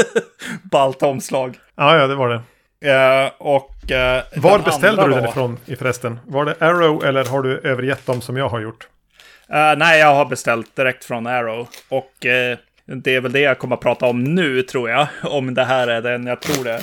Ballt 0.62 1.02
omslag. 1.02 1.58
Ja, 1.76 1.96
ja, 1.96 2.06
det 2.06 2.14
var 2.14 2.28
det. 2.28 2.42
Uh, 2.84 3.30
och, 3.38 3.70
uh, 3.90 4.42
Var 4.42 4.58
beställde 4.58 5.04
du 5.04 5.10
den 5.10 5.24
ifrån 5.24 5.58
i 5.66 5.76
förresten? 5.76 6.18
Var 6.26 6.44
det 6.44 6.56
Arrow 6.60 7.04
eller 7.04 7.24
har 7.24 7.42
du 7.42 7.58
övergett 7.58 8.06
dem 8.06 8.20
som 8.20 8.36
jag 8.36 8.48
har 8.48 8.60
gjort? 8.60 8.88
Uh, 9.50 9.76
nej, 9.76 10.00
jag 10.00 10.14
har 10.14 10.24
beställt 10.24 10.76
direkt 10.76 11.04
från 11.04 11.26
Arrow. 11.26 11.68
Och 11.88 12.26
det 12.94 13.14
är 13.14 13.20
väl 13.20 13.32
det 13.32 13.40
jag 13.40 13.58
kommer 13.58 13.76
att 13.76 13.82
prata 13.82 14.06
om 14.06 14.24
nu, 14.24 14.62
tror 14.62 14.90
jag. 14.90 15.06
Om 15.22 15.54
det 15.54 15.64
här 15.64 15.88
är 15.88 16.02
den 16.02 16.26
jag 16.26 16.40
tror 16.40 16.64
det 16.64 16.82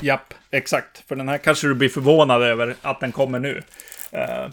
Japp, 0.00 0.34
exakt. 0.50 1.08
För 1.08 1.16
den 1.16 1.28
här 1.28 1.38
kanske 1.38 1.66
du 1.66 1.74
blir 1.74 1.88
förvånad 1.88 2.42
över 2.42 2.74
att 2.82 3.00
den 3.00 3.12
kommer 3.12 3.38
nu. 3.38 3.62
Uh, 4.14 4.48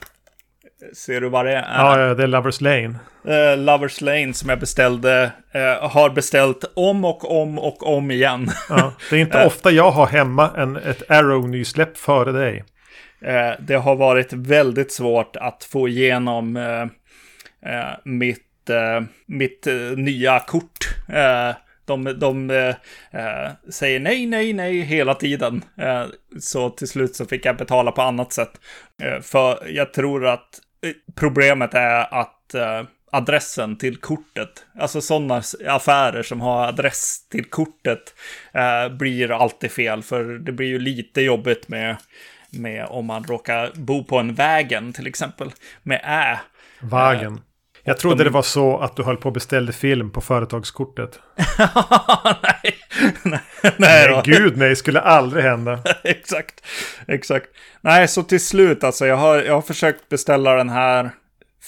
ser 0.94 1.22
du 1.22 1.30
vad 1.30 1.46
det 1.46 1.52
är? 1.52 1.66
Ja, 1.78 2.14
det 2.14 2.24
är 2.24 2.28
Lovers 2.28 2.62
Lane. 2.62 2.96
Uh, 3.28 3.58
Lovers 3.58 4.02
Lane 4.02 4.34
som 4.34 4.50
jag 4.50 4.60
beställde, 4.60 5.32
uh, 5.56 5.90
har 5.90 6.10
beställt 6.10 6.72
om 6.74 7.06
och 7.06 7.42
om 7.42 7.60
och 7.60 7.98
om 7.98 8.12
igen. 8.12 8.50
ja, 8.70 8.94
det 9.10 9.16
är 9.16 9.20
inte 9.20 9.46
ofta 9.46 9.72
jag 9.72 9.92
har 9.92 10.08
hemma 10.08 10.52
en, 10.58 10.76
ett 10.76 11.10
Arrow-nysläpp 11.10 11.98
före 11.98 12.32
dig. 12.32 12.64
det 13.60 13.76
har 13.76 13.96
varit 13.96 14.34
väldigt 14.34 14.92
svårt 14.92 15.36
att 15.36 15.64
få 15.64 15.88
igenom 15.88 16.58
Eh, 17.68 17.94
mitt, 18.04 18.70
eh, 18.70 19.04
mitt 19.26 19.68
eh, 19.68 19.76
nya 19.76 20.40
kort. 20.40 20.96
De, 21.86 22.04
de 22.20 22.50
eh, 22.50 23.52
säger 23.70 24.00
nej, 24.00 24.26
nej, 24.26 24.54
nej 24.54 24.82
hela 24.82 25.14
tiden. 25.16 25.64
Eh, 25.78 26.06
så 26.40 26.70
till 26.70 26.88
slut 26.88 27.16
så 27.16 27.26
fick 27.26 27.46
jag 27.46 27.58
betala 27.58 27.92
på 27.92 28.02
annat 28.02 28.34
sätt. 28.34 28.52
Eh, 29.02 29.22
för 29.22 29.68
jag 29.70 29.94
tror 29.94 30.26
att 30.28 30.60
problemet 31.16 31.74
är 31.74 32.14
att 32.14 32.54
eh, 32.54 32.84
adressen 33.12 33.78
till 33.78 33.98
kortet, 33.98 34.66
alltså 34.80 35.02
sådana 35.02 35.42
affärer 35.68 36.24
som 36.24 36.42
har 36.42 36.68
adress 36.68 37.28
till 37.30 37.46
kortet, 37.46 38.16
eh, 38.54 38.90
blir 38.98 39.32
alltid 39.32 39.72
fel. 39.72 40.04
För 40.04 40.24
det 40.24 40.52
blir 40.52 40.68
ju 40.68 40.80
lite 40.80 41.22
jobbigt 41.22 41.68
med, 41.68 41.98
med 42.50 42.86
om 42.86 43.06
man 43.06 43.24
råkar 43.24 43.72
bo 43.76 44.04
på 44.04 44.18
en 44.18 44.34
vägen 44.34 44.94
till 44.94 45.08
exempel, 45.08 45.52
med 45.84 46.02
ä. 46.04 46.40
Vägen. 46.80 47.42
Jag 47.88 47.98
trodde 47.98 48.18
de... 48.18 48.24
det 48.24 48.30
var 48.30 48.42
så 48.42 48.78
att 48.78 48.96
du 48.96 49.04
höll 49.04 49.18
på 49.18 49.28
att 49.28 49.34
beställa 49.34 49.72
film 49.72 50.12
på 50.12 50.22
företagskortet. 50.22 51.20
nej, 51.58 52.76
nej, 53.24 53.40
nej, 53.78 54.22
gud 54.24 54.58
nej, 54.58 54.76
skulle 54.76 55.00
aldrig 55.02 55.44
hända. 55.44 55.80
exakt, 56.04 56.66
exakt. 57.08 57.48
Nej, 57.82 58.08
så 58.08 58.24
till 58.24 58.46
slut 58.46 58.84
alltså, 58.84 59.06
jag 59.06 59.16
har, 59.16 59.44
jag 59.44 59.54
har 59.54 59.62
försökt 59.62 60.10
beställa 60.10 60.54
den 60.54 60.70
här 60.70 61.12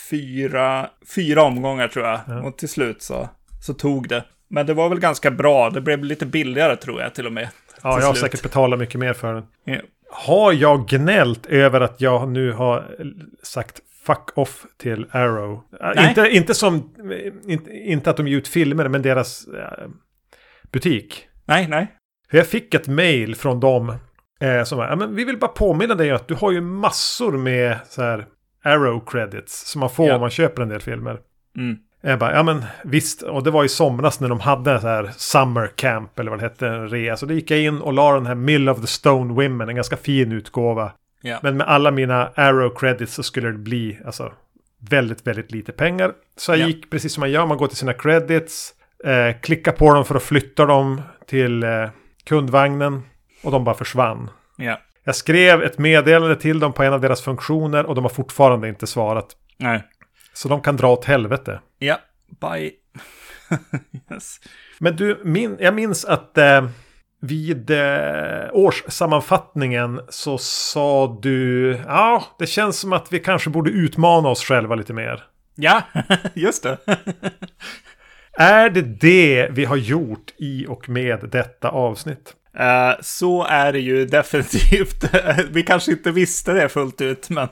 fyra, 0.10 0.90
fyra 1.16 1.44
omgångar 1.44 1.88
tror 1.88 2.06
jag. 2.06 2.20
Ja. 2.28 2.42
Och 2.42 2.58
till 2.58 2.70
slut 2.70 3.02
så, 3.02 3.30
så 3.62 3.74
tog 3.74 4.10
det. 4.10 4.24
Men 4.50 4.66
det 4.66 4.74
var 4.74 4.90
väl 4.90 5.00
ganska 5.00 5.32
bra, 5.32 5.70
det 5.70 5.82
blev 5.82 6.04
lite 6.04 6.26
billigare 6.26 6.76
tror 6.76 7.02
jag 7.02 7.16
till 7.16 7.26
och 7.26 7.34
med. 7.34 7.50
Ja, 7.82 8.00
jag 8.00 8.08
har 8.08 8.14
slut. 8.14 8.22
säkert 8.22 8.44
betalat 8.44 8.80
mycket 8.80 9.00
mer 9.00 9.14
för 9.14 9.34
den. 9.34 9.44
Ja. 9.64 9.82
Har 10.12 10.54
jag 10.54 10.88
gnällt 10.88 11.46
över 11.46 11.82
att 11.82 12.02
jag 12.02 12.30
nu 12.30 12.52
har 12.52 12.86
sagt 13.44 13.82
fuck 14.06 14.38
off 14.38 14.66
till 14.78 15.06
Arrow. 15.12 15.64
Äh, 15.96 16.10
inte, 16.10 16.30
inte 16.30 16.54
som, 16.54 16.96
inte, 17.48 17.72
inte 17.72 18.10
att 18.10 18.18
de 18.18 18.28
ger 18.28 18.38
ut 18.38 18.48
filmer, 18.48 18.88
men 18.88 19.02
deras 19.02 19.48
äh, 19.48 19.88
butik. 20.72 21.28
Nej, 21.46 21.68
nej. 21.68 21.88
Jag 22.32 22.48
fick 22.48 22.74
ett 22.74 22.88
mail 22.88 23.36
från 23.36 23.60
dem. 23.60 23.96
Eh, 24.42 24.64
som 24.64 24.78
var, 24.78 24.96
men 24.96 25.16
vi 25.16 25.24
vill 25.24 25.38
bara 25.38 25.52
påminna 25.52 25.96
dig 25.96 26.12
att 26.12 26.28
du 26.28 26.36
har 26.36 26.52
ju 26.52 26.62
massor 26.62 27.32
med 27.32 27.78
så 27.90 28.02
här 28.02 28.28
Arrow 28.64 29.06
credits. 29.06 29.72
Som 29.72 29.80
man 29.80 29.90
får 29.90 30.08
ja. 30.08 30.16
om 30.16 30.22
man 30.22 30.30
köper 30.30 30.62
en 30.62 30.70
del 30.70 30.82
filmer. 30.82 31.20
Mm. 31.58 31.78
Jag 32.02 32.20
bara, 32.20 32.36
ja 32.36 32.44
men 32.44 32.66
visst, 32.84 33.22
och 33.22 33.44
det 33.44 33.52
var 33.52 33.64
i 33.64 33.70
somras 33.70 34.20
när 34.20 34.30
de 34.30 34.40
hade 34.40 34.82
så 34.82 34.88
här 34.88 35.12
Summer 35.18 35.72
Camp 35.76 36.20
eller 36.20 36.32
vad 36.32 36.40
det 36.40 36.44
hette, 36.44 36.68
en 36.68 36.90
rea. 36.90 37.18
Så 37.18 37.26
då 37.26 37.34
gick 37.34 37.52
jag 37.52 37.60
in 37.60 37.82
och 37.82 37.94
la 37.94 38.14
den 38.14 38.26
här 38.26 38.36
Mill 38.36 38.70
of 38.70 38.82
the 38.82 38.88
Stone 38.88 39.34
Women, 39.34 39.70
en 39.70 39.76
ganska 39.76 39.98
fin 39.98 40.32
utgåva. 40.32 40.92
Yeah. 41.24 41.40
Men 41.44 41.58
med 41.58 41.68
alla 41.68 41.92
mina 41.92 42.32
arrow 42.36 42.76
credits 42.76 43.14
så 43.14 43.24
skulle 43.24 43.48
det 43.52 43.58
bli 43.58 44.00
alltså, 44.06 44.34
väldigt, 44.80 45.28
väldigt 45.28 45.52
lite 45.52 45.72
pengar. 45.72 46.14
Så 46.38 46.52
jag 46.52 46.58
yeah. 46.58 46.70
gick 46.70 46.90
precis 46.90 47.14
som 47.14 47.22
man 47.22 47.32
gör, 47.32 47.46
man 47.46 47.58
går 47.58 47.68
till 47.68 47.78
sina 47.78 47.94
credits, 47.94 48.74
eh, 49.06 49.40
klickar 49.42 49.72
på 49.72 49.94
dem 49.94 50.06
för 50.06 50.16
att 50.16 50.24
flytta 50.24 50.66
dem 50.66 51.02
till 51.26 51.64
eh, 51.64 51.90
kundvagnen 52.24 53.02
och 53.44 53.52
de 53.52 53.64
bara 53.64 53.76
försvann. 53.76 54.30
Yeah. 54.60 54.80
Jag 55.04 55.16
skrev 55.16 55.64
ett 55.64 55.78
meddelande 55.78 56.36
till 56.36 56.60
dem 56.60 56.74
på 56.74 56.84
en 56.84 56.94
av 56.94 57.02
deras 57.02 57.22
funktioner 57.22 57.86
och 57.86 57.96
de 57.96 58.04
har 58.04 58.10
fortfarande 58.10 58.70
inte 58.70 58.88
svarat. 58.88 59.36
Nej. 59.58 59.84
Så 60.34 60.48
de 60.48 60.62
kan 60.62 60.78
dra 60.78 60.94
åt 60.94 61.06
helvete. 61.06 61.60
Ja, 61.80 62.00
bye. 62.42 62.72
yes. 64.12 64.40
Men 64.80 64.96
du, 64.96 65.22
min, 65.24 65.58
jag 65.60 65.74
minns 65.74 66.06
att 66.06 66.38
eh, 66.38 66.70
vid 67.22 67.70
eh, 67.70 68.50
årssammanfattningen 68.52 70.02
så 70.10 70.38
sa 70.38 71.20
du 71.22 71.72
ja, 71.88 72.24
det 72.40 72.48
känns 72.48 72.80
som 72.80 72.94
att 72.94 73.14
vi 73.14 73.20
kanske 73.20 73.50
borde 73.50 73.70
utmana 73.70 74.30
oss 74.30 74.44
själva 74.44 74.76
lite 74.76 74.94
mer. 74.94 75.24
Ja, 75.56 75.82
just 76.34 76.64
det. 76.64 76.78
är 78.34 78.70
det 78.70 78.82
det 78.82 79.48
vi 79.52 79.66
har 79.66 79.78
gjort 79.78 80.34
i 80.38 80.66
och 80.68 80.90
med 80.90 81.30
detta 81.32 81.70
avsnitt? 81.70 82.36
Uh, 82.60 83.02
så 83.02 83.44
är 83.44 83.74
det 83.74 83.80
ju 83.80 84.06
definitivt. 84.06 85.16
vi 85.52 85.64
kanske 85.64 85.92
inte 85.92 86.12
visste 86.12 86.54
det 86.54 86.70
fullt 86.70 87.02
ut, 87.02 87.30
men 87.30 87.48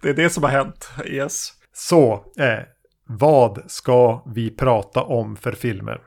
det 0.00 0.08
är 0.08 0.14
det 0.14 0.30
som 0.30 0.42
har 0.42 0.50
hänt. 0.50 0.90
Yes. 1.06 1.52
Så, 1.72 2.24
eh, 2.38 2.58
vad 3.06 3.62
ska 3.66 4.22
vi 4.26 4.50
prata 4.50 5.02
om 5.02 5.36
för 5.36 5.52
filmer? 5.52 6.00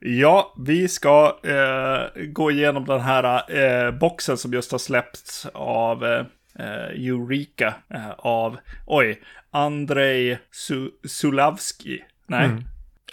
Ja, 0.00 0.54
vi 0.58 0.88
ska 0.88 1.38
eh, 1.42 2.22
gå 2.24 2.50
igenom 2.50 2.84
den 2.84 3.00
här 3.00 3.52
eh, 3.56 3.90
boxen 3.90 4.38
som 4.38 4.52
just 4.52 4.72
har 4.72 4.78
släppts 4.78 5.46
av 5.52 6.04
eh, 6.04 7.06
Eureka. 7.08 7.74
Eh, 7.88 8.10
av, 8.18 8.58
oj, 8.86 9.22
Andrei 9.50 10.38
Su 10.50 10.90
Sulavski. 11.04 12.04
Nej. 12.26 12.44
Mm. 12.44 12.62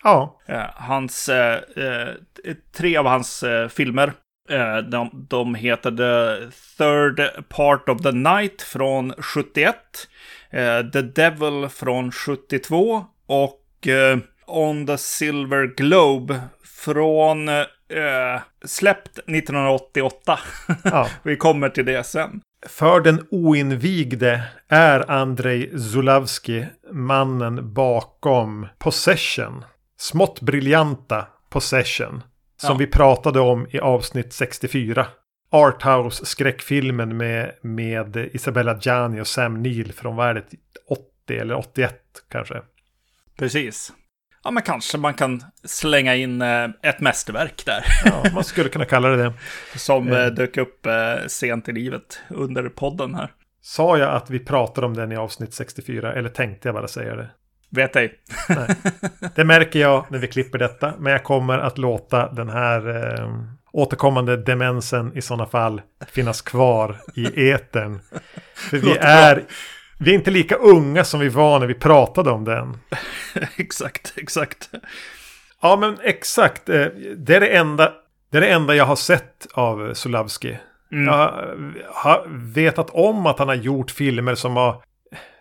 Ja. 0.04 0.40
Eh, 0.46 0.66
hans, 0.76 1.30
eh, 1.30 1.60
tre 2.78 2.98
av 2.98 3.06
hans 3.06 3.44
filmer. 3.70 4.14
De, 4.92 5.26
de 5.30 5.56
heter 5.56 5.92
The 5.92 6.46
Third 6.78 7.48
Part 7.50 7.90
of 7.90 8.02
the 8.02 8.12
Night 8.12 8.62
från 8.62 9.14
71. 9.18 9.76
The 10.94 11.02
Devil 11.02 11.70
från 11.70 12.12
72. 12.12 13.06
Och 13.26 13.88
On 14.48 14.88
the 14.88 14.98
Silver 14.98 15.76
Globe 15.78 16.42
från 16.64 17.50
äh, 17.50 18.42
släppt 18.66 19.18
1988. 19.18 20.40
Ja. 20.84 21.08
Vi 21.24 21.38
kommer 21.38 21.70
till 21.70 21.86
det 21.86 22.04
sen. 22.04 22.42
För 22.68 23.02
den 23.02 23.28
oinvigde 23.32 24.44
är 24.68 25.12
Andrei 25.12 25.80
Zulavski 25.80 26.66
mannen 26.92 27.74
bakom 27.74 28.68
Possession. 28.78 29.66
Smått 29.98 30.42
briljanta 30.42 31.28
Possession. 31.50 32.24
Som 32.58 32.72
ja. 32.72 32.78
vi 32.78 32.88
pratade 32.88 33.40
om 33.40 33.68
i 33.72 33.80
avsnitt 33.80 34.34
64. 34.34 35.08
arthouse-skräckfilmen 35.52 37.18
med, 37.18 37.52
med 37.62 38.18
Isabella 38.18 38.80
Gianni 38.82 39.22
och 39.22 39.28
Sam 39.28 39.64
Neill 39.64 39.94
från 39.94 40.16
värdet 40.16 40.48
80 40.90 41.38
eller 41.38 41.56
81 41.56 42.02
kanske. 42.30 42.62
Precis. 43.38 43.94
Ja, 44.46 44.52
men 44.52 44.64
kanske 44.64 44.98
man 44.98 45.14
kan 45.14 45.44
slänga 45.64 46.16
in 46.16 46.42
eh, 46.42 46.70
ett 46.82 47.00
mästerverk 47.00 47.66
där. 47.66 47.86
Ja, 48.06 48.24
man 48.34 48.44
skulle 48.44 48.70
kunna 48.70 48.86
kalla 48.86 49.10
det 49.10 49.24
det. 49.24 49.34
Som 49.76 50.14
eh, 50.14 50.26
dök 50.26 50.58
upp 50.58 50.86
eh, 50.86 51.28
sent 51.28 51.70
i 51.70 51.72
livet 51.72 52.20
under 52.30 52.70
podden 52.70 53.16
här. 53.16 53.32
Sa 53.62 53.98
jag 53.98 54.14
att 54.16 54.30
vi 54.30 54.40
pratade 54.40 54.88
om 54.88 54.94
den 54.94 55.12
i 55.12 55.16
avsnitt 55.16 55.54
64 55.54 56.14
eller 56.14 56.30
tänkte 56.30 56.68
jag 56.68 56.76
bara 56.76 56.88
säga 56.88 57.16
det? 57.16 57.30
Vet 57.70 57.96
ej. 57.96 58.20
Det 59.36 59.44
märker 59.44 59.80
jag 59.80 60.06
när 60.10 60.20
vi 60.20 60.28
klipper 60.28 60.58
detta. 60.58 60.94
Men 61.00 61.12
jag 61.12 61.24
kommer 61.24 61.60
att 61.60 61.78
låta 61.78 62.32
den 62.32 62.50
här 62.50 62.90
eh, 63.20 63.30
återkommande 63.72 64.38
demensen 64.38 65.18
i 65.18 65.22
sådana 65.22 65.46
fall 65.46 65.82
finnas 66.08 66.42
kvar 66.42 66.98
i 67.16 67.50
etern. 67.52 68.00
För 68.56 68.78
vi 68.78 68.98
är, 69.00 69.44
vi 70.00 70.12
är 70.12 70.16
inte 70.16 70.32
lika 70.32 70.56
unga 70.56 71.04
som 71.04 71.20
vi 71.20 71.30
var 71.30 71.60
när 71.60 71.68
vi 71.68 71.74
pratade 71.74 72.32
om 72.32 72.44
den. 72.44 72.78
exakt, 73.56 74.14
exakt. 74.16 74.70
Ja, 75.62 75.76
men 75.76 75.98
exakt. 76.04 76.70
Eh, 76.70 76.86
det 77.18 77.36
är 77.36 77.40
det 77.40 77.58
enda, 77.58 77.94
det 78.32 78.38
är 78.38 78.42
det 78.42 78.50
enda 78.50 78.76
jag 78.76 78.86
har 78.86 78.96
sett 78.96 79.48
av 79.54 79.94
Sulavski. 79.94 80.58
Mm. 80.92 81.06
Jag 81.08 81.34
har 81.94 82.28
vetat 82.54 82.90
om 82.90 83.26
att 83.26 83.40
han 83.40 83.48
har 83.48 83.56
gjort 83.56 83.92
filmer 83.92 84.36
som 84.36 84.56
har 84.56 84.82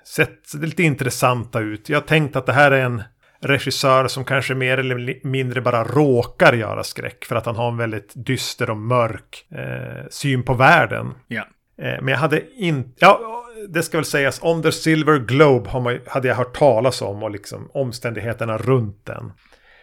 sett 0.06 0.54
lite 0.54 0.82
intressanta 0.82 1.60
ut. 1.60 1.88
Jag 1.88 1.96
har 1.96 2.06
tänkt 2.06 2.36
att 2.36 2.46
det 2.46 2.52
här 2.52 2.70
är 2.70 2.80
en 2.80 3.02
regissör 3.40 4.08
som 4.08 4.24
kanske 4.24 4.54
mer 4.54 4.78
eller 4.78 5.26
mindre 5.26 5.60
bara 5.60 5.84
råkar 5.84 6.52
göra 6.52 6.84
skräck. 6.84 7.24
För 7.24 7.36
att 7.36 7.46
han 7.46 7.56
har 7.56 7.68
en 7.68 7.76
väldigt 7.76 8.12
dyster 8.14 8.70
och 8.70 8.76
mörk 8.76 9.46
eh, 9.50 10.06
syn 10.10 10.42
på 10.42 10.54
världen. 10.54 11.14
Ja. 11.26 11.42
Eh, 11.78 12.02
men 12.02 12.08
jag 12.08 12.18
hade 12.18 12.42
inte... 12.56 12.90
Ja, 12.98 13.43
det 13.68 13.82
ska 13.82 13.98
väl 13.98 14.04
sägas. 14.04 14.42
On 14.42 14.62
the 14.62 14.72
Silver 14.72 15.18
Globe 15.18 15.80
man, 15.80 15.98
hade 16.06 16.28
jag 16.28 16.34
hört 16.34 16.56
talas 16.56 17.02
om 17.02 17.22
och 17.22 17.30
liksom 17.30 17.70
omständigheterna 17.74 18.58
runt 18.58 19.06
den. 19.06 19.32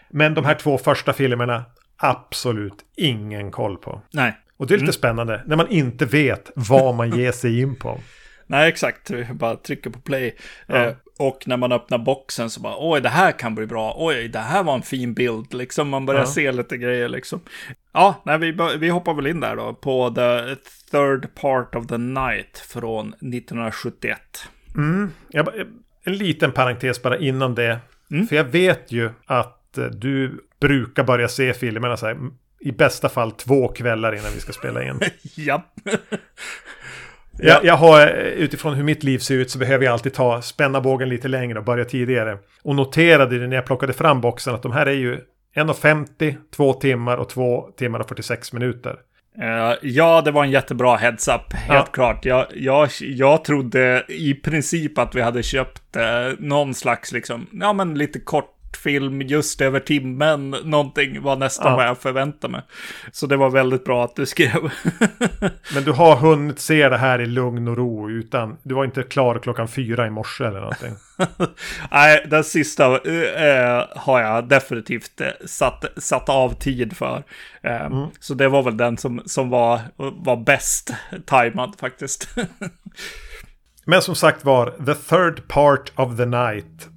Men 0.09 0.33
de 0.33 0.45
här 0.45 0.55
två 0.55 0.77
första 0.77 1.13
filmerna, 1.13 1.65
absolut 1.97 2.85
ingen 2.95 3.51
koll 3.51 3.77
på. 3.77 4.01
Nej. 4.13 4.37
Och 4.57 4.67
det 4.67 4.73
är 4.73 4.75
lite 4.75 4.83
mm. 4.83 4.93
spännande 4.93 5.43
när 5.45 5.55
man 5.55 5.67
inte 5.67 6.05
vet 6.05 6.51
vad 6.55 6.95
man 6.95 7.09
ger 7.17 7.31
sig 7.31 7.61
in 7.61 7.75
på. 7.75 7.99
Nej, 8.47 8.69
exakt. 8.69 9.09
Vi 9.09 9.25
bara 9.33 9.55
trycker 9.55 9.89
på 9.89 9.99
play. 9.99 10.35
Ja. 10.67 10.75
Eh, 10.75 10.93
och 11.19 11.43
när 11.45 11.57
man 11.57 11.71
öppnar 11.71 11.97
boxen 11.97 12.49
så 12.49 12.61
bara, 12.61 12.75
oj, 12.77 13.01
det 13.01 13.09
här 13.09 13.31
kan 13.31 13.55
bli 13.55 13.65
bra. 13.65 13.95
Oj, 13.97 14.27
det 14.27 14.39
här 14.39 14.63
var 14.63 14.73
en 14.73 14.81
fin 14.81 15.13
bild. 15.13 15.53
Liksom, 15.53 15.89
man 15.89 16.05
börjar 16.05 16.21
ja. 16.21 16.27
se 16.27 16.51
lite 16.51 16.77
grejer 16.77 17.09
liksom. 17.09 17.41
Ja, 17.93 18.21
nej, 18.25 18.37
vi, 18.37 18.57
vi 18.79 18.89
hoppar 18.89 19.13
väl 19.13 19.27
in 19.27 19.39
där 19.39 19.55
då 19.55 19.73
på 19.73 20.09
The 20.09 20.55
Third 20.91 21.35
Part 21.35 21.75
of 21.75 21.87
the 21.87 21.97
Night 21.97 22.57
från 22.57 23.07
1971. 23.07 24.19
Mm. 24.75 25.11
Jag, 25.29 25.47
en 26.03 26.17
liten 26.17 26.51
parentes 26.51 27.01
bara 27.01 27.17
innan 27.17 27.55
det. 27.55 27.79
Mm. 28.11 28.27
För 28.27 28.35
jag 28.35 28.43
vet 28.43 28.91
ju 28.91 29.09
att 29.25 29.77
eh, 29.77 29.85
du 29.85 30.45
brukar 30.59 31.03
börja 31.03 31.27
se 31.27 31.53
filmerna 31.53 31.97
så 31.97 32.05
här, 32.05 32.17
i 32.59 32.71
bästa 32.71 33.09
fall 33.09 33.31
två 33.31 33.67
kvällar 33.67 34.15
innan 34.15 34.31
vi 34.33 34.39
ska 34.39 34.53
spela 34.53 34.83
in. 34.83 34.99
ja. 35.35 35.63
Jag, 37.37 37.65
jag, 37.65 37.77
har, 37.77 38.07
utifrån 38.17 38.73
hur 38.73 38.83
mitt 38.83 39.03
liv 39.03 39.19
ser 39.19 39.35
ut 39.35 39.51
så 39.51 39.59
behöver 39.59 39.85
jag 39.85 39.91
alltid 39.91 40.13
ta 40.13 40.41
spänna 40.41 40.81
bågen 40.81 41.09
lite 41.09 41.27
längre 41.27 41.59
och 41.59 41.65
börja 41.65 41.85
tidigare. 41.85 42.37
Och 42.63 42.75
noterade 42.75 43.39
det 43.39 43.47
när 43.47 43.55
jag 43.55 43.65
plockade 43.65 43.93
fram 43.93 44.21
boxen 44.21 44.55
att 44.55 44.63
de 44.63 44.71
här 44.71 44.85
är 44.85 44.91
ju 44.91 45.19
1.50, 45.55 46.35
2 46.55 46.73
timmar 46.73 47.17
och 47.17 47.29
2 47.29 47.69
timmar 47.77 47.99
och 47.99 48.09
46 48.09 48.53
minuter. 48.53 48.99
Uh, 49.39 49.73
ja, 49.81 50.21
det 50.21 50.31
var 50.31 50.43
en 50.43 50.51
jättebra 50.51 50.97
heads-up, 50.97 51.53
helt 51.53 51.87
ja. 51.87 51.91
klart. 51.91 52.25
Jag, 52.25 52.45
jag, 52.55 52.89
jag 52.99 53.43
trodde 53.43 54.05
i 54.07 54.33
princip 54.33 54.97
att 54.97 55.15
vi 55.15 55.21
hade 55.21 55.43
köpt 55.43 55.97
uh, 55.97 56.39
någon 56.39 56.73
slags, 56.73 57.11
liksom, 57.11 57.47
ja 57.51 57.73
men 57.73 57.97
lite 57.97 58.19
kort 58.19 58.60
film 58.77 59.21
just 59.21 59.61
över 59.61 59.79
timmen. 59.79 60.49
Någonting 60.49 61.21
var 61.21 61.35
nästan 61.35 61.71
ja. 61.71 61.75
vad 61.77 61.85
jag 61.85 61.97
förväntade 61.97 62.51
mig. 62.51 62.61
Så 63.11 63.27
det 63.27 63.37
var 63.37 63.49
väldigt 63.49 63.85
bra 63.85 64.03
att 64.03 64.15
du 64.15 64.25
skrev. 64.25 64.51
Men 65.73 65.83
du 65.83 65.91
har 65.91 66.15
hunnit 66.15 66.59
se 66.59 66.89
det 66.89 66.97
här 66.97 67.21
i 67.21 67.25
lugn 67.25 67.67
och 67.67 67.77
ro 67.77 68.09
utan 68.09 68.57
du 68.63 68.75
var 68.75 68.85
inte 68.85 69.03
klar 69.03 69.39
klockan 69.39 69.67
fyra 69.67 70.07
i 70.07 70.09
morse 70.09 70.43
eller 70.43 70.59
någonting. 70.59 70.95
Nej, 71.91 72.25
den 72.29 72.43
sista 72.43 72.85
äh, 72.85 73.83
har 73.95 74.21
jag 74.21 74.47
definitivt 74.47 75.21
äh, 75.21 75.27
satt, 75.45 75.85
satt 75.97 76.29
av 76.29 76.53
tid 76.53 76.97
för. 76.97 77.23
Äh, 77.61 77.85
mm. 77.85 78.07
Så 78.19 78.33
det 78.33 78.47
var 78.47 78.63
väl 78.63 78.77
den 78.77 78.97
som, 78.97 79.21
som 79.25 79.49
var, 79.49 79.79
var 79.97 80.37
bäst 80.37 80.93
tajmad 81.25 81.75
faktiskt. 81.79 82.29
Men 83.85 84.01
som 84.01 84.15
sagt 84.15 84.45
var, 84.45 84.69
The 84.85 84.95
Third 84.95 85.47
Part 85.47 85.91
of 85.95 86.17
the 86.17 86.25
Night 86.25 86.90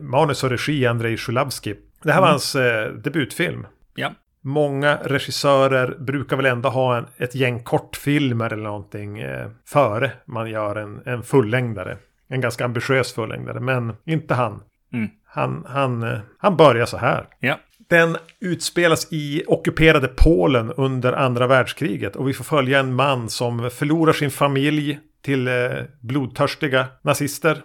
manus 0.00 0.44
och 0.44 0.50
regi 0.50 0.86
Andrei 0.86 1.16
Sjulavski. 1.16 1.74
Det 2.02 2.12
här 2.12 2.20
var 2.20 2.26
mm. 2.26 2.32
hans 2.32 2.54
eh, 2.54 2.92
debutfilm. 2.92 3.66
Ja. 3.94 4.12
Många 4.44 4.98
regissörer 5.04 5.96
brukar 5.98 6.36
väl 6.36 6.46
ändå 6.46 6.68
ha 6.68 6.96
en, 6.96 7.06
ett 7.16 7.34
gäng 7.34 7.62
kortfilmer 7.62 8.52
eller 8.52 8.62
någonting 8.62 9.18
eh, 9.18 9.50
före 9.66 10.12
man 10.24 10.50
gör 10.50 10.76
en, 10.76 11.02
en 11.06 11.22
fullängdare. 11.22 11.96
En 12.28 12.40
ganska 12.40 12.64
ambitiös 12.64 13.12
fullängdare, 13.12 13.60
men 13.60 13.92
inte 14.04 14.34
han. 14.34 14.62
Mm. 14.92 15.10
Han, 15.26 15.64
han, 15.68 16.02
eh, 16.02 16.18
han 16.38 16.56
börjar 16.56 16.86
så 16.86 16.96
här. 16.96 17.26
Ja. 17.40 17.58
Den 17.88 18.16
utspelas 18.40 19.12
i 19.12 19.42
ockuperade 19.46 20.08
Polen 20.08 20.72
under 20.72 21.12
andra 21.12 21.46
världskriget 21.46 22.16
och 22.16 22.28
vi 22.28 22.32
får 22.32 22.44
följa 22.44 22.80
en 22.80 22.94
man 22.94 23.28
som 23.28 23.70
förlorar 23.70 24.12
sin 24.12 24.30
familj 24.30 24.98
till 25.22 25.48
eh, 25.48 25.54
blodtörstiga 26.00 26.86
nazister. 27.02 27.58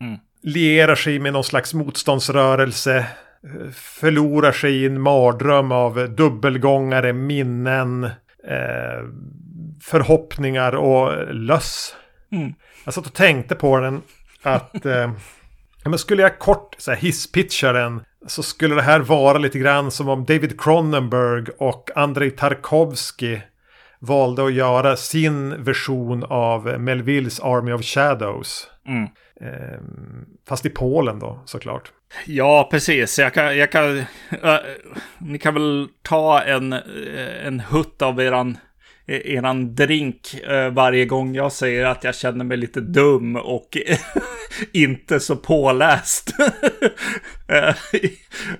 Mm 0.00 0.18
lierar 0.42 0.94
sig 0.94 1.18
med 1.18 1.32
någon 1.32 1.44
slags 1.44 1.74
motståndsrörelse. 1.74 3.06
Förlorar 3.72 4.52
sig 4.52 4.82
i 4.82 4.86
en 4.86 5.00
mardröm 5.00 5.72
av 5.72 6.14
dubbelgångare, 6.14 7.12
minnen, 7.12 8.04
eh, 8.48 9.04
förhoppningar 9.82 10.72
och 10.72 11.34
löss. 11.34 11.96
Mm. 12.32 12.54
Jag 12.84 12.94
satt 12.94 13.06
och 13.06 13.14
tänkte 13.14 13.54
på 13.54 13.78
den 13.78 14.02
att 14.42 14.86
eh, 14.86 15.12
men 15.84 15.98
skulle 15.98 16.22
jag 16.22 16.38
kort 16.38 16.74
så 16.78 16.90
här, 16.90 16.98
hisspitcha 16.98 17.72
den 17.72 18.02
så 18.26 18.42
skulle 18.42 18.74
det 18.74 18.82
här 18.82 19.00
vara 19.00 19.38
lite 19.38 19.58
grann 19.58 19.90
som 19.90 20.08
om 20.08 20.24
David 20.24 20.60
Cronenberg 20.60 21.44
och 21.58 21.90
Andrei 21.94 22.30
Tarkovsky 22.30 23.40
valde 23.98 24.44
att 24.44 24.52
göra 24.52 24.96
sin 24.96 25.64
version 25.64 26.24
av 26.24 26.80
Melvilles 26.80 27.40
Army 27.40 27.72
of 27.72 27.82
Shadows. 27.82 28.68
Mm. 28.88 29.08
Ehm, 29.42 30.26
fast 30.48 30.66
i 30.66 30.70
Polen 30.70 31.18
då 31.18 31.42
såklart. 31.44 31.92
Ja, 32.26 32.68
precis. 32.70 33.18
Jag 33.18 33.34
kan, 33.34 33.56
jag 33.58 33.72
kan, 33.72 33.98
äh, 33.98 34.56
ni 35.18 35.38
kan 35.38 35.54
väl 35.54 35.88
ta 36.02 36.42
en, 36.42 36.72
eh, 36.72 37.46
en 37.46 37.60
hutt 37.60 38.02
av 38.02 38.20
eran, 38.20 38.58
e, 39.06 39.34
eran 39.36 39.74
drink 39.74 40.34
äh, 40.34 40.70
varje 40.70 41.04
gång 41.04 41.34
jag 41.34 41.52
säger 41.52 41.84
att 41.84 42.04
jag 42.04 42.14
känner 42.14 42.44
mig 42.44 42.56
lite 42.56 42.80
dum 42.80 43.36
och 43.36 43.76
inte 44.72 45.20
så 45.20 45.36
påläst. 45.36 46.34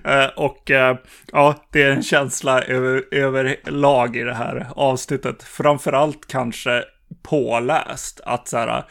äh, 0.03 0.25
och 0.35 0.71
ja, 1.31 1.55
det 1.71 1.83
är 1.83 1.91
en 1.91 2.03
känsla 2.03 2.61
över, 2.61 3.03
över 3.11 3.57
i 4.15 4.23
det 4.23 4.33
här 4.33 4.67
avsnittet. 4.75 5.43
Framförallt 5.43 6.27
kanske 6.27 6.83
påläst. 7.23 8.21
Att 8.25 8.47
så 8.47 8.57
här, 8.57 8.85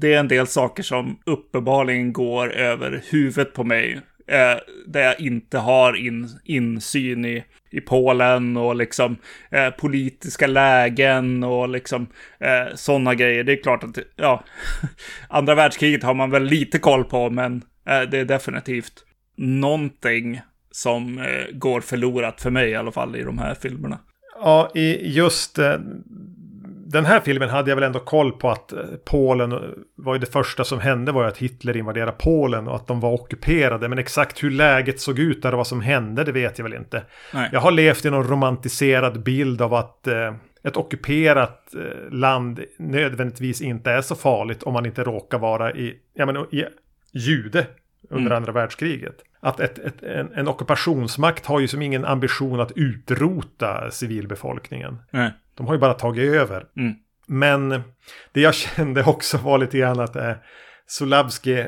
det 0.00 0.14
är 0.14 0.20
en 0.20 0.28
del 0.28 0.46
saker 0.46 0.82
som 0.82 1.18
uppenbarligen 1.26 2.12
går 2.12 2.52
över 2.52 3.02
huvudet 3.10 3.54
på 3.54 3.64
mig. 3.64 4.00
Eh, 4.26 4.56
där 4.86 5.00
jag 5.00 5.20
inte 5.20 5.58
har 5.58 5.96
in, 5.96 6.28
insyn 6.44 7.24
i, 7.24 7.44
i 7.70 7.80
Polen 7.80 8.56
och 8.56 8.76
liksom 8.76 9.16
eh, 9.50 9.70
politiska 9.70 10.46
lägen 10.46 11.44
och 11.44 11.68
liksom 11.68 12.06
eh, 12.40 12.74
sådana 12.74 13.14
grejer. 13.14 13.44
Det 13.44 13.52
är 13.52 13.62
klart 13.62 13.84
att, 13.84 13.98
ja, 14.16 14.44
andra 15.28 15.54
världskriget 15.54 16.02
har 16.02 16.14
man 16.14 16.30
väl 16.30 16.44
lite 16.44 16.78
koll 16.78 17.04
på, 17.04 17.30
men 17.30 17.62
eh, 17.86 18.00
det 18.00 18.18
är 18.18 18.24
definitivt 18.24 19.04
någonting 19.36 20.40
som 20.70 21.18
eh, 21.18 21.24
går 21.52 21.80
förlorat 21.80 22.40
för 22.40 22.50
mig 22.50 22.70
i 22.70 22.74
alla 22.74 22.92
fall 22.92 23.16
i 23.16 23.22
de 23.22 23.38
här 23.38 23.54
filmerna. 23.54 23.98
Ja, 24.40 24.70
i 24.74 25.12
just 25.12 25.58
eh, 25.58 25.76
den 26.92 27.04
här 27.04 27.20
filmen 27.20 27.48
hade 27.48 27.70
jag 27.70 27.76
väl 27.76 27.84
ändå 27.84 27.98
koll 27.98 28.32
på 28.32 28.50
att 28.50 28.72
eh, 28.72 28.78
Polen 29.04 29.74
var 29.94 30.14
ju 30.14 30.18
det 30.20 30.32
första 30.32 30.64
som 30.64 30.80
hände 30.80 31.12
var 31.12 31.22
ju 31.22 31.28
att 31.28 31.38
Hitler 31.38 31.76
invaderade 31.76 32.12
Polen 32.18 32.68
och 32.68 32.76
att 32.76 32.86
de 32.86 33.00
var 33.00 33.12
ockuperade. 33.12 33.88
Men 33.88 33.98
exakt 33.98 34.42
hur 34.42 34.50
läget 34.50 35.00
såg 35.00 35.18
ut 35.18 35.42
där 35.42 35.52
och 35.52 35.56
vad 35.56 35.66
som 35.66 35.80
hände 35.80 36.24
det 36.24 36.32
vet 36.32 36.58
jag 36.58 36.62
väl 36.62 36.74
inte. 36.74 37.02
Nej. 37.34 37.50
Jag 37.52 37.60
har 37.60 37.70
levt 37.70 38.04
i 38.04 38.10
någon 38.10 38.28
romantiserad 38.28 39.22
bild 39.22 39.62
av 39.62 39.74
att 39.74 40.06
eh, 40.06 40.34
ett 40.64 40.76
ockuperat 40.76 41.74
eh, 41.74 42.10
land 42.10 42.60
nödvändigtvis 42.78 43.60
inte 43.60 43.90
är 43.90 44.02
så 44.02 44.14
farligt 44.14 44.62
om 44.62 44.72
man 44.72 44.86
inte 44.86 45.04
råkar 45.04 45.38
vara 45.38 45.72
i, 45.72 45.94
ja, 46.14 46.26
men, 46.26 46.36
i 46.36 46.64
jude 47.12 47.66
under 48.10 48.26
mm. 48.26 48.36
andra 48.36 48.52
världskriget. 48.52 49.14
Att 49.40 49.60
ett, 49.60 49.78
ett, 49.78 50.02
en, 50.02 50.32
en, 50.34 50.48
ockupationsmakt 50.48 51.46
har 51.46 51.60
ju 51.60 51.68
som 51.68 51.82
ingen 51.82 52.04
ambition 52.04 52.60
att 52.60 52.72
utrota 52.76 53.90
civilbefolkningen. 53.90 54.98
Nej. 55.10 55.32
De 55.58 55.66
har 55.66 55.74
ju 55.74 55.80
bara 55.80 55.94
tagit 55.94 56.34
över. 56.34 56.66
Mm. 56.76 56.94
Men 57.26 57.68
det 58.32 58.40
jag 58.40 58.54
kände 58.76 59.04
också 59.04 59.36
var 59.36 59.58
lite 59.58 59.78
grann 59.78 60.00
att 60.00 60.16
eh, 60.16 60.32
Solavski, 60.86 61.66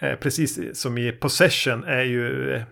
eh, 0.00 0.14
precis 0.20 0.80
som 0.80 0.98
i 0.98 1.12
Possession, 1.12 1.84
är 1.84 2.02
ju 2.02 2.54
eh, 2.54 2.62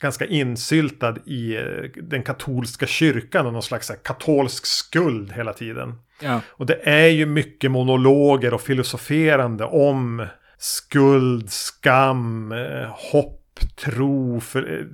ganska 0.00 0.26
insyltad 0.26 1.16
i 1.26 1.56
eh, 1.56 1.62
den 2.02 2.22
katolska 2.22 2.86
kyrkan 2.86 3.46
och 3.46 3.52
någon 3.52 3.62
slags 3.62 3.88
här, 3.88 3.96
katolsk 3.96 4.66
skuld 4.66 5.32
hela 5.32 5.52
tiden. 5.52 5.94
Ja. 6.20 6.40
Och 6.48 6.66
det 6.66 6.80
är 6.82 7.08
ju 7.08 7.26
mycket 7.26 7.70
monologer 7.70 8.54
och 8.54 8.60
filosoferande 8.60 9.64
om 9.64 10.26
skuld, 10.58 11.50
skam, 11.50 12.52
eh, 12.52 12.88
hopp, 13.12 13.60
tro. 13.76 14.40
För, 14.40 14.78
eh, 14.78 14.86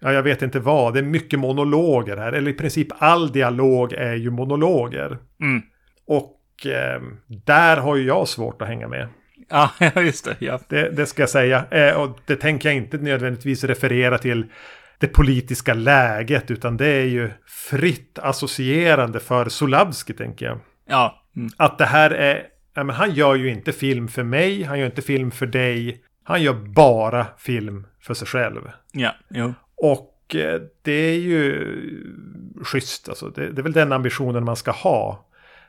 ja, 0.00 0.12
jag 0.12 0.22
vet 0.22 0.42
inte 0.42 0.60
vad. 0.60 0.94
Det 0.94 1.00
är 1.00 1.04
mycket 1.04 1.38
monologer 1.38 2.16
här. 2.16 2.32
Eller 2.32 2.50
i 2.50 2.54
princip 2.54 2.88
all 2.98 3.32
dialog 3.32 3.92
är 3.92 4.14
ju 4.14 4.30
monologer. 4.30 5.18
Mm. 5.40 5.62
Och 6.06 6.66
eh, 6.66 7.02
där 7.46 7.76
har 7.76 7.96
ju 7.96 8.06
jag 8.06 8.28
svårt 8.28 8.62
att 8.62 8.68
hänga 8.68 8.88
med. 8.88 9.08
Ja, 9.48 9.70
just 9.96 10.24
det. 10.24 10.36
Ja. 10.38 10.60
Det, 10.68 10.90
det 10.90 11.06
ska 11.06 11.22
jag 11.22 11.30
säga. 11.30 11.64
Eh, 11.70 11.94
och 11.94 12.18
det 12.26 12.36
tänker 12.36 12.68
jag 12.68 12.76
inte 12.76 12.98
nödvändigtvis 12.98 13.64
referera 13.64 14.18
till 14.18 14.46
det 14.98 15.06
politiska 15.06 15.74
läget. 15.74 16.50
Utan 16.50 16.76
det 16.76 16.86
är 16.86 17.04
ju 17.04 17.30
fritt 17.46 18.18
associerande 18.18 19.20
för 19.20 19.48
Solavski 19.48 20.12
tänker 20.12 20.46
jag. 20.46 20.60
Ja. 20.88 21.22
Mm. 21.36 21.50
Att 21.56 21.78
det 21.78 21.86
här 21.86 22.10
är... 22.10 22.42
Ja, 22.74 22.84
men 22.84 22.96
han 22.96 23.14
gör 23.14 23.34
ju 23.34 23.50
inte 23.50 23.72
film 23.72 24.08
för 24.08 24.22
mig. 24.22 24.62
Han 24.62 24.78
gör 24.78 24.86
inte 24.86 25.02
film 25.02 25.30
för 25.30 25.46
dig. 25.46 26.02
Han 26.24 26.42
gör 26.42 26.54
bara 26.54 27.26
film 27.38 27.86
för 28.00 28.14
sig 28.14 28.28
själv. 28.28 28.70
Ja. 28.92 29.14
Jo. 29.30 29.54
Och 29.80 30.34
eh, 30.34 30.60
det 30.82 30.92
är 30.92 31.18
ju 31.18 31.66
schysst. 32.64 33.08
Alltså. 33.08 33.28
Det, 33.28 33.52
det 33.52 33.60
är 33.60 33.62
väl 33.62 33.72
den 33.72 33.92
ambitionen 33.92 34.44
man 34.44 34.56
ska 34.56 34.70
ha. 34.70 35.26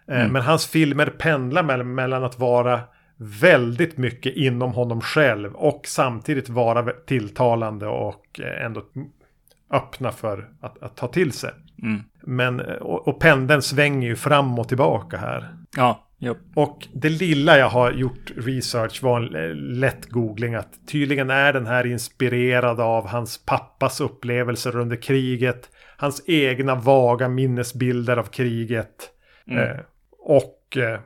Eh, 0.08 0.20
Mm. 0.20 0.34
Men 0.34 0.42
hans 0.42 0.68
filmer 0.68 1.06
pendlar 1.06 1.64
mellan, 1.64 1.96
mellan 1.96 2.24
att 2.24 2.40
vara 2.40 2.82
väldigt 3.18 3.98
mycket 3.98 4.36
inom 4.36 4.74
honom 4.74 5.02
själv 5.02 5.54
och 5.54 5.82
samtidigt 5.88 6.50
vara 6.50 6.94
tilltalande 7.06 7.88
och 7.88 8.40
eh, 8.40 8.66
ändå 8.66 8.84
öppna 9.72 10.12
för 10.12 10.50
att, 10.62 10.84
att 10.84 10.96
ta 10.96 11.08
till 11.08 11.32
sig. 11.32 11.52
Mm. 11.84 12.02
Men, 12.22 12.60
och, 12.60 13.08
och 13.08 13.20
pendeln 13.20 13.62
svänger 13.62 14.08
ju 14.08 14.16
fram 14.16 14.60
och 14.60 14.68
tillbaka 14.68 15.18
här. 15.18 15.56
Ja. 15.78 16.08
Jo. 16.24 16.36
Och 16.56 16.88
det 16.94 17.10
lilla 17.10 17.58
jag 17.58 17.70
har 17.70 17.92
gjort 17.92 18.32
research 18.38 19.04
var 19.04 19.22
en 19.22 19.36
eh, 19.36 19.56
lätt 19.56 20.06
googling 20.06 20.56
att 20.56 20.88
tydligen 20.88 21.30
är 21.30 21.54
den 21.54 21.68
här 21.68 21.86
inspirerad 21.86 22.80
av 22.80 23.08
hans 23.08 23.46
pappas 23.46 24.02
upplevelser 24.02 24.76
under 24.76 24.96
kriget. 24.96 25.70
Hans 25.98 26.24
egna 26.28 26.76
vaga 26.76 27.28
minnesbilder 27.30 28.18
av 28.18 28.24
kriget. 28.24 29.10
Mm. 29.48 29.64
Eh, 29.64 29.78
och 30.20 30.78
eh, 30.78 31.00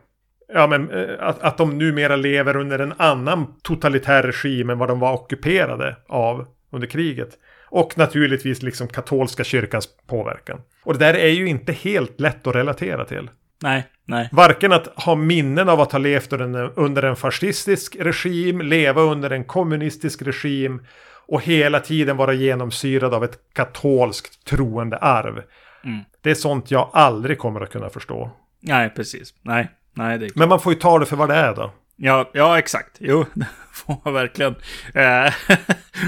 ja, 0.54 0.68
men, 0.68 0.90
eh, 0.92 1.16
att, 1.20 1.44
att 1.44 1.58
de 1.58 1.78
numera 1.78 2.16
lever 2.16 2.56
under 2.56 2.80
en 2.80 2.94
annan 2.98 3.56
totalitär 3.62 4.24
regim 4.24 4.70
än 4.70 4.78
vad 4.78 4.90
de 4.90 5.00
var 5.00 5.14
ockuperade 5.14 5.96
av 6.08 6.48
under 6.72 6.88
kriget. 6.88 7.30
Och 7.68 7.98
naturligtvis 7.98 8.64
liksom 8.64 8.88
katolska 8.88 9.44
kyrkans 9.44 9.90
påverkan. 10.08 10.62
Och 10.84 10.94
det 10.94 11.00
där 11.00 11.14
är 11.14 11.30
ju 11.30 11.48
inte 11.48 11.74
helt 11.74 12.20
lätt 12.20 12.48
att 12.48 12.56
relatera 12.56 13.06
till. 13.06 13.30
Nej. 13.64 13.88
Nej. 14.06 14.30
Varken 14.32 14.72
att 14.72 14.88
ha 14.88 15.16
minnen 15.16 15.70
av 15.70 15.82
att 15.82 15.92
ha 15.92 16.00
levt 16.00 16.34
under 16.34 17.04
en, 17.04 17.16
fascistisk 17.16 17.96
regim, 18.00 18.62
leva 18.62 19.02
under 19.02 19.30
en 19.30 19.44
kommunistisk 19.44 20.22
regim 20.22 20.82
och 21.28 21.42
hela 21.42 21.80
tiden 21.80 22.18
vara 22.18 22.34
genomsyrad 22.34 23.14
av 23.14 23.24
ett 23.24 23.40
katolskt 23.54 24.46
troende 24.46 24.98
arv. 24.98 25.44
Mm. 25.84 26.00
Det 26.22 26.32
är 26.32 26.36
sånt 26.36 26.72
jag 26.72 26.90
aldrig 26.94 27.40
kommer 27.40 27.62
att 27.62 27.72
kunna 27.72 27.90
förstå. 27.90 28.32
Nej, 28.62 28.90
precis. 28.90 29.34
Nej. 29.42 29.70
Nej, 29.94 30.30
Men 30.36 30.50
man 30.50 30.60
får 30.60 30.74
ju 30.74 30.80
ta 30.80 31.00
det 31.00 31.06
för 31.06 31.16
vad 31.16 31.30
det 31.30 31.36
är 31.36 31.56
då. 31.56 31.72
Ja, 31.98 32.30
ja 32.34 32.60
exakt. 32.60 32.98
Jo, 33.00 33.26
det 33.34 33.48
får 33.72 33.96
man 34.06 34.14
verkligen. 34.14 34.56
Eh, 34.94 35.34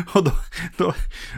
och 0.13 0.23
då, 0.23 0.31
då, 0.77 0.93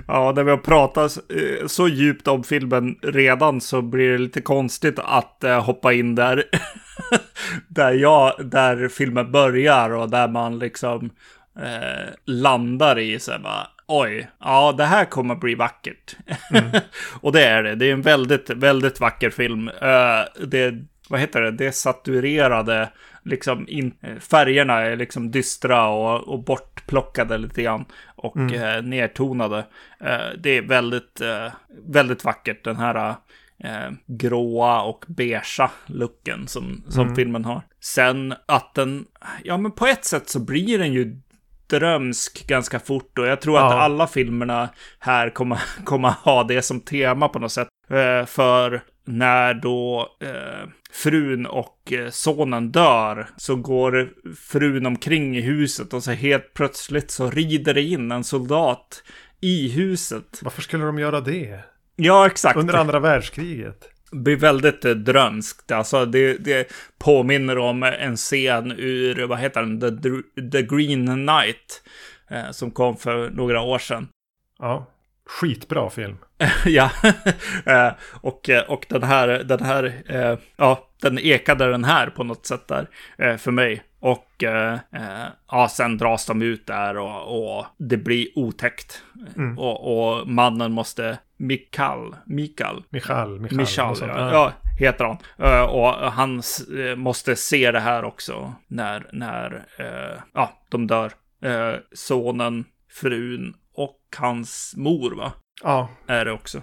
ja, 0.07 0.33
när 0.35 0.43
vi 0.43 0.51
har 0.51 0.57
pratat 0.57 1.17
eh, 1.17 1.67
så 1.67 1.87
djupt 1.87 2.27
om 2.27 2.43
filmen 2.43 2.95
redan 3.01 3.61
så 3.61 3.81
blir 3.81 4.11
det 4.11 4.17
lite 4.17 4.41
konstigt 4.41 4.99
att 4.99 5.43
eh, 5.43 5.63
hoppa 5.63 5.93
in 5.93 6.15
där. 6.15 6.43
där, 7.67 7.93
jag, 7.93 8.33
där 8.45 8.87
filmen 8.87 9.31
börjar 9.31 9.89
och 9.89 10.09
där 10.09 10.27
man 10.27 10.59
liksom 10.59 11.09
eh, 11.59 12.09
landar 12.25 12.99
i 12.99 13.19
så 13.19 13.31
här 13.31 13.39
bara, 13.39 13.67
oj, 13.87 14.29
ja 14.39 14.71
det 14.77 14.85
här 14.85 15.05
kommer 15.05 15.35
bli 15.35 15.55
vackert. 15.55 16.15
och 17.21 17.31
det 17.31 17.43
är 17.43 17.63
det. 17.63 17.75
Det 17.75 17.85
är 17.85 17.93
en 17.93 18.01
väldigt, 18.01 18.49
väldigt 18.49 18.99
vacker 18.99 19.29
film. 19.29 19.67
Eh, 19.67 20.45
det, 20.47 20.73
vad 21.09 21.19
heter 21.19 21.41
det, 21.41 21.51
det 21.51 21.71
saturerade, 21.71 22.89
liksom 23.23 23.65
in, 23.69 23.93
eh, 24.01 24.15
färgerna 24.17 24.73
är 24.81 24.95
liksom 24.95 25.31
dystra 25.31 25.87
och, 25.87 26.27
och 26.27 26.43
bortplockade 26.43 27.37
lite 27.37 27.61
grann. 27.63 27.85
Och 28.15 28.37
eh, 28.37 28.83
nertonade. 28.83 29.57
Eh, 29.99 30.27
det 30.39 30.57
är 30.57 30.61
väldigt, 30.61 31.21
eh, 31.21 31.51
väldigt 31.87 32.23
vackert 32.23 32.63
den 32.63 32.75
här 32.75 33.15
eh, 33.63 33.91
gråa 34.07 34.81
och 34.81 35.05
beigea 35.07 35.69
looken 35.85 36.47
som, 36.47 36.83
som 36.89 37.15
filmen 37.15 37.45
har. 37.45 37.61
Sen 37.81 38.33
att 38.45 38.73
den, 38.75 39.05
ja 39.43 39.57
men 39.57 39.71
på 39.71 39.85
ett 39.85 40.05
sätt 40.05 40.29
så 40.29 40.39
blir 40.39 40.77
den 40.79 40.93
ju 40.93 41.15
drömsk 41.69 42.47
ganska 42.47 42.79
fort 42.79 43.19
och 43.19 43.27
jag 43.27 43.41
tror 43.41 43.57
att 43.57 43.71
Ja. 43.71 43.79
alla 43.81 44.07
filmerna 44.07 44.69
här 44.99 45.29
kommer, 45.29 45.61
kommer 45.85 46.09
ha 46.09 46.43
det 46.43 46.61
som 46.61 46.79
tema 46.81 47.27
på 47.29 47.39
något 47.39 47.51
sätt. 47.51 47.67
Eh, 47.89 48.25
för 48.25 48.81
när 49.17 49.53
då 49.53 50.09
eh, 50.21 50.69
frun 50.91 51.45
och 51.45 51.93
eh, 51.93 52.09
sonen 52.09 52.71
dör 52.71 53.27
så 53.37 53.55
går 53.55 54.09
frun 54.35 54.85
omkring 54.85 55.37
i 55.37 55.41
huset 55.41 55.93
och 55.93 56.03
så 56.03 56.11
helt 56.11 56.53
plötsligt 56.53 57.11
så 57.11 57.29
rider 57.29 57.73
det 57.73 57.81
in 57.81 58.11
en 58.11 58.23
soldat 58.23 59.03
i 59.41 59.69
huset. 59.69 60.39
Varför 60.41 60.61
skulle 60.61 60.85
de 60.85 60.99
göra 60.99 61.21
det? 61.21 61.59
Ja, 61.95 62.27
exakt. 62.27 62.57
Under 62.57 62.73
andra 62.73 62.99
världskriget. 62.99 63.89
blir 64.11 64.35
väldigt 64.35 64.85
eh, 64.85 64.91
drömskt. 64.91 65.71
Alltså 65.71 66.05
det, 66.05 66.33
det 66.33 66.71
påminner 66.99 67.57
om 67.57 67.83
en 67.83 68.15
scen 68.15 68.71
ur, 68.71 69.27
vad 69.27 69.39
heter 69.39 69.61
den, 69.61 69.79
The, 69.79 70.51
The 70.51 70.61
Green 70.61 71.05
Knight. 71.05 71.83
Eh, 72.29 72.51
som 72.51 72.71
kom 72.71 72.97
för 72.97 73.29
några 73.29 73.61
år 73.61 73.79
sedan. 73.79 74.07
Ja. 74.59 74.85
Skitbra 75.29 75.89
film. 75.89 76.17
ja, 76.65 76.91
eh, 77.65 77.91
och, 78.21 78.49
eh, 78.49 78.63
och 78.63 78.85
den 78.89 79.03
här, 79.03 79.27
den 79.27 79.63
här, 79.63 80.01
eh, 80.07 80.37
ja, 80.55 80.89
den 81.01 81.19
ekade 81.19 81.71
den 81.71 81.83
här 81.83 82.09
på 82.09 82.23
något 82.23 82.45
sätt 82.45 82.67
där 82.67 82.87
för 83.37 83.51
mig. 83.51 83.83
Och 83.99 84.43
ja, 85.51 85.67
sen 85.69 85.97
dras 85.97 86.25
de 86.25 86.41
ut 86.41 86.67
där 86.67 86.97
och, 86.97 87.57
och 87.57 87.65
det 87.77 87.97
blir 87.97 88.27
otäckt. 88.35 89.03
Mm. 89.37 89.59
Och, 89.59 90.19
och 90.19 90.27
mannen 90.27 90.71
måste, 90.71 91.17
Mikal, 91.37 92.15
Mikal, 92.25 92.83
Michal. 92.89 93.39
Michal. 93.39 93.57
Michal, 93.57 93.97
ja, 94.01 94.31
ja, 94.31 94.53
heter 94.79 95.05
han. 95.05 95.17
Och 95.69 95.93
han 96.11 96.41
måste 96.95 97.35
se 97.35 97.71
det 97.71 97.79
här 97.79 98.03
också 98.03 98.53
när, 98.67 99.09
när 99.11 99.65
ja, 100.33 100.61
de 100.69 100.87
dör. 100.87 101.11
Sonen, 101.93 102.65
frun 102.91 103.53
och 103.79 103.99
hans 104.17 104.73
mor, 104.77 105.11
va? 105.15 105.31
ja. 105.63 105.89
Är 106.07 106.25
det 106.25 106.31
också. 106.31 106.61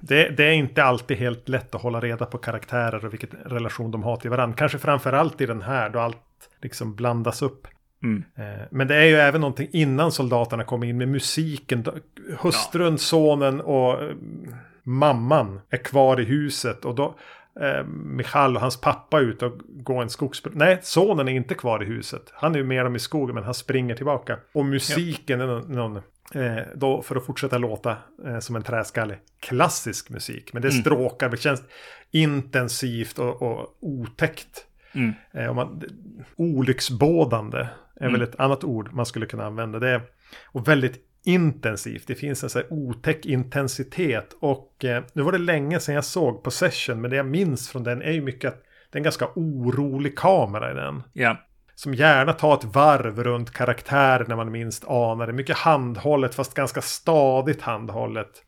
Det, 0.00 0.28
det 0.28 0.44
är 0.44 0.52
inte 0.52 0.84
alltid 0.84 1.16
helt 1.16 1.48
lätt 1.48 1.74
att 1.74 1.82
hålla 1.82 2.00
reda 2.00 2.26
på 2.26 2.38
karaktärer 2.38 3.04
och 3.04 3.12
vilken 3.12 3.30
relation 3.44 3.90
de 3.90 4.02
har 4.02 4.16
till 4.16 4.30
varandra. 4.30 4.56
Kanske 4.56 4.78
framför 4.78 5.12
allt 5.12 5.40
i 5.40 5.46
den 5.46 5.62
här 5.62 5.90
då 5.90 5.98
allt 5.98 6.16
liksom 6.62 6.94
blandas 6.94 7.42
upp. 7.42 7.66
Mm. 8.02 8.24
Eh, 8.36 8.62
Men 8.70 8.88
det 8.88 8.96
är 8.96 9.04
ju 9.04 9.16
även 9.16 9.40
någonting 9.40 9.68
innan 9.72 10.12
soldaterna 10.12 10.64
kommer 10.64 10.86
in 10.86 10.98
med 10.98 11.08
musiken. 11.08 11.84
Hustrun, 12.38 12.98
sonen 12.98 13.60
och 13.60 14.02
eh, 14.02 14.16
mamman 14.82 15.60
är 15.70 15.76
kvar 15.76 16.20
i 16.20 16.24
huset. 16.24 16.84
Och 16.84 16.94
då 16.94 17.14
eh, 17.60 17.84
Michal 17.86 18.56
och 18.56 18.62
hans 18.62 18.80
pappa 18.80 19.20
ute 19.20 19.46
och 19.46 19.60
går 19.66 20.02
en 20.02 20.10
skogsbruk. 20.10 20.54
Nej, 20.56 20.78
sonen 20.82 21.28
är 21.28 21.32
inte 21.32 21.54
kvar 21.54 21.82
i 21.82 21.86
huset. 21.86 22.22
Han 22.34 22.54
är 22.54 22.58
ju 22.58 22.64
med 22.64 22.86
dem 22.86 22.96
i 22.96 22.98
skogen 22.98 23.34
men 23.34 23.44
han 23.44 23.54
springer 23.54 23.94
tillbaka. 23.94 24.38
Och 24.52 24.64
musiken 24.64 25.40
är 25.40 25.46
någon, 25.46 25.72
någon 25.72 26.02
eh, 26.34 26.62
då 26.74 27.02
för 27.02 27.16
att 27.16 27.26
fortsätta 27.26 27.58
låta 27.58 27.96
eh, 28.26 28.38
som 28.38 28.56
en 28.56 28.62
träskalle. 28.62 29.16
Klassisk 29.40 30.10
musik. 30.10 30.52
Men 30.52 30.62
det 30.62 30.68
Mm. 30.68 30.80
stråkar, 30.80 31.28
det 31.28 31.36
känns 31.36 31.62
intensivt 32.10 33.18
och, 33.18 33.42
och 33.42 33.76
otäckt. 33.80 34.66
Mm. 34.92 35.12
Eh, 35.32 35.46
om 35.50 35.56
man, 35.56 35.82
olycksbådande 36.36 37.58
är 37.96 38.06
Mm. 38.08 38.12
väl 38.12 38.22
ett 38.22 38.40
annat 38.40 38.64
ord 38.64 38.92
man 38.92 39.06
skulle 39.06 39.26
kunna 39.26 39.44
använda. 39.46 39.78
Det 39.78 39.88
är, 39.90 40.02
och 40.46 40.68
väldigt 40.68 41.00
intensivt. 41.24 42.06
Det 42.06 42.14
finns 42.14 42.42
en 42.42 42.50
så 42.50 42.58
här 42.58 42.72
otäck 42.72 43.26
intensitet. 43.26 44.36
Och 44.40 44.84
eh, 44.84 45.04
nu 45.12 45.22
var 45.22 45.32
det 45.32 45.38
länge 45.38 45.80
sedan 45.80 45.94
jag 45.94 46.04
såg 46.04 46.42
Possession. 46.42 47.00
Men 47.00 47.10
det 47.10 47.16
jag 47.16 47.26
minns 47.26 47.68
från 47.68 47.84
den 47.84 48.02
är 48.02 48.12
ju 48.12 48.20
mycket 48.22 48.48
att 48.52 48.62
det 48.90 48.96
är 48.96 49.00
en 49.00 49.02
ganska 49.04 49.28
orolig 49.34 50.18
kamera 50.18 50.70
i 50.70 50.74
den. 50.74 51.02
Ja. 51.12 51.36
Som 51.74 51.94
gärna 51.94 52.32
tar 52.32 52.54
ett 52.54 52.64
varv 52.64 53.24
runt 53.24 53.50
karaktärer 53.50 54.24
när 54.28 54.36
man 54.36 54.52
minst 54.52 54.88
anar 54.88 55.26
det. 55.26 55.32
Mycket 55.32 55.56
handhållet 55.56 56.34
fast 56.34 56.54
ganska 56.54 56.82
stadigt 56.82 57.62
handhållet. 57.62 58.44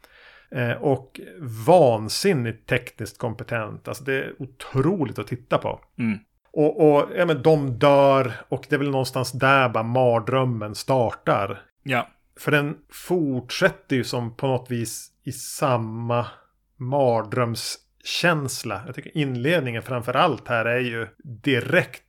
Eh, 0.50 0.72
och 0.72 1.20
vansinnigt 1.66 2.68
tekniskt 2.68 3.18
kompetent. 3.18 3.88
Alltså 3.88 4.04
det 4.04 4.14
är 4.14 4.32
otroligt 4.38 5.18
att 5.18 5.26
titta 5.26 5.58
på. 5.58 5.80
Mm. 5.98 6.18
Och, 6.52 6.80
och 6.80 7.10
ja, 7.16 7.26
men 7.26 7.42
de 7.42 7.78
dör 7.78 8.32
och 8.48 8.66
det 8.68 8.74
är 8.74 8.78
väl 8.78 8.90
någonstans 8.90 9.32
där 9.32 9.68
bara 9.68 9.82
mardrömmen 9.82 10.74
startar. 10.74 11.62
Ja. 11.82 12.08
För 12.40 12.50
den 12.50 12.76
fortsätter 12.90 13.96
ju 13.96 14.04
som 14.04 14.36
på 14.36 14.46
något 14.46 14.70
vis 14.70 15.10
i 15.24 15.32
samma 15.32 16.26
mardrömskänsla. 16.76 18.82
Jag 18.86 18.94
tycker 18.94 19.16
inledningen 19.16 19.82
framför 19.82 20.14
allt 20.14 20.48
här 20.48 20.64
är 20.64 20.80
ju 20.80 21.08
direkt 21.24 22.02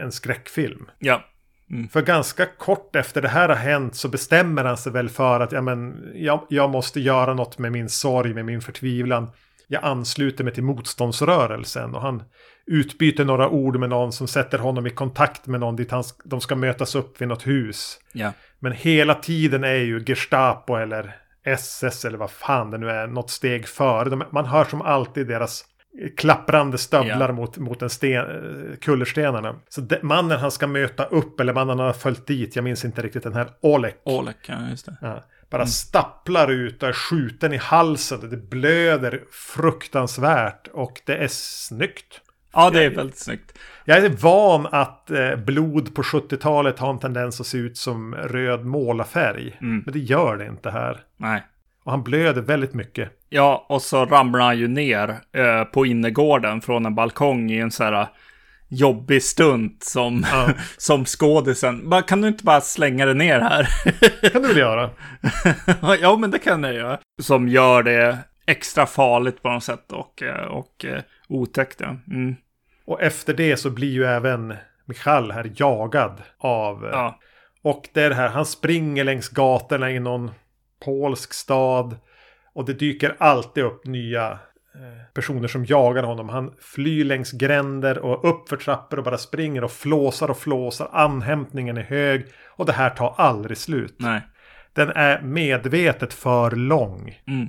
en 0.00 0.12
skräckfilm. 0.12 0.90
Ja. 0.98 1.24
Mm. 1.70 1.88
För 1.88 2.02
ganska 2.02 2.46
kort 2.46 2.96
efter 2.96 3.22
det 3.22 3.28
här 3.28 3.48
har 3.48 3.56
hänt 3.56 3.94
så 3.94 4.08
bestämmer 4.08 4.64
han 4.64 4.76
sig 4.76 4.92
väl 4.92 5.08
för 5.08 5.40
att 5.40 5.52
ja, 5.52 5.60
men, 5.60 6.10
jag, 6.14 6.46
jag 6.48 6.70
måste 6.70 7.00
göra 7.00 7.34
något 7.34 7.58
med 7.58 7.72
min 7.72 7.88
sorg, 7.88 8.34
med 8.34 8.44
min 8.44 8.60
förtvivlan. 8.60 9.30
Jag 9.68 9.84
ansluter 9.84 10.44
mig 10.44 10.54
till 10.54 10.62
motståndsrörelsen 10.62 11.94
och 11.94 12.00
han 12.00 12.22
utbyter 12.66 13.24
några 13.24 13.48
ord 13.48 13.78
med 13.78 13.88
någon 13.88 14.12
som 14.12 14.28
sätter 14.28 14.58
honom 14.58 14.86
i 14.86 14.90
kontakt 14.90 15.46
med 15.46 15.60
någon 15.60 15.76
dit 15.76 15.90
han, 15.90 16.04
de 16.24 16.40
ska 16.40 16.54
mötas 16.54 16.94
upp 16.94 17.20
vid 17.20 17.28
något 17.28 17.46
hus. 17.46 17.98
Ja. 18.12 18.32
Men 18.58 18.72
hela 18.72 19.14
tiden 19.14 19.64
är 19.64 19.74
ju 19.74 20.04
Gestapo 20.06 20.74
eller 20.76 21.16
SS 21.44 22.04
eller 22.04 22.18
vad 22.18 22.30
fan 22.30 22.70
det 22.70 22.78
nu 22.78 22.90
är 22.90 23.06
något 23.06 23.30
steg 23.30 23.68
före. 23.68 24.10
De, 24.10 24.24
man 24.32 24.46
hör 24.46 24.64
som 24.64 24.82
alltid 24.82 25.26
deras 25.26 25.64
klapprande 26.16 26.78
stövlar 26.78 27.28
Ja. 27.28 27.32
mot, 27.32 27.58
mot 27.58 27.82
en 27.82 27.90
sten, 27.90 28.24
eh, 28.70 28.76
kullerstenarna. 28.76 29.56
Så 29.68 29.80
de, 29.80 29.96
mannen 30.02 30.38
han 30.38 30.50
ska 30.50 30.66
möta 30.66 31.04
upp, 31.04 31.40
eller 31.40 31.54
mannen 31.54 31.78
han 31.78 31.86
har 31.86 31.92
följt 31.92 32.26
dit, 32.26 32.56
jag 32.56 32.62
minns 32.62 32.84
inte 32.84 33.02
riktigt 33.02 33.22
den 33.22 33.34
här 33.34 33.48
Olek. 33.60 34.00
Olek, 34.04 34.36
ja 34.46 34.54
just 34.70 34.86
det. 34.86 34.96
Ja, 35.00 35.24
bara 35.50 35.66
stapplar 35.66 36.50
ut 36.50 36.82
och 36.82 36.88
är 36.88 36.92
skjuten 36.92 37.52
i 37.52 37.56
halsen. 37.56 38.30
Det 38.30 38.36
blöder 38.36 39.22
fruktansvärt 39.30 40.68
och 40.72 41.00
det 41.06 41.16
är 41.16 41.28
snyggt. 41.30 42.20
Ja, 42.52 42.70
det 42.70 42.84
är 42.84 42.90
väldigt 42.90 43.18
snyggt. 43.18 43.58
Jag 43.84 43.98
är 43.98 44.08
van 44.08 44.66
att 44.70 45.10
eh, 45.10 45.36
blod 45.36 45.94
på 45.94 46.02
70-talet 46.02 46.78
har 46.78 46.90
en 46.90 46.98
tendens 46.98 47.40
att 47.40 47.46
se 47.46 47.58
ut 47.58 47.76
som 47.76 48.14
röd 48.14 48.64
målarfärg. 48.64 49.56
Mm. 49.60 49.82
Men 49.84 49.92
det 49.92 49.98
gör 49.98 50.36
det 50.36 50.46
inte 50.46 50.70
här. 50.70 51.00
Nej. 51.16 51.44
Och 51.84 51.90
han 51.92 52.02
blöder 52.02 52.42
väldigt 52.42 52.74
mycket. 52.74 53.10
Ja, 53.28 53.66
och 53.68 53.82
så 53.82 54.04
ramlar 54.04 54.40
han 54.44 54.58
ju 54.58 54.68
ner 54.68 55.08
eh, 55.32 55.64
på 55.64 55.86
innergården 55.86 56.60
från 56.60 56.86
en 56.86 56.94
balkong 56.94 57.50
i 57.50 57.58
en 57.58 57.70
så 57.70 57.84
här 57.84 57.92
eh, 58.00 58.06
jobbig 58.68 59.22
stunt 59.22 59.84
som, 59.84 60.26
Ja. 60.32 60.48
som 60.78 61.04
skådisen. 61.04 61.90
Bara, 61.90 62.02
Kan 62.02 62.20
du 62.20 62.28
inte 62.28 62.44
bara 62.44 62.60
slänga 62.60 63.06
det 63.06 63.14
ner 63.14 63.40
här? 63.40 63.68
Kan 64.32 64.42
du 64.42 64.48
väl 64.48 64.56
göra? 64.56 64.90
ja, 66.00 66.16
men 66.16 66.30
det 66.30 66.38
kan 66.38 66.62
jag 66.62 66.74
göra. 66.74 66.98
Som 67.22 67.48
gör 67.48 67.82
det 67.82 68.18
extra 68.46 68.86
farligt 68.86 69.42
på 69.42 69.50
något 69.50 69.64
sätt 69.64 69.92
och, 69.92 70.22
eh, 70.22 70.46
och 70.46 70.84
eh, 70.84 71.00
otäckt. 71.28 71.80
Mm. 71.80 72.36
Och 72.86 73.02
efter 73.02 73.34
det 73.34 73.56
så 73.56 73.70
blir 73.70 73.90
ju 73.92 74.04
även 74.04 74.54
Michal 74.84 75.30
här 75.30 75.52
jagad 75.56 76.22
av... 76.38 76.88
Ja. 76.92 77.20
Och 77.62 77.88
det 77.92 78.02
är 78.02 78.08
det 78.08 78.14
här, 78.14 78.28
han 78.28 78.46
springer 78.46 79.04
längs 79.04 79.28
gatorna 79.28 79.90
i 79.90 80.00
någon 80.00 80.30
polsk 80.84 81.34
stad. 81.34 81.96
Och 82.54 82.64
det 82.64 82.72
dyker 82.72 83.16
alltid 83.18 83.64
upp 83.64 83.86
nya 83.86 84.30
eh, 84.74 85.04
personer 85.14 85.48
som 85.48 85.64
jagar 85.64 86.02
honom. 86.02 86.28
Han 86.28 86.54
flyr 86.60 87.04
längs 87.04 87.32
gränder 87.32 87.98
och 87.98 88.28
upp 88.28 88.48
för 88.48 88.56
trappor 88.56 88.98
och 88.98 89.04
bara 89.04 89.18
springer 89.18 89.64
och 89.64 89.72
flåsar 89.72 90.30
och 90.30 90.38
flåsar. 90.38 90.88
Anhämtningen 90.92 91.76
är 91.76 91.82
hög. 91.82 92.26
Och 92.48 92.66
det 92.66 92.72
här 92.72 92.90
tar 92.90 93.14
aldrig 93.16 93.58
slut. 93.58 93.94
Nej. 93.98 94.20
Den 94.72 94.90
är 94.90 95.22
medvetet 95.22 96.14
för 96.14 96.50
lång. 96.50 97.20
Mm. 97.26 97.48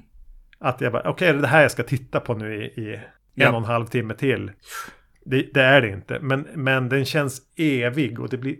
Att 0.59 0.81
jag 0.81 0.91
bara, 0.91 1.09
okej, 1.09 1.27
är 1.27 1.33
det 1.33 1.41
det 1.41 1.47
här 1.47 1.61
jag 1.61 1.71
ska 1.71 1.83
titta 1.83 2.19
på 2.19 2.33
nu 2.33 2.55
i, 2.55 2.81
i 2.81 2.93
en 2.95 3.01
Ja. 3.33 3.49
och 3.51 3.57
en 3.57 3.63
halv 3.63 3.85
timme 3.85 4.13
till? 4.13 4.51
Det, 5.25 5.53
det 5.53 5.61
är 5.61 5.81
det 5.81 5.89
inte. 5.89 6.19
Men, 6.21 6.47
men 6.53 6.89
den 6.89 7.05
känns 7.05 7.41
evig 7.57 8.19
och 8.19 8.29
det 8.29 8.37
blir 8.37 8.55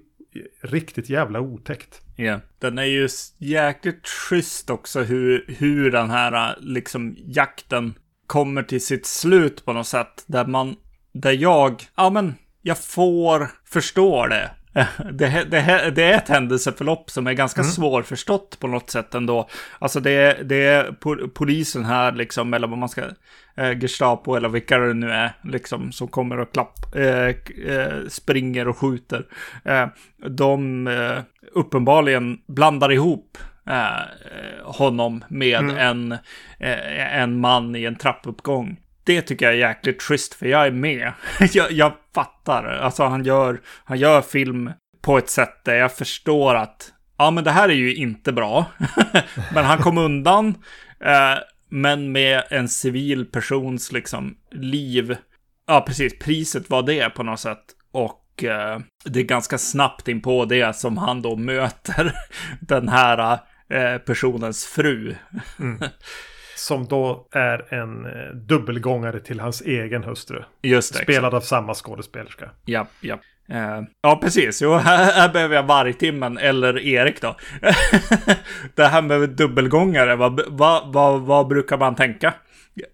riktigt 0.62 1.10
jävla 1.10 1.40
otäckt. 1.40 2.02
Ja, 2.16 2.40
den 2.60 2.78
är 2.78 2.84
ju 2.84 3.10
jäkligt 3.38 4.08
schysst 4.08 4.70
också 4.70 5.02
hur, 5.02 5.46
hur 5.48 5.92
den 5.92 6.10
här 6.10 6.50
äh, 6.50 6.56
liksom 6.60 7.16
jakten 7.26 7.94
kommer 8.28 8.64
till 8.64 8.86
sitt 8.86 9.06
slut 9.06 9.66
på 9.66 9.74
något 9.74 9.88
sätt. 9.88 10.24
Där 10.28 10.46
man, 10.46 10.76
där 11.14 11.32
jag, 11.32 11.84
ja 11.96 12.10
men, 12.10 12.36
jag 12.62 12.78
får 12.78 13.52
förstå 13.66 14.28
det. 14.28 14.52
Det, 15.12 15.44
det, 15.52 15.92
det 15.96 16.04
är 16.04 16.18
ett 16.18 16.30
händelseförlopp 16.30 17.10
som 17.12 17.28
är 17.28 17.34
ganska 17.34 17.64
svårförstått 17.64 18.60
på 18.60 18.68
något 18.68 18.90
sätt 18.90 19.16
ändå. 19.16 19.50
Alltså 19.80 20.00
det, 20.00 20.12
är- 20.12 20.44
det 20.44 20.66
är 20.66 20.84
po- 20.92 21.30
polisen 21.30 21.86
här 21.86 22.12
liksom, 22.12 22.54
eller 22.54 22.68
vad 22.68 22.78
man 22.78 22.90
ska, 22.90 23.02
eh, 23.58 23.80
Gestapo 23.80 24.36
eller 24.36 24.50
vilka 24.50 24.78
det 24.78 24.94
nu 24.94 25.12
är, 25.12 25.32
liksom, 25.44 25.92
som 25.92 26.08
kommer 26.08 26.40
och 26.40 26.54
klapp, 26.54 26.96
eh, 26.96 27.28
eh, 27.76 28.08
springer 28.10 28.68
och 28.68 28.78
skjuter. 28.78 29.26
Eh, 29.66 29.88
de 30.30 30.88
eh, 30.88 31.20
uppenbarligen 31.54 32.38
blandar 32.48 32.92
ihop 32.92 33.38
honom 34.64 35.24
med 35.30 35.60
en, 35.78 36.12
eh, 36.60 37.18
en 37.22 37.40
man 37.40 37.76
i 37.76 37.86
en 37.86 37.96
trappuppgång. 37.96 38.78
Det 39.06 39.22
tycker 39.22 39.46
jag 39.46 39.54
är 39.54 39.70
jäkligt 39.70 40.04
schysst, 40.04 40.34
för 40.34 40.46
jag 40.46 40.68
är 40.68 40.72
med. 40.72 41.14
jag, 41.54 41.72
jag 41.72 41.94
fattar. 42.16 42.66
Alltså 42.66 43.04
han 43.04 43.24
gör, 43.24 43.62
han 43.86 44.00
gör 44.00 44.22
film 44.22 44.72
på 45.02 45.18
ett 45.18 45.30
sätt 45.30 45.66
där 45.66 45.76
jag 45.76 45.94
förstår 45.94 46.56
att 46.56 46.92
ja, 47.18 47.32
men 47.32 47.44
det 47.44 47.52
här 47.52 47.70
är 47.70 47.74
ju 47.74 47.96
inte 47.96 48.32
bra. 48.32 48.66
men 49.54 49.66
han 49.66 49.78
kom 49.78 49.98
undan. 49.98 50.48
Eh, 51.00 51.38
men 51.70 52.12
med 52.12 52.44
en 52.50 52.70
civil 52.70 53.26
persons 53.26 53.92
liksom 53.92 54.38
liv. 54.52 55.18
Ja, 55.68 55.82
precis. 55.88 56.20
Priset 56.20 56.70
var 56.70 56.84
det 56.84 57.10
på 57.10 57.24
något 57.24 57.40
sätt. 57.40 57.64
Och 57.92 58.44
eh, 58.44 58.80
det 59.06 59.20
är 59.20 59.24
ganska 59.24 59.58
snabbt 59.58 60.08
in 60.08 60.22
på 60.22 60.46
det 60.46 60.76
som 60.76 60.98
han 60.98 61.22
då 61.22 61.36
möter 61.52 62.14
den 62.60 62.90
här 62.90 63.40
eh, 63.70 63.98
personens 63.98 64.66
fru. 64.66 65.16
Som 66.56 66.86
då 66.86 67.28
är 67.32 67.74
en 67.74 68.06
eh, 68.06 68.36
dubbelgångare 68.36 69.20
till 69.20 69.40
hans 69.40 69.62
egen 69.62 70.04
hustru. 70.04 70.44
Just 70.62 70.94
det. 70.94 71.04
Spelad 71.04 71.34
av 71.34 71.42
samma 71.42 71.74
skådespelerska. 71.74 72.50
Ja, 72.66 72.88
ja. 73.02 73.20
Eh, 73.50 73.82
ja, 74.02 74.20
precis. 74.22 74.62
Jo, 74.62 74.74
här, 74.74 75.12
här 75.14 75.30
behöver 75.34 75.56
jag 75.56 75.64
vargtimmen 75.64 76.38
eller 76.38 76.80
Erik 76.80 77.22
då. 77.22 77.36
det 78.76 78.86
här 78.86 79.02
med 79.02 79.30
dubbelgångare, 79.30 80.16
vad, 80.16 80.42
vad, 80.48 80.94
vad, 80.94 81.22
vad 81.22 81.48
brukar 81.48 81.78
man 81.78 81.96
tänka? 81.96 82.34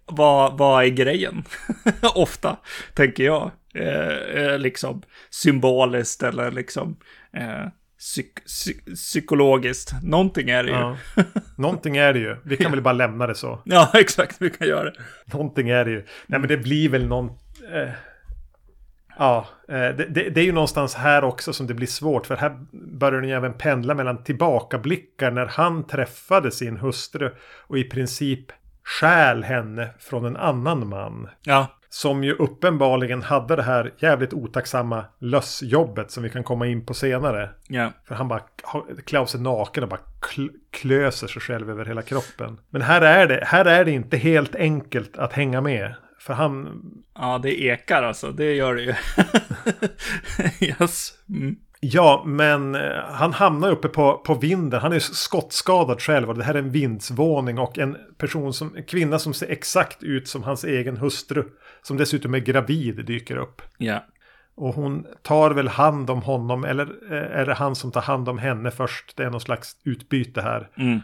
Vad, 0.06 0.58
vad 0.58 0.84
är 0.84 0.88
grejen? 0.88 1.44
Ofta, 2.14 2.56
tänker 2.94 3.24
jag. 3.24 3.50
Eh, 3.74 4.42
eh, 4.42 4.58
liksom 4.58 5.02
symboliskt 5.30 6.22
eller 6.22 6.50
liksom 6.50 6.96
eh, 7.32 7.66
psyk, 8.02 8.38
psy- 8.46 8.94
psykologiskt. 8.94 9.92
Någonting 10.02 10.50
är 10.50 10.62
det 10.64 10.70
ju. 10.70 10.76
Ja. 10.76 10.96
Någonting 11.56 11.96
är 11.96 12.12
det 12.12 12.18
ju. 12.18 12.36
Vi 12.44 12.56
kan 12.56 12.70
väl 12.72 12.82
bara 12.82 12.92
lämna 12.94 13.26
det 13.26 13.34
så. 13.34 13.62
Ja, 13.64 13.90
exakt. 13.94 14.36
Vi 14.40 14.50
kan 14.50 14.68
göra 14.68 14.84
det. 14.84 14.94
Någonting 15.32 15.68
är 15.68 15.84
det 15.84 15.90
ju. 15.90 16.06
Nej 16.26 16.40
men 16.40 16.48
det 16.48 16.56
blir 16.56 16.88
väl 16.88 17.06
någon... 17.06 17.26
Eh, 17.72 17.90
ja, 19.18 19.46
eh, 19.68 19.74
det, 19.74 20.06
det, 20.08 20.30
det 20.30 20.40
är 20.40 20.44
ju 20.44 20.52
någonstans 20.52 20.94
här 20.94 21.24
också 21.24 21.52
som 21.52 21.66
det 21.66 21.74
blir 21.74 21.86
svårt. 21.86 22.26
För 22.26 22.36
här 22.36 22.56
börjar 22.98 23.20
den 23.20 23.30
ju 23.30 23.36
även 23.36 23.52
pendla 23.52 23.94
mellan 23.94 24.24
tillbakablickar 24.24 25.30
när 25.30 25.46
han 25.46 25.86
träffade 25.86 26.50
sin 26.50 26.76
hustru. 26.76 27.30
Och 27.66 27.78
i 27.78 27.84
princip 27.84 28.46
stjäl 28.84 29.44
henne 29.44 29.88
från 29.98 30.24
en 30.24 30.36
annan 30.36 30.88
man. 30.88 31.28
Ja, 31.42 31.78
Som 31.94 32.24
ju 32.24 32.32
uppenbarligen 32.32 33.22
hade 33.22 33.56
det 33.56 33.62
här 33.62 33.92
jävligt 33.98 34.32
otacksamma 34.32 35.04
lössjobbet 35.18 36.10
som 36.10 36.22
vi 36.22 36.30
kan 36.30 36.44
komma 36.44 36.66
in 36.66 36.86
på 36.86 36.94
senare. 36.94 37.50
ja. 37.68 37.92
För 38.08 38.14
han 38.14 38.28
bara 38.28 38.40
klär 39.04 39.24
sig 39.24 39.40
naken 39.40 39.82
och 39.82 39.88
bara 39.88 40.00
kl- 40.20 40.50
klöser 40.70 41.26
sig 41.26 41.42
själv 41.42 41.70
över 41.70 41.84
hela 41.84 42.02
kroppen. 42.02 42.60
Men 42.70 42.82
här 42.82 43.02
är, 43.02 43.26
det, 43.26 43.44
här 43.44 43.64
är 43.64 43.84
det 43.84 43.90
inte 43.90 44.16
helt 44.16 44.54
enkelt 44.54 45.18
att 45.18 45.32
hänga 45.32 45.60
med. 45.60 45.94
För 46.18 46.34
han... 46.34 46.82
Ja, 47.14 47.40
det 47.42 47.62
ekar 47.62 48.02
alltså. 48.02 48.30
Det 48.30 48.54
gör 48.54 48.74
det 48.74 48.82
ju. 48.82 48.94
yes. 50.68 51.12
Mm. 51.28 51.56
Ja, 51.84 52.22
men 52.26 52.74
eh, 52.74 53.04
han 53.10 53.32
hamnar 53.32 53.70
uppe 53.70 53.88
på, 53.88 54.18
på 54.18 54.34
vinden. 54.34 54.80
Han 54.80 54.92
är 54.92 54.98
skottskadad 54.98 56.00
själv 56.00 56.28
och 56.28 56.38
det 56.38 56.44
här 56.44 56.54
är 56.54 56.58
en 56.58 56.70
vindsvåning 56.70 57.58
och 57.58 57.78
en 57.78 57.96
person 58.18 58.52
som, 58.52 58.76
en 58.76 58.84
kvinna 58.84 59.18
som 59.18 59.34
ser 59.34 59.50
exakt 59.50 60.02
ut 60.02 60.28
som 60.28 60.42
hans 60.42 60.64
egen 60.64 60.96
hustru. 60.96 61.44
Som 61.82 61.96
dessutom 61.96 62.34
är 62.34 62.38
gravid 62.38 63.04
dyker 63.04 63.36
upp. 63.36 63.62
Ja. 63.78 64.04
Och 64.54 64.74
hon 64.74 65.06
tar 65.22 65.50
väl 65.50 65.68
hand 65.68 66.10
om 66.10 66.22
honom 66.22 66.64
eller 66.64 67.12
eh, 67.12 67.40
är 67.40 67.46
det 67.46 67.54
han 67.54 67.76
som 67.76 67.92
tar 67.92 68.00
hand 68.00 68.28
om 68.28 68.38
henne 68.38 68.70
först? 68.70 69.16
Det 69.16 69.24
är 69.24 69.30
någon 69.30 69.40
slags 69.40 69.76
utbyte 69.84 70.42
här. 70.42 70.68
Mm. 70.76 71.00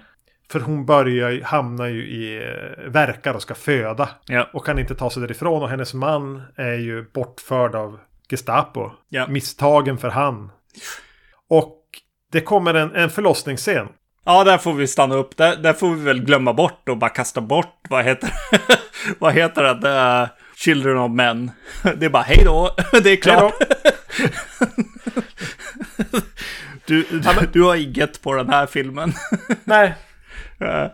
För 0.51 0.61
hon 0.61 0.87
börjar 0.87 1.31
ju, 1.31 1.43
hamnar 1.43 1.87
ju 1.87 2.07
i 2.07 2.37
eh, 2.37 2.91
verkar 2.91 3.35
och 3.35 3.43
ska 3.43 3.55
föda. 3.55 4.09
Ja. 4.27 4.49
Och 4.53 4.67
kan 4.67 4.79
inte 4.79 4.95
ta 4.95 5.11
sig 5.11 5.23
därifrån. 5.23 5.63
Och 5.63 5.69
hennes 5.69 5.95
man 5.95 6.43
är 6.57 6.75
ju 6.75 7.05
bortförd 7.13 7.75
av 7.75 7.99
Gestapo. 8.31 8.91
Ja. 9.09 9.27
Misstagen 9.27 9.99
för 9.99 10.09
han. 10.09 10.51
Och 11.49 11.79
det 12.33 12.41
kommer 12.41 12.75
en, 12.75 12.95
en 12.95 13.11
förlossningsscen. 13.11 13.89
Ja, 14.25 14.45
där 14.45 14.59
får 14.59 14.73
vi 14.73 14.87
stanna 14.87 15.15
upp. 15.15 15.37
Där, 15.37 15.57
där 15.57 15.73
får 15.73 15.91
vi 15.95 16.05
väl 16.05 16.25
glömma 16.25 16.53
bort 16.53 16.89
och 16.89 16.97
bara 16.97 17.11
kasta 17.11 17.41
bort, 17.41 17.81
vad 17.91 18.05
heter 18.05 18.31
vad 19.19 19.35
heter 19.35 19.63
det? 19.63 20.31
Children 20.59 20.97
of 20.97 21.13
Men. 21.13 21.51
Det 21.97 22.07
är 22.07 22.11
bara 22.11 22.23
hej 22.23 22.43
då, 22.45 22.77
det 23.03 23.11
är 23.11 23.17
klart. 23.17 23.55
du, 26.87 27.07
du, 27.11 27.23
du 27.53 27.63
har 27.63 27.77
inget 27.77 28.23
på 28.23 28.35
den 28.35 28.49
här 28.49 28.67
filmen. 28.67 29.13
Nej. 29.65 29.95
Uh, 30.63 30.87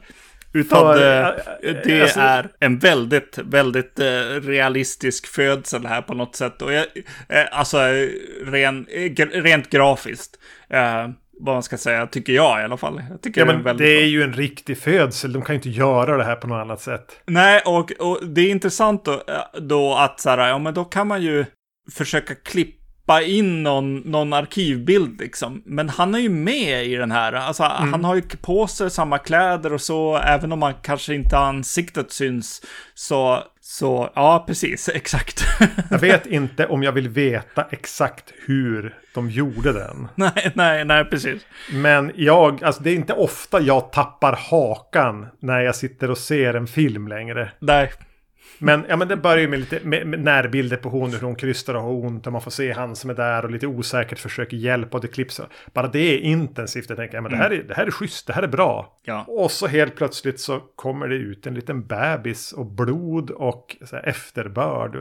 utan 0.53 0.79
För, 0.79 0.99
det, 0.99 1.83
det 1.85 2.03
alltså, 2.03 2.21
är 2.21 2.49
en 2.61 2.79
väldigt, 2.79 3.39
väldigt 3.39 4.01
realistisk 4.43 5.27
födsel 5.27 5.87
här 5.87 6.03
på 6.03 6.15
något 6.15 6.37
sätt. 6.37 6.63
Och 6.63 6.73
jag, 6.73 6.87
alltså 7.51 7.79
ren, 8.45 8.87
rent 9.33 9.71
grafiskt 9.71 10.39
vad 11.41 11.55
man 11.55 11.63
ska 11.63 11.77
säga, 11.77 12.07
tycker 12.07 12.33
jag 12.33 12.61
i 12.61 12.65
alla 12.65 12.77
fall. 12.77 13.03
Jag 13.11 13.23
tycker 13.23 13.41
ja, 13.41 13.47
det, 13.47 13.53
är 13.53 13.59
men 13.59 13.77
det 13.77 14.03
är 14.03 14.07
ju 14.07 14.23
en 14.23 14.33
riktig 14.33 14.79
födsel, 14.79 15.33
de 15.33 15.43
kan 15.43 15.55
ju 15.55 15.59
inte 15.59 15.71
göra 15.71 16.17
det 16.17 16.25
här 16.25 16.37
på 16.37 16.47
något 16.47 16.63
annat 16.63 16.81
sätt. 16.81 17.21
Nej, 17.27 17.63
och, 17.67 17.93
och 17.93 18.27
det 18.27 18.41
är 18.41 18.51
intressant 18.51 19.05
då, 19.05 19.23
då 19.61 19.95
att 19.95 20.21
så 20.21 20.31
här, 20.31 20.49
ja 20.49 20.59
men 20.59 20.75
då 20.75 20.85
kan 20.85 21.09
man 21.09 21.23
ju 21.23 21.45
försöka 21.93 22.35
klippa 22.35 22.84
in 23.23 23.63
någon, 23.63 23.97
någon 23.97 24.33
arkivbild 24.33 25.21
liksom. 25.21 25.63
Men 25.67 25.89
han 25.89 26.15
är 26.15 26.19
ju 26.19 26.29
med 26.29 26.87
i 26.87 26.95
den 26.95 27.11
här, 27.11 27.33
alltså 27.33 27.63
mm. 27.63 27.93
han 27.93 28.05
har 28.05 28.15
ju 28.15 28.23
på 28.23 28.67
sig 28.67 28.91
samma 28.91 29.19
kläder 29.19 29.73
och 29.73 29.81
så, 29.81 30.17
även 30.17 30.53
om 30.53 30.59
man 30.59 30.75
kanske 30.83 31.15
inte 31.15 31.39
ansiktet 31.39 32.13
syns, 32.13 32.63
så 32.95 33.45
så 33.67 34.11
ja, 34.15 34.45
precis, 34.47 34.89
exakt. 34.95 35.45
jag 35.91 35.99
vet 35.99 36.27
inte 36.27 36.67
om 36.67 36.83
jag 36.83 36.93
vill 36.93 37.09
veta 37.09 37.67
exakt 37.71 38.33
hur 38.47 38.95
de 39.15 39.31
gjorde 39.31 39.73
den. 39.73 40.09
Nej, 40.15 40.53
nej, 40.55 40.85
nej, 40.85 41.05
precis. 41.05 41.47
Men 41.73 42.13
jag, 42.15 42.65
alltså 42.65 42.83
det 42.83 42.91
är 42.91 42.95
inte 42.95 43.13
ofta 43.13 43.61
jag 43.61 43.93
tappar 43.93 44.39
hakan 44.51 45.27
när 45.41 45.61
jag 45.61 45.77
sitter 45.77 46.11
och 46.11 46.19
ser 46.19 46.55
en 46.55 46.67
film 46.67 47.09
längre. 47.09 47.51
Nej. 47.59 47.93
Men, 48.59 48.85
ja, 48.89 48.97
men 48.97 49.09
det 49.09 49.17
börjar 49.17 49.39
ju 49.39 49.49
med 49.49 49.61
lite 49.61 49.81
med, 49.83 50.07
med 50.07 50.21
närbilder 50.21 50.77
på 50.77 50.89
hon, 50.89 51.13
hur 51.13 51.21
hon 51.21 51.37
krystar 51.37 51.75
och 51.75 51.83
har 51.83 51.91
ont. 51.91 52.27
Och 52.27 52.33
man 52.33 52.43
får 52.43 52.51
se 52.51 52.73
han 52.73 52.97
som 52.97 53.11
är 53.11 53.15
där 53.15 53.45
och 53.45 53.51
lite 53.51 53.67
osäkert 53.67 54.19
försöker 54.19 54.57
hjälpa. 54.57 54.97
Och 54.97 55.03
det 55.03 55.09
klipps. 55.09 55.41
Bara 55.73 55.89
det 55.89 55.99
är 55.99 56.19
intensivt. 56.19 56.89
Jag 56.89 56.99
tänker, 56.99 57.15
ja, 57.15 57.21
men 57.21 57.33
det, 57.33 57.39
här 57.39 57.51
är, 57.51 57.63
det 57.63 57.75
här 57.75 57.87
är 57.87 57.91
schysst, 57.91 58.27
det 58.27 58.33
här 58.33 58.43
är 58.43 58.49
bra. 58.49 58.99
Ja. 59.05 59.25
Och 59.29 59.51
så 59.51 59.67
helt 59.67 59.97
plötsligt 59.97 60.41
så 60.41 60.61
kommer 60.61 61.09
det 61.09 61.17
ut 61.17 61.47
en 61.47 61.55
liten 61.55 61.87
bebis 61.87 62.53
och 62.53 62.67
blod 62.67 63.31
och 63.31 63.77
så 63.85 63.97
här, 63.97 64.09
efterbörd. 64.09 64.97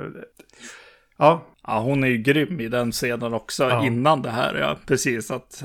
Ja. 1.18 1.46
Ja, 1.68 1.80
hon 1.80 2.04
är 2.04 2.08
ju 2.08 2.18
grym 2.18 2.60
i 2.60 2.68
den 2.68 2.92
scenen 2.92 3.34
också 3.34 3.64
ja. 3.64 3.86
innan 3.86 4.22
det 4.22 4.30
här. 4.30 4.56
Ja, 4.56 4.78
precis. 4.86 5.32
Att 5.32 5.64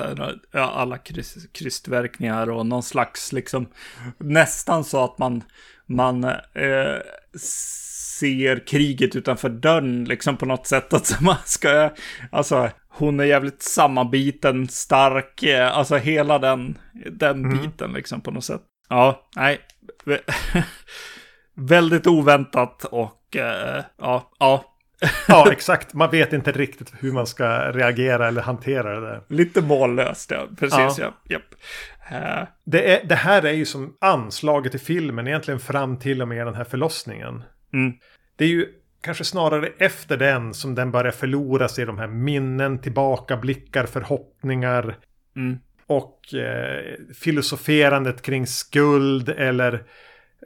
ja, 0.50 0.60
alla 0.60 0.98
kryst, 0.98 1.52
krystverkningar 1.52 2.50
och 2.50 2.66
någon 2.66 2.82
slags 2.82 3.32
liksom 3.32 3.66
nästan 4.18 4.84
så 4.84 5.04
att 5.04 5.18
man 5.18 5.42
man 5.88 6.24
eh, 6.24 6.96
ser 8.18 8.66
kriget 8.66 9.16
utanför 9.16 9.48
dörren 9.48 10.04
liksom 10.04 10.36
på 10.36 10.46
något 10.46 10.66
sätt. 10.66 10.92
Att 10.92 11.20
man 11.20 11.36
ska, 11.44 11.90
alltså 12.32 12.70
hon 12.88 13.20
är 13.20 13.24
jävligt 13.24 13.62
sammanbiten, 13.62 14.68
stark, 14.68 15.42
eh, 15.42 15.76
alltså 15.76 15.96
hela 15.96 16.38
den, 16.38 16.78
den 17.10 17.44
mm. 17.44 17.58
biten 17.58 17.92
liksom 17.92 18.20
på 18.20 18.30
något 18.30 18.44
sätt. 18.44 18.62
Ja, 18.88 19.28
nej. 19.36 19.58
Väldigt 21.54 22.06
oväntat 22.06 22.84
och 22.84 23.36
uh, 23.36 23.82
ja, 23.98 24.30
ja. 24.38 24.64
ja, 25.28 25.48
exakt. 25.52 25.94
Man 25.94 26.10
vet 26.10 26.32
inte 26.32 26.52
riktigt 26.52 26.92
hur 26.98 27.12
man 27.12 27.26
ska 27.26 27.72
reagera 27.72 28.28
eller 28.28 28.42
hantera 28.42 29.00
det 29.00 29.06
där. 29.06 29.22
Lite 29.28 29.62
mållöst, 29.62 30.30
ja. 30.30 30.46
Precis, 30.58 30.98
ja. 30.98 31.14
ja. 31.24 31.38
Yep. 32.12 32.48
Det, 32.64 32.96
är, 32.96 33.06
det 33.06 33.14
här 33.14 33.42
är 33.42 33.52
ju 33.52 33.64
som 33.64 33.96
anslaget 34.00 34.74
i 34.74 34.78
filmen 34.78 35.28
egentligen 35.28 35.60
fram 35.60 35.98
till 35.98 36.22
och 36.22 36.28
med 36.28 36.46
den 36.46 36.54
här 36.54 36.64
förlossningen. 36.64 37.42
Mm. 37.72 37.92
Det 38.36 38.44
är 38.44 38.48
ju 38.48 38.66
kanske 39.00 39.24
snarare 39.24 39.68
efter 39.78 40.16
den 40.16 40.54
som 40.54 40.74
den 40.74 40.90
börjar 40.90 41.12
förlora 41.12 41.68
sig 41.68 41.82
i 41.82 41.86
de 41.86 41.98
här 41.98 42.06
minnen, 42.06 42.78
tillbakablickar, 42.78 43.86
förhoppningar. 43.86 44.96
Mm. 45.36 45.58
Och 45.86 46.34
eh, 46.34 46.94
filosoferandet 47.14 48.22
kring 48.22 48.46
skuld 48.46 49.28
eller 49.28 49.72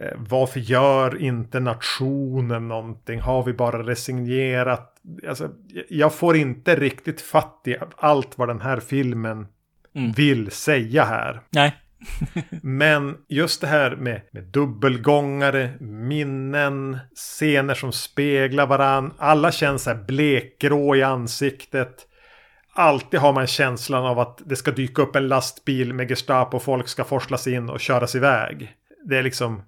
eh, 0.01 0.12
varför 0.16 0.61
gör 0.61 1.22
inte 1.22 1.61
nationen 1.61 2.68
någonting? 2.68 3.20
Har 3.20 3.44
vi 3.44 3.53
bara 3.53 3.83
resignerat? 3.83 4.96
Alltså, 5.29 5.51
jag 5.88 6.14
får 6.14 6.37
inte 6.37 6.77
riktigt 6.77 7.20
fatt 7.20 7.62
i 7.64 7.77
allt 7.96 8.38
vad 8.38 8.48
den 8.48 8.61
här 8.61 8.81
filmen 8.81 9.46
mm. 9.94 10.12
vill 10.12 10.50
säga 10.50 11.05
här. 11.05 11.40
Nej. 11.50 11.76
Men 12.62 13.16
just 13.28 13.61
det 13.61 13.66
här 13.66 13.96
med, 13.96 14.20
med 14.33 14.44
dubbelgångare, 14.44 15.70
minnen, 15.81 16.98
scener 17.14 17.74
som 17.74 17.92
speglar 17.92 18.66
varann. 18.66 19.12
Alla 19.18 19.52
känns 19.52 19.87
här 19.87 19.94
blekgrå 19.94 20.96
i 20.96 21.02
ansiktet. 21.02 22.07
Alltid 22.74 23.20
har 23.20 23.33
man 23.33 23.46
känslan 23.46 24.07
av 24.07 24.18
att 24.18 24.42
det 24.44 24.57
ska 24.57 24.70
dyka 24.70 25.02
upp 25.02 25.16
en 25.16 25.28
lastbil 25.28 25.94
med 25.94 26.09
Gestapo 26.09 26.57
och 26.57 26.62
folk 26.62 26.88
ska 26.88 27.05
forslas 27.05 27.46
in 27.46 27.68
och 27.68 27.81
köras 27.81 28.14
iväg. 28.14 28.72
Det 29.09 29.18
är 29.18 29.22
liksom 29.22 29.62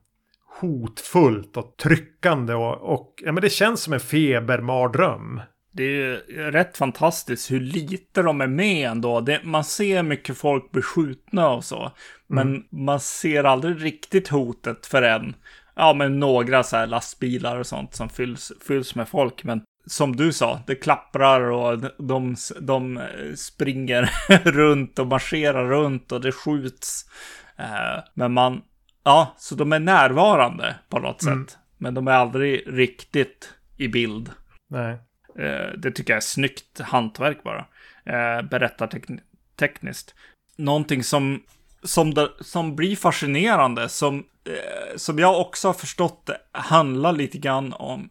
hotfullt 0.61 1.57
och 1.57 1.77
tryckande 1.77 2.55
och, 2.55 2.93
och 2.93 3.15
ja, 3.25 3.33
men 3.33 3.43
det 3.43 3.51
känns 3.51 3.83
som 3.83 3.93
en 3.93 4.01
febermardröm 4.01 5.41
det 5.77 6.03
är 6.03 6.17
rätt 6.53 6.77
fantastiskt 6.77 7.51
hur 7.51 7.61
lite 7.61 8.23
de 8.23 8.41
är 8.41 8.47
med 8.47 8.91
ändå. 8.91 9.21
Det, 9.21 9.41
man 9.45 9.65
ser 9.65 10.03
mycket 10.03 10.39
folk 10.39 10.71
bli 10.71 10.83
skjutna 10.83 11.49
och 11.49 11.65
så. 11.65 11.93
Men 12.27 12.49
mm. 12.49 12.65
man 12.71 13.01
ser 13.01 13.45
aldrig 13.45 13.85
riktigt 13.85 14.29
hotet 14.29 14.87
förrän, 14.87 15.35
ja 15.75 15.95
men 15.95 16.21
några 16.21 16.63
så 16.63 16.77
här 16.77 16.87
lastbilar 16.87 17.59
och 17.59 17.67
sånt 17.67 17.95
som 17.95 18.09
fylls, 18.09 18.53
fylls 18.67 18.95
med 18.95 19.09
folk. 19.09 19.45
Men 19.45 19.63
som 19.87 20.17
du 20.17 20.33
sa, 20.33 20.61
det 20.67 20.75
klapprar 20.75 21.41
och 21.41 21.79
de, 21.99 22.37
de 22.61 23.01
springer 23.37 24.11
runt 24.45 24.99
och 24.99 25.07
marscherar 25.07 25.67
runt 25.67 26.13
och 26.13 26.21
det 26.21 26.33
skjuts. 26.33 27.05
Eh, 27.57 28.05
men 28.15 28.33
man, 28.33 28.63
ja, 29.05 29.35
så 29.39 29.55
de 29.55 29.73
är 29.73 29.81
närvarande 29.81 30.75
på 30.89 30.99
något 30.99 31.23
mm. 31.23 31.47
sätt. 31.47 31.59
Men 31.79 31.95
de 31.95 32.09
är 32.09 32.13
aldrig 32.13 32.63
riktigt 32.67 33.55
i 33.77 33.89
bild. 33.89 34.31
Nej. 34.71 34.99
Eh, 35.39 35.73
det 35.79 35.91
tycker 35.91 36.13
jag 36.13 36.17
är 36.17 36.21
snyggt 36.21 36.81
hantverk 36.81 37.43
bara. 37.43 37.67
Eh, 38.05 38.43
berättartekniskt. 38.43 40.15
Någonting 40.57 41.05
som, 41.05 41.43
som, 41.83 42.15
det, 42.15 42.31
som 42.41 42.77
blir 42.77 42.97
fascinerande, 42.97 43.89
som, 43.89 44.25
eh, 44.47 44.97
som 44.97 45.19
jag 45.19 45.41
också 45.41 45.69
har 45.69 45.75
förstått 45.75 46.31
handlar 46.53 47.13
lite 47.13 47.39
grann 47.39 47.73
om 47.73 48.11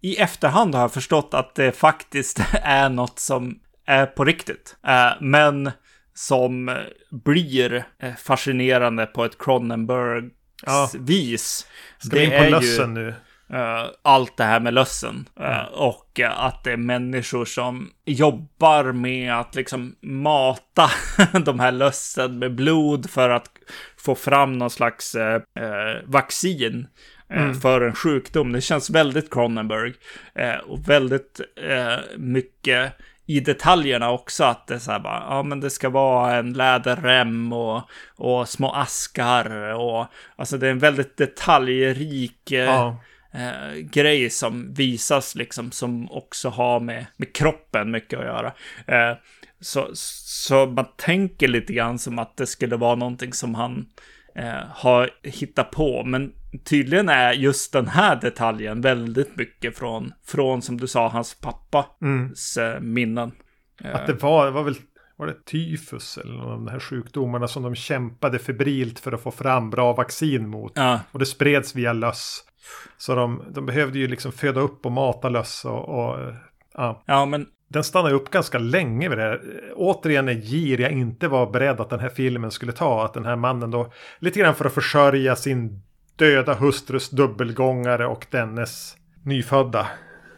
i 0.00 0.16
efterhand 0.16 0.74
har 0.74 0.82
jag 0.82 0.92
förstått 0.92 1.34
att 1.34 1.54
det 1.54 1.72
faktiskt 1.72 2.40
är 2.62 2.88
något 2.88 3.18
som 3.18 3.58
är 3.86 4.06
på 4.06 4.24
riktigt. 4.24 4.76
men 5.20 5.70
som 6.14 6.78
blir 7.10 7.84
fascinerande 8.16 9.06
på 9.06 9.24
ett 9.24 9.38
Cronenberg-vis. 9.38 10.32
Ja. 10.66 12.06
Ska 12.06 12.16
vi 12.16 12.24
in 12.24 12.30
på 12.30 12.50
lössen 12.50 12.94
nu? 12.94 13.14
Uh, 13.54 13.90
allt 14.02 14.36
det 14.36 14.44
här 14.44 14.60
med 14.60 14.74
lössen. 14.74 15.28
Uh, 15.40 15.46
mm. 15.46 15.66
Och 15.72 16.20
uh, 16.20 16.44
att 16.44 16.64
det 16.64 16.72
är 16.72 16.76
människor 16.76 17.44
som 17.44 17.90
jobbar 18.04 18.92
med 18.92 19.34
att 19.34 19.54
liksom 19.54 19.96
mata 20.00 20.90
de 21.44 21.60
här 21.60 21.72
lössen 21.72 22.38
med 22.38 22.54
blod 22.54 23.10
för 23.10 23.30
att 23.30 23.50
få 23.96 24.14
fram 24.14 24.58
någon 24.58 24.70
slags 24.70 25.16
vaccin 26.04 26.86
mm. 27.30 27.54
för 27.54 27.80
en 27.80 27.94
sjukdom. 27.94 28.52
Det 28.52 28.60
känns 28.60 28.90
väldigt 28.90 29.32
Cronenberg. 29.32 29.92
och 30.66 30.88
väldigt 30.88 31.40
mycket 32.16 32.92
i 33.26 33.40
detaljerna 33.40 34.10
också 34.10 34.44
att 34.44 34.66
det 34.66 34.74
är 34.74 34.78
så 34.78 34.92
här 34.92 34.98
bara, 34.98 35.24
ja 35.28 35.42
men 35.42 35.60
det 35.60 35.70
ska 35.70 35.88
vara 35.88 36.36
en 36.36 36.52
läderrem 36.52 37.52
och, 37.52 37.82
och 38.16 38.48
små 38.48 38.72
askar 38.72 39.74
och 39.74 40.06
alltså 40.36 40.58
det 40.58 40.66
är 40.66 40.70
en 40.70 40.78
väldigt 40.78 41.16
detaljrik 41.16 42.50
ja 42.50 42.96
eh, 43.34 43.78
grej 43.78 44.30
som 44.30 44.74
visas 44.74 45.34
liksom 45.34 45.70
som 45.70 46.10
också 46.10 46.48
har 46.48 46.80
med, 46.80 47.06
med 47.16 47.32
kroppen 47.34 47.90
mycket 47.90 48.18
att 48.18 48.24
göra. 48.24 48.52
Eh, 48.86 49.16
så, 49.60 49.88
så 49.94 50.66
man 50.66 50.86
tänker 50.96 51.48
lite 51.48 51.72
grann 51.72 51.98
som 51.98 52.18
att 52.18 52.36
det 52.36 52.46
skulle 52.46 52.76
vara 52.76 52.94
någonting 52.94 53.32
som 53.32 53.54
han 53.54 53.86
eh, 54.34 54.64
har 54.70 55.10
hittat 55.22 55.70
på. 55.70 56.04
Men 56.04 56.32
tydligen 56.64 57.08
är 57.08 57.32
just 57.32 57.72
den 57.72 57.88
här 57.88 58.16
detaljen 58.16 58.80
väldigt 58.80 59.36
mycket 59.36 59.78
från, 59.78 60.12
från 60.24 60.62
som 60.62 60.80
du 60.80 60.86
sa, 60.86 61.08
hans 61.08 61.34
pappas 61.34 61.86
mm. 62.02 62.34
Eh, 62.60 62.80
minnen. 62.80 63.32
Att 63.84 64.06
det 64.06 64.12
var, 64.12 64.46
det 64.46 64.50
var 64.52 64.62
väl 64.62 64.76
var 65.16 65.26
det 65.26 65.44
tyfus 65.44 66.18
eller 66.18 66.32
någon 66.32 66.52
av 66.52 66.64
de 66.64 66.68
här 66.68 66.80
sjukdomarna 66.80 67.48
som 67.48 67.62
de 67.62 67.74
kämpade 67.74 68.38
febrilt 68.38 68.98
för 68.98 69.12
att 69.12 69.22
få 69.22 69.30
fram 69.30 69.70
bra 69.70 69.92
vaccin 69.92 70.48
mot. 70.48 70.72
Ja. 70.74 71.00
Och 71.12 71.18
det 71.18 71.26
spreds 71.26 71.74
via 71.74 71.92
löss. 71.92 72.44
Så 72.98 73.14
de, 73.14 73.42
de 73.50 73.66
behövde 73.66 73.98
ju 73.98 74.08
liksom 74.08 74.32
föda 74.32 74.60
upp 74.60 74.86
och 74.86 74.92
mata 74.92 75.28
löss 75.28 75.64
och, 75.64 75.88
och 75.88 76.18
ja. 76.74 77.02
Ja, 77.06 77.26
men 77.26 77.46
den 77.68 77.84
stannar 77.84 78.12
upp 78.12 78.30
ganska 78.30 78.58
länge 78.58 79.08
vid 79.08 79.18
det 79.18 79.24
här. 79.24 79.40
Återigen 79.74 80.28
är 80.28 80.32
gir 80.32 80.80
jag 80.80 80.92
inte 80.92 81.28
var 81.28 81.50
beredd 81.50 81.80
att 81.80 81.90
den 81.90 82.00
här 82.00 82.08
filmen 82.08 82.50
skulle 82.50 82.72
ta. 82.72 83.04
Att 83.04 83.14
den 83.14 83.24
här 83.24 83.36
mannen 83.36 83.70
då, 83.70 83.92
lite 84.18 84.38
grann 84.38 84.54
för 84.54 84.64
att 84.64 84.74
försörja 84.74 85.36
sin 85.36 85.82
döda 86.16 86.54
hustrus 86.54 87.10
dubbelgångare 87.10 88.06
och 88.06 88.26
dennes 88.30 88.96
nyfödda. 89.22 89.88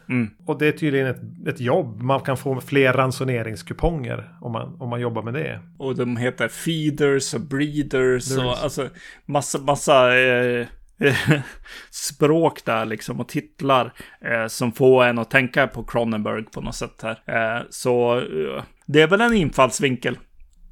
Mm. 0.09 0.29
Och 0.45 0.59
det 0.59 0.67
är 0.67 0.71
tydligen 0.71 1.07
ett, 1.07 1.47
ett 1.47 1.59
jobb. 1.59 2.01
Man 2.01 2.19
kan 2.19 2.37
få 2.37 2.61
fler 2.61 2.93
ransoneringskuponger 2.93 4.29
om 4.41 4.51
man, 4.51 4.81
om 4.81 4.89
man 4.89 5.01
jobbar 5.01 5.23
med 5.23 5.33
det. 5.33 5.59
Och 5.77 5.95
de 5.95 6.17
heter 6.17 6.47
feeders 6.47 7.33
och 7.33 7.41
breeders 7.41 8.37
och 8.37 8.63
alltså 8.63 8.89
massa, 9.25 9.59
massa 9.59 10.17
eh, 10.17 10.67
språk 11.91 12.65
där 12.65 12.85
liksom 12.85 13.19
och 13.19 13.27
titlar 13.27 13.93
eh, 14.21 14.47
som 14.47 14.71
får 14.71 15.05
en 15.05 15.19
att 15.19 15.31
tänka 15.31 15.67
på 15.67 15.83
Cronenberg 15.83 16.43
på 16.43 16.61
något 16.61 16.75
sätt 16.75 17.03
här. 17.03 17.21
Eh, 17.25 17.63
så 17.69 18.17
eh, 18.17 18.63
det 18.85 19.01
är 19.01 19.07
väl 19.07 19.21
en 19.21 19.33
infallsvinkel. 19.33 20.17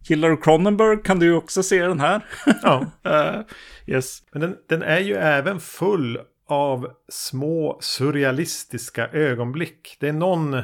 Gillar 0.01 0.29
du 0.29 0.37
Cronenberg 0.37 1.03
kan 1.03 1.19
du 1.19 1.25
ju 1.25 1.35
också 1.35 1.63
se 1.63 1.87
den 1.87 1.99
här. 1.99 2.25
Ja. 2.61 2.85
Eh, 3.05 3.41
yes. 3.87 4.19
Men 4.31 4.41
den, 4.41 4.55
den 4.69 4.83
är 4.83 4.99
ju 4.99 5.15
även 5.15 5.59
full 5.59 6.19
av 6.49 6.87
små 7.09 7.77
surrealistiska 7.81 9.07
ögonblick. 9.07 9.97
Det 9.99 10.07
är 10.07 10.13
någon 10.13 10.63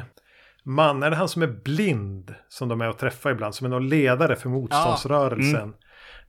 man, 0.64 1.02
är 1.02 1.10
det 1.10 1.16
han 1.16 1.28
som 1.28 1.42
är 1.42 1.46
blind 1.64 2.34
som 2.48 2.68
de 2.68 2.80
är 2.80 2.88
och 2.88 2.98
träffar 2.98 3.30
ibland, 3.30 3.54
som 3.54 3.64
är 3.64 3.70
någon 3.70 3.88
ledare 3.88 4.36
för 4.36 4.48
motståndsrörelsen. 4.48 5.62
Mm. 5.62 5.74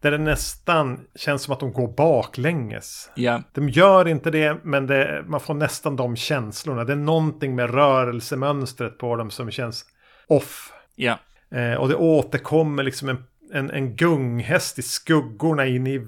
Där 0.02 0.12
det 0.12 0.18
nästan 0.18 1.00
känns 1.16 1.42
som 1.42 1.54
att 1.54 1.60
de 1.60 1.74
går 1.74 1.88
baklänges. 1.88 3.12
Ja. 3.16 3.42
De 3.52 3.70
gör 3.70 4.08
inte 4.08 4.32
det, 4.32 4.58
men 4.64 4.88
det, 4.88 5.24
man 5.28 5.40
får 5.40 5.54
nästan 5.54 5.96
de 5.96 6.16
känslorna. 6.16 6.84
Det 6.84 6.94
är 6.94 6.98
någonting 6.98 7.56
med 7.56 7.74
rörelsemönstret 7.74 8.98
på 8.98 9.16
dem 9.16 9.32
som 9.32 9.52
känns 9.52 9.86
off. 10.28 10.74
Ja. 10.96 11.20
Eh, 11.52 11.74
och 11.74 11.90
det 11.90 11.96
återkommer 11.96 12.84
liksom 12.84 13.10
en, 13.10 13.24
en, 13.54 13.72
en 13.72 13.96
gunghäst 13.96 14.80
i 14.80 14.82
skuggorna 14.82 15.66
in 15.66 15.88
i 15.88 16.02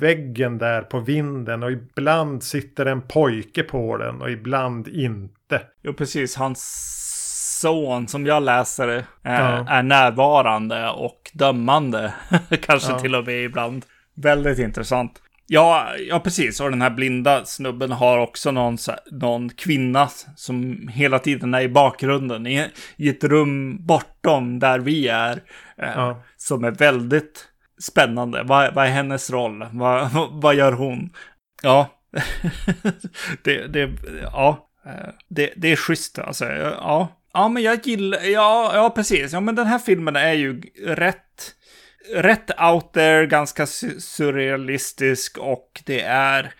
väggen 0.00 0.58
där 0.58 0.82
på 0.82 1.00
vinden. 1.00 1.62
Och 1.62 1.72
ibland 1.72 2.42
sitter 2.42 2.86
en 2.86 3.02
pojke 3.02 3.62
på 3.62 3.96
den 3.96 4.22
och 4.22 4.30
ibland 4.30 4.88
inte. 4.88 5.62
Jo, 5.82 5.92
precis. 5.92 6.36
Hans 6.36 6.60
son, 7.60 8.08
som 8.08 8.26
jag 8.26 8.42
läser 8.42 8.86
det, 8.86 9.04
är, 9.22 9.56
Ja. 9.56 9.66
är 9.68 9.82
närvarande 9.82 10.88
och 10.90 11.30
dömande. 11.34 12.12
Kanske 12.62 12.92
Ja. 12.92 12.98
till 12.98 13.14
och 13.14 13.24
med 13.26 13.44
ibland. 13.44 13.84
Väldigt 14.14 14.58
intressant. 14.58 15.22
Ja, 15.46 15.88
ja, 16.08 16.20
precis. 16.20 16.60
Och 16.60 16.70
den 16.70 16.82
här 16.82 16.90
blinda 16.90 17.44
snubben 17.44 17.92
har 17.92 18.18
också 18.18 18.50
någon, 18.50 18.78
någon 19.10 19.48
kvinna 19.50 20.08
som 20.36 20.88
hela 20.88 21.18
tiden 21.18 21.54
är 21.54 21.60
i 21.60 21.68
bakgrunden. 21.68 22.46
I, 22.46 22.66
i 22.96 23.08
ett 23.08 23.24
rum 23.24 23.86
bortom 23.86 24.58
där 24.58 24.78
vi 24.78 25.08
är. 25.08 25.42
Eh, 25.78 25.88
Ja. 25.96 26.22
Som 26.36 26.64
är 26.64 26.70
väldigt 26.70 27.48
spännande. 27.80 28.42
Vad, 28.42 28.74
vad 28.74 28.84
är 28.86 28.90
hennes 28.90 29.30
roll? 29.30 29.66
Vad, 29.72 30.08
vad 30.30 30.54
gör 30.54 30.72
hon? 30.72 31.10
Ja, 31.62 31.86
det, 33.44 33.66
det, 33.66 33.90
ja, 34.22 34.68
eh, 34.86 35.08
det, 35.28 35.52
det 35.56 35.72
är 35.72 35.76
schysst 35.76 36.18
alltså. 36.18 36.44
Ja, 36.52 37.08
ja, 37.32 37.48
men 37.48 37.62
jag 37.62 37.86
gillar, 37.86 38.22
ja, 38.22 38.70
ja, 38.74 38.90
precis. 38.90 39.32
Ja, 39.32 39.40
men 39.40 39.54
den 39.54 39.66
här 39.66 39.78
filmen 39.78 40.16
är 40.16 40.32
ju 40.32 40.60
rätt, 40.86 41.54
rätt 42.14 42.60
out 42.60 42.92
there, 42.92 43.26
ganska 43.26 43.64
su- 43.64 43.98
surrealistisk 44.00 45.38
och 45.38 45.82
det 45.84 46.00
är 46.02 46.54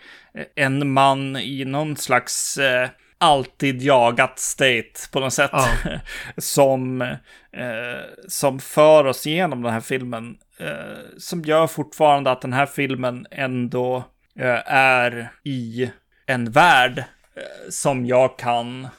en 0.56 0.92
man 0.92 1.36
i 1.36 1.64
någon 1.64 1.96
slags 1.96 2.58
eh, 2.58 2.88
alltid 3.18 3.82
jagat 3.82 4.38
state 4.38 4.92
på 5.12 5.20
något 5.20 5.32
sätt. 5.32 5.50
Ja. 5.52 5.68
som, 6.38 7.02
eh, 7.02 8.00
som 8.28 8.60
för 8.60 9.04
oss 9.04 9.26
igenom 9.26 9.62
den 9.62 9.72
här 9.72 9.80
filmen. 9.80 10.36
Eh, 10.60 11.18
som 11.18 11.42
gör 11.42 11.66
fortfarande 11.66 12.30
att 12.30 12.40
den 12.40 12.52
här 12.52 12.66
filmen 12.66 13.26
ändå 13.30 13.96
eh, 14.38 14.72
är 14.74 15.32
i 15.44 15.90
en 16.26 16.50
värld 16.50 16.98
eh, 16.98 17.70
som 17.70 18.06
jag 18.06 18.38
kan 18.38 18.84
eh, 18.84 18.90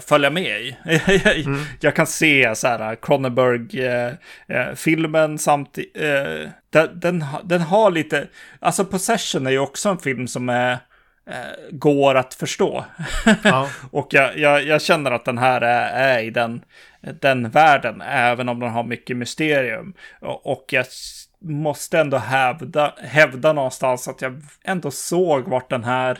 följa 0.00 0.30
med 0.30 0.60
i. 0.60 0.76
Jag 1.80 1.96
kan 1.96 2.06
se 2.06 2.54
så 2.54 2.68
här 2.68 2.94
Cronenberg-filmen 2.94 5.38
samtidigt. 5.38 5.96
Eh, 5.96 6.48
den, 6.70 7.00
den, 7.00 7.22
ha- 7.22 7.42
den 7.44 7.60
har 7.60 7.90
lite, 7.90 8.28
alltså 8.60 8.84
Possession 8.84 9.46
är 9.46 9.50
ju 9.50 9.58
också 9.58 9.88
en 9.88 9.98
film 9.98 10.28
som 10.28 10.48
är, 10.48 10.72
eh, 11.30 11.36
går 11.70 12.14
att 12.14 12.34
förstå. 12.34 12.84
Ja. 13.44 13.68
Och 13.90 14.06
jag, 14.10 14.38
jag, 14.38 14.64
jag 14.64 14.82
känner 14.82 15.10
att 15.10 15.24
den 15.24 15.38
här 15.38 15.60
är, 15.60 16.16
är 16.18 16.22
i 16.22 16.30
den, 16.30 16.62
den 17.20 17.50
världen, 17.50 18.00
även 18.00 18.48
om 18.48 18.60
den 18.60 18.70
har 18.70 18.84
mycket 18.84 19.16
mysterium. 19.16 19.94
Och, 20.20 20.64
jag 20.72 20.86
måste 21.40 21.98
ändå 21.98 22.16
hävda, 22.16 22.94
hävda 22.98 23.52
någonstans 23.52 24.08
att 24.08 24.22
jag 24.22 24.42
ändå 24.64 24.90
såg 24.90 25.48
vart 25.48 25.70
den 25.70 25.84
här 25.84 26.18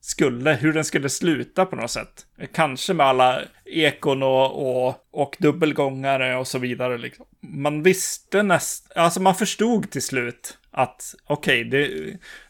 skulle, 0.00 0.52
hur 0.52 0.72
den 0.72 0.84
skulle 0.84 1.08
sluta 1.08 1.66
på 1.66 1.76
något 1.76 1.90
sätt. 1.90 2.26
Kanske 2.54 2.94
med 2.94 3.06
alla 3.06 3.40
ekon 3.64 4.22
och, 4.22 4.86
och, 4.86 4.94
och 5.10 5.36
dubbelgångare 5.38 6.36
och 6.36 6.46
så 6.46 6.58
vidare. 6.58 6.98
Liksom. 6.98 7.26
Man 7.40 7.82
visste 7.82 8.42
nästan, 8.42 9.02
alltså 9.02 9.22
man 9.22 9.34
förstod 9.34 9.90
till 9.90 10.02
slut 10.02 10.58
att 10.70 11.14
okej, 11.26 11.64
det, 11.64 11.90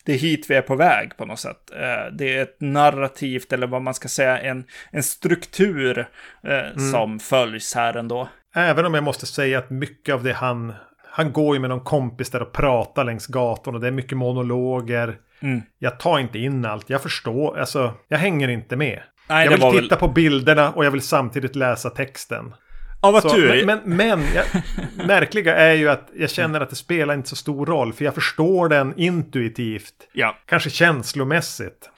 det 0.04 0.12
är 0.12 0.18
hit 0.18 0.46
vi 0.50 0.54
är 0.54 0.62
på 0.62 0.76
väg 0.76 1.16
på 1.16 1.24
något 1.24 1.40
sätt. 1.40 1.70
Eh, 1.72 2.12
Det 2.12 2.36
är 2.36 2.42
ett 2.42 2.56
narrativt, 2.60 3.52
eller 3.52 3.66
vad 3.66 3.82
man 3.82 3.94
ska 3.94 4.08
säga, 4.08 4.38
en, 4.38 4.64
en 4.90 5.02
struktur 5.02 5.98
eh, 6.42 6.90
som 6.92 7.18
följs 7.18 7.74
här 7.74 7.96
ändå. 7.96 8.28
Även 8.54 8.86
om 8.86 8.94
jag 8.94 9.04
måste 9.04 9.26
säga 9.26 9.58
att 9.58 9.70
mycket 9.70 10.14
av 10.14 10.22
det 10.22 10.32
han... 10.32 10.74
Han 11.10 11.32
går 11.32 11.56
ju 11.56 11.60
med 11.60 11.70
någon 11.70 11.84
kompis 11.84 12.30
där 12.30 12.42
och 12.42 12.52
pratar 12.52 13.04
längs 13.04 13.26
gatan 13.26 13.74
och 13.74 13.80
det 13.80 13.86
är 13.86 13.90
mycket 13.90 14.18
monologer. 14.18 15.18
Mm. 15.40 15.62
Jag 15.78 16.00
tar 16.00 16.18
inte 16.18 16.38
in 16.38 16.64
allt. 16.64 16.90
Jag 16.90 17.02
förstår. 17.02 17.58
Alltså, 17.58 17.94
jag 18.08 18.18
hänger 18.18 18.48
inte 18.48 18.76
med. 18.76 19.02
Nej, 19.28 19.44
jag 19.44 19.50
vill 19.50 19.82
titta 19.82 19.94
väl... 19.94 19.98
på 19.98 20.08
bilderna 20.08 20.70
och 20.72 20.84
jag 20.84 20.90
vill 20.90 21.02
samtidigt 21.02 21.56
läsa 21.56 21.90
texten. 21.90 22.54
Ja, 23.02 23.10
vad 23.10 23.22
Så, 23.22 23.30
tur. 23.30 23.66
men 23.66 23.80
men, 23.84 23.96
men 23.96 24.24
jag, 24.34 24.44
märkliga 25.06 25.56
är 25.56 25.72
ju 25.72 25.88
att 25.88 26.08
jag 26.16 26.30
känner 26.30 26.60
att 26.60 26.70
det 26.70 26.76
spelar 26.76 27.14
inte 27.14 27.28
så 27.28 27.36
stor 27.36 27.66
roll. 27.66 27.92
För 27.92 28.04
jag 28.04 28.14
förstår 28.14 28.68
den 28.68 28.94
intuitivt. 28.96 29.94
Ja. 30.12 30.36
Kanske 30.46 30.70
känslomässigt. 30.70 31.90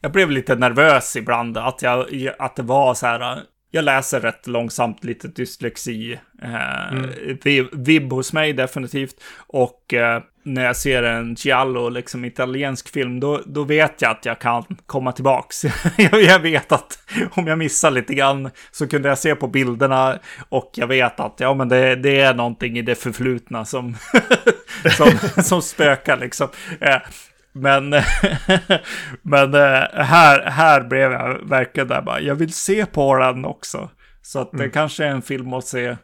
Jag 0.00 0.12
blev 0.12 0.30
lite 0.30 0.54
nervös 0.54 1.16
ibland 1.16 1.58
att, 1.58 1.82
jag, 1.82 2.06
att 2.38 2.56
det 2.56 2.62
var 2.62 2.94
så 2.94 3.06
här. 3.06 3.42
Jag 3.70 3.84
läser 3.84 4.20
rätt 4.20 4.46
långsamt, 4.46 5.04
lite 5.04 5.28
dyslexi. 5.28 6.18
Eh, 6.42 6.98
vib, 7.42 7.66
vibb 7.72 8.12
hos 8.12 8.32
mig 8.32 8.52
definitivt. 8.52 9.14
Och 9.46 9.94
eh, 9.94 10.22
när 10.46 10.64
jag 10.64 10.76
ser 10.76 11.02
en 11.02 11.34
giallo, 11.34 11.88
liksom 11.88 12.24
italiensk 12.24 12.88
film, 12.88 13.20
då, 13.20 13.42
då 13.46 13.64
vet 13.64 14.02
jag 14.02 14.10
att 14.10 14.24
jag 14.24 14.38
kan 14.38 14.64
komma 14.86 15.12
tillbaks. 15.12 15.64
jag 16.12 16.38
vet 16.38 16.72
att 16.72 16.98
om 17.30 17.46
jag 17.46 17.58
missar 17.58 17.90
lite 17.90 18.14
grann 18.14 18.50
så 18.70 18.88
kunde 18.88 19.08
jag 19.08 19.18
se 19.18 19.34
på 19.34 19.48
bilderna 19.48 20.18
och 20.48 20.70
jag 20.74 20.86
vet 20.86 21.20
att 21.20 21.34
ja, 21.38 21.54
men 21.54 21.68
det, 21.68 21.96
det 21.96 22.20
är 22.20 22.34
någonting 22.34 22.78
i 22.78 22.82
det 22.82 22.94
förflutna 22.94 23.64
som, 23.64 23.96
som, 24.96 25.10
som 25.42 25.62
spökar 25.62 26.16
liksom. 26.16 26.48
Eh, 26.80 26.98
men, 27.52 27.90
men 29.22 29.54
eh, 29.54 30.04
här, 30.04 30.50
här 30.50 30.80
blev 30.80 31.12
jag 31.12 31.48
verkligen 31.48 31.88
där 31.88 32.02
bara, 32.02 32.20
jag 32.20 32.34
vill 32.34 32.52
se 32.52 32.86
på 32.86 33.16
den 33.16 33.44
också. 33.44 33.90
Så 34.22 34.40
att 34.40 34.50
det 34.52 34.68
kanske 34.68 35.04
är 35.04 35.08
en 35.10 35.22
film 35.22 35.52
att 35.52 35.64
se, 35.64 35.96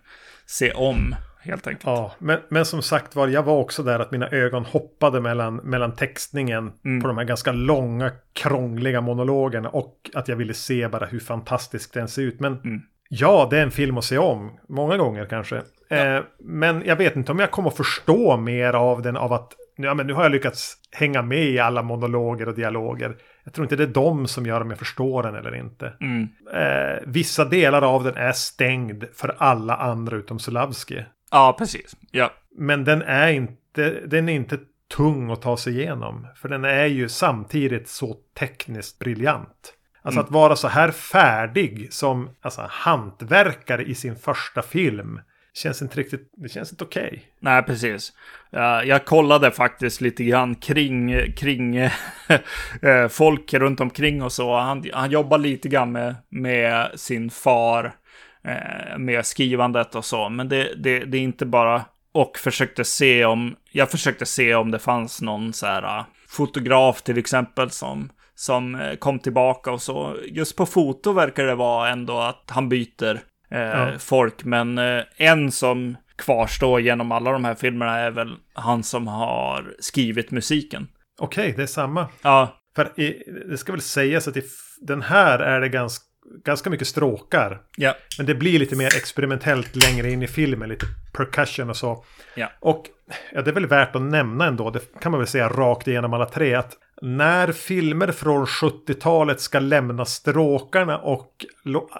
se 0.46 0.72
om, 0.72 1.14
helt 1.42 1.66
enkelt. 1.66 1.86
Ja, 1.86 2.12
men, 2.18 2.38
men 2.48 2.64
som 2.64 2.82
sagt 2.82 3.16
var, 3.16 3.28
jag 3.28 3.42
var 3.42 3.56
också 3.56 3.82
där 3.82 4.00
att 4.00 4.10
mina 4.10 4.28
ögon 4.28 4.64
hoppade 4.64 5.20
mellan, 5.20 5.56
mellan 5.56 5.96
textningen 5.96 6.70
på 7.02 7.08
de 7.08 7.18
här 7.18 7.24
ganska 7.24 7.52
långa, 7.52 8.10
krångliga 8.32 9.00
monologerna 9.00 9.68
och 9.68 10.10
att 10.14 10.28
jag 10.28 10.36
ville 10.36 10.54
se 10.54 10.88
bara 10.88 11.06
hur 11.06 11.20
fantastisk 11.20 11.94
den 11.94 12.08
ser 12.08 12.22
ut. 12.22 12.40
Men 12.40 12.82
ja, 13.08 13.48
det 13.50 13.58
är 13.58 13.62
en 13.62 13.70
film 13.70 13.98
att 13.98 14.04
se 14.04 14.18
om, 14.18 14.58
många 14.68 14.96
gånger 14.96 15.26
kanske. 15.26 15.56
Eh, 15.90 16.20
men 16.38 16.82
jag 16.86 16.96
vet 16.96 17.16
inte 17.16 17.32
om 17.32 17.38
jag 17.38 17.50
kommer 17.50 17.68
att 17.68 17.76
förstå 17.76 18.36
mer 18.36 18.72
av 18.72 19.02
den 19.02 19.16
av 19.16 19.32
att 19.32 19.52
ja, 19.76 19.94
men 19.94 20.06
nu 20.06 20.12
har 20.12 20.22
jag 20.22 20.32
lyckats 20.32 20.76
hänga 20.90 21.22
med 21.22 21.44
i 21.44 21.58
alla 21.58 21.82
monologer 21.82 22.48
och 22.48 22.54
dialoger. 22.54 23.16
Jag 23.44 23.54
tror 23.54 23.64
inte 23.64 23.76
det 23.76 23.82
är 23.82 23.86
de 23.86 24.26
som 24.26 24.46
gör 24.46 24.60
om 24.60 24.70
jag 24.70 24.78
förstår 24.78 25.22
den 25.22 25.34
eller 25.34 25.54
inte. 25.54 25.92
Mm. 26.00 26.28
Eh, 26.54 27.02
vissa 27.06 27.44
delar 27.44 27.82
av 27.82 28.04
den 28.04 28.16
är 28.16 28.32
stängd 28.32 29.04
för 29.14 29.34
alla 29.38 29.76
andra 29.76 30.16
utom 30.16 30.38
Sulavski. 30.38 31.04
Ja, 31.32 31.54
precis. 31.58 31.96
Ja. 32.10 32.32
Men 32.56 32.84
den 32.84 33.02
är 33.02 33.28
inte, 33.28 34.00
den 34.06 34.28
är 34.28 34.32
inte 34.32 34.58
tung 34.96 35.30
att 35.30 35.42
ta 35.42 35.56
sig 35.56 35.80
igenom. 35.80 36.26
För 36.36 36.48
den 36.48 36.64
är 36.64 36.86
ju 36.86 37.08
samtidigt 37.08 37.88
så 37.88 38.16
tekniskt 38.38 38.98
briljant. 38.98 39.74
Alltså 40.02 40.20
att 40.20 40.30
vara 40.30 40.56
så 40.56 40.68
här 40.68 40.90
färdig 40.90 41.92
som 41.92 42.30
alltså, 42.40 42.66
hantverkare 42.70 43.82
i 43.82 43.94
sin 43.94 44.16
första 44.16 44.62
film. 44.62 45.20
Känns 45.54 45.82
inte 45.82 46.00
riktigt, 46.00 46.32
det 46.36 46.48
känns 46.48 46.72
inte 46.72 46.84
okej. 46.84 47.24
Nej, 47.40 47.62
precis. 47.62 48.12
Jag 48.84 49.04
kollade 49.04 49.50
faktiskt 49.50 50.00
lite 50.00 50.24
grann 50.24 50.54
kring, 50.54 51.32
kring 51.32 51.76
eh, 52.82 53.08
folk 53.10 53.54
runt 53.54 53.80
omkring 53.80 54.22
och 54.22 54.32
så. 54.32 54.56
Han, 54.56 54.84
han 54.92 55.10
jobbar 55.10 55.38
lite 55.38 55.68
grann 55.68 55.92
med, 55.92 56.14
med 56.28 56.90
sin 56.94 57.30
far. 57.30 57.92
Eh, 58.44 58.98
med 58.98 59.26
skrivandet 59.26 59.94
och 59.94 60.04
så. 60.04 60.28
Men 60.28 60.48
det, 60.48 60.74
det, 60.76 60.98
det 60.98 61.18
är 61.18 61.22
inte 61.22 61.46
bara... 61.46 61.84
Och 62.14 62.38
försökte 62.38 62.84
se 62.84 63.24
om... 63.24 63.56
Jag 63.72 63.90
försökte 63.90 64.26
se 64.26 64.54
om 64.54 64.70
det 64.70 64.78
fanns 64.78 65.22
någon 65.22 65.52
så 65.52 65.66
här 65.66 65.98
uh, 65.98 66.04
fotograf 66.28 67.02
till 67.02 67.18
exempel 67.18 67.70
som 67.70 68.10
som 68.34 68.74
eh, 68.74 68.94
kom 68.94 69.18
tillbaka 69.18 69.72
och 69.72 69.82
så. 69.82 70.16
Just 70.24 70.56
på 70.56 70.66
foto 70.66 71.12
verkar 71.12 71.46
det 71.46 71.54
vara 71.54 71.88
ändå 71.88 72.18
att 72.18 72.44
han 72.46 72.68
byter 72.68 73.20
eh, 73.50 73.60
ja. 73.60 73.98
folk, 73.98 74.44
men 74.44 74.78
eh, 74.78 75.02
en 75.16 75.52
som 75.52 75.96
kvarstår 76.16 76.80
genom 76.80 77.12
alla 77.12 77.32
de 77.32 77.44
här 77.44 77.54
filmerna 77.54 77.98
är 77.98 78.10
väl 78.10 78.36
han 78.52 78.82
som 78.82 79.06
har 79.06 79.74
skrivit 79.80 80.30
musiken. 80.30 80.88
Okej, 81.20 81.42
okay, 81.42 81.56
det 81.56 81.62
är 81.62 81.66
samma. 81.66 82.08
Ja. 82.22 82.56
För 82.76 83.00
i, 83.00 83.22
det 83.48 83.58
ska 83.58 83.72
väl 83.72 83.80
sägas 83.80 84.28
att 84.28 84.36
i 84.36 84.42
den 84.80 85.02
här 85.02 85.38
är 85.38 85.60
det 85.60 85.68
ganska, 85.68 86.04
ganska 86.44 86.70
mycket 86.70 86.88
stråkar. 86.88 87.60
Ja. 87.76 87.94
Men 88.18 88.26
det 88.26 88.34
blir 88.34 88.58
lite 88.58 88.76
mer 88.76 88.96
experimentellt 88.96 89.76
längre 89.76 90.10
in 90.10 90.22
i 90.22 90.26
filmen, 90.26 90.68
lite 90.68 90.86
percussion 91.12 91.70
och 91.70 91.76
så. 91.76 92.04
Ja. 92.34 92.48
Och 92.60 92.84
ja, 93.32 93.42
det 93.42 93.50
är 93.50 93.54
väl 93.54 93.66
värt 93.66 93.96
att 93.96 94.02
nämna 94.02 94.46
ändå, 94.46 94.70
det 94.70 95.00
kan 95.00 95.12
man 95.12 95.20
väl 95.20 95.28
säga 95.28 95.48
rakt 95.48 95.88
igenom 95.88 96.12
alla 96.12 96.26
tre, 96.26 96.54
att 96.54 96.76
när 97.02 97.52
filmer 97.52 98.12
från 98.12 98.46
70-talet 98.46 99.40
ska 99.40 99.58
lämna 99.58 100.04
stråkarna 100.04 100.98
och 100.98 101.46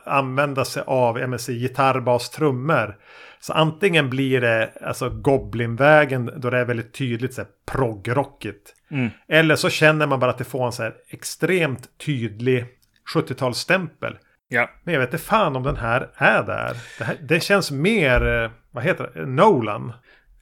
använda 0.04 0.64
sig 0.64 0.82
av 0.86 1.14
menar, 1.14 1.50
gitarr, 1.50 2.00
bas, 2.00 2.30
trummor. 2.30 2.96
Så 3.40 3.52
antingen 3.52 4.10
blir 4.10 4.40
det 4.40 4.72
alltså 4.80 5.10
Goblinvägen 5.10 6.30
då 6.36 6.50
det 6.50 6.58
är 6.58 6.64
väldigt 6.64 6.94
tydligt 6.94 7.34
så 7.34 7.42
proggrockigt. 7.66 8.74
Mm. 8.90 9.10
Eller 9.28 9.56
så 9.56 9.70
känner 9.70 10.06
man 10.06 10.20
bara 10.20 10.30
att 10.30 10.38
det 10.38 10.44
får 10.44 10.66
en 10.66 10.72
så 10.72 10.82
här 10.82 10.94
extremt 11.08 11.98
tydlig 11.98 12.66
70-talsstämpel. 13.12 14.16
Ja. 14.48 14.70
Men 14.84 14.94
jag 14.94 15.00
vet 15.00 15.12
inte 15.12 15.24
fan 15.24 15.56
om 15.56 15.62
den 15.62 15.76
här 15.76 16.08
är 16.14 16.42
där. 16.42 16.76
Det, 16.98 17.04
här, 17.04 17.16
det 17.20 17.40
känns 17.40 17.70
mer, 17.70 18.42
eh, 18.44 18.50
vad 18.70 18.84
heter 18.84 19.10
det, 19.14 19.26
Nolan. 19.26 19.92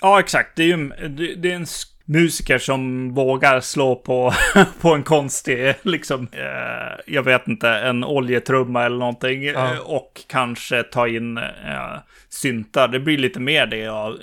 Ja, 0.00 0.20
exakt. 0.20 0.56
Det 0.56 0.62
är 0.62 0.66
ju 0.66 0.88
det 1.36 1.50
är 1.50 1.56
en 1.56 1.66
musiker 2.04 2.58
som 2.58 3.12
vågar 3.14 3.60
slå 3.60 3.96
på, 3.96 4.32
på 4.80 4.94
en 4.94 5.02
konstig, 5.02 5.74
liksom, 5.82 6.28
eh, 6.32 7.00
jag 7.06 7.22
vet 7.22 7.48
inte, 7.48 7.68
en 7.68 8.04
oljetrumma 8.04 8.84
eller 8.84 8.98
någonting. 8.98 9.42
Ja. 9.42 9.74
Eh, 9.74 9.80
och 9.80 10.20
kanske 10.28 10.82
ta 10.82 11.08
in 11.08 11.38
eh, 11.38 11.98
syntar. 12.28 12.88
Det 12.88 13.00
blir 13.00 13.18
lite 13.18 13.40
mer 13.40 13.66
det 13.66 13.76
ja, 13.76 14.16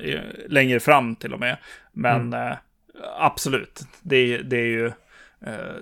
längre 0.47 0.79
fram 0.79 1.15
till 1.15 1.33
och 1.33 1.39
med. 1.39 1.57
Men 1.93 2.21
mm. 2.21 2.47
eh, 2.47 2.57
absolut, 3.19 3.81
det, 4.01 4.37
det 4.37 4.57
är 4.57 4.67
ju 4.67 4.91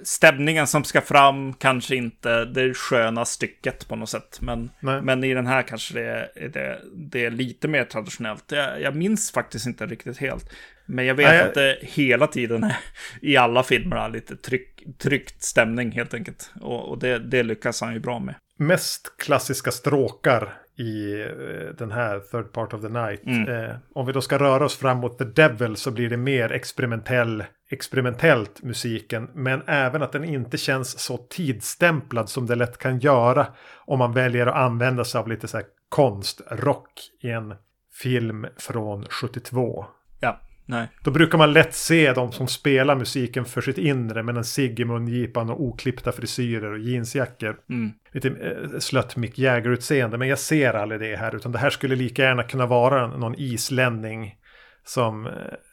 stämningen 0.03 0.67
som 0.67 0.83
ska 0.83 1.01
fram 1.01 1.53
kanske 1.53 1.95
inte 1.95 2.45
det 2.45 2.73
sköna 2.73 3.25
stycket 3.25 3.87
på 3.87 3.95
något 3.95 4.09
sätt. 4.09 4.37
Men, 4.41 4.69
men 4.79 5.23
i 5.23 5.33
den 5.33 5.47
här 5.47 5.61
kanske 5.61 5.93
det 5.93 6.29
är, 6.35 6.49
det, 6.49 6.79
det 6.93 7.25
är 7.25 7.31
lite 7.31 7.67
mer 7.67 7.83
traditionellt. 7.83 8.43
Jag, 8.51 8.81
jag 8.81 8.95
minns 8.95 9.31
faktiskt 9.31 9.67
inte 9.67 9.85
riktigt 9.85 10.17
helt. 10.17 10.49
Men 10.85 11.05
jag 11.05 11.15
vet 11.15 11.27
Nej, 11.27 11.41
att 11.41 11.53
det 11.53 11.77
hela 11.81 12.27
tiden 12.27 12.63
är 12.63 12.77
i 13.21 13.37
alla 13.37 13.63
filmer 13.63 14.09
lite 14.09 14.35
tryck, 14.35 14.83
tryckt 14.97 15.43
stämning 15.43 15.91
helt 15.91 16.13
enkelt. 16.13 16.51
Och, 16.61 16.89
och 16.89 16.99
det, 16.99 17.19
det, 17.19 17.43
lyckas 17.43 17.81
han 17.81 17.93
ju 17.93 17.99
bra 17.99 18.19
med. 18.19 18.35
Mest 18.57 19.17
klassiska 19.17 19.71
stråkar 19.71 20.53
i 20.75 21.21
eh, 21.21 21.75
den 21.77 21.91
här 21.91 22.19
Third 22.19 22.51
Part 22.51 22.73
of 22.73 22.81
the 22.81 22.89
Night. 22.89 23.25
Mm. 23.25 23.49
Eh, 23.49 23.75
om 23.93 24.05
vi 24.05 24.13
då 24.13 24.21
ska 24.21 24.37
röra 24.37 24.65
oss 24.65 24.77
framåt 24.77 25.17
The 25.17 25.23
Devil 25.23 25.75
så 25.75 25.91
blir 25.91 26.09
det 26.09 26.17
mer 26.17 26.51
experimentell, 26.51 27.43
experimentellt 27.69 28.63
musiken. 28.63 29.29
Men 29.33 29.61
även 29.67 30.03
att 30.03 30.11
den 30.11 30.23
inte 30.23 30.57
känns 30.57 30.99
så 30.99 31.17
tidstämplad 31.17 32.29
som 32.29 32.45
det 32.45 32.55
lätt 32.55 32.77
kan 32.77 32.99
göra. 32.99 33.47
Om 33.85 33.99
man 33.99 34.13
väljer 34.13 34.47
att 34.47 34.55
använda 34.55 35.03
sig 35.03 35.19
av 35.19 35.27
lite 35.27 35.47
så 35.47 35.57
här 35.57 35.65
konstrock 35.89 36.91
i 37.21 37.29
en 37.29 37.53
film 38.01 38.47
från 38.57 39.05
72. 39.05 39.85
Ja. 40.19 40.39
Nej. 40.65 40.87
Då 41.03 41.11
brukar 41.11 41.37
man 41.37 41.53
lätt 41.53 41.73
se 41.73 42.13
de 42.13 42.31
som 42.31 42.47
spelar 42.47 42.95
musiken 42.95 43.45
för 43.45 43.61
sitt 43.61 43.77
inre 43.77 44.23
med 44.23 44.37
en 44.37 44.43
cigg 44.43 44.79
i 44.79 44.85
mungipan 44.85 45.49
och 45.49 45.61
oklippta 45.61 46.11
frisyrer 46.11 46.71
och 46.71 46.79
jeansjackor. 46.79 47.57
Mm. 47.69 47.91
Lite 48.11 48.27
eh, 48.27 48.79
slött 48.79 49.15
Mick 49.15 49.39
Jagger-utseende. 49.39 50.17
Men 50.17 50.27
jag 50.27 50.39
ser 50.39 50.73
aldrig 50.73 51.01
det 51.01 51.15
här. 51.15 51.35
Utan 51.35 51.51
det 51.51 51.57
här 51.57 51.69
skulle 51.69 51.95
lika 51.95 52.23
gärna 52.23 52.43
kunna 52.43 52.65
vara 52.65 53.07
någon 53.07 53.35
islänning 53.35 54.35
som 54.85 55.27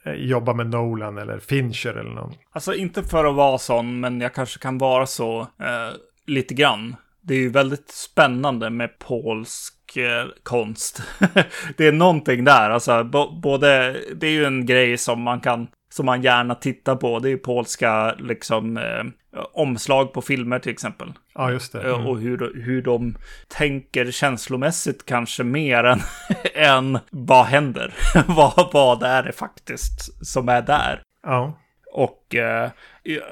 eh, 0.05 0.13
jobbar 0.13 0.55
med 0.55 0.67
Nolan 0.67 1.19
eller 1.19 1.39
Fincher 1.39 1.95
eller 1.95 2.11
någon. 2.11 2.35
Alltså 2.53 2.75
inte 2.75 3.03
för 3.03 3.25
att 3.25 3.35
vara 3.35 3.59
sån, 3.59 4.01
men 4.01 4.21
jag 4.21 4.35
kanske 4.35 4.59
kan 4.59 4.79
vara 4.79 5.07
så 5.07 5.41
eh, 5.41 5.97
lite 6.27 6.55
grann. 6.55 6.97
Det 7.21 7.35
är 7.35 7.39
ju 7.39 7.49
väldigt 7.49 7.91
spännande 7.91 8.71
med 8.71 8.99
polsk 8.99 9.75
Eh, 9.97 10.27
konst. 10.43 11.03
det 11.77 11.87
är 11.87 11.93
någonting 11.93 12.45
där, 12.45 12.71
alltså 12.71 13.05
både, 13.43 13.97
det 14.15 14.27
är 14.27 14.31
ju 14.31 14.45
en 14.45 14.67
grej 14.67 14.99
som 14.99 15.23
man 15.23 15.41
kan, 15.41 15.69
som 15.93 16.07
man 16.07 16.23
gärna 16.23 16.55
tittar 16.55 16.97
på. 16.97 17.19
Det 17.19 17.29
är 17.29 17.31
ju 17.31 17.39
polska, 17.39 18.15
liksom, 18.15 18.77
eh, 18.77 19.05
omslag 19.53 20.13
på 20.13 20.23
filmer 20.23 20.59
till 20.59 20.73
exempel. 20.73 21.13
Ja, 21.35 21.51
just 21.51 21.73
det. 21.73 21.83
Eh, 21.83 21.95
mm. 21.95 22.07
Och 22.07 22.21
hur, 22.21 22.63
hur 22.63 22.83
de 22.83 23.17
tänker 23.49 24.11
känslomässigt 24.11 25.07
kanske 25.07 25.45
mer 25.45 25.85
än, 25.85 26.01
än 26.55 26.99
vad 27.11 27.47
händer. 27.47 27.95
vad, 28.27 28.69
vad 28.73 29.03
är 29.03 29.23
det 29.23 29.33
faktiskt 29.33 30.27
som 30.27 30.49
är 30.49 30.63
där? 30.63 31.03
Ja. 31.23 31.59
Och 31.93 32.35
eh, 32.35 32.71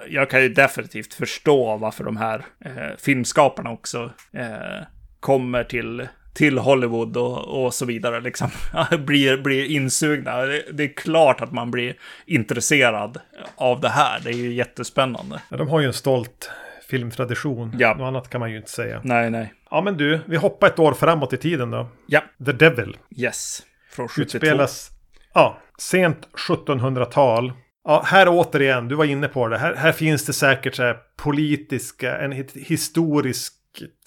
jag 0.09 0.31
kan 0.31 0.43
ju 0.43 0.49
definitivt 0.49 1.15
förstå 1.15 1.77
varför 1.77 2.05
de 2.05 2.17
här 2.17 2.45
eh, 2.65 2.97
filmskaparna 2.99 3.71
också 3.71 4.11
eh, 4.33 4.87
kommer 5.21 5.65
till 5.65 6.09
till 6.33 6.59
Hollywood 6.59 7.17
och, 7.17 7.65
och 7.65 7.75
så 7.75 7.87
vidare. 7.87 8.21
Liksom. 8.21 8.51
blir, 9.07 9.37
blir 9.37 9.65
insugna. 9.65 10.37
Det, 10.37 10.65
det, 10.73 10.85
är 10.85 10.95
klart 10.95 11.41
att 11.41 11.53
man 11.53 11.71
blir 11.71 11.95
intresserad 12.27 13.19
av 13.57 13.81
det 13.81 13.89
här. 13.89 14.21
Det 14.25 14.31
är 14.31 14.35
ju 14.35 14.53
jättespännande. 14.53 15.43
Ja, 15.49 15.57
de 15.57 15.69
har 15.69 15.81
ju 15.81 15.87
en 15.87 15.93
stolt 15.93 16.51
filmtradition. 16.91 17.77
Ja. 17.79 17.95
Något 17.95 18.07
annat 18.07 18.31
kan 18.31 18.41
man 18.41 18.51
ju 18.51 18.57
inte 18.57 18.71
säga. 18.71 19.01
Nej, 19.05 19.31
nej. 19.31 19.55
Ja, 19.71 19.81
men 19.81 19.97
du, 19.97 20.21
vi 20.27 20.37
hoppar 20.37 20.67
ett 20.67 20.79
år 20.79 20.95
framåt 20.95 21.33
i 21.33 21.37
tiden 21.37 21.71
då. 21.71 21.89
Ja. 22.07 22.23
The 22.47 22.53
Devil. 22.53 22.97
Yes. 23.17 23.63
Från 23.91 24.09
72. 24.09 24.23
Utspelas, 24.23 24.91
ja, 25.35 25.59
sent 25.79 26.29
1700-tal. 26.49 27.53
Ja, 27.85 28.03
här 28.07 28.27
återigen, 28.29 28.89
du 28.89 28.95
var 28.95 29.05
inne 29.05 29.29
på 29.29 29.49
det. 29.49 29.59
Här, 29.59 29.75
här 29.75 29.93
finns 29.93 30.27
det 30.27 30.33
säkert 30.33 30.75
så 30.75 30.95
politiska, 31.17 32.19
en 32.19 32.33
historisk 32.55 33.55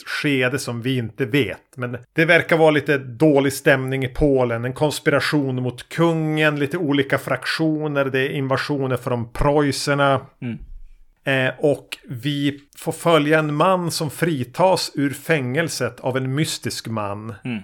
skede 0.06 0.60
som 0.60 0.82
vi 0.82 0.98
inte 0.98 1.26
vet. 1.26 1.78
Men 1.78 1.98
det 2.14 2.26
verkar 2.26 2.58
vara 2.58 2.72
lite 2.72 2.98
dålig 2.98 3.54
stämning 3.54 4.04
i 4.04 4.08
Polen. 4.08 4.66
En 4.66 4.74
konspiration 4.74 5.64
mot 5.64 5.90
kungen, 5.90 6.60
lite 6.60 6.78
olika 6.78 7.18
fraktioner. 7.18 8.06
Det 8.06 8.20
är 8.20 8.30
invasioner 8.30 8.98
från 8.98 9.32
preussarna. 9.32 10.22
Mm. 10.42 10.58
Eh, 11.26 11.54
och 11.60 11.98
vi 12.08 12.60
får 12.78 12.92
följa 12.92 13.40
en 13.40 13.54
man 13.54 13.92
som 13.92 14.10
fritas 14.10 14.92
ur 14.96 15.10
fängelset 15.10 16.00
av 16.00 16.18
en 16.18 16.36
mystisk 16.36 16.88
man. 16.88 17.34
Mm. 17.44 17.62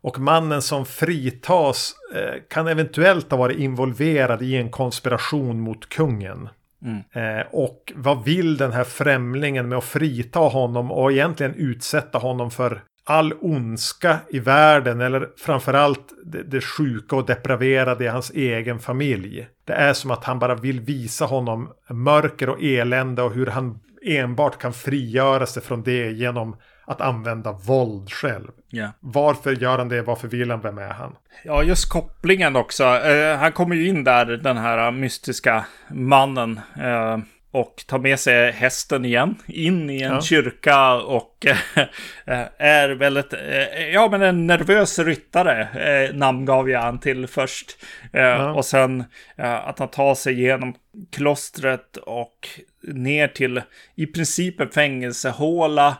Och 0.00 0.18
mannen 0.18 0.62
som 0.62 0.86
fritas 0.86 1.94
eh, 2.14 2.42
kan 2.50 2.66
eventuellt 2.68 3.30
ha 3.30 3.38
varit 3.38 3.58
involverad 3.58 4.42
i 4.42 4.56
en 4.56 4.70
konspiration 4.70 5.60
mot 5.60 5.88
kungen. 5.88 6.48
Mm. 6.82 7.02
Eh, 7.12 7.46
och 7.50 7.92
vad 7.96 8.24
vill 8.24 8.56
den 8.56 8.72
här 8.72 8.84
främlingen 8.84 9.68
med 9.68 9.78
att 9.78 9.84
frita 9.84 10.38
honom 10.38 10.90
och 10.90 11.12
egentligen 11.12 11.54
utsätta 11.54 12.18
honom 12.18 12.50
för 12.50 12.82
all 13.04 13.32
ondska 13.40 14.18
i 14.28 14.38
världen 14.38 15.00
eller 15.00 15.28
framförallt 15.36 16.12
det, 16.24 16.42
det 16.42 16.60
sjuka 16.60 17.16
och 17.16 17.26
depraverade 17.26 18.04
i 18.04 18.08
hans 18.08 18.30
egen 18.30 18.78
familj. 18.78 19.48
Det 19.64 19.72
är 19.72 19.92
som 19.92 20.10
att 20.10 20.24
han 20.24 20.38
bara 20.38 20.54
vill 20.54 20.80
visa 20.80 21.24
honom 21.24 21.68
mörker 21.90 22.48
och 22.48 22.62
elände 22.62 23.22
och 23.22 23.32
hur 23.32 23.46
han 23.46 23.78
enbart 24.06 24.58
kan 24.58 24.72
frigöra 24.72 25.46
sig 25.46 25.62
från 25.62 25.82
det 25.82 26.10
genom 26.10 26.56
att 26.86 27.00
använda 27.00 27.52
våld 27.52 28.10
själv. 28.10 28.50
Yeah. 28.72 28.90
Varför 29.00 29.52
gör 29.52 29.78
han 29.78 29.88
det? 29.88 30.02
Varför 30.02 30.28
vill 30.28 30.50
han? 30.50 30.60
Vem 30.60 30.78
är 30.78 30.90
han? 30.90 31.16
Ja, 31.44 31.62
just 31.62 31.88
kopplingen 31.88 32.56
också. 32.56 32.84
Uh, 32.84 33.36
han 33.36 33.52
kommer 33.52 33.76
ju 33.76 33.88
in 33.88 34.04
där, 34.04 34.26
den 34.26 34.56
här 34.56 34.90
mystiska 34.90 35.64
mannen. 35.88 36.60
Uh, 36.80 37.18
och 37.56 37.84
tar 37.86 37.98
med 37.98 38.20
sig 38.20 38.52
hästen 38.52 39.04
igen 39.04 39.34
in 39.46 39.90
i 39.90 40.02
en 40.02 40.12
ja. 40.12 40.20
kyrka 40.20 40.94
och 40.94 41.46
äh, 41.46 42.44
är 42.58 42.88
väldigt, 42.88 43.32
äh, 43.32 43.88
ja 43.92 44.08
men 44.10 44.22
en 44.22 44.46
nervös 44.46 44.98
ryttare 44.98 45.68
äh, 46.08 46.14
namngav 46.14 46.70
jag 46.70 46.80
han 46.80 47.00
till 47.00 47.26
först. 47.26 47.78
Ja. 48.12 48.52
Och 48.52 48.64
sen 48.64 49.04
att 49.36 49.78
han 49.78 49.88
tar 49.88 50.14
sig 50.14 50.40
igenom 50.40 50.74
klostret 51.12 51.96
och 51.96 52.48
ner 52.86 53.28
till 53.28 53.62
i 53.94 54.06
princip 54.06 54.60
en 54.60 54.70
fängelsehåla. 54.70 55.98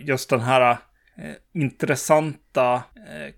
Just 0.00 0.30
den 0.30 0.40
här 0.40 0.76
intressanta 1.54 2.82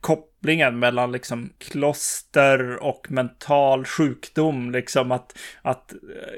kopplingen 0.00 0.78
mellan 0.78 1.12
liksom 1.12 1.52
kloster 1.58 2.82
och 2.82 3.06
mental 3.10 3.84
sjukdom. 3.84 4.70
Liksom 4.70 5.12
att, 5.12 5.38
att 5.62 5.92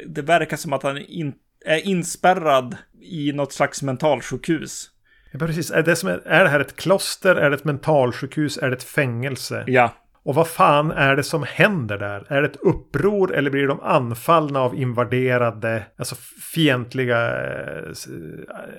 det 0.07 0.22
verkar 0.22 0.57
som 0.57 0.72
att 0.72 0.82
han 0.82 0.99
in, 0.99 1.34
är 1.64 1.86
inspärrad 1.86 2.76
i 3.01 3.32
något 3.32 3.53
slags 3.53 3.82
mentalsjukhus. 3.82 4.90
Ja, 5.32 5.38
precis. 5.38 5.70
Är 5.70 5.82
det, 5.82 5.97
som 5.97 6.09
är, 6.09 6.26
är 6.26 6.44
det 6.44 6.51
här 6.51 6.61
ett 6.61 6.76
kloster? 6.76 7.36
Är 7.36 7.51
det 7.51 7.57
ett 7.57 7.64
mentalsjukhus? 7.64 8.59
Är 8.59 8.70
det 8.70 8.76
ett 8.76 8.82
fängelse? 8.82 9.64
Ja, 9.66 9.94
Och 10.27 10.35
vad 10.35 10.49
fan 10.49 10.91
är 10.91 11.16
det 11.16 11.22
som 11.22 11.45
händer 11.49 11.99
där? 11.99 12.24
Är 12.29 12.43
det 12.43 12.49
ett 12.49 12.57
uppror 12.57 13.35
eller 13.35 13.51
blir 13.51 13.66
de 13.68 13.81
anfallna 13.81 14.61
av 14.61 14.74
invaderade, 14.77 15.83
alltså 15.99 16.14
fientliga 16.55 17.27
eh, 17.45 17.91
s- 17.91 18.07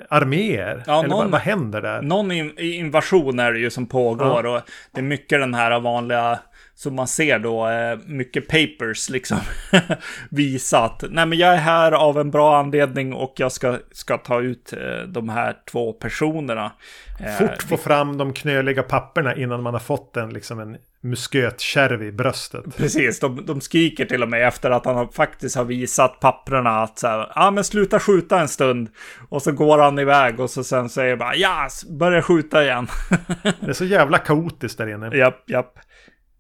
arméer? 0.10 0.84
Ja, 0.88 1.00
eller 1.00 1.10
någon- 1.10 1.18
vad, 1.20 1.32
vad 1.32 1.42
händer 1.42 1.82
där? 1.82 2.02
någon 2.02 2.32
in 2.32 2.58
invasion 2.60 3.40
är 3.40 3.52
det 3.52 3.60
ju 3.60 3.70
som 3.70 3.88
pågår 3.88 4.46
och 4.46 4.62
det 4.92 5.00
är 5.00 5.04
mycket 5.04 5.40
den 5.40 5.54
här 5.54 5.80
vanliga 5.80 6.40
som 6.76 6.96
man 6.96 7.08
ser 7.08 7.40
då, 7.40 7.68
eh, 7.70 7.98
mycket 8.06 8.48
papers 8.48 9.10
liksom 9.10 9.38
visa 10.30 10.80
att 10.84 11.04
nej 11.10 11.26
men 11.26 11.38
jag 11.38 11.54
är 11.54 11.58
här 11.58 11.92
av 11.92 12.20
en 12.20 12.32
bra 12.32 12.58
anledning 12.58 13.14
och 13.14 13.34
jag 13.38 13.52
ska, 13.52 13.78
ska 13.92 14.18
ta 14.18 14.42
ut 14.42 14.74
eh, 14.74 15.08
de 15.08 15.30
här 15.30 15.56
två 15.72 15.94
personerna. 15.94 16.72
Eh, 17.20 17.34
Fort 17.34 17.64
få 17.64 17.78
fram 17.78 18.18
de 18.18 18.34
knöliga 18.34 18.84
papperna 18.84 19.36
innan 19.36 19.64
man 19.64 19.74
har 19.74 19.80
fått 19.82 20.18
en, 20.18 20.30
liksom 20.30 20.60
en 20.60 20.78
muskötkärv 21.02 22.04
i 22.04 22.12
bröstet. 22.12 22.78
Precis, 22.78 23.20
de, 23.20 23.46
de 23.46 23.62
skriker 23.62 24.06
till 24.06 24.24
och 24.24 24.30
med 24.30 24.48
efter 24.48 24.72
att 24.72 24.86
han 24.86 24.96
har, 24.96 25.08
faktiskt 25.08 25.56
har 25.56 25.64
visat 25.66 26.20
papprena 26.20 26.70
att 26.82 27.00
så 27.00 27.08
här, 27.08 27.32
ja 27.36 27.52
men 27.52 27.64
sluta 27.64 28.00
skjuta 28.00 28.40
en 28.40 28.48
stund. 28.48 28.90
Och 29.30 29.42
så 29.42 29.52
går 29.52 29.78
han 29.80 30.00
iväg 30.00 30.40
och 30.40 30.50
så 30.50 30.64
sen 30.64 30.90
säger 30.90 31.16
bara, 31.16 31.36
ja, 31.36 31.68
börja 31.90 32.22
skjuta 32.22 32.64
igen. 32.64 32.88
Det 33.60 33.68
är 33.70 33.74
så 33.74 33.86
jävla 33.86 34.18
kaotiskt 34.18 34.78
där 34.78 34.88
inne. 34.88 35.18
japp, 35.18 35.50
japp. 35.50 35.80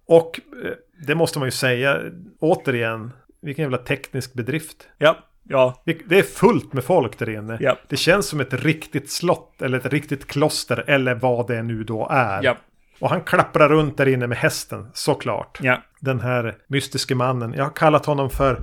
Och 0.07 0.39
eh, 0.65 0.71
det 1.07 1.15
måste 1.15 1.39
man 1.39 1.47
ju 1.47 1.51
säga, 1.51 2.01
återigen, 2.39 3.11
vilken 3.41 3.63
jävla 3.63 3.77
teknisk 3.77 4.33
bedrift. 4.33 4.87
Japp, 4.99 5.17
ja, 5.43 5.81
Det- 5.85 6.17
är 6.19 6.23
fullt 6.23 6.73
med 6.73 6.83
folk 6.83 7.17
där 7.19 7.29
inne. 7.29 7.57
Ja. 7.61 7.77
Det 7.87 7.97
känns 7.97 8.27
som 8.27 8.39
ett 8.39 8.53
riktigt 8.53 9.11
slott 9.11 9.61
eller 9.61 9.77
ett 9.77 9.85
riktigt 9.93 10.27
kloster 10.27 10.83
eller 10.87 11.15
vad 11.15 11.47
det 11.47 11.63
nu 11.63 11.83
då 11.83 12.07
är. 12.11 12.43
japp, 12.43 12.57
Och 12.99 13.09
han 13.09 13.21
klapprar 13.21 13.69
runt 13.69 13.97
där 13.97 14.07
inne 14.07 14.27
med 14.27 14.37
hästen, 14.37 14.87
såklart. 14.93 15.57
ja. 15.61 15.83
Den 15.99 16.19
här 16.19 16.55
mystiske 16.67 17.15
mannen. 17.15 17.53
Jag 17.53 17.63
har 17.63 17.71
kallat 17.75 18.05
honom 18.05 18.29
för 18.29 18.59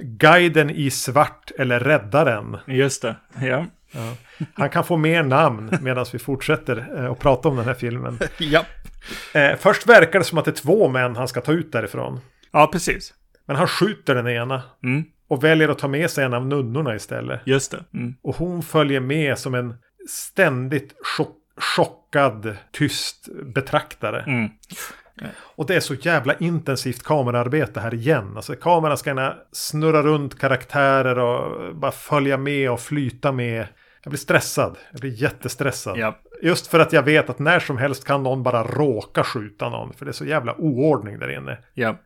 Guiden 0.00 0.70
i 0.70 0.90
svart 0.90 1.50
eller 1.58 1.80
Räddaren. 1.80 2.56
Just 2.66 3.02
det. 3.02 3.16
Ja. 3.40 3.66
Ja. 3.92 4.14
Han 4.54 4.70
kan 4.70 4.84
få 4.84 4.96
mer 4.96 5.22
namn 5.22 5.70
medan 5.82 6.06
vi 6.12 6.18
fortsätter 6.18 6.88
eh, 6.96 7.10
att 7.10 7.18
prata 7.18 7.48
om 7.48 7.56
den 7.56 7.64
här 7.64 7.74
filmen. 7.74 8.18
Japp. 8.38 8.66
Eh, 9.34 9.56
först 9.58 9.86
verkar 9.86 10.18
det 10.18 10.24
som 10.24 10.38
att 10.38 10.44
det 10.44 10.50
är 10.50 10.62
två 10.62 10.88
män 10.88 11.16
han 11.16 11.28
ska 11.28 11.40
ta 11.40 11.52
ut 11.52 11.72
därifrån. 11.72 12.20
Ja, 12.52 12.66
precis. 12.72 13.14
Men 13.46 13.56
han 13.56 13.66
skjuter 13.68 14.14
den 14.14 14.28
ena. 14.28 14.62
Mm, 14.84 15.04
Och 15.28 15.44
väljer 15.44 15.68
att 15.68 15.78
ta 15.78 15.88
med 15.88 16.10
sig 16.10 16.24
en 16.24 16.34
av 16.34 16.46
nunnorna 16.46 16.94
istället. 16.94 17.40
just 17.44 17.70
det. 17.70 17.84
Mm. 17.94 18.14
Och 18.22 18.36
hon 18.36 18.62
följer 18.62 19.00
med 19.00 19.38
som 19.38 19.54
en 19.54 19.74
ständigt 20.08 20.94
chock, 21.16 21.36
chockad, 21.60 22.56
tyst 22.72 23.28
betraktare. 23.54 24.22
Mm. 24.22 24.50
Och 25.38 25.66
det 25.66 25.74
är 25.76 25.80
så 25.80 25.94
jävla 25.94 26.34
intensivt 26.34 27.02
kamerarbete 27.02 27.80
här 27.80 27.94
igen. 27.94 28.32
Alltså 28.36 28.54
kameran 28.54 28.98
ska 28.98 29.10
gärna 29.10 29.36
snurra 29.52 30.02
runt 30.02 30.38
karaktärer 30.38 31.18
och 31.18 31.74
bara 31.76 31.92
följa 31.92 32.36
med 32.36 32.70
och 32.70 32.80
flyta 32.80 33.32
med. 33.32 33.66
Jag 34.02 34.10
blir 34.10 34.18
stressad. 34.18 34.76
Jag 34.90 35.00
blir 35.00 35.22
jättestressad. 35.22 35.98
Japp. 35.98 36.26
Just 36.42 36.66
för 36.66 36.80
att 36.80 36.92
jag 36.92 37.02
vet 37.02 37.30
att 37.30 37.38
när 37.38 37.60
som 37.60 37.78
helst 37.78 38.04
kan 38.04 38.22
någon 38.22 38.42
bara 38.42 38.64
råka 38.64 39.24
skjuta 39.24 39.68
någon. 39.68 39.92
För 39.92 40.04
det 40.04 40.10
är 40.10 40.12
så 40.12 40.24
jävla 40.24 40.54
oordning 40.58 41.18
där 41.18 41.36
inne. 41.36 41.58
Ja. 41.74 41.98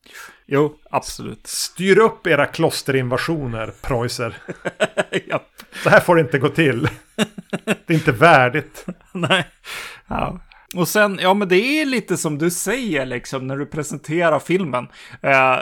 Jo, 0.46 0.76
absolut. 0.90 1.46
Styr 1.46 1.98
upp 1.98 2.26
era 2.26 2.46
klosterinvasioner, 2.46 3.72
preuser. 3.82 4.36
Japp. 5.28 5.48
Så 5.82 5.90
här 5.90 6.00
får 6.00 6.14
det 6.14 6.20
inte 6.20 6.38
gå 6.38 6.48
till. 6.48 6.88
Det 7.64 7.90
är 7.90 7.94
inte 7.94 8.12
värdigt. 8.12 8.86
Nej. 9.12 9.44
Ja. 10.06 10.40
Och 10.74 10.88
sen, 10.88 11.18
ja 11.22 11.34
men 11.34 11.48
det 11.48 11.56
är 11.80 11.86
lite 11.86 12.16
som 12.16 12.38
du 12.38 12.50
säger 12.50 13.06
liksom 13.06 13.46
när 13.46 13.56
du 13.56 13.66
presenterar 13.66 14.38
filmen. 14.38 14.88
Eh, 15.22 15.56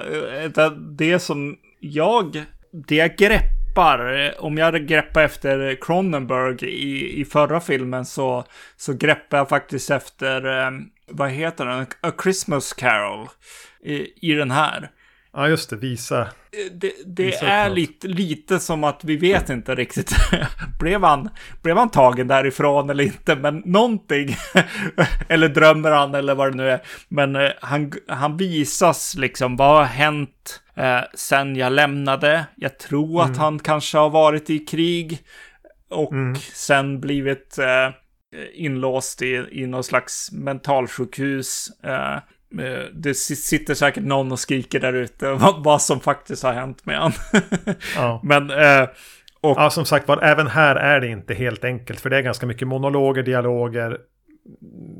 det, 0.54 0.76
det 0.76 1.18
som 1.18 1.56
jag, 1.80 2.44
det 2.70 2.96
jag 2.96 3.16
greppar, 3.16 3.61
eh, 3.78 4.32
om 4.38 4.58
jag 4.58 4.86
greppar 4.86 5.22
efter 5.22 5.78
Cronenberg 5.80 6.68
i, 6.68 7.20
i 7.20 7.24
förra 7.24 7.60
filmen 7.60 8.04
så, 8.04 8.44
så 8.76 8.92
greppar 8.92 9.38
jag 9.38 9.48
faktiskt 9.48 9.90
efter, 9.90 10.64
eh, 10.64 10.70
vad 11.10 11.30
heter 11.30 11.66
den, 11.66 11.86
A 12.00 12.12
Christmas 12.22 12.72
Carol 12.72 13.28
i, 13.84 14.30
i 14.30 14.34
den 14.34 14.50
här. 14.50 14.90
Ja, 15.32 15.48
just 15.48 15.70
det. 15.70 15.76
Visa. 15.76 16.28
Det, 16.72 16.92
det 17.06 17.24
Visa 17.24 17.46
är 17.46 17.68
något. 17.68 17.78
lite, 17.78 18.08
lite 18.08 18.60
som 18.60 18.84
att 18.84 19.04
vi 19.04 19.16
vet 19.16 19.50
inte 19.50 19.74
riktigt. 19.74 20.14
blev, 20.80 21.02
han, 21.04 21.30
blev 21.62 21.76
han 21.76 21.90
tagen 21.90 22.28
därifrån 22.28 22.90
eller 22.90 23.04
inte? 23.04 23.36
Men 23.36 23.62
någonting. 23.64 24.36
eller 25.28 25.48
drömmer 25.48 25.90
han 25.90 26.14
eller 26.14 26.34
vad 26.34 26.52
det 26.52 26.56
nu 26.56 26.70
är. 26.70 26.80
Men 27.08 27.36
eh, 27.36 27.50
han, 27.60 27.92
han 28.08 28.36
visas 28.36 29.14
liksom. 29.14 29.56
Vad 29.56 29.76
har 29.76 29.84
hänt 29.84 30.61
eh, 30.76 31.00
sen 31.14 31.56
jag 31.56 31.72
lämnade? 31.72 32.46
Jag 32.56 32.78
tror 32.78 33.22
att 33.22 33.36
han 33.36 33.58
kanske 33.58 33.98
har 33.98 34.10
varit 34.10 34.50
i 34.50 34.58
krig. 34.58 35.18
Och 35.90 36.12
sen 36.52 37.00
blivit 37.00 37.58
eh, 37.58 37.90
inlåst 38.54 39.22
i, 39.22 39.44
i 39.50 39.66
någon 39.66 39.84
slags 39.84 40.32
mentalsjukhus. 40.32 41.68
Eh, 41.84 42.14
eh, 42.64 42.84
det 42.94 43.14
si- 43.14 43.36
sitter 43.36 43.74
säkert 43.74 44.04
någon 44.04 44.32
och 44.32 44.38
skriker 44.38 44.80
där 44.80 44.92
ute 44.92 45.30
vad, 45.32 45.64
vad 45.64 45.82
som 45.82 46.00
faktiskt 46.00 46.42
har 46.42 46.52
hänt 46.52 46.86
med 46.86 46.98
han. 46.98 47.12
Ja. 47.96 48.20
Men, 48.22 48.50
eh, 48.50 48.88
och 49.40 49.56
ja, 49.58 49.70
som 49.70 49.84
sagt 49.84 50.08
var, 50.08 50.22
även 50.22 50.46
här 50.46 50.76
är 50.76 51.00
det 51.00 51.08
inte 51.08 51.34
helt 51.34 51.64
enkelt. 51.64 52.00
För 52.00 52.10
det 52.10 52.16
är 52.16 52.22
ganska 52.22 52.46
mycket 52.46 52.68
monologer, 52.68 53.22
dialoger. 53.22 53.98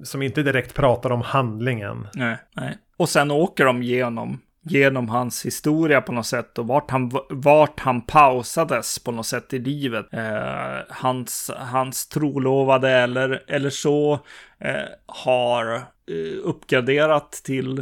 Som 0.05 0.23
inte 0.23 0.43
direkt 0.43 0.75
pratar 0.75 1.11
om 1.13 1.21
handlingen. 1.23 2.09
nej, 2.15 2.37
nej. 2.57 2.77
Och 2.97 3.09
sen 3.09 3.31
åker 3.31 3.65
de 3.65 3.83
genom, 3.83 4.41
genom 4.65 5.09
hans 5.09 5.47
historia 5.47 6.01
på 6.01 6.13
något 6.13 6.27
sätt 6.27 6.59
och 6.59 6.67
vart 6.67 6.91
han, 6.91 7.11
vart 7.31 7.81
han 7.81 8.01
pausades 8.01 8.99
på 8.99 9.13
något 9.13 9.27
sätt 9.27 9.53
i 9.53 9.59
livet. 9.59 10.07
Eh, 10.13 10.79
hans, 10.89 11.51
hans 11.57 12.09
trolovade 12.09 12.91
eller, 12.91 13.43
eller 13.47 13.71
så 13.71 14.13
eh, 14.59 14.75
har 15.07 15.75
eh, 15.75 15.81
uppgraderat 16.45 17.33
till 17.33 17.79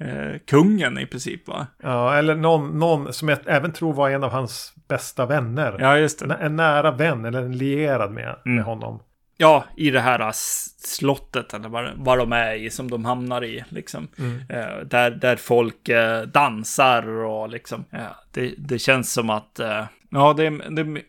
eh, 0.00 0.38
kungen 0.46 0.98
i 0.98 1.06
princip 1.06 1.48
va? 1.48 1.66
Ja, 1.82 2.14
eller 2.14 2.34
någon, 2.34 2.78
någon 2.78 3.12
som 3.12 3.28
jag 3.28 3.38
även 3.46 3.72
tror 3.72 3.92
var 3.92 4.10
en 4.10 4.24
av 4.24 4.30
hans 4.30 4.72
bästa 4.88 5.26
vänner. 5.26 5.76
Ja, 5.80 5.98
just 5.98 6.18
det. 6.18 6.24
En, 6.24 6.30
en 6.30 6.56
nära 6.56 6.90
vän 6.90 7.24
eller 7.24 7.42
en 7.42 7.56
lierad 7.58 8.12
med, 8.12 8.36
Mm. 8.46 8.56
med 8.56 8.64
honom. 8.64 9.00
Ja, 9.36 9.64
i 9.76 9.90
det 9.90 10.00
här 10.00 10.28
s- 10.30 10.74
slottet 10.78 11.54
eller 11.54 11.68
vad, 11.68 11.90
vad 11.96 12.18
de 12.18 12.32
är 12.32 12.54
i 12.54 12.70
som 12.70 12.90
de 12.90 13.04
hamnar 13.04 13.44
i. 13.44 13.64
Liksom. 13.68 14.08
Eh, 14.48 14.78
där, 14.86 15.10
där 15.10 15.36
folk 15.36 15.88
eh, 15.88 16.22
dansar 16.22 17.08
och 17.08 17.48
liksom. 17.48 17.84
Ja, 17.90 18.16
det, 18.32 18.54
det 18.58 18.78
känns 18.78 19.12
som 19.12 19.30
att. 19.30 19.58
Eh, 19.60 19.84
ja, 20.10 20.32
det 20.36 20.46
är, 20.46 20.70
det, 20.70 20.80
är, 20.82 21.02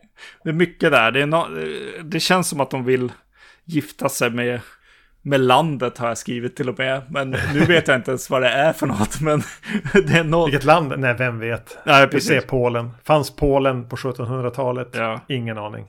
det 0.43 0.49
är 0.49 0.53
mycket 0.53 0.91
där. 0.91 1.11
Det, 1.11 1.21
är 1.21 1.25
no, 1.25 1.45
det 2.03 2.19
känns 2.19 2.49
som 2.49 2.59
att 2.61 2.71
de 2.71 2.85
vill 2.85 3.11
gifta 3.65 4.09
sig 4.09 4.29
med. 4.29 4.59
Med 5.21 5.39
landet 5.41 5.97
har 5.97 6.07
jag 6.07 6.17
skrivit 6.17 6.55
till 6.55 6.69
och 6.69 6.79
med. 6.79 7.01
Men 7.09 7.29
nu 7.53 7.59
vet 7.59 7.87
jag 7.87 7.97
inte 7.97 8.11
ens 8.11 8.29
vad 8.29 8.41
det 8.41 8.49
är 8.49 8.73
för 8.73 8.87
något. 8.87 9.21
Men 9.21 9.41
det 9.93 10.13
är 10.17 10.23
något. 10.23 10.47
Vilket 10.47 10.63
land? 10.65 10.93
Nej, 10.97 11.13
vem 11.17 11.39
vet? 11.39 11.77
Nej, 11.85 12.05
Vi 12.05 12.11
precis. 12.11 12.27
ser 12.29 12.41
Polen. 12.41 12.91
Fanns 13.03 13.35
Polen 13.35 13.89
på 13.89 13.95
1700-talet? 13.95 14.89
Ja. 14.93 15.21
Ingen 15.27 15.57
aning. 15.57 15.85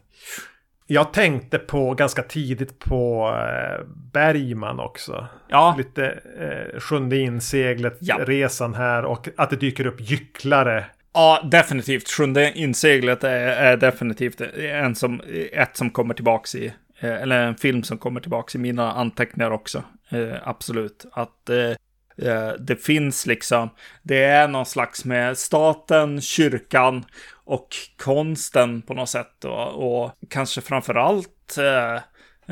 Jag 0.90 1.12
tänkte 1.12 1.58
på 1.58 1.94
ganska 1.94 2.22
tidigt 2.22 2.78
på 2.78 3.28
eh, 3.28 3.84
Bergman 4.12 4.80
också. 4.80 5.26
Ja, 5.48 5.74
Lite 5.78 6.06
eh, 6.40 6.80
sjunde 6.80 7.16
inseglet, 7.16 7.96
Ja. 8.00 8.18
resan 8.26 8.74
här 8.74 9.04
och 9.04 9.28
att 9.36 9.50
det 9.50 9.56
dyker 9.56 9.86
upp 9.86 10.00
gycklare. 10.00 10.84
Ja, 11.12 11.40
definitivt. 11.50 12.08
Sjunde 12.10 12.52
inseglet 12.54 13.24
är, 13.24 13.46
är 13.46 13.76
definitivt 13.76 14.40
en 14.58 14.94
som, 14.94 15.20
ett 15.52 15.76
som 15.76 15.90
kommer 15.90 16.14
tillbaks 16.14 16.54
i, 16.54 16.66
eh, 17.00 17.22
eller 17.22 17.42
en 17.46 17.54
film 17.56 17.82
som 17.82 17.98
kommer 17.98 18.20
tillbaks 18.20 18.54
i 18.54 18.58
mina 18.58 18.92
anteckningar 18.92 19.50
också. 19.50 19.82
Eh, 20.10 20.36
absolut. 20.44 21.06
Att 21.12 21.48
eh, 21.50 22.28
eh, 22.32 22.52
det 22.58 22.76
finns 22.76 23.26
liksom, 23.26 23.70
det 24.02 24.24
är 24.24 24.48
någon 24.48 24.66
slags 24.66 25.04
med 25.04 25.38
staten, 25.38 26.20
kyrkan 26.20 27.04
och 27.48 27.68
konsten 28.04 28.82
på 28.82 28.94
något 28.94 29.08
sätt. 29.08 29.44
Och, 29.44 30.02
och 30.02 30.12
kanske 30.30 30.60
framför 30.60 30.94
allt 30.94 31.58
eh, 31.58 31.94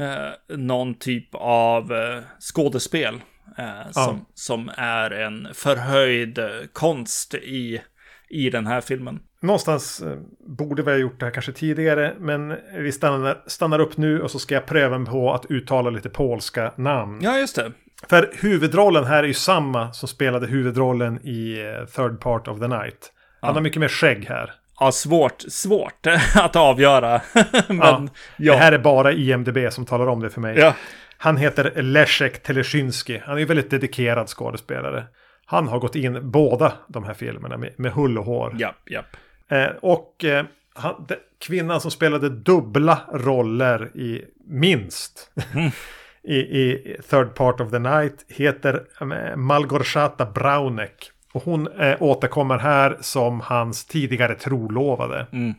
eh, 0.05 0.31
någon 0.57 0.95
typ 0.95 1.29
av 1.41 1.93
eh, 1.93 2.19
skådespel. 2.41 3.21
Eh, 3.59 3.91
som, 3.91 4.27
som 4.35 4.71
är 4.77 5.11
en 5.11 5.49
förhöjd 5.55 6.39
konst 6.73 7.35
i, 7.35 7.81
i 8.29 8.51
den 8.51 8.67
här 8.67 8.81
filmen. 8.81 9.21
Någonstans 9.41 10.01
eh, 10.03 10.19
borde 10.59 10.83
vi 10.83 10.91
ha 10.91 10.99
gjort 10.99 11.21
det 11.21 11.27
här 11.27 11.33
kanske 11.33 11.53
tidigare. 11.53 12.15
Men 12.19 12.57
vi 12.79 12.93
stannar, 12.93 13.43
stannar 13.47 13.79
upp 13.79 13.97
nu 13.97 14.21
och 14.23 14.31
så 14.31 14.39
ska 14.39 14.55
jag 14.55 14.67
pröva 14.67 15.05
på 15.05 15.33
att 15.35 15.47
uttala 15.47 15.91
lite 15.91 16.09
polska 16.09 16.73
namn. 16.77 17.19
Ja, 17.23 17.39
just 17.39 17.57
det. 17.57 17.73
För 18.09 18.31
huvudrollen 18.41 19.05
här 19.05 19.23
är 19.23 19.27
ju 19.29 19.35
samma 19.35 19.93
som 19.93 20.09
spelade 20.09 20.47
huvudrollen 20.47 21.27
i 21.27 21.61
eh, 21.61 21.87
Third 21.87 22.21
Part 22.21 22.49
of 22.49 22.59
the 22.61 22.69
Night. 22.69 23.13
Han 23.41 23.49
Ja. 23.51 23.55
har 23.55 23.61
mycket 23.61 23.81
mer 23.81 23.89
skägg 23.89 24.27
här. 24.29 24.53
Ja, 24.81 24.93
svårt, 24.93 25.43
svårt 25.49 26.07
att 26.35 26.57
avgöra. 26.57 27.21
Men, 27.69 27.79
ja, 27.79 28.09
ja. 28.37 28.53
Det 28.53 28.59
här 28.59 28.73
är 28.73 28.79
bara 28.79 29.13
IMDB 29.13 29.73
som 29.73 29.87
talar 29.87 30.07
om 30.07 30.21
det 30.21 30.31
för 30.31 30.41
mig. 30.41 30.59
Ja. 30.59 30.75
Han 31.19 31.37
heter 31.37 31.83
Leszek 31.83 32.43
Teleszynsky. 32.43 33.21
Han 33.25 33.37
är 33.37 33.43
en 33.43 33.49
väldigt 33.49 33.71
dedikerad 33.71 34.29
skådespelare. 34.29 35.05
Han 35.47 35.69
har 35.69 35.79
gått 35.79 35.97
in 35.97 36.31
båda 36.31 36.73
de 36.89 37.05
här 37.05 37.15
filmerna 37.15 37.57
med, 37.57 37.73
med 37.77 37.93
hull 37.93 38.19
och 38.19 38.25
hår. 38.25 38.57
Japp, 38.59 38.91
japp. 38.91 39.17
Eh, 39.49 39.67
och 39.81 40.25
eh, 40.25 40.45
han, 40.75 41.05
de, 41.09 41.15
kvinnan 41.39 41.81
som 41.81 41.91
spelade 41.91 42.29
dubbla 42.29 43.01
roller 43.13 43.97
i 43.97 44.25
minst 44.47 45.31
mm. 45.55 45.71
i, 46.23 46.37
i 46.37 46.97
Third 47.11 47.35
Part 47.35 47.61
of 47.61 47.71
the 47.71 47.79
Night 47.79 48.25
heter 48.29 48.83
eh, 49.01 49.37
Malgorzata 49.37 50.27
Braunek. 50.27 51.11
Och 51.37 51.43
hon 51.43 51.69
eh, 51.69 52.03
återkommer 52.03 52.59
här 52.59 52.97
som 53.01 53.41
hans 53.41 53.85
tidigare 53.85 54.35
trolovade. 54.35 55.27
Mm. 55.33 55.55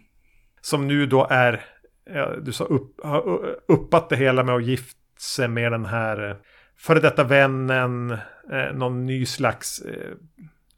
Som 0.61 0.87
nu 0.87 1.05
då 1.05 1.27
är, 1.29 1.65
ja, 2.13 2.35
du 2.41 2.51
sa 2.51 2.63
upp, 2.63 3.03
har 3.03 3.39
uppat 3.67 4.09
det 4.09 4.15
hela 4.15 4.43
med 4.43 4.55
att 4.55 4.65
gifta 4.65 4.99
sig 5.19 5.47
med 5.47 5.71
den 5.71 5.85
här 5.85 6.29
eh, 6.29 6.35
före 6.77 6.99
detta 6.99 7.23
vännen, 7.23 8.11
eh, 8.51 8.73
någon 8.73 9.05
ny 9.05 9.25
slags 9.25 9.79
eh, 9.79 10.13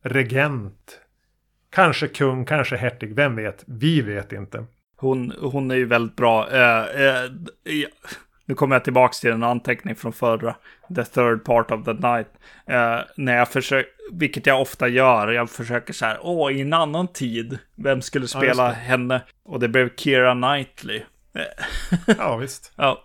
regent. 0.04 1.00
Kanske 1.72 2.08
kung, 2.08 2.46
kanske 2.46 2.78
hertig, 2.78 3.16
vem 3.16 3.36
vet? 3.36 3.64
Vi 3.68 4.02
vet 4.02 4.32
inte. 4.32 4.66
Hon, 4.98 5.34
hon 5.42 5.72
är 5.72 5.76
ju 5.76 5.86
väldigt 5.86 6.16
bra. 6.16 6.50
Eh, 6.52 6.84
eh, 6.84 7.32
nu 8.50 8.56
kommer 8.56 8.76
jag 8.76 8.84
tillbaka 8.84 9.14
till 9.14 9.32
en 9.32 9.44
anteckning 9.44 9.96
från 9.96 10.14
förra, 10.14 10.56
the 10.96 11.04
third 11.04 11.44
part 11.44 11.72
of 11.72 11.86
the 11.86 11.94
night. 11.94 12.28
Eh, 12.66 13.00
när 13.16 13.38
jag 13.38 13.48
försöker, 13.50 13.92
vilket 14.12 14.46
jag 14.46 14.62
ofta 14.62 14.88
gör, 14.88 15.28
jag 15.28 15.50
försöker 15.50 15.94
så 15.94 16.06
här, 16.06 16.18
åh, 16.22 16.52
i 16.52 16.62
en 16.62 16.74
annan 16.74 17.08
tid, 17.08 17.58
vem 17.76 18.02
skulle 18.02 18.28
spela 18.28 18.68
ja, 18.68 18.72
henne? 18.72 19.22
Och 19.44 19.60
det 19.60 19.68
blev 19.68 19.96
Kira 19.96 20.34
Knightley. 20.34 21.02
ja, 22.18 22.38
visst. 22.38 22.74
Ja. 22.78 23.04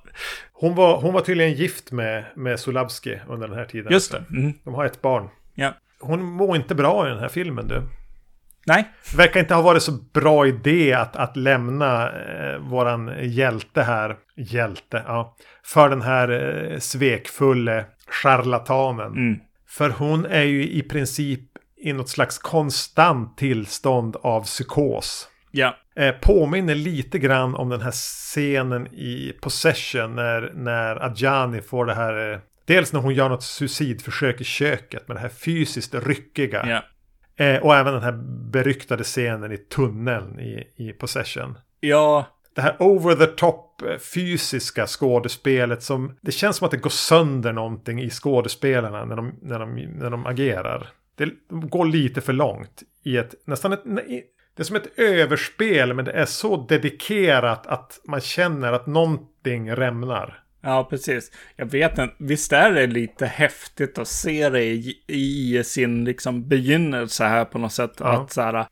Hon 0.52 0.74
var, 0.74 1.00
hon 1.00 1.12
var 1.12 1.20
tydligen 1.20 1.52
gift 1.52 1.92
med, 1.92 2.24
med 2.34 2.60
Sulabski 2.60 3.18
under 3.28 3.48
den 3.48 3.58
här 3.58 3.64
tiden. 3.64 3.92
Just 3.92 4.12
det. 4.12 4.24
Mm. 4.30 4.52
De 4.64 4.74
har 4.74 4.84
ett 4.84 5.02
barn. 5.02 5.28
Ja. 5.54 5.72
Hon 6.00 6.22
mår 6.22 6.56
inte 6.56 6.74
bra 6.74 7.06
i 7.06 7.10
den 7.10 7.18
här 7.18 7.28
filmen 7.28 7.68
du. 7.68 7.82
Nej. 8.66 8.90
Det 9.10 9.16
verkar 9.16 9.40
inte 9.40 9.54
ha 9.54 9.62
varit 9.62 9.82
så 9.82 9.92
bra 9.92 10.46
idé 10.46 10.92
att, 10.92 11.16
att 11.16 11.36
lämna 11.36 12.10
eh, 12.10 12.58
våran 12.58 13.12
hjälte 13.20 13.82
här. 13.82 14.16
Hjälte, 14.36 15.02
ja. 15.06 15.36
För 15.64 15.88
den 15.88 16.02
här 16.02 16.28
eh, 16.30 16.78
svekfulle 16.78 17.84
charlatanen. 18.08 19.12
Mm. 19.12 19.40
För 19.68 19.90
hon 19.90 20.26
är 20.26 20.42
ju 20.42 20.68
i 20.70 20.82
princip 20.82 21.40
i 21.76 21.92
något 21.92 22.08
slags 22.08 22.38
konstant 22.38 23.36
tillstånd 23.36 24.16
av 24.22 24.42
psykos. 24.42 25.28
Ja. 25.50 25.76
Eh, 25.96 26.14
påminner 26.14 26.74
lite 26.74 27.18
grann 27.18 27.54
om 27.54 27.68
den 27.68 27.80
här 27.80 27.90
scenen 27.90 28.86
i 28.86 29.34
Possession 29.40 30.14
när, 30.14 30.52
när 30.54 31.04
Adjani 31.04 31.60
får 31.60 31.86
det 31.86 31.94
här... 31.94 32.32
Eh, 32.32 32.38
dels 32.66 32.92
när 32.92 33.00
hon 33.00 33.14
gör 33.14 33.28
något 33.28 33.42
suicidförsök 33.42 34.40
i 34.40 34.44
köket 34.44 35.08
med 35.08 35.16
det 35.16 35.20
här 35.20 35.28
fysiskt 35.28 35.94
ryckiga. 35.94 36.66
Ja. 36.68 36.82
Eh, 37.36 37.62
och 37.62 37.74
även 37.74 37.92
den 37.92 38.02
här 38.02 38.12
beryktade 38.50 39.04
scenen 39.04 39.52
i 39.52 39.56
tunneln 39.56 40.40
i, 40.40 40.68
i 40.76 40.92
Possession. 40.92 41.58
Ja. 41.80 42.26
Det 42.54 42.62
här 42.62 42.76
over 42.78 43.14
the 43.14 43.26
top 43.26 43.82
eh, 43.82 43.98
fysiska 43.98 44.86
skådespelet 44.86 45.82
som... 45.82 46.16
Det 46.20 46.32
känns 46.32 46.56
som 46.56 46.64
att 46.64 46.70
det 46.70 46.76
går 46.76 46.90
sönder 46.90 47.52
någonting 47.52 48.02
i 48.02 48.10
skådespelarna 48.10 49.04
när 49.04 49.16
de, 49.16 49.34
när 49.42 49.58
de, 49.58 49.74
när 49.74 50.10
de 50.10 50.26
agerar. 50.26 50.88
Det 51.16 51.30
går 51.48 51.84
lite 51.84 52.20
för 52.20 52.32
långt 52.32 52.82
i 53.02 53.16
ett 53.16 53.34
nästan 53.44 53.72
ett, 53.72 53.82
det 54.56 54.62
är 54.62 54.64
som 54.64 54.76
ett 54.76 54.98
överspel 54.98 55.94
men 55.94 56.04
det 56.04 56.12
är 56.12 56.24
så 56.24 56.66
dedikerat 56.66 57.66
att 57.66 58.00
man 58.04 58.20
känner 58.20 58.72
att 58.72 58.86
någonting 58.86 59.72
rämnar. 59.72 60.43
Ja, 60.64 60.84
precis. 60.90 61.30
Jag 61.56 61.66
vet 61.66 61.98
inte, 61.98 62.14
visst 62.18 62.52
är 62.52 62.72
det 62.72 62.86
lite 62.86 63.26
häftigt 63.26 63.98
att 63.98 64.08
se 64.08 64.48
det 64.48 64.64
i, 64.64 65.02
i 65.06 65.64
sin 65.64 66.04
liksom 66.04 66.48
begynnelse 66.48 67.24
här 67.24 67.44
på 67.44 67.58
något 67.58 67.72
sätt. 67.72 67.92
Ja. 67.98 68.22
Att 68.22 68.32
så 68.32 68.42
här, 68.42 68.54
eh, 68.54 68.64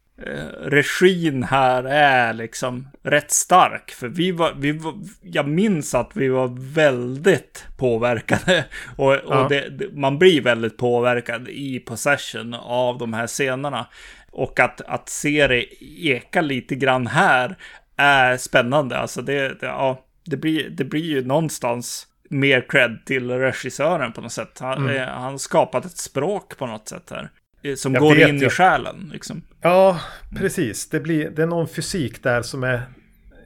regin 0.64 1.43
här 1.43 1.84
är 1.84 2.32
liksom 2.32 2.88
rätt 3.03 3.30
stark. 3.30 3.90
För 3.90 4.09
vi 4.09 4.32
var, 4.32 4.55
vi 4.59 4.72
var, 4.72 4.95
jag 5.22 5.49
minns 5.49 5.95
att 5.95 6.11
vi 6.14 6.28
var 6.28 6.74
väldigt 6.74 7.66
påverkade. 7.78 8.64
Och, 8.97 9.12
och 9.12 9.34
ja. 9.34 9.47
det, 9.49 9.93
man 9.93 10.18
blir 10.18 10.43
väldigt 10.43 10.76
påverkad 10.76 11.49
i 11.49 11.78
possession 11.78 12.55
av 12.55 12.99
de 12.99 13.12
här 13.12 13.26
scenerna. 13.26 13.86
Och 14.30 14.61
att, 14.61 14.80
att 14.80 15.09
se 15.09 15.47
det 15.47 15.66
eka 16.09 16.40
lite 16.40 16.74
grann 16.74 17.07
här 17.07 17.57
är 17.97 18.36
spännande. 18.36 18.99
Alltså 18.99 19.22
det, 19.22 19.49
det, 19.49 19.66
ja, 19.66 20.05
det, 20.25 20.37
blir, 20.37 20.70
det 20.70 20.85
blir 20.85 21.05
ju 21.05 21.25
någonstans 21.25 22.07
mer 22.31 22.66
cred 22.68 22.99
till 23.05 23.31
regissören 23.31 24.12
på 24.12 24.20
något 24.20 24.33
sätt. 24.33 24.59
Han, 24.61 24.89
mm. 24.89 25.09
han 25.09 25.39
skapat 25.39 25.85
ett 25.85 25.99
språk 25.99 26.59
på 26.59 26.66
något 26.66 26.89
sätt 26.89 27.11
här. 27.11 27.31
Eh, 27.62 27.75
som 27.75 27.95
jag 27.95 28.03
går 28.03 28.18
in 28.18 28.39
jag. 28.39 28.43
i 28.43 28.51
själen. 28.51 29.11
Liksom. 29.12 29.43
Ja, 29.61 30.01
precis. 30.37 30.89
Det, 30.89 31.01
blir, 31.01 31.31
det 31.31 31.43
är 31.43 31.47
någon 31.47 31.68
fysik 31.68 32.23
där 32.23 32.43
som 32.43 32.64
är 32.64 32.83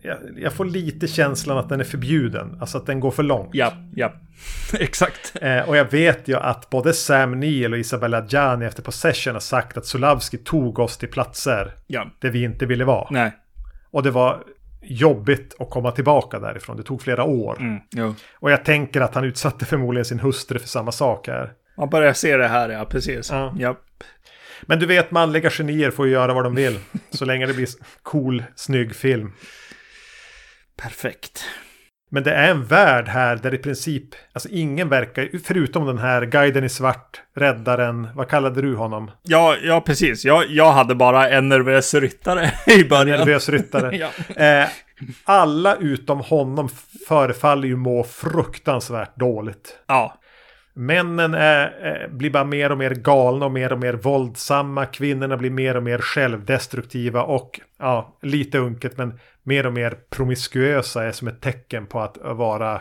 jag, 0.03 0.18
jag, 0.37 0.53
får 0.53 0.64
lite 0.64 1.09
känslan 1.09 1.59
att 1.59 1.68
den 1.68 1.81
är 1.81 1.85
förbjuden. 1.85 2.57
Alltså 2.61 2.79
att 2.79 2.87
den 2.87 3.01
går 3.01 3.11
för 3.11 3.22
långt. 3.22 3.51
Ja, 3.53 3.72
ja. 3.95 4.12
Exakt. 4.72 5.33
Eh, 5.41 5.68
och 5.68 5.77
jag 5.77 5.91
vet 5.93 6.29
ju 6.29 6.37
att 6.37 6.70
både 6.70 6.93
Sam 6.93 7.41
Neill 7.41 7.72
och 7.72 7.79
Isabella 7.79 8.27
Gianni 8.29 8.66
efter 8.66 8.83
Possession 8.83 9.33
har 9.33 9.41
sagt 9.41 9.77
att 9.77 9.87
Sulavski 9.87 10.39
tog 10.39 10.79
oss 10.79 10.99
till 10.99 11.09
platser 11.09 11.72
ja. 11.87 12.11
där 12.18 12.31
vi 12.31 12.43
inte 12.43 12.66
ville 12.66 12.85
vara. 12.85 13.09
Nej. 13.11 13.33
Och 13.91 14.03
det 14.03 14.11
var 14.11 14.43
jobbigt 14.87 15.55
att 15.59 15.70
komma 15.70 15.91
tillbaka 15.91 16.39
därifrån. 16.39 16.76
Det 16.76 16.82
tog 16.82 17.03
flera 17.03 17.24
år. 17.24 17.57
Mm, 17.61 18.14
och 18.34 18.51
jag 18.51 18.64
tänker 18.64 19.01
att 19.01 19.14
han 19.14 19.24
utsatte 19.24 19.64
förmodligen 19.64 20.05
sin 20.05 20.20
hustru 20.20 20.59
för 20.59 20.68
samma 20.68 20.93
sak 20.93 21.28
här. 21.28 21.53
Man 21.76 21.91
börjar 21.91 22.12
se 22.12 22.37
det 22.37 22.49
här, 22.49 22.68
ja, 22.68 22.84
precis. 22.84 23.30
Ja. 23.30 23.55
ja. 23.59 23.76
Men 24.62 24.78
du 24.78 24.87
vet, 24.87 25.11
manliga 25.11 25.51
genier 25.51 25.91
får 25.91 26.07
ju 26.07 26.12
göra 26.12 26.34
vad 26.34 26.45
de 26.45 26.55
vill. 26.55 26.78
så 27.11 27.24
länge 27.24 27.47
det 27.47 27.55
blir 27.55 27.68
cool, 28.03 28.45
snygg 28.55 28.95
film. 28.95 29.32
Perfekt. 30.76 31.45
Men 32.11 32.22
det 32.22 32.32
är 32.32 32.50
en 32.50 32.64
värld 32.64 33.09
här 33.09 33.36
där 33.36 33.54
i 33.54 33.59
princip, 33.59 34.04
alltså 34.32 34.48
ingen 34.48 34.88
verkar, 34.88 35.28
förutom 35.44 35.86
den 35.86 35.98
här 35.98 36.22
guiden 36.22 36.64
i 36.64 36.68
svart, 36.68 37.22
räddaren, 37.34 38.09
vad 38.14 38.28
kallade 38.28 38.62
du 38.62 38.74
honom? 38.74 39.11
Ja, 39.22 39.57
ja 39.62 39.80
precis. 39.80 40.24
Jag, 40.24 40.44
jag 40.48 40.72
hade 40.72 40.94
bara 40.94 41.28
en 41.28 41.48
nervös 41.48 41.94
ryttare 41.94 42.52
i 42.66 42.84
början. 42.84 43.20
En 43.20 43.26
nervös 43.26 43.48
ryttare. 43.48 43.96
ja. 44.36 44.42
eh, 44.44 44.68
alla 45.24 45.76
utom 45.76 46.20
honom 46.20 46.68
förefaller 47.09 47.68
ju 47.68 47.76
må 47.76 48.04
fruktansvärt 48.04 49.16
dåligt. 49.16 49.78
Ja. 49.86 50.20
Männen 50.74 51.34
är, 51.34 52.09
blir 52.09 52.30
bara 52.30 52.44
mer 52.44 52.72
och 52.72 52.78
mer 52.78 52.90
galna 52.90 53.46
och 53.46 53.52
mer 53.52 53.72
och 53.72 53.78
mer 53.78 53.92
våldsamma. 53.92 54.86
Kvinnorna 54.86 55.36
blir 55.36 55.50
mer 55.50 55.76
och 55.76 55.82
mer 55.82 55.98
självdestruktiva 55.98 57.22
och 57.22 57.61
ja, 57.78 58.18
lite 58.22 58.59
unket 58.59 58.98
men 58.98 59.18
mer 59.47 59.66
och 59.66 59.72
mer 59.72 59.97
promiskuösa 60.11 61.05
är 61.05 61.12
som 61.12 61.28
ett 61.28 61.40
tecken 61.40 61.86
på 61.86 62.01
att 62.01 62.18
vara 62.22 62.74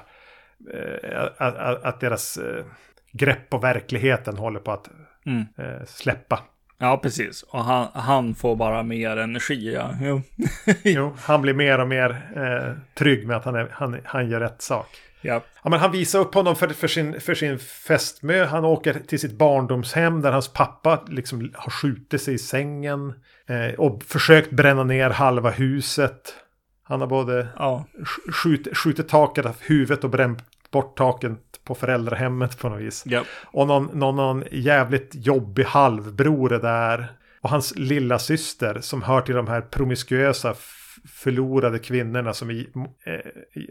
eh, 0.74 1.22
att, 1.22 1.57
att, 1.57 1.84
att, 1.84 1.99
deras 1.99 2.38
eh, 2.38 2.66
grepp 3.11 3.49
på 3.49 3.57
verkligheten 3.57 4.38
håller 4.38 4.59
på 4.59 4.72
att 4.72 4.89
mm. 5.26 5.45
eh, 5.57 5.86
släppa. 5.86 6.39
Ja, 6.78 6.97
precis. 6.97 7.43
Och 7.43 7.63
han, 7.63 7.88
han 7.93 8.36
får 8.36 8.55
bara 8.55 8.84
mer 8.84 9.18
energi. 9.18 9.74
Ja. 9.74 9.89
Jo. 10.01 10.22
jo, 10.84 11.13
han 11.20 11.41
blir 11.41 11.53
mer 11.53 11.80
och 11.80 11.88
mer 11.88 12.32
eh, 12.36 12.74
trygg 12.93 13.28
med 13.28 13.38
att 13.38 13.45
han, 13.45 13.55
är, 13.55 13.70
han, 13.72 13.99
han 14.03 14.30
gör 14.30 14.39
rätt 14.39 14.61
sak. 14.61 14.88
Ja. 15.22 15.41
ja, 15.63 15.70
men 15.70 15.80
han 15.80 15.91
visar 15.91 16.20
upp 16.20 16.34
honom 16.34 16.55
för, 16.55 16.68
för, 16.68 16.88
sin, 16.88 17.22
för 17.22 17.36
sin 17.36 17.59
fästmö. 17.59 18.45
Han 18.45 18.66
åker 18.66 18.93
till 18.93 19.20
sitt 19.20 19.38
barndomshem 19.38 20.22
där 20.22 20.32
hans 20.32 20.53
pappa 20.53 21.03
liksom 21.07 21.51
har 21.53 21.72
skjutit 21.72 22.22
sig 22.22 22.34
i 22.34 22.38
sängen. 22.38 23.13
Eh, 23.47 23.80
och 23.80 24.03
försökt 24.03 24.51
bränna 24.51 24.84
ner 24.84 25.09
halva 25.09 25.49
huset. 25.49 26.34
Han 26.88 27.02
har 27.02 27.08
både 27.08 27.48
ja. 27.56 27.86
skjut, 28.34 28.78
skjutit 28.78 29.10
taket 29.10 29.46
av 29.46 29.56
huvudet 29.62 30.04
och 30.04 30.10
bränt 30.10 30.44
bort 30.72 30.98
taket 30.98 31.32
på 31.64 31.76
föräldrahemmet 31.76 32.60
på 32.60 32.70
något 32.70 32.82
vis. 32.82 33.04
Ja. 33.06 33.24
Och 33.44 33.68
någon, 33.68 33.90
någon, 33.94 34.16
någon 34.16 34.44
jävligt 34.52 35.12
jobbig 35.14 35.64
halvbror 35.64 36.54
är 36.54 36.60
där. 36.60 37.08
Och 37.42 37.50
hans 37.50 37.74
lilla 37.76 38.20
syster 38.20 38.80
som 38.82 39.02
hör 39.02 39.22
till 39.22 39.36
de 39.36 39.48
här 39.48 39.62
promiskuösa 39.62 40.56
förlorade 41.08 41.80
kvinnorna 41.80 42.34
som 42.34 42.50
äh, 42.50 42.66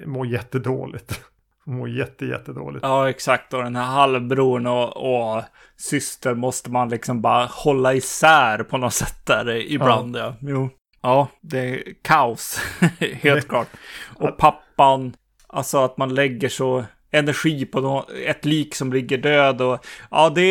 mår 0.06 0.26
jättedåligt. 0.26 1.20
Mår 1.66 1.88
jätte, 1.88 2.26
jättedåligt. 2.26 2.82
Ja, 2.82 3.10
exakt. 3.10 3.54
Och 3.54 3.62
den 3.62 3.76
här 3.76 3.84
halvbron 3.84 4.66
och, 4.66 4.96
och 4.96 5.42
syster 5.76 6.34
måste 6.34 6.70
man 6.70 6.88
liksom 6.88 7.22
bara 7.22 7.46
hålla 7.46 7.94
isär 7.94 8.62
på 8.62 8.78
något 8.78 8.94
sätt 8.94 9.26
där 9.26 9.72
ibland. 9.72 10.16
Ja. 10.16 10.20
ja. 10.20 10.36
Jo. 10.40 10.70
Ja, 11.04 11.28
det 11.40 11.58
är 11.58 11.82
kaos. 12.02 12.60
Helt 13.00 13.48
klart. 13.48 13.68
Och 14.14 14.38
pappan, 14.38 15.16
alltså 15.46 15.78
att 15.78 15.96
man 15.96 16.14
lägger 16.14 16.48
så 16.48 16.84
energi 17.10 17.66
på 17.66 18.06
ett 18.26 18.44
lik 18.44 18.74
som 18.74 18.92
ligger 18.92 19.18
död 19.18 19.60
och 19.60 19.86
ja, 20.10 20.30
det, 20.30 20.50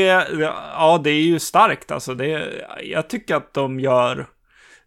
ja, 0.74 1.02
det 1.04 1.10
är 1.10 1.22
ju 1.22 1.40
starkt 1.40 1.92
alltså. 1.92 2.14
Det, 2.14 2.54
jag 2.84 3.10
tycker 3.10 3.36
att 3.36 3.54
de 3.54 3.80
gör 3.80 4.28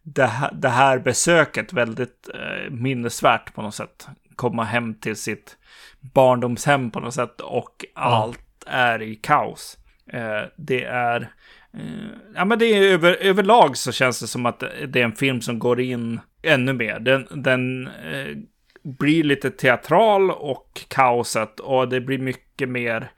det 0.03 0.27
här, 0.27 0.53
det 0.53 0.69
här 0.69 0.99
besöket 0.99 1.73
väldigt 1.73 2.29
eh, 2.35 2.71
minnesvärt 2.71 3.55
på 3.55 3.63
något 3.63 3.75
sätt. 3.75 4.07
Komma 4.37 4.65
hem 4.65 4.95
till 4.95 5.17
sitt 5.17 5.57
barndomshem 6.01 6.91
på 6.91 7.01
något 7.01 7.15
sätt 7.15 7.41
och 7.41 7.85
allt 7.95 8.65
är 8.67 9.03
i 9.03 9.15
kaos. 9.15 9.79
Eh, 10.13 10.43
det 10.57 10.85
är... 10.85 11.33
Eh, 11.77 12.09
ja, 12.35 12.45
men 12.45 12.59
det 12.59 12.67
är 12.67 12.83
över, 12.83 13.15
överlag 13.15 13.77
så 13.77 13.93
känns 13.93 14.21
det 14.21 14.27
som 14.27 14.47
att 14.47 14.61
det 14.89 15.01
är 15.01 15.05
en 15.05 15.17
film 15.17 15.41
som 15.41 15.59
går 15.59 15.81
in 15.81 16.21
ännu 16.43 16.73
mer. 16.73 16.99
Den, 16.99 17.27
den 17.31 17.87
eh, 17.87 18.37
blir 18.83 19.25
lite 19.25 19.51
teatral 19.51 20.31
och 20.31 20.81
kaoset 20.89 21.61
och 21.61 21.89
det 21.89 22.01
blir 22.01 22.19
mycket 22.19 22.69
mer 22.69 23.11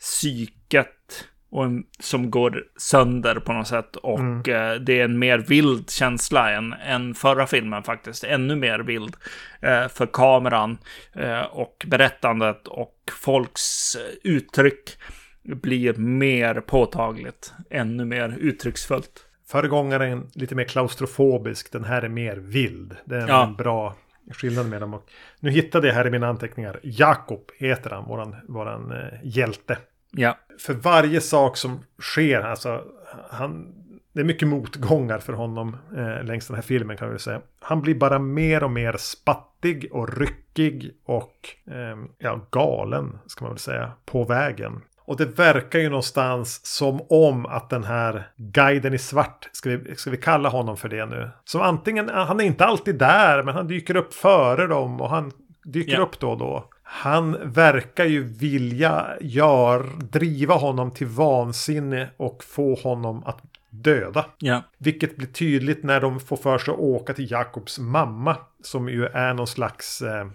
psyket 0.00 1.28
och 1.50 1.64
en, 1.64 1.84
som 1.98 2.30
går 2.30 2.64
sönder 2.76 3.34
på 3.34 3.52
något 3.52 3.68
sätt. 3.68 3.96
Och 3.96 4.18
mm. 4.18 4.38
eh, 4.38 4.74
det 4.74 5.00
är 5.00 5.04
en 5.04 5.18
mer 5.18 5.38
vild 5.38 5.90
känsla 5.90 6.52
än, 6.52 6.72
än 6.72 7.14
förra 7.14 7.46
filmen 7.46 7.82
faktiskt. 7.82 8.24
Ännu 8.24 8.56
mer 8.56 8.78
vild 8.78 9.16
eh, 9.60 9.88
för 9.88 10.06
kameran 10.06 10.78
eh, 11.14 11.42
och 11.42 11.84
berättandet 11.86 12.68
och 12.68 12.94
folks 13.24 13.96
uttryck 14.22 14.98
blir 15.42 15.94
mer 15.94 16.60
påtagligt. 16.60 17.52
Ännu 17.70 18.04
mer 18.04 18.36
uttrycksfullt. 18.40 19.26
Föregångaren 19.46 20.30
lite 20.34 20.54
mer 20.54 20.64
klaustrofobisk, 20.64 21.72
den 21.72 21.84
här 21.84 22.02
är 22.02 22.08
mer 22.08 22.36
vild. 22.36 22.96
Det 23.04 23.16
är 23.16 23.20
en 23.20 23.28
ja. 23.28 23.54
bra 23.58 23.94
skillnad 24.30 24.68
med 24.68 24.80
dem. 24.80 24.94
Och 24.94 25.10
nu 25.40 25.50
hittade 25.50 25.88
jag 25.88 25.94
här 25.94 26.06
i 26.06 26.10
mina 26.10 26.28
anteckningar, 26.28 26.80
Jakob 26.82 27.50
heter 27.58 27.90
han, 27.90 28.04
våran, 28.04 28.36
våran 28.48 28.92
eh, 28.92 29.18
hjälte. 29.22 29.78
Ja. 30.10 30.38
För 30.58 30.74
varje 30.74 31.20
sak 31.20 31.56
som 31.56 31.84
sker, 32.00 32.40
alltså, 32.40 32.84
han, 33.30 33.74
det 34.12 34.20
är 34.20 34.24
mycket 34.24 34.48
motgångar 34.48 35.18
för 35.18 35.32
honom 35.32 35.76
eh, 35.96 36.24
längs 36.24 36.46
den 36.46 36.54
här 36.54 36.62
filmen 36.62 36.96
kan 36.96 37.12
vi 37.12 37.18
säga. 37.18 37.40
Han 37.60 37.82
blir 37.82 37.94
bara 37.94 38.18
mer 38.18 38.64
och 38.64 38.70
mer 38.70 38.96
spattig 38.98 39.88
och 39.92 40.18
ryckig 40.18 40.90
och 41.04 41.48
eh, 41.66 41.96
ja, 42.18 42.46
galen, 42.50 43.18
ska 43.26 43.44
man 43.44 43.52
väl 43.52 43.58
säga, 43.58 43.92
på 44.04 44.24
vägen. 44.24 44.80
Och 45.04 45.16
det 45.16 45.24
verkar 45.24 45.78
ju 45.78 45.88
någonstans 45.88 46.66
som 46.66 47.00
om 47.08 47.46
att 47.46 47.70
den 47.70 47.84
här 47.84 48.28
guiden 48.36 48.94
i 48.94 48.98
svart, 48.98 49.48
ska 49.52 49.70
vi, 49.70 49.96
ska 49.96 50.10
vi 50.10 50.16
kalla 50.16 50.48
honom 50.48 50.76
för 50.76 50.88
det 50.88 51.06
nu? 51.06 51.30
Som 51.44 51.60
antingen, 51.60 52.08
han 52.08 52.40
är 52.40 52.44
inte 52.44 52.64
alltid 52.64 52.94
där, 52.94 53.42
men 53.42 53.54
han 53.54 53.66
dyker 53.66 53.96
upp 53.96 54.14
före 54.14 54.66
dem 54.66 55.00
och 55.00 55.10
han 55.10 55.32
dyker 55.64 55.92
yeah. 55.92 56.02
upp 56.02 56.20
då 56.20 56.30
och 56.30 56.38
då. 56.38 56.68
Han 56.82 57.52
verkar 57.52 58.04
ju 58.04 58.22
vilja 58.22 59.06
gör, 59.20 59.86
driva 59.98 60.54
honom 60.54 60.90
till 60.90 61.06
vansinne 61.06 62.10
och 62.16 62.44
få 62.44 62.74
honom 62.74 63.24
att 63.24 63.42
döda. 63.70 64.24
Ja. 64.38 64.62
Vilket 64.78 65.16
blir 65.16 65.26
tydligt 65.26 65.84
när 65.84 66.00
de 66.00 66.20
får 66.20 66.36
för 66.36 66.58
sig 66.58 66.74
att 66.74 66.80
åka 66.80 67.14
till 67.14 67.30
Jakobs 67.30 67.78
mamma. 67.78 68.36
Som 68.62 68.88
ju 68.88 69.06
är 69.06 69.34
någon 69.34 69.46
slags, 69.46 70.02
eh, 70.02 70.26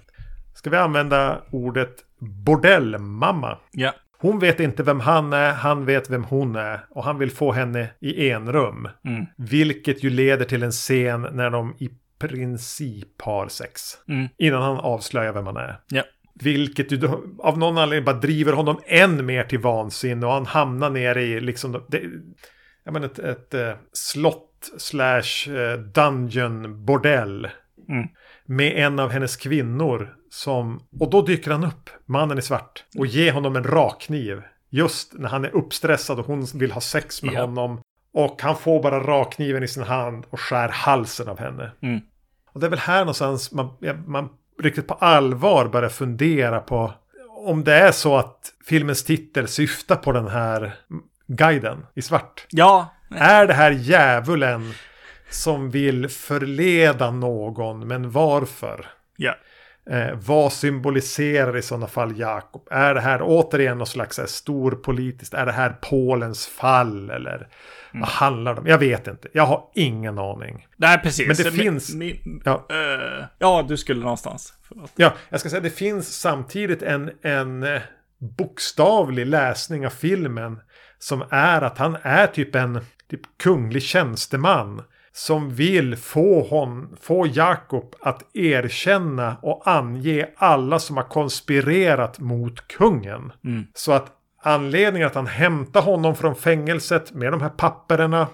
ska 0.54 0.70
vi 0.70 0.78
använda 0.78 1.42
ordet 1.52 1.96
bordellmamma. 2.20 3.58
Ja. 3.72 3.94
Hon 4.20 4.40
vet 4.40 4.60
inte 4.60 4.84
vem 4.84 5.00
han 5.00 5.34
är, 5.34 5.54
han 5.54 5.86
vet 5.86 6.10
vem 6.10 6.24
hon 6.24 6.56
är. 6.56 6.86
Och 6.90 7.04
han 7.04 7.18
vill 7.18 7.32
få 7.32 7.52
henne 7.52 7.90
i 8.00 8.30
en 8.30 8.52
rum. 8.52 8.90
Mm. 9.06 9.26
Vilket 9.38 10.04
ju 10.04 10.10
leder 10.10 10.46
till 10.46 10.64
en 10.64 10.72
scen 10.72 11.28
när 11.32 11.50
de 11.50 11.76
i 11.80 11.90
princip 12.20 13.22
har 13.22 13.48
sex. 13.48 13.82
Mm. 14.08 14.28
Innan 14.38 14.62
han 14.62 14.78
avslöjar 14.78 15.34
vem 15.34 15.46
han 15.46 15.58
är. 15.58 15.80
Ja. 15.88 16.04
Vilket 16.34 16.92
ju 16.92 17.10
av 17.40 17.58
någon 17.58 17.78
anledning 17.78 18.06
bara 18.06 18.20
driver 18.20 18.54
honom 18.54 18.80
än 18.86 19.26
mer 19.26 19.44
till 19.44 19.60
vansinne. 19.60 20.26
Och 20.26 20.34
han 20.34 20.46
hamnar 20.46 20.90
nere 20.90 21.24
i 21.24 21.40
liksom... 21.40 21.84
Det, 21.88 22.02
jag 22.84 22.94
menar 22.94 23.06
ett, 23.06 23.20
ett, 23.20 23.54
ett 23.54 23.54
eh, 23.54 23.74
slott 23.94 24.72
slash 24.78 25.48
eh, 25.48 25.80
dungeon 25.80 26.86
bordell. 26.86 27.48
Mm. 27.90 28.08
Med 28.46 28.86
en 28.86 29.00
av 29.00 29.10
hennes 29.10 29.36
kvinnor 29.36 30.17
som... 30.30 30.82
Och 31.00 31.10
då 31.10 31.22
dyker 31.22 31.52
han 31.52 31.64
upp, 31.64 31.90
mannen 32.06 32.38
i 32.38 32.42
svart. 32.42 32.84
Och 32.98 33.06
ger 33.06 33.32
honom 33.32 33.56
en 33.56 33.64
rakkniv. 33.64 34.42
Just 34.70 35.14
när 35.14 35.30
han 35.30 35.46
är 35.46 35.56
uppstressad 35.56 36.20
och 36.20 36.26
hon 36.26 36.46
vill 36.54 36.72
ha 36.72 36.82
sex 36.82 37.24
med 37.24 37.34
ja. 37.34 37.42
honom. 37.42 37.82
Och 38.14 38.42
han 38.42 38.56
får 38.56 38.84
bara 38.84 39.00
rakkniven 39.00 39.64
i 39.64 39.68
sin 39.68 39.84
hand 39.84 40.26
och 40.30 40.40
skär 40.40 40.70
halsen 40.70 41.28
av 41.28 41.40
henne. 41.40 41.72
Mm. 41.82 42.02
Och 42.54 42.60
det 42.60 42.66
är 42.66 42.70
väl 42.70 42.80
här 42.80 43.00
någonstans 43.00 43.52
man, 43.52 43.70
man 44.06 44.30
riktigt 44.62 44.88
på 44.88 44.94
allvar 44.94 45.68
börjar 45.68 45.90
fundera 45.90 46.60
på 46.60 46.94
om 47.46 47.64
det 47.64 47.74
är 47.74 47.92
så 47.92 48.18
att 48.18 48.54
filmens 48.66 49.04
titel 49.04 49.48
syftar 49.48 49.96
på 49.96 50.12
den 50.12 50.28
här 50.28 50.76
guiden 51.28 51.86
i 51.96 52.02
svart. 52.02 52.46
Ja. 52.50 52.94
Är 53.16 53.48
det 53.48 53.54
här 53.54 53.72
djävulen 53.72 54.74
som 55.30 55.70
vill 55.70 56.10
förleda 56.10 57.12
någon, 57.12 57.88
men 57.88 58.12
varför? 58.12 58.86
Ja. 59.16 59.36
Eh, 59.90 60.16
vad 60.26 60.54
symboliserar 60.54 61.58
i 61.58 61.62
sådana 61.62 61.88
fall 61.88 62.20
Jakob? 62.20 62.68
Är 62.72 62.94
det 62.94 63.02
här 63.02 63.20
återigen 63.24 63.78
något 63.78 63.90
slags 63.90 64.20
storpolitiskt? 64.28 65.34
Är 65.34 65.46
det 65.46 65.52
här 65.52 65.70
Polens 65.70 66.48
fall? 66.48 67.10
Eller 67.10 67.36
mm. 67.36 67.50
vad 67.92 68.10
handlar 68.10 68.54
det 68.54 68.62
om? 68.62 68.68
Jag 68.68 68.78
vet 68.78 69.08
inte. 69.08 69.28
Jag 69.34 69.46
har 69.46 69.64
ingen 69.76 70.20
aning. 70.20 70.68
Nej, 70.76 70.98
precis. 70.98 71.28
Men 71.28 71.36
det 71.36 71.44
min, 71.44 71.62
finns... 71.62 71.96
Min, 71.96 72.42
ja. 72.46 72.68
Uh, 72.72 73.26
ja, 73.40 73.66
du 73.68 73.78
skulle 73.78 74.02
någonstans. 74.02 74.54
Förlåt. 74.68 74.92
Ja, 74.96 75.14
jag 75.30 75.40
ska 75.40 75.50
säga 75.50 75.62
det 75.62 75.70
finns 75.70 76.20
samtidigt 76.20 76.82
en, 76.82 77.12
en 77.22 77.64
eh, 77.64 77.82
bokstavlig 78.38 79.26
läsning 79.26 79.86
av 79.86 79.90
filmen. 79.90 80.60
Som 81.00 81.24
är 81.30 81.62
att 81.62 81.78
han 81.78 81.98
är 82.02 82.28
typ 82.28 82.56
en 82.56 82.80
typ 83.10 83.22
kunglig 83.38 83.84
tjänsteman 83.84 84.82
som 85.18 85.50
vill 85.50 85.96
få, 85.96 86.48
hon, 86.50 86.98
få 87.02 87.28
Jakob 87.28 87.96
att 88.00 88.36
erkänna 88.36 89.38
och 89.42 89.62
ange 89.66 90.30
alla 90.36 90.80
som 90.80 90.98
har 90.98 91.04
konspirerat 91.04 92.20
mot 92.20 92.68
kungen. 92.68 93.32
Mm. 93.44 93.68
Så 93.74 93.92
att 93.92 94.08
anledningen 94.42 95.08
att 95.08 95.16
han 95.16 95.28
hämtar 95.28 95.82
honom 95.82 96.16
från 96.16 96.36
fängelset 96.36 97.14
med 97.14 97.32
de 97.32 97.42
här 97.42 97.50
papperna 97.50 98.28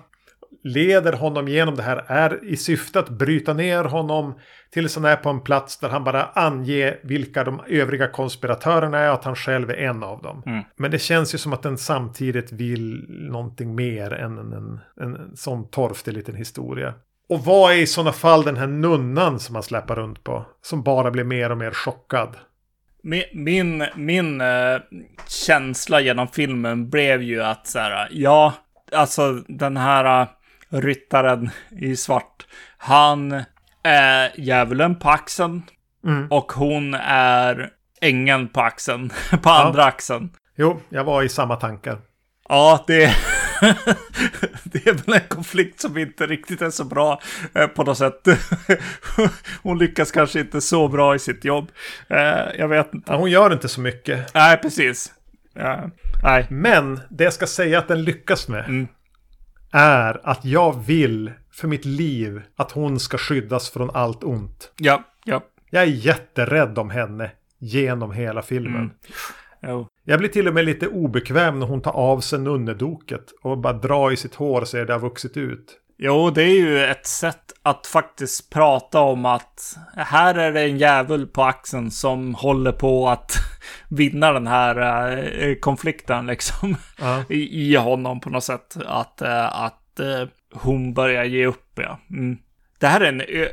leder 0.64 1.14
honom 1.14 1.48
genom 1.48 1.76
det 1.76 1.84
här 1.84 2.06
är 2.08 2.46
i 2.46 2.58
syfte 2.58 3.00
att 3.00 3.10
bryta 3.10 3.54
ner 3.54 3.84
honom 3.84 4.40
till 4.72 4.90
sån 4.90 5.06
här 5.06 5.16
på 5.16 5.30
en 5.30 5.42
plats 5.42 5.78
där 5.78 5.90
han 5.90 6.04
bara 6.04 6.24
anger 6.24 7.00
vilka 7.04 7.44
de 7.44 7.62
övriga 7.68 8.08
konspiratörerna 8.08 9.00
är 9.00 9.10
och 9.10 9.14
att 9.14 9.24
han 9.24 9.36
själv 9.36 9.70
är 9.70 9.74
en 9.74 10.04
av 10.04 10.22
dem. 10.22 10.44
Mm. 10.46 10.64
Men 10.76 10.92
det 10.92 11.00
känns 11.00 11.34
ju 11.34 11.38
som 11.38 11.54
att 11.54 11.64
den 11.64 11.78
samtidigt 11.78 12.52
vill 12.52 13.06
någonting 13.10 13.76
mer 13.76 14.14
än 14.14 14.38
en, 14.38 14.54
en, 14.54 14.80
en, 15.02 15.16
en 15.16 15.36
sån 15.36 15.70
torftig 15.70 16.14
liten 16.14 16.36
historia. 16.36 16.94
Och 17.30 17.46
vad 17.46 17.72
är 17.72 17.78
i 17.78 17.88
sådana 17.88 18.12
fall 18.12 18.44
den 18.44 18.58
här 18.58 18.68
nunnan 18.68 19.40
som 19.40 19.56
han 19.56 19.64
släpar 19.64 19.96
runt 19.96 20.24
på? 20.24 20.46
Som 20.62 20.84
bara 20.84 21.12
blir 21.12 21.24
mer 21.24 21.50
och 21.50 21.58
mer 21.58 21.72
chockad. 21.72 22.36
Min, 23.04 23.24
min, 23.34 23.86
min 23.96 24.42
äh, 24.42 24.78
känsla 25.28 26.02
genom 26.02 26.28
filmen 26.28 26.90
blev 26.90 27.22
ju 27.22 27.44
att 27.44 27.68
så 27.68 27.80
här, 27.80 28.08
ja, 28.12 28.54
alltså 28.92 29.34
den 29.48 29.78
här 29.78 30.22
äh, 30.22 30.28
ryttaren 30.74 31.50
i 31.72 31.96
svart. 31.96 32.48
Han 32.78 33.44
är 33.84 34.32
djävulen 34.36 34.96
på 34.96 35.10
axeln. 35.10 35.62
Mm. 36.06 36.28
Och 36.32 36.52
hon 36.52 36.94
är 37.08 37.70
ängeln 38.02 38.48
på 38.48 38.62
axeln. 38.62 39.12
på 39.42 39.50
andra 39.50 39.82
ja. 39.82 39.88
axeln. 39.88 40.30
Jo, 40.56 40.82
jag 40.90 41.04
var 41.04 41.24
i 41.24 41.30
samma 41.30 41.56
tankar. 41.56 41.98
Ja, 42.50 42.84
det, 42.88 43.06
det 44.64 44.88
är 44.88 44.94
väl 44.94 45.14
en 45.14 45.28
konflikt 45.28 45.80
som 45.80 45.98
inte 45.98 46.28
riktigt 46.28 46.62
är 46.62 46.70
så 46.70 46.84
bra 46.84 47.22
eh, 47.54 47.68
på 47.68 47.84
något 47.84 47.98
sätt. 47.98 48.28
hon 49.64 49.78
lyckas 49.78 50.12
kanske 50.12 50.40
inte 50.40 50.62
så 50.62 50.88
bra 50.88 51.16
i 51.16 51.20
sitt 51.20 51.46
jobb. 51.46 51.72
Eh, 52.08 52.18
jag 52.58 52.68
vet 52.68 52.94
inte. 52.94 53.12
Ja, 53.12 53.18
hon 53.18 53.32
gör 53.32 53.54
inte 53.54 53.68
så 53.68 53.82
mycket. 53.82 54.34
Nej, 54.34 54.58
precis. 54.58 55.14
Ja, 55.54 55.90
nej. 56.24 56.48
Men 56.50 57.00
det 57.10 57.24
jag 57.24 57.34
ska 57.34 57.48
säga 57.48 57.80
att 57.80 57.88
den 57.88 58.04
lyckas 58.04 58.48
med. 58.48 58.66
Mm 58.66 58.88
är 59.74 60.22
att 60.24 60.46
jag 60.46 60.86
vill 60.86 61.32
för 61.52 61.68
mitt 61.68 61.86
liv 61.86 62.42
att 62.56 62.72
hon 62.72 63.00
ska 63.00 63.18
skyddas 63.18 63.70
från 63.70 63.90
allt 63.94 64.24
ont. 64.24 64.72
Ja, 64.78 65.04
ja. 65.26 65.42
Jag 65.70 65.84
är 65.84 65.88
jätterädd 65.88 66.78
om 66.78 66.90
henne 66.90 67.32
genom 67.60 68.12
hela 68.12 68.42
filmen. 68.42 68.92
Mm. 69.62 69.76
Oh. 69.76 69.88
Jag 70.04 70.20
blir 70.20 70.30
till 70.30 70.48
och 70.48 70.54
med 70.54 70.66
lite 70.66 70.88
obekväm 70.88 71.60
när 71.60 71.68
hon 71.68 71.82
tar 71.82 71.92
av 71.92 72.20
sig 72.20 72.40
nunnedoket 72.40 73.26
och 73.42 73.58
bara 73.58 73.74
drar 73.74 74.12
i 74.12 74.18
sitt 74.18 74.36
hår 74.36 74.62
och 74.62 74.68
ser 74.68 74.86
det 74.86 74.94
har 74.94 75.00
vuxit 75.00 75.38
ut. 75.38 75.80
Jo, 75.98 76.30
det 76.30 76.44
är 76.44 76.56
ju 76.56 76.84
ett 76.84 77.08
sätt 77.08 77.54
att 77.64 77.88
faktiskt 77.88 78.50
prata 78.50 79.00
om 79.00 79.26
att 79.26 79.78
här 79.96 80.36
är 80.36 80.52
det 80.52 80.62
en 80.62 80.78
djävul 80.78 81.28
på 81.28 81.44
axeln 81.44 81.92
som 81.92 82.36
håller 82.36 82.72
på 82.72 83.10
att 83.10 83.32
vinna 83.90 84.32
den 84.32 84.48
här 84.48 84.78
äh, 85.44 85.56
konflikten 85.56 86.26
liksom. 86.26 86.76
Ja. 87.00 87.24
I, 87.30 87.76
honom 87.76 88.20
på 88.20 88.30
något 88.30 88.44
sätt. 88.44 88.78
Att, 88.86 89.22
äh, 89.22 89.62
att 89.62 90.00
äh, 90.00 90.28
hon 90.54 90.94
börjar 90.94 91.24
ge 91.24 91.46
upp, 91.46 91.72
ja. 91.76 92.00
Mm. 92.10 92.38
Det 92.80 92.88
här 92.88 93.02
är 93.02 93.08
en... 93.08 93.48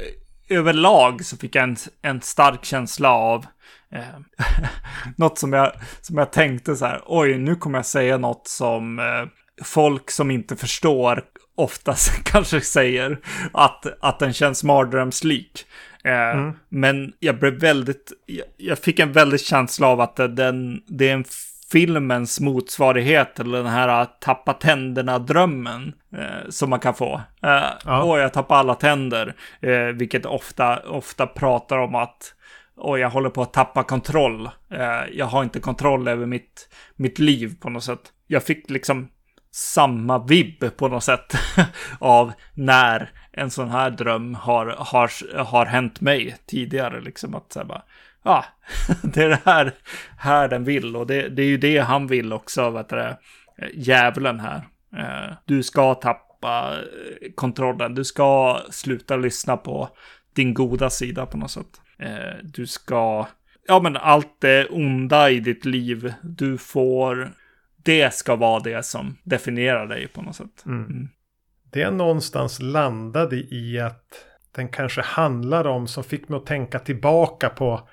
överlag 0.48 1.24
så 1.24 1.36
fick 1.36 1.54
jag 1.54 1.64
en, 1.64 1.76
en 2.02 2.20
stark 2.20 2.64
känsla 2.64 3.10
av 3.10 3.46
eh, 3.92 4.44
något 5.16 5.38
som 5.38 5.52
jag, 5.52 5.72
som 6.00 6.18
jag 6.18 6.32
tänkte 6.32 6.76
så 6.76 6.86
här, 6.86 7.02
oj, 7.06 7.38
nu 7.38 7.56
kommer 7.56 7.78
jag 7.78 7.86
säga 7.86 8.18
något 8.18 8.48
som 8.48 8.98
eh, 8.98 9.26
folk 9.64 10.10
som 10.10 10.30
inte 10.30 10.56
förstår 10.56 11.24
oftast 11.60 12.24
kanske 12.24 12.60
säger 12.60 13.18
att, 13.52 13.86
att 14.00 14.18
den 14.18 14.32
känns 14.32 14.64
mardrömslik. 14.64 15.66
Eh, 16.04 16.30
mm. 16.30 16.52
Men 16.68 17.12
jag 17.18 17.38
blev 17.38 17.54
väldigt, 17.54 18.12
jag, 18.26 18.46
jag, 18.56 18.78
fick 18.78 18.98
en 18.98 19.12
väldigt 19.12 19.40
känsla 19.40 19.86
av 19.86 20.00
att 20.00 20.16
den, 20.16 20.82
det 20.86 21.08
är 21.08 21.14
en 21.14 21.24
filmens 21.72 22.40
motsvarighet 22.40 23.34
till 23.34 23.50
den 23.50 23.66
här 23.66 24.06
tappa 24.20 24.52
tänderna-drömmen 24.52 25.92
eh, 26.16 26.48
som 26.48 26.70
man 26.70 26.80
kan 26.80 26.94
få. 26.94 27.14
Eh, 27.42 27.64
ja. 27.84 28.04
Åh, 28.04 28.18
jag 28.18 28.32
tappar 28.32 28.56
alla 28.56 28.74
tänder, 28.74 29.34
eh, 29.60 29.86
vilket 29.86 30.26
ofta, 30.26 30.78
ofta 30.78 31.26
pratar 31.26 31.78
om 31.78 31.94
att 31.94 32.34
och 32.76 32.98
jag 32.98 33.10
håller 33.10 33.30
på 33.30 33.42
att 33.42 33.52
tappa 33.52 33.82
kontroll. 33.82 34.46
Eh, 34.70 35.02
jag 35.12 35.26
har 35.26 35.42
inte 35.42 35.60
kontroll 35.60 36.08
över 36.08 36.26
mitt, 36.26 36.68
mitt 36.96 37.18
liv 37.18 37.54
på 37.60 37.70
något 37.70 37.84
sätt. 37.84 38.00
Jag 38.26 38.42
fick 38.42 38.70
liksom 38.70 39.08
samma 39.52 40.18
vibb 40.18 40.76
på 40.76 40.88
något 40.88 41.04
sätt 41.04 41.34
av 41.98 42.32
när 42.54 43.10
en 43.32 43.50
sån 43.50 43.68
här 43.68 43.90
dröm 43.90 44.34
har, 44.34 44.66
har, 44.66 45.36
har 45.44 45.66
hänt 45.66 46.00
mig 46.00 46.36
tidigare. 46.46 47.00
Liksom 47.00 47.34
att 47.34 47.52
säga 47.52 47.64
bara, 47.64 47.82
ja, 48.22 48.44
det 49.02 49.22
är 49.22 49.28
det 49.28 49.40
här, 49.44 49.74
här 50.18 50.48
den 50.48 50.64
vill 50.64 50.96
och 50.96 51.06
det, 51.06 51.28
det 51.28 51.42
är 51.42 51.46
ju 51.46 51.56
det 51.56 51.78
han 51.78 52.06
vill 52.06 52.32
också, 52.32 52.70
vet 52.70 52.88
du, 52.88 53.00
eh, 53.00 53.16
djävulen 53.74 54.40
här. 54.40 54.68
Eh, 54.96 55.34
du 55.44 55.62
ska 55.62 55.94
tappa 55.94 56.72
eh, 56.72 57.32
kontrollen, 57.34 57.94
du 57.94 58.04
ska 58.04 58.60
sluta 58.70 59.16
lyssna 59.16 59.56
på 59.56 59.88
din 60.34 60.54
goda 60.54 60.90
sida 60.90 61.26
på 61.26 61.36
något 61.36 61.50
sätt. 61.50 61.80
Du 62.42 62.66
ska, 62.66 63.26
ja 63.66 63.80
men 63.80 63.96
allt 63.96 64.40
det 64.40 64.66
onda 64.66 65.30
i 65.30 65.40
ditt 65.40 65.64
liv, 65.64 66.14
du 66.22 66.58
får, 66.58 67.32
det 67.82 68.14
ska 68.14 68.36
vara 68.36 68.60
det 68.60 68.82
som 68.82 69.16
definierar 69.22 69.86
dig 69.86 70.08
på 70.08 70.22
något 70.22 70.36
sätt. 70.36 70.62
Mm. 70.66 70.84
Mm. 70.84 71.08
Det 71.72 71.82
är 71.82 71.90
någonstans 71.90 72.60
landade 72.60 73.36
i 73.36 73.80
att 73.80 74.26
den 74.52 74.68
kanske 74.68 75.00
handlar 75.00 75.66
om, 75.66 75.88
som 75.88 76.04
fick 76.04 76.28
mig 76.28 76.36
att 76.36 76.46
tänka 76.46 76.78
tillbaka 76.78 77.48
på 77.48 77.88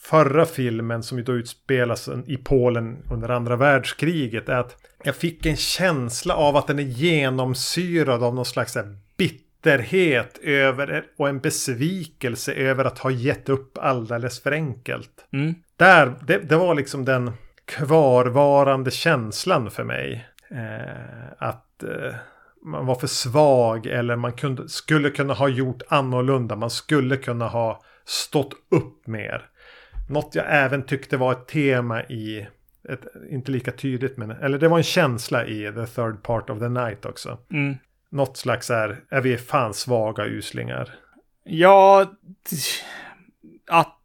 förra 0.00 0.46
filmen 0.46 1.02
som 1.02 1.18
ju 1.18 1.24
då 1.24 1.32
utspelas 1.32 2.08
i 2.26 2.36
Polen 2.36 2.98
under 3.10 3.28
andra 3.28 3.56
världskriget. 3.56 4.48
Är 4.48 4.56
att 4.56 4.76
jag 5.04 5.16
fick 5.16 5.46
en 5.46 5.56
känsla 5.56 6.34
av 6.34 6.56
att 6.56 6.66
den 6.66 6.78
är 6.78 6.82
genomsyrad 6.82 8.22
av 8.22 8.34
någon 8.34 8.44
slags 8.44 8.76
bitterhet 9.16 10.38
över 10.42 11.04
och 11.18 11.28
en 11.28 11.40
besvikelse 11.40 12.52
över 12.52 12.84
att 12.84 12.98
ha 12.98 13.10
gett 13.10 13.48
upp 13.48 13.78
alldeles 13.78 14.42
för 14.42 14.52
enkelt. 14.52 15.26
Mm. 15.32 15.54
Där, 15.76 16.14
det, 16.26 16.38
det, 16.38 16.56
var 16.56 16.74
liksom 16.74 17.04
den 17.04 17.32
kvarvarande 17.66 18.90
känslan 18.90 19.70
för 19.70 19.84
mig. 19.84 20.28
Eh, 20.50 21.32
att 21.38 21.82
eh, 21.82 22.14
man 22.62 22.86
var 22.86 22.94
för 22.94 23.06
svag 23.06 23.86
eller 23.86 24.16
man 24.16 24.32
kunde, 24.32 24.68
skulle 24.68 25.10
kunna 25.10 25.34
ha 25.34 25.48
gjort 25.48 25.82
annorlunda. 25.88 26.56
Man 26.56 26.70
skulle 26.70 27.16
kunna 27.16 27.48
ha 27.48 27.82
stått 28.04 28.52
upp 28.70 29.06
mer. 29.06 29.48
Något 30.08 30.34
jag 30.34 30.44
även 30.48 30.82
tyckte 30.82 31.16
var 31.16 31.32
ett 31.32 31.46
tema 31.46 32.02
i, 32.02 32.46
ett, 32.88 33.00
inte 33.30 33.50
lika 33.50 33.72
tydligt 33.72 34.16
men, 34.16 34.30
eller 34.30 34.58
det 34.58 34.68
var 34.68 34.76
en 34.76 34.82
känsla 34.82 35.46
i 35.46 35.72
The 35.72 35.86
Third 35.86 36.22
Part 36.22 36.50
of 36.50 36.58
the 36.58 36.68
Night 36.68 37.06
också. 37.06 37.38
Mm. 37.50 37.76
Något 38.10 38.36
slags 38.36 38.70
är, 38.70 39.00
är 39.08 39.20
vi 39.20 39.36
fan 39.36 39.74
svaga 39.74 40.24
uslingar? 40.24 40.94
Ja, 41.44 42.12
att 43.66 43.95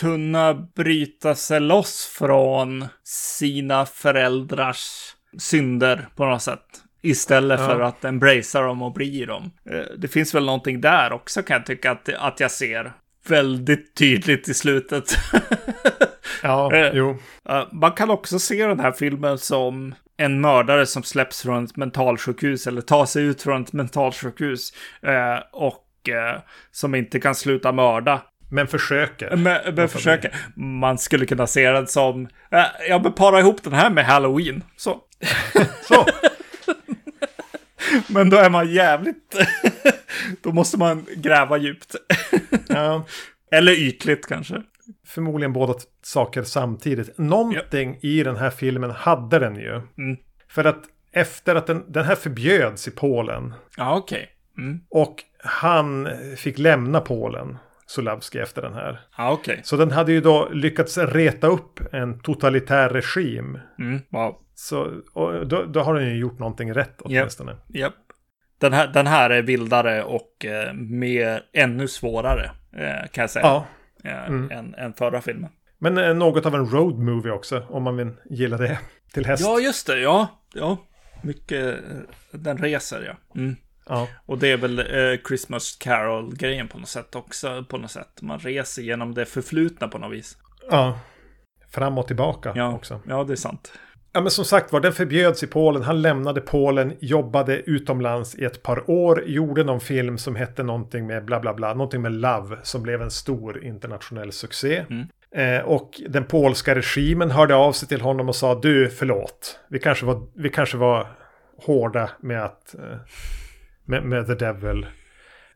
kunna 0.00 0.54
bryta 0.54 1.34
sig 1.34 1.60
loss 1.60 2.06
från 2.18 2.86
sina 3.04 3.86
föräldrars 3.86 5.14
synder 5.38 6.08
på 6.16 6.26
något 6.26 6.42
sätt. 6.42 6.66
Istället 7.02 7.60
ja. 7.60 7.66
för 7.66 7.80
att 7.80 8.04
embracea 8.04 8.62
dem 8.62 8.82
och 8.82 8.92
bli 8.92 9.24
dem. 9.24 9.50
Eh, 9.70 9.96
det 9.98 10.08
finns 10.08 10.34
väl 10.34 10.44
någonting 10.44 10.80
där 10.80 11.12
också 11.12 11.42
kan 11.42 11.56
jag 11.56 11.66
tycka 11.66 11.90
att, 11.90 12.08
att 12.08 12.40
jag 12.40 12.50
ser 12.50 12.92
väldigt 13.28 13.94
tydligt 13.94 14.48
i 14.48 14.54
slutet. 14.54 15.04
ja, 16.42 16.74
eh, 16.74 16.90
jo. 16.94 17.16
Man 17.72 17.92
kan 17.92 18.10
också 18.10 18.38
se 18.38 18.66
den 18.66 18.80
här 18.80 18.92
filmen 18.92 19.38
som 19.38 19.94
en 20.16 20.40
mördare 20.40 20.86
som 20.86 21.02
släpps 21.02 21.42
från 21.42 21.64
ett 21.64 21.76
mentalsjukhus 21.76 22.66
eller 22.66 22.80
tar 22.80 23.06
sig 23.06 23.24
ut 23.24 23.42
från 23.42 23.62
ett 23.62 23.72
mentalsjukhus 23.72 24.72
eh, 25.02 25.38
och 25.52 26.08
eh, 26.08 26.40
som 26.70 26.94
inte 26.94 27.20
kan 27.20 27.34
sluta 27.34 27.72
mörda. 27.72 28.22
Men 28.52 28.66
försöker. 28.66 29.36
Men, 29.36 29.74
men 29.74 29.88
försöker. 29.88 30.34
Man 30.56 30.98
skulle 30.98 31.26
kunna 31.26 31.46
se 31.46 31.70
den 31.70 31.86
som, 31.86 32.28
ja 32.88 33.00
men 33.02 33.12
para 33.12 33.40
ihop 33.40 33.62
den 33.62 33.72
här 33.72 33.90
med 33.90 34.04
Halloween. 34.04 34.62
Så. 34.76 35.00
Så. 35.82 36.06
men 38.08 38.30
då 38.30 38.36
är 38.36 38.50
man 38.50 38.72
jävligt 38.72 39.36
Då 40.42 40.52
måste 40.52 40.78
man 40.78 41.06
gräva 41.16 41.56
djupt. 41.56 41.96
ja. 42.68 43.06
Eller 43.50 43.72
ytligt 43.72 44.26
kanske. 44.26 44.62
Förmodligen 45.06 45.52
båda 45.52 45.74
saker 46.02 46.42
samtidigt. 46.42 47.18
Någonting 47.18 47.98
ja. 48.00 48.08
i 48.08 48.22
den 48.22 48.36
här 48.36 48.50
filmen 48.50 48.90
hade 48.90 49.38
den 49.38 49.56
ju. 49.56 49.74
Mm. 49.98 50.16
För 50.48 50.64
att 50.64 50.84
efter 51.12 51.54
att 51.54 51.66
den, 51.66 51.92
den 51.92 52.04
här 52.04 52.14
förbjöds 52.14 52.88
i 52.88 52.90
Polen. 52.90 53.54
Ja, 53.76 53.96
okej. 53.96 54.16
Okay. 54.54 54.64
Mm. 54.64 54.80
Och 54.90 55.24
han 55.38 56.08
fick 56.36 56.58
lämna 56.58 57.00
Polen. 57.00 57.58
Solavski 57.86 58.38
efter 58.38 58.62
den 58.62 58.74
här. 58.74 59.00
Ja, 59.16 59.32
okay. 59.32 59.60
Så 59.62 59.76
den 59.76 59.90
hade 59.90 60.12
ju 60.12 60.20
då 60.20 60.48
lyckats 60.52 60.98
reta 60.98 61.46
upp 61.46 61.80
en 61.92 62.20
totalitär 62.20 62.88
regim. 62.88 63.58
Mm, 63.78 64.00
wow. 64.10 64.36
Så 64.54 65.02
då, 65.46 65.64
då, 65.64 65.80
har 65.80 65.94
den 65.94 66.08
ju 66.08 66.16
gjort 66.16 66.38
någonting 66.38 66.74
rätt 66.74 67.02
åtminstone. 67.02 67.52
Yep. 67.52 67.76
Yep. 67.76 67.92
Den 68.60 68.72
här, 68.72 68.86
den 68.86 69.06
här 69.06 69.30
är 69.30 69.42
vildare 69.42 70.04
och 70.04 70.44
eh, 70.44 70.74
mer, 70.74 71.42
ännu 71.52 71.88
svårare, 71.88 72.50
eh, 72.76 73.08
kan 73.10 73.22
jag 73.22 73.30
säga. 73.30 73.46
Ja. 73.46 73.66
Eh, 74.04 74.26
mm. 74.26 74.50
än, 74.50 74.74
än 74.74 74.92
förra 74.92 75.20
filmen. 75.20 75.50
Men 75.78 75.98
eh, 75.98 76.14
något 76.14 76.46
av 76.46 76.54
en 76.54 76.66
road 76.66 76.98
movie 76.98 77.32
också, 77.32 77.66
om 77.68 77.82
man 77.82 77.96
vill 77.96 78.10
gilla 78.30 78.56
det. 78.56 78.78
Till 79.12 79.26
häst. 79.26 79.42
Ja, 79.46 79.60
just 79.60 79.86
det. 79.86 80.00
Ja, 80.00 80.26
ja. 80.54 80.76
Mycket, 81.22 81.74
eh, 81.74 81.80
den 82.30 82.58
reser 82.58 83.02
ja. 83.06 83.40
Mm. 83.40 83.56
Ja. 83.88 84.08
Och 84.26 84.38
det 84.38 84.52
är 84.52 84.56
väl 84.56 84.78
eh, 84.78 85.20
Christmas 85.28 85.76
Carol-grejen 85.80 86.68
på 86.68 86.78
något 86.78 86.88
sätt 86.88 87.16
också. 87.16 87.64
På 87.68 87.78
något 87.78 87.90
sätt. 87.90 88.22
Man 88.22 88.38
reser 88.38 88.82
genom 88.82 89.14
det 89.14 89.24
förflutna 89.24 89.88
på 89.88 89.98
något 89.98 90.12
vis. 90.12 90.36
Ja. 90.70 90.98
Fram 91.70 91.98
och 91.98 92.06
tillbaka 92.06 92.52
ja. 92.54 92.74
också. 92.74 93.00
Ja, 93.08 93.24
det 93.24 93.32
är 93.32 93.36
sant. 93.36 93.72
Ja 94.14 94.20
men 94.20 94.30
som 94.30 94.44
sagt 94.44 94.72
var, 94.72 94.80
den 94.80 94.92
förbjöds 94.92 95.42
i 95.42 95.46
Polen. 95.46 95.82
Han 95.82 96.02
lämnade 96.02 96.40
Polen, 96.40 96.96
jobbade 97.00 97.56
utomlands 97.56 98.34
i 98.34 98.44
ett 98.44 98.62
par 98.62 98.90
år, 98.90 99.24
gjorde 99.26 99.64
någon 99.64 99.80
film 99.80 100.18
som 100.18 100.36
hette 100.36 100.62
någonting 100.62 101.06
med 101.06 101.24
bla 101.24 101.40
bla 101.40 101.54
bla, 101.54 101.74
någonting 101.74 102.02
med 102.02 102.12
Love, 102.12 102.58
som 102.62 102.82
blev 102.82 103.02
en 103.02 103.10
stor 103.10 103.64
internationell 103.64 104.32
succé. 104.32 104.84
Mm. 104.90 105.08
Eh, 105.34 105.64
och 105.64 106.00
den 106.08 106.24
polska 106.24 106.74
regimen 106.74 107.30
hörde 107.30 107.54
av 107.54 107.72
sig 107.72 107.88
till 107.88 108.00
honom 108.00 108.28
och 108.28 108.36
sa 108.36 108.54
du, 108.54 108.90
förlåt, 108.90 109.60
vi 109.68 109.78
kanske 109.78 110.06
var, 110.06 110.26
vi 110.34 110.48
kanske 110.48 110.76
var 110.76 111.06
hårda 111.56 112.10
med 112.20 112.44
att, 112.44 112.74
eh, 112.74 112.98
med, 113.84 114.02
med 114.02 114.26
The 114.26 114.34
Devil. 114.34 114.86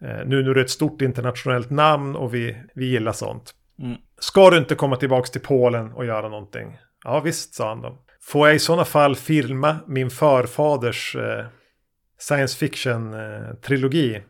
Eh, 0.00 0.26
nu, 0.26 0.42
nu 0.42 0.50
är 0.50 0.54
det 0.54 0.60
ett 0.60 0.70
stort 0.70 1.02
internationellt 1.02 1.70
namn 1.70 2.16
och 2.16 2.34
vi, 2.34 2.56
vi 2.74 2.86
gillar 2.86 3.12
sånt. 3.12 3.54
Mm. 3.82 3.96
Ska 4.18 4.50
du 4.50 4.58
inte 4.58 4.74
komma 4.74 4.96
tillbaka 4.96 5.26
till 5.26 5.40
Polen 5.40 5.92
och 5.92 6.06
göra 6.06 6.28
någonting? 6.28 6.78
Ja 7.04 7.20
visst, 7.20 7.54
sa 7.54 7.68
han 7.68 7.82
då. 7.82 7.98
Får 8.22 8.48
jag 8.48 8.56
i 8.56 8.58
sådana 8.58 8.84
fall 8.84 9.16
filma 9.16 9.76
min 9.86 10.10
förfaders 10.10 11.16
eh, 11.16 11.46
science 12.18 12.58
fiction-trilogi? 12.58 14.14
Eh, 14.14 14.22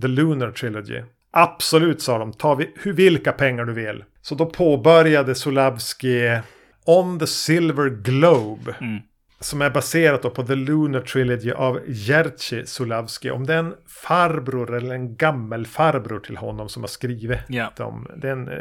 The 0.00 0.08
Lunar 0.08 0.50
Trilogy. 0.50 1.02
Absolut, 1.30 2.02
sa 2.02 2.18
de. 2.18 2.32
Ta 2.32 2.54
vi, 2.54 2.70
hur, 2.76 2.92
vilka 2.92 3.32
pengar 3.32 3.64
du 3.64 3.72
vill. 3.72 4.04
Så 4.22 4.34
då 4.34 4.46
påbörjade 4.46 5.34
Solavski 5.34 6.40
On 6.86 7.18
the 7.18 7.26
Silver 7.26 7.90
Globe. 7.90 8.74
Mm. 8.80 9.00
Som 9.44 9.62
är 9.62 9.70
baserat 9.70 10.34
på 10.34 10.42
The 10.42 10.54
Lunar 10.54 11.00
Trilogy 11.00 11.52
av 11.52 11.80
Jerzy 11.86 12.66
Solavski. 12.66 13.30
Om 13.30 13.46
det 13.46 13.54
är 13.54 13.58
en 13.58 13.74
farbror 13.86 14.74
eller 14.76 14.94
en 14.94 15.16
gammelfarbror 15.16 16.20
till 16.20 16.36
honom 16.36 16.68
som 16.68 16.82
har 16.82 16.88
skrivit 16.88 17.38
yeah. 17.48 17.72
dem. 17.76 18.08
Den, 18.16 18.48
eh, 18.48 18.58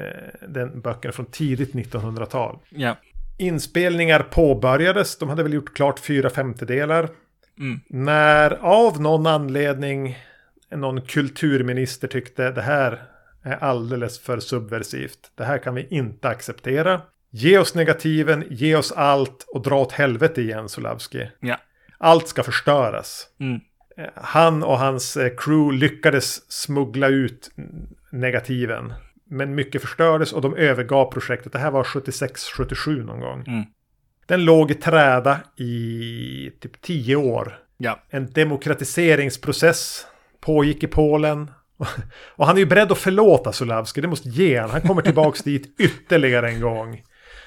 den 0.47 0.81
böckerna 0.81 1.11
från 1.11 1.25
tidigt 1.25 1.73
1900-tal. 1.73 2.59
Yeah. 2.71 2.97
Inspelningar 3.37 4.19
påbörjades. 4.19 5.17
De 5.17 5.29
hade 5.29 5.43
väl 5.43 5.53
gjort 5.53 5.73
klart 5.73 5.99
fyra 5.99 6.29
femtedelar. 6.29 7.09
Mm. 7.59 7.79
När 7.87 8.51
av 8.61 9.01
någon 9.01 9.27
anledning 9.27 10.17
någon 10.69 11.01
kulturminister 11.01 12.07
tyckte 12.07 12.51
det 12.51 12.61
här 12.61 13.01
är 13.43 13.63
alldeles 13.63 14.19
för 14.19 14.39
subversivt. 14.39 15.31
Det 15.35 15.43
här 15.43 15.57
kan 15.57 15.75
vi 15.75 15.87
inte 15.89 16.29
acceptera. 16.29 17.01
Ge 17.35 17.57
oss 17.57 17.75
negativen, 17.75 18.43
ge 18.49 18.75
oss 18.75 18.91
allt 18.91 19.45
och 19.47 19.61
dra 19.61 19.81
åt 19.81 19.91
helvete 19.91 20.41
igen 20.41 20.69
Solavski. 20.69 21.29
Ja. 21.39 21.57
Allt 21.97 22.27
ska 22.27 22.43
förstöras. 22.43 23.27
Mm. 23.39 23.59
Han 24.15 24.63
och 24.63 24.79
hans 24.79 25.17
eh, 25.17 25.31
crew 25.37 25.77
lyckades 25.77 26.51
smuggla 26.51 27.07
ut 27.07 27.51
negativen. 28.11 28.93
Men 29.29 29.55
mycket 29.55 29.81
förstördes 29.81 30.33
och 30.33 30.41
de 30.41 30.55
övergav 30.55 31.11
projektet. 31.11 31.51
Det 31.51 31.59
här 31.59 31.71
var 31.71 31.83
76-77 31.83 33.03
någon 33.05 33.19
gång. 33.19 33.43
Mm. 33.47 33.63
Den 34.25 34.45
låg 34.45 34.71
i 34.71 34.73
träda 34.73 35.39
i 35.57 36.51
typ 36.61 36.81
10 36.81 37.15
år. 37.15 37.59
Ja. 37.77 37.99
En 38.09 38.31
demokratiseringsprocess 38.31 40.07
pågick 40.41 40.83
i 40.83 40.87
Polen. 40.87 41.51
Och 42.35 42.45
han 42.47 42.55
är 42.55 42.59
ju 42.59 42.65
beredd 42.65 42.91
att 42.91 42.97
förlåta 42.97 43.51
Solavski, 43.51 44.01
det 44.01 44.07
måste 44.07 44.29
ge 44.29 44.59
han. 44.59 44.69
Han 44.69 44.81
kommer 44.81 45.01
tillbaka 45.01 45.41
dit 45.43 45.75
ytterligare 45.79 46.49
en 46.49 46.61
gång. 46.61 47.01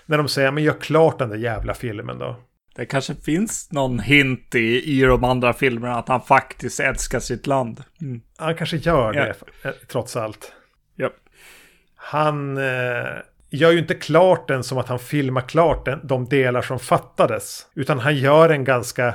När 0.07 0.19
de 0.19 0.29
säger, 0.29 0.51
men 0.51 0.65
gör 0.65 0.81
klart 0.81 1.19
den 1.19 1.29
där 1.29 1.37
jävla 1.37 1.75
filmen 1.75 2.19
då. 2.19 2.37
Det 2.77 2.87
kanske 2.87 3.15
finns 3.15 3.73
någon 3.73 3.99
hint 3.99 4.55
i, 4.55 4.99
i 4.99 5.03
de 5.03 5.25
andra 5.25 5.53
filmerna 5.53 5.95
att 5.95 6.09
han 6.09 6.21
faktiskt 6.21 6.81
älskar 6.81 7.21
sitt 7.21 7.47
land. 7.47 7.83
Mm. 8.01 8.21
Han 8.39 8.55
kanske 8.55 8.77
gör 8.77 9.13
det, 9.13 9.35
ja. 9.63 9.73
trots 9.89 10.17
allt. 10.17 10.53
Ja. 10.97 11.11
Han 11.97 12.57
eh, 12.57 13.07
gör 13.51 13.71
ju 13.71 13.79
inte 13.79 13.95
klart 13.95 14.49
den 14.49 14.65
som 14.65 14.79
att 14.79 14.89
han 14.89 14.99
filmar 14.99 15.41
klart 15.41 15.85
den, 15.85 16.01
de 16.03 16.25
delar 16.25 16.63
som 16.63 16.79
fattades. 16.79 17.67
Utan 17.75 17.99
han 17.99 18.17
gör 18.17 18.49
en 18.49 18.65
ganska 18.65 19.15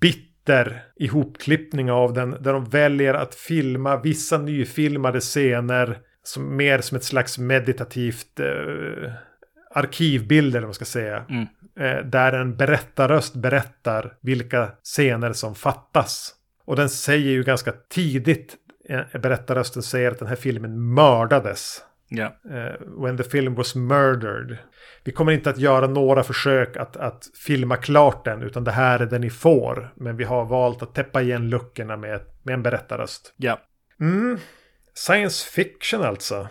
bitter 0.00 0.82
ihopklippning 0.96 1.90
av 1.90 2.12
den. 2.12 2.30
Där 2.30 2.52
de 2.52 2.64
väljer 2.64 3.14
att 3.14 3.34
filma 3.34 3.96
vissa 3.96 4.38
nyfilmade 4.38 5.20
scener. 5.20 5.98
Som, 6.22 6.56
mer 6.56 6.80
som 6.80 6.96
ett 6.96 7.04
slags 7.04 7.38
meditativt 7.38 8.40
eh, 8.40 9.12
arkivbilder, 9.76 10.58
om 10.58 10.66
man 10.66 10.74
ska 10.74 10.84
säga. 10.84 11.24
Mm. 11.28 11.46
Eh, 11.80 12.04
där 12.04 12.32
en 12.32 12.56
berättarröst 12.56 13.34
berättar 13.34 14.16
vilka 14.20 14.70
scener 14.82 15.32
som 15.32 15.54
fattas. 15.54 16.34
Och 16.64 16.76
den 16.76 16.88
säger 16.88 17.30
ju 17.30 17.42
ganska 17.42 17.72
tidigt, 17.88 18.56
eh, 18.88 19.20
berättarrösten 19.20 19.82
säger 19.82 20.10
att 20.10 20.18
den 20.18 20.28
här 20.28 20.36
filmen 20.36 20.94
mördades. 20.94 21.82
Yeah. 22.10 22.32
When 23.02 23.16
the 23.16 23.24
film 23.24 23.54
was 23.54 23.74
murdered. 23.74 24.58
Vi 25.04 25.12
kommer 25.12 25.32
inte 25.32 25.50
att 25.50 25.58
göra 25.58 25.86
några 25.86 26.22
försök 26.22 26.76
att, 26.76 26.96
att 26.96 27.24
filma 27.46 27.76
klart 27.76 28.24
den, 28.24 28.42
utan 28.42 28.64
det 28.64 28.70
här 28.70 28.98
är 29.00 29.06
den 29.06 29.20
ni 29.20 29.30
får. 29.30 29.92
Men 29.96 30.16
vi 30.16 30.24
har 30.24 30.44
valt 30.44 30.82
att 30.82 30.94
täppa 30.94 31.22
igen 31.22 31.50
luckorna 31.50 31.96
med, 31.96 32.20
med 32.42 32.54
en 32.54 32.62
berättarröst. 32.62 33.34
Ja. 33.36 33.60
Mm. 34.00 34.38
Science 34.94 35.50
fiction 35.50 36.02
alltså. 36.02 36.48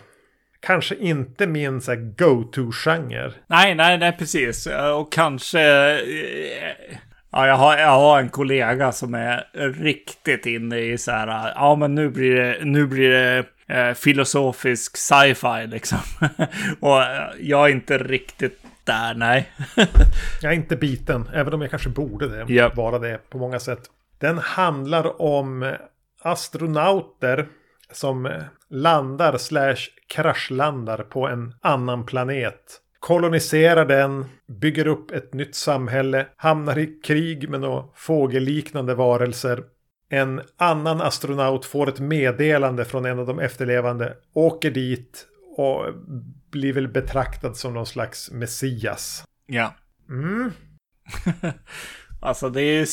Kanske 0.66 0.94
inte 0.94 1.46
min 1.46 1.80
go-to-genre. 2.18 3.32
Nej, 3.46 3.74
nej, 3.74 3.98
nej, 3.98 4.16
precis. 4.18 4.68
Och 4.94 5.12
kanske... 5.12 5.60
Eh, 5.60 6.96
ja, 7.30 7.46
jag 7.46 7.54
har, 7.54 7.78
jag 7.78 7.90
har 7.90 8.20
en 8.20 8.28
kollega 8.28 8.92
som 8.92 9.14
är 9.14 9.46
riktigt 9.72 10.46
inne 10.46 10.78
i 10.78 10.98
så 10.98 11.10
här, 11.10 11.52
ja 11.54 11.76
men 11.76 11.94
nu 11.94 12.10
blir 12.10 12.34
det, 12.34 12.64
nu 12.64 12.86
blir 12.86 13.10
det 13.10 13.44
eh, 13.68 13.94
filosofisk 13.94 14.96
sci-fi 14.96 15.66
liksom. 15.66 15.98
och 16.80 17.02
eh, 17.02 17.28
jag 17.40 17.66
är 17.66 17.72
inte 17.72 17.98
riktigt 17.98 18.60
där, 18.84 19.14
nej. 19.14 19.50
jag 20.42 20.52
är 20.52 20.56
inte 20.56 20.76
biten, 20.76 21.28
även 21.34 21.54
om 21.54 21.60
jag 21.60 21.70
kanske 21.70 21.88
borde 21.88 22.28
det, 22.28 22.52
yep. 22.52 22.76
vara 22.76 22.98
det 22.98 23.30
på 23.30 23.38
många 23.38 23.58
sätt. 23.58 23.80
Den 24.18 24.38
handlar 24.38 25.22
om 25.22 25.74
astronauter 26.22 27.46
som 27.92 28.30
landar 28.70 29.38
slash 29.38 29.76
kraschlandar 30.08 30.98
på 30.98 31.28
en 31.28 31.54
annan 31.60 32.06
planet. 32.06 32.80
Koloniserar 32.98 33.84
den, 33.84 34.24
bygger 34.46 34.86
upp 34.86 35.10
ett 35.10 35.34
nytt 35.34 35.54
samhälle, 35.54 36.26
hamnar 36.36 36.78
i 36.78 37.00
krig 37.04 37.48
med 37.48 37.60
några 37.60 37.84
fågelliknande 37.94 38.94
varelser 38.94 39.64
en 40.08 40.42
annan 40.56 41.00
astronaut 41.00 41.64
får 41.64 41.88
ett 41.88 42.00
meddelande 42.00 42.84
från 42.84 43.04
en 43.04 43.18
av 43.18 43.26
de 43.26 43.38
efterlevande, 43.38 44.16
åker 44.32 44.70
dit 44.70 45.26
och 45.56 45.84
blir 46.50 46.72
väl 46.72 46.88
betraktad 46.88 47.56
som 47.56 47.74
någon 47.74 47.86
slags 47.86 48.30
messias. 48.30 49.24
Ja. 49.46 49.74
Mm. 50.08 50.52
alltså 52.20 52.50
det 52.50 52.62
är, 52.62 52.86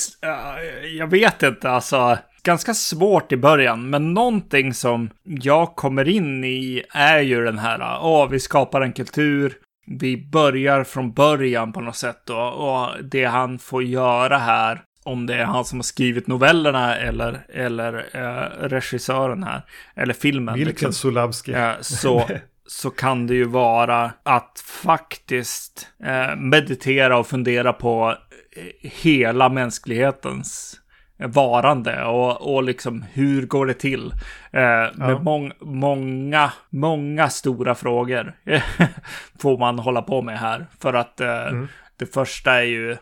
jag 0.97 1.07
vet 1.07 1.43
inte, 1.43 1.69
alltså 1.69 2.17
ganska 2.43 2.73
svårt 2.73 3.31
i 3.31 3.37
början, 3.37 3.89
men 3.89 4.13
någonting 4.13 4.73
som 4.73 5.09
jag 5.23 5.75
kommer 5.75 6.07
in 6.07 6.43
i 6.43 6.83
är 6.93 7.19
ju 7.19 7.45
den 7.45 7.59
här, 7.59 7.99
åh, 8.01 8.29
vi 8.29 8.39
skapar 8.39 8.81
en 8.81 8.93
kultur, 8.93 9.53
vi 9.85 10.17
börjar 10.17 10.83
från 10.83 11.13
början 11.13 11.73
på 11.73 11.81
något 11.81 11.95
sätt 11.95 12.21
då, 12.25 12.39
och 12.39 13.03
det 13.03 13.25
han 13.25 13.59
får 13.59 13.83
göra 13.83 14.37
här 14.37 14.81
om 15.03 15.25
det 15.25 15.35
är 15.35 15.45
han 15.45 15.65
som 15.65 15.79
har 15.79 15.83
skrivit 15.83 16.27
novellerna 16.27 16.97
eller, 16.97 17.45
eller 17.53 18.05
eh, 18.13 18.67
regissören 18.67 19.43
här, 19.43 19.61
eller 19.95 20.13
filmen. 20.13 20.55
Vilken 20.55 20.71
liksom. 20.71 20.93
Solavski. 20.93 21.53
Eh, 21.53 21.71
så, 21.81 22.29
så 22.67 22.89
kan 22.89 23.27
det 23.27 23.35
ju 23.35 23.45
vara 23.45 24.11
att 24.23 24.63
faktiskt 24.65 25.87
eh, 26.03 26.35
meditera 26.35 27.17
och 27.17 27.27
fundera 27.27 27.73
på 27.73 28.17
eh, 28.55 28.89
hela 28.89 29.49
mänsklighetens 29.49 30.79
varande 31.27 32.03
och, 32.03 32.53
och 32.55 32.63
liksom 32.63 33.05
hur 33.13 33.45
går 33.45 33.65
det 33.65 33.73
till? 33.73 34.13
Eh, 34.51 34.61
ja. 34.61 34.91
Med 34.95 35.23
mång, 35.23 35.51
många, 35.59 36.53
många 36.69 37.29
stora 37.29 37.75
frågor 37.75 38.33
får 39.39 39.57
man 39.57 39.79
hålla 39.79 40.01
på 40.01 40.21
med 40.21 40.39
här. 40.39 40.67
För 40.79 40.93
att 40.93 41.21
eh, 41.21 41.47
mm. 41.47 41.67
det 41.97 42.05
första 42.05 42.53
är 42.53 42.63
ju 42.63 42.97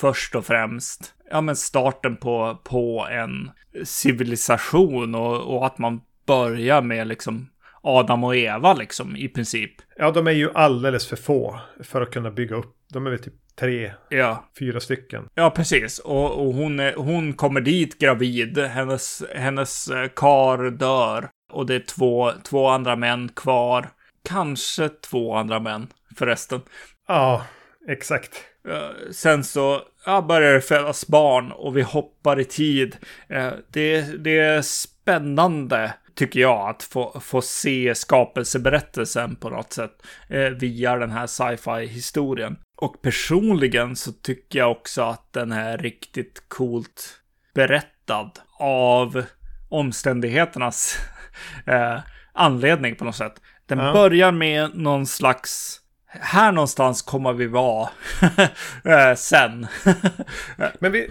först 0.00 0.34
och 0.34 0.46
främst 0.46 1.14
ja, 1.30 1.40
men 1.40 1.56
starten 1.56 2.16
på, 2.16 2.60
på 2.64 3.06
en 3.10 3.50
civilisation 3.84 5.14
och, 5.14 5.56
och 5.56 5.66
att 5.66 5.78
man 5.78 6.00
börjar 6.26 6.82
med 6.82 7.06
liksom 7.06 7.48
Adam 7.82 8.24
och 8.24 8.36
Eva 8.36 8.74
liksom 8.74 9.16
i 9.16 9.28
princip. 9.28 9.72
Ja, 9.96 10.10
de 10.10 10.26
är 10.26 10.32
ju 10.32 10.52
alldeles 10.52 11.06
för 11.06 11.16
få 11.16 11.60
för 11.80 12.02
att 12.02 12.10
kunna 12.10 12.30
bygga 12.30 12.56
upp. 12.56 12.76
De 12.92 13.06
är 13.06 13.10
väl 13.10 13.18
typ 13.18 13.34
tre, 13.58 13.92
ja. 14.08 14.44
fyra 14.58 14.80
stycken. 14.80 15.28
Ja, 15.34 15.50
precis. 15.50 15.98
Och, 15.98 16.46
och 16.46 16.54
hon, 16.54 16.80
är, 16.80 16.94
hon 16.94 17.32
kommer 17.32 17.60
dit 17.60 17.98
gravid. 17.98 18.58
Hennes, 18.58 19.22
hennes 19.34 19.88
eh, 19.88 20.08
kar 20.16 20.70
dör. 20.70 21.28
Och 21.52 21.66
det 21.66 21.74
är 21.74 21.80
två, 21.80 22.32
två 22.42 22.68
andra 22.68 22.96
män 22.96 23.28
kvar. 23.28 23.88
Kanske 24.28 24.88
två 24.88 25.34
andra 25.34 25.60
män 25.60 25.86
förresten. 26.16 26.60
Ja, 27.08 27.46
exakt. 27.88 28.32
Sen 29.10 29.44
så 29.44 29.82
ja, 30.06 30.22
börjar 30.22 30.54
det 30.54 30.60
födas 30.60 31.06
barn 31.06 31.52
och 31.52 31.76
vi 31.76 31.82
hoppar 31.82 32.40
i 32.40 32.44
tid. 32.44 32.96
Uh, 33.32 33.50
det, 33.72 34.00
det 34.24 34.38
är 34.38 34.62
spännande 34.62 35.94
tycker 36.18 36.40
jag, 36.40 36.70
att 36.70 36.82
få, 36.82 37.20
få 37.20 37.42
se 37.42 37.94
skapelseberättelsen 37.94 39.36
på 39.36 39.50
något 39.50 39.72
sätt 39.72 40.02
eh, 40.28 40.48
via 40.48 40.96
den 40.96 41.10
här 41.10 41.26
sci-fi 41.26 41.86
historien. 41.86 42.56
Och 42.76 43.02
personligen 43.02 43.96
så 43.96 44.12
tycker 44.12 44.58
jag 44.58 44.70
också 44.70 45.02
att 45.02 45.32
den 45.32 45.52
är 45.52 45.78
riktigt 45.78 46.42
coolt 46.48 47.20
berättad 47.54 48.30
av 48.58 49.24
omständigheternas 49.68 50.98
eh, 51.66 51.98
anledning 52.32 52.96
på 52.96 53.04
något 53.04 53.16
sätt. 53.16 53.34
Den 53.66 53.78
ja. 53.78 53.92
börjar 53.92 54.32
med 54.32 54.70
någon 54.74 55.06
slags 55.06 55.80
här 56.10 56.52
någonstans 56.52 57.02
kommer 57.02 57.32
vi 57.32 57.46
vara 57.46 57.88
eh, 58.84 59.14
sen. 59.16 59.66
Men 60.78 60.92
vi 60.92 61.10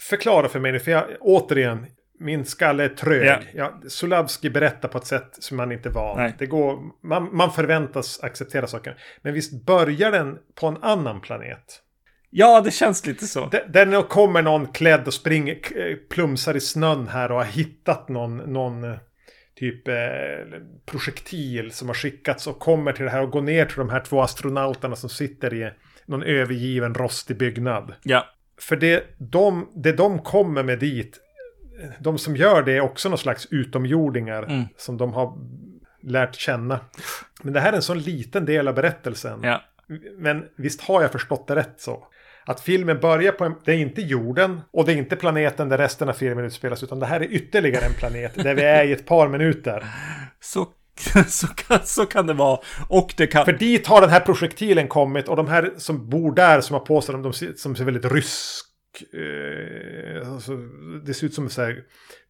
förklarar 0.00 0.48
för 0.48 0.60
mig 0.60 0.72
nu, 0.72 0.80
för 0.80 0.90
jag 0.90 1.04
återigen, 1.20 1.86
min 2.18 2.44
skalle 2.44 2.84
är 2.84 2.88
trög. 2.88 3.24
Yeah. 3.24 3.42
Ja, 3.54 3.80
Sulavski 3.88 4.50
berättar 4.50 4.88
på 4.88 4.98
ett 4.98 5.06
sätt 5.06 5.36
som 5.38 5.56
man 5.56 5.72
inte 5.72 5.88
var. 5.88 6.32
Det 6.38 6.46
går, 6.46 6.78
man, 7.02 7.36
man 7.36 7.52
förväntas 7.52 8.20
acceptera 8.22 8.66
saker. 8.66 8.96
Men 9.22 9.34
visst 9.34 9.66
börjar 9.66 10.12
den 10.12 10.38
på 10.54 10.66
en 10.66 10.76
annan 10.82 11.20
planet? 11.20 11.82
Ja, 12.30 12.60
det 12.60 12.70
känns 12.70 13.06
lite 13.06 13.26
så. 13.26 13.50
Där 13.68 14.08
kommer 14.08 14.42
någon 14.42 14.66
klädd 14.66 15.06
och 15.06 15.14
springer, 15.14 16.08
plumsar 16.08 16.56
i 16.56 16.60
snön 16.60 17.08
här 17.08 17.30
och 17.30 17.36
har 17.36 17.44
hittat 17.44 18.08
någon, 18.08 18.36
någon 18.36 18.84
eh, 18.84 18.98
typ 19.56 19.88
eh, 19.88 19.94
projektil 20.86 21.72
som 21.72 21.88
har 21.88 21.94
skickats 21.94 22.46
och 22.46 22.58
kommer 22.58 22.92
till 22.92 23.04
det 23.04 23.10
här 23.10 23.22
och 23.22 23.30
går 23.30 23.42
ner 23.42 23.64
till 23.64 23.78
de 23.78 23.90
här 23.90 24.00
två 24.00 24.20
astronauterna 24.20 24.96
som 24.96 25.10
sitter 25.10 25.54
i 25.54 25.70
någon 26.06 26.22
övergiven 26.22 26.94
rostig 26.94 27.38
byggnad. 27.38 27.94
Ja. 28.02 28.26
För 28.60 28.76
det 28.76 29.04
de, 29.18 29.72
det 29.74 29.92
de 29.92 30.18
kommer 30.18 30.62
med 30.62 30.78
dit 30.78 31.20
de 31.98 32.18
som 32.18 32.36
gör 32.36 32.62
det 32.62 32.72
är 32.72 32.80
också 32.80 33.08
någon 33.08 33.18
slags 33.18 33.46
utomjordingar 33.50 34.42
mm. 34.42 34.64
som 34.76 34.96
de 34.96 35.12
har 35.12 35.38
lärt 36.02 36.34
känna. 36.34 36.80
Men 37.42 37.52
det 37.52 37.60
här 37.60 37.72
är 37.72 37.76
en 37.76 37.82
sån 37.82 37.98
liten 37.98 38.44
del 38.44 38.68
av 38.68 38.74
berättelsen. 38.74 39.40
Ja. 39.42 39.62
Men 40.18 40.44
visst 40.56 40.80
har 40.80 41.02
jag 41.02 41.12
förstått 41.12 41.46
det 41.46 41.54
rätt 41.56 41.74
så. 41.76 42.06
Att 42.44 42.60
filmen 42.60 43.00
börjar 43.00 43.32
på 43.32 43.44
en, 43.44 43.54
det 43.64 43.72
är 43.72 43.78
inte 43.78 44.02
jorden 44.02 44.60
och 44.70 44.84
det 44.84 44.92
är 44.92 44.96
inte 44.96 45.16
planeten 45.16 45.68
där 45.68 45.78
resten 45.78 46.08
av 46.08 46.12
filmen 46.12 46.44
utspelas 46.44 46.82
utan 46.82 47.00
det 47.00 47.06
här 47.06 47.20
är 47.20 47.32
ytterligare 47.32 47.84
en 47.84 47.92
planet 47.92 48.34
där 48.34 48.54
vi 48.54 48.62
är 48.62 48.84
i 48.84 48.92
ett 48.92 49.06
par 49.06 49.28
minuter. 49.28 49.84
Så, 50.40 50.66
så, 51.26 51.46
kan, 51.46 51.78
så 51.84 52.06
kan 52.06 52.26
det 52.26 52.32
vara. 52.32 52.60
Och 52.88 53.14
det 53.16 53.26
kan... 53.26 53.44
För 53.44 53.52
dit 53.52 53.86
har 53.86 54.00
den 54.00 54.10
här 54.10 54.20
projektilen 54.20 54.88
kommit 54.88 55.28
och 55.28 55.36
de 55.36 55.48
här 55.48 55.72
som 55.76 56.10
bor 56.10 56.34
där 56.34 56.60
som 56.60 56.74
har 56.74 56.80
på 56.80 57.00
sig 57.00 57.12
dem, 57.12 57.22
de 57.22 57.32
som 57.56 57.76
ser 57.76 57.84
väldigt 57.84 58.12
rysk 58.12 58.65
Eh, 59.02 60.32
alltså, 60.32 60.56
det 61.04 61.14
ser 61.14 61.26
ut 61.26 61.34
som 61.34 61.48
så 61.48 61.62
här 61.62 61.82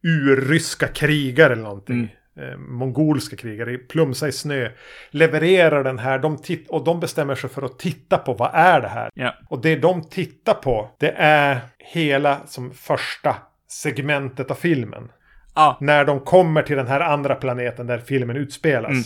urryska 0.03 0.87
krigare 0.87 1.53
eller 1.53 1.63
någonting. 1.63 2.15
eh, 2.39 2.57
mongolska 2.57 3.35
krigare, 3.35 3.77
plumsa 3.77 4.27
i 4.27 4.31
snö. 4.31 4.69
Levererar 5.09 5.83
den 5.83 5.99
här, 5.99 6.19
de 6.19 6.37
och 6.67 6.83
de 6.83 6.99
bestämmer 6.99 7.35
sig 7.35 7.49
för 7.49 7.61
att 7.61 7.79
titta 7.79 8.17
på 8.17 8.33
vad 8.33 8.51
är 8.53 8.81
det 8.81 8.87
här? 8.87 9.09
Ja. 9.13 9.33
Och 9.49 9.61
det 9.61 9.75
de 9.75 10.09
tittar 10.09 10.53
på, 10.53 10.89
det 10.99 11.13
är 11.17 11.59
hela 11.77 12.45
som 12.45 12.71
första 12.71 13.35
segmentet 13.67 14.51
av 14.51 14.55
filmen. 14.55 15.11
Ja, 15.55 15.77
När 15.81 16.05
de 16.05 16.19
kommer 16.19 16.61
till 16.63 16.77
den 16.77 16.87
här 16.87 16.99
andra 16.99 17.35
planeten 17.35 17.87
där 17.87 17.99
filmen 17.99 18.37
utspelas. 18.37 18.91
Mm. 18.91 19.03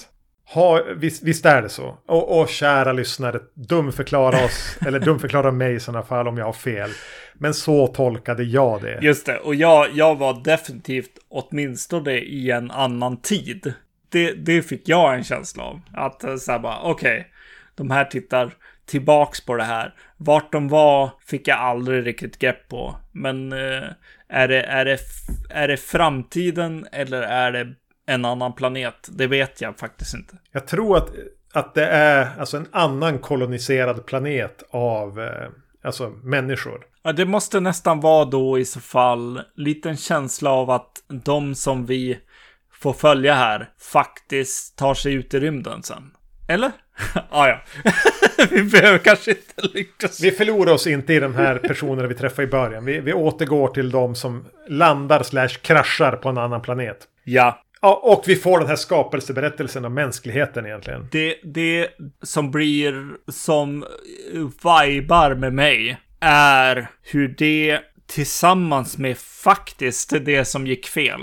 Ha, 0.53 0.83
visst, 0.95 1.23
visst 1.23 1.45
är 1.45 1.61
det 1.61 1.69
så? 1.69 1.97
Och, 2.05 2.39
och 2.39 2.49
kära 2.49 2.93
lyssnare, 2.93 3.39
dumförklara 3.53 4.45
oss, 4.45 4.77
eller 4.87 4.99
dumförklara 4.99 5.51
mig 5.51 5.75
i 5.75 5.79
sådana 5.79 6.05
fall 6.05 6.27
om 6.27 6.37
jag 6.37 6.45
har 6.45 6.53
fel. 6.53 6.89
Men 7.33 7.53
så 7.53 7.87
tolkade 7.87 8.43
jag 8.43 8.81
det. 8.81 8.99
just 9.01 9.25
det. 9.25 9.37
Och 9.37 9.55
jag, 9.55 9.87
jag 9.93 10.15
var 10.15 10.43
definitivt 10.43 11.19
åtminstone 11.29 12.13
i 12.13 12.51
en 12.51 12.71
annan 12.71 13.21
tid. 13.21 13.73
Det, 14.09 14.33
det 14.33 14.61
fick 14.61 14.89
jag 14.89 15.15
en 15.15 15.23
känsla 15.23 15.63
av. 15.63 15.81
Att 15.93 16.23
eh, 16.23 16.35
så 16.35 16.51
här 16.51 16.59
bara, 16.59 16.81
okej, 16.81 17.27
de 17.75 17.91
här 17.91 18.05
tittar 18.05 18.53
tillbaks 18.85 19.45
på 19.45 19.55
det 19.55 19.63
här. 19.63 19.93
Vart 20.17 20.51
de 20.51 20.67
var 20.67 21.09
fick 21.25 21.47
jag 21.47 21.57
aldrig 21.57 22.07
riktigt 22.07 22.39
grepp 22.39 22.67
på. 22.69 22.95
Men 23.11 23.53
eh, 23.53 23.83
är, 24.29 24.47
det, 24.47 24.61
är, 24.61 24.85
det, 24.85 24.99
är 25.49 25.67
det 25.67 25.77
framtiden 25.77 26.87
eller 26.91 27.21
är 27.21 27.51
det 27.51 27.73
en 28.07 28.25
annan 28.25 28.53
planet? 28.53 29.09
Det 29.11 29.27
vet 29.27 29.61
jag 29.61 29.79
faktiskt 29.79 30.13
inte. 30.13 30.37
Jag 30.51 30.67
tror 30.67 30.97
att, 30.97 31.09
att 31.53 31.73
det 31.73 31.85
är 31.85 32.39
alltså 32.39 32.57
en 32.57 32.67
annan 32.71 33.19
koloniserad 33.19 34.05
planet 34.05 34.63
av 34.69 35.19
eh, 35.19 35.49
alltså 35.83 36.09
människor. 36.09 36.85
Ja, 37.03 37.11
det 37.11 37.25
måste 37.25 37.59
nästan 37.59 37.99
vara 37.99 38.25
då 38.25 38.59
i 38.59 38.65
så 38.65 38.79
fall 38.79 39.41
lite 39.55 39.89
en 39.89 39.97
känsla 39.97 40.49
av 40.49 40.69
att 40.69 40.91
de 41.23 41.55
som 41.55 41.85
vi 41.85 42.19
får 42.73 42.93
följa 42.93 43.33
här 43.33 43.69
faktiskt 43.79 44.77
tar 44.77 44.93
sig 44.93 45.13
ut 45.13 45.33
i 45.33 45.39
rymden 45.39 45.83
sen. 45.83 46.11
Eller? 46.47 46.71
ah, 47.29 47.47
ja, 47.47 47.61
vi 48.49 48.63
behöver 48.63 48.97
kanske 48.97 49.31
inte 49.31 49.67
lyckas. 49.73 50.21
Vi 50.21 50.31
förlorar 50.31 50.73
oss 50.73 50.87
inte 50.87 51.13
i 51.13 51.19
de 51.19 51.35
här 51.35 51.57
personerna 51.57 52.07
vi 52.07 52.15
träffar 52.15 52.43
i 52.43 52.47
början. 52.47 52.85
Vi, 52.85 52.99
vi 52.99 53.13
återgår 53.13 53.67
till 53.67 53.91
de 53.91 54.15
som 54.15 54.45
landar 54.67 55.23
slash 55.23 55.47
kraschar 55.47 56.15
på 56.15 56.29
en 56.29 56.37
annan 56.37 56.61
planet. 56.61 56.97
Ja, 57.23 57.61
Ja, 57.81 57.99
och 58.03 58.23
vi 58.27 58.35
får 58.35 58.59
den 58.59 58.67
här 58.67 58.75
skapelseberättelsen 58.75 59.85
av 59.85 59.91
mänskligheten 59.91 60.65
egentligen. 60.65 61.07
det, 61.11 61.35
det 61.43 61.89
som 62.23 62.51
blir 62.51 63.05
som 63.31 63.85
vibar 64.63 65.35
med 65.35 65.53
mig 65.53 65.97
är 66.19 66.87
hur 67.03 67.27
det 67.37 67.79
tillsammans 68.07 68.97
med 68.97 69.17
faktiskt 69.17 70.13
det 70.25 70.45
som 70.45 70.67
gick 70.67 70.87
fel. 70.87 71.21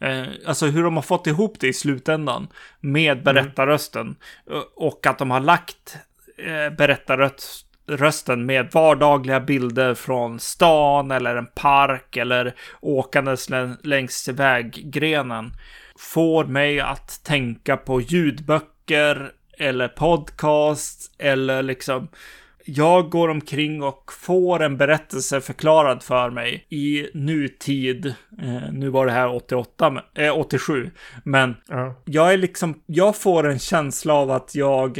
Eh, 0.00 0.24
alltså 0.46 0.66
hur 0.66 0.82
de 0.82 0.94
har 0.96 1.02
fått 1.02 1.26
ihop 1.26 1.60
det 1.60 1.68
i 1.68 1.72
slutändan 1.72 2.48
med 2.80 3.22
berättarrösten. 3.22 4.16
Eh, 4.50 4.58
Och 4.76 5.06
att 5.06 5.18
de 5.18 5.30
har 5.30 5.40
lagt 5.40 5.96
eh, 6.38 6.76
berättarrösten 6.76 8.46
med 8.46 8.70
vardagliga 8.72 9.40
bilder 9.40 9.94
från 9.94 10.40
stan 10.40 11.10
eller 11.10 11.36
en 11.36 11.46
park 11.46 12.16
eller 12.16 12.54
åkandes 12.80 13.50
lä- 13.50 13.76
längs 13.82 14.28
väggrenen. 14.28 15.52
Får 16.00 16.44
mig 16.44 16.80
att 16.80 17.24
tänka 17.24 17.76
på 17.76 18.00
ljudböcker 18.00 19.32
eller 19.58 19.88
podcast 19.88 21.14
eller 21.18 21.62
liksom 21.62 22.08
jag 22.64 23.10
går 23.10 23.28
omkring 23.28 23.82
och 23.82 24.12
får 24.12 24.62
en 24.62 24.76
berättelse 24.76 25.40
förklarad 25.40 26.02
för 26.02 26.30
mig 26.30 26.66
i 26.68 27.06
nutid. 27.14 28.06
Eh, 28.42 28.72
nu 28.72 28.88
var 28.88 29.06
det 29.06 29.12
här 29.12 29.34
88, 29.34 29.90
men- 29.90 30.26
eh, 30.26 30.38
87. 30.38 30.90
Men 31.24 31.56
Ja. 31.68 31.94
jag 32.04 32.32
är 32.32 32.36
liksom, 32.36 32.82
jag 32.86 33.16
får 33.16 33.46
en 33.48 33.58
känsla 33.58 34.14
av 34.14 34.30
att 34.30 34.54
jag 34.54 34.98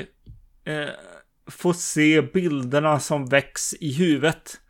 eh, 0.64 0.88
får 1.50 1.72
se 1.72 2.22
bilderna 2.22 3.00
som 3.00 3.26
väcks 3.26 3.74
i 3.80 3.92
huvudet 3.92 4.60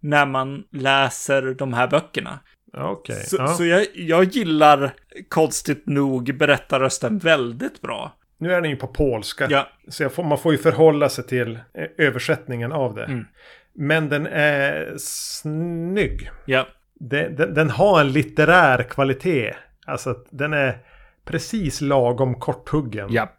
när 0.00 0.26
man 0.26 0.62
läser 0.72 1.42
de 1.54 1.72
här 1.72 1.88
böckerna. 1.88 2.38
Okej. 2.72 3.24
Så, 3.24 3.36
ja. 3.36 3.48
så 3.48 3.64
jag, 3.64 3.86
jag 3.94 4.24
gillar 4.24 4.92
konstigt 5.28 5.86
nog 5.86 6.36
berättarrösten 6.36 7.18
väldigt 7.18 7.80
bra. 7.80 8.16
Nu 8.38 8.52
är 8.52 8.60
den 8.60 8.70
ju 8.70 8.76
på 8.76 8.86
polska. 8.86 9.46
Ja, 9.50 9.68
Så 9.88 10.08
får, 10.08 10.24
man 10.24 10.38
får 10.38 10.52
ju 10.52 10.58
förhålla 10.58 11.08
sig 11.08 11.26
till 11.26 11.58
eh, 11.74 11.86
översättningen 11.98 12.72
av 12.72 12.94
det. 12.94 13.04
Mm. 13.04 13.26
Men 13.74 14.08
den 14.08 14.26
är 14.26 14.94
snygg. 14.98 16.30
ja, 16.44 16.66
Den, 16.94 17.36
den, 17.36 17.54
den 17.54 17.70
har 17.70 18.00
en 18.00 18.12
litterär 18.12 18.82
kvalitet. 18.82 19.54
Alltså 19.86 20.10
att 20.10 20.26
den 20.30 20.52
är 20.52 20.78
precis 21.24 21.80
lagom 21.80 22.34
korthuggen. 22.34 23.08
ja. 23.10 23.32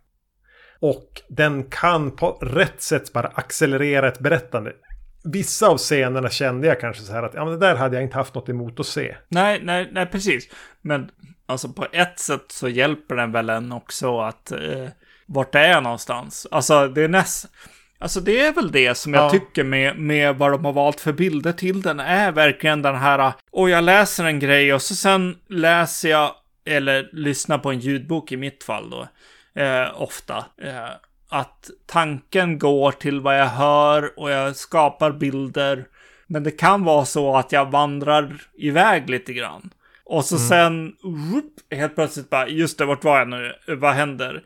Och 0.84 1.22
den 1.30 1.64
kan 1.64 2.12
på 2.12 2.32
rätt 2.42 2.82
sätt 2.82 3.14
bara 3.14 3.28
accelerera 3.28 4.08
ett 4.08 4.20
berättande. 4.20 4.74
Vissa 5.24 5.68
av 5.68 5.78
scenerna 5.78 6.30
kände 6.30 6.68
jag 6.68 6.80
kanske 6.80 7.04
så 7.04 7.14
här 7.14 7.24
att 7.24 7.34
ja, 7.34 7.46
men 7.46 7.60
det 7.60 7.68
där 7.68 7.76
hade 7.76 7.96
jag 7.96 8.04
inte 8.04 8.18
haft 8.18 8.36
något 8.36 8.50
emot 8.50 8.80
att 8.80 8.86
se. 8.86 9.16
Nej, 9.28 9.60
nej, 9.64 9.90
nej, 9.92 10.06
precis. 10.06 10.50
Men 10.82 11.10
alltså 11.46 11.70
på 11.70 11.86
ett 11.92 12.20
sätt 12.20 12.46
så 12.48 12.70
hjälper 12.70 13.16
den 13.16 13.32
väl 13.32 13.50
en 13.50 13.72
också 13.72 14.20
att 14.20 14.52
eh, 14.52 14.88
vart 15.26 15.52
det 15.52 15.60
är 15.60 15.82
någonstans. 15.82 16.48
Alltså 16.52 16.88
det 16.88 17.02
är 17.02 17.08
näst... 17.08 17.46
Alltså 18.00 18.20
det 18.20 18.42
är 18.42 18.54
väl 18.54 18.72
det 18.72 18.96
som 18.96 19.14
jag 19.14 19.24
Ja. 19.26 19.30
tycker 19.30 19.64
med, 19.64 19.98
med 19.98 20.36
vad 20.36 20.52
de 20.52 20.66
har 20.66 20.74
valt 20.74 21.02
för 21.02 21.14
bilder 21.14 21.52
till 21.52 21.82
den 21.82 22.00
är 22.00 22.32
verkligen 22.32 22.82
den 22.82 22.96
här, 22.96 23.34
och 23.52 23.70
jag 23.70 23.84
läser 23.84 24.26
en 24.26 24.40
grej 24.40 24.74
och 24.74 24.82
så 24.82 24.96
sen 24.96 25.36
läser 25.50 26.10
jag, 26.10 26.32
eller 26.66 27.10
lyssnar 27.14 27.58
på 27.58 27.72
en 27.72 27.80
ljudbok 27.80 28.32
i 28.32 28.38
mitt 28.38 28.64
fall 28.64 28.90
då, 28.90 29.08
eh, 29.62 30.02
ofta. 30.02 30.38
Eh, 30.62 30.90
att 31.32 31.70
tanken 31.86 32.60
går 32.60 32.92
till 32.92 33.20
vad 33.22 33.40
jag 33.40 33.46
hör 33.48 34.20
och 34.20 34.32
jag 34.32 34.56
skapar 34.56 35.12
bilder. 35.12 35.86
Men 36.28 36.44
det 36.44 36.52
kan 36.52 36.84
vara 36.84 37.06
så 37.06 37.36
att 37.38 37.52
jag 37.52 37.72
vandrar 37.72 38.34
iväg 38.58 39.10
lite 39.10 39.34
grann. 39.34 39.70
Och 40.06 40.26
så 40.26 40.38
sen, 40.38 40.94
whoop, 41.04 41.54
helt 41.72 41.96
plötsligt 41.96 42.30
bara, 42.30 42.48
just 42.48 42.78
det, 42.78 42.86
vart 42.86 43.04
var 43.04 43.20
jag 43.20 43.28
nu? 43.28 43.54
Vad 43.68 43.94
händer? 43.94 44.42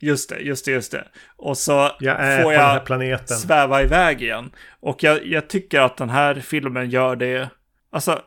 Just 0.00 0.28
det, 0.30 0.38
just 0.38 0.64
det, 0.64 0.70
just 0.70 0.92
det. 0.92 1.04
Och 1.36 1.58
så 1.58 1.90
Jag 2.00 2.42
får 2.42 2.52
jag 2.52 2.84
planeten. 2.84 3.36
sväva 3.36 3.82
iväg 3.82 4.22
igen. 4.22 4.50
Och 4.80 5.02
jag, 5.02 5.26
jag 5.26 5.48
tycker 5.48 5.80
att 5.80 5.96
den 5.96 6.10
här 6.10 6.34
filmen 6.34 6.90
gör 6.90 7.16
det, 7.16 7.48
alltså, 7.92 8.20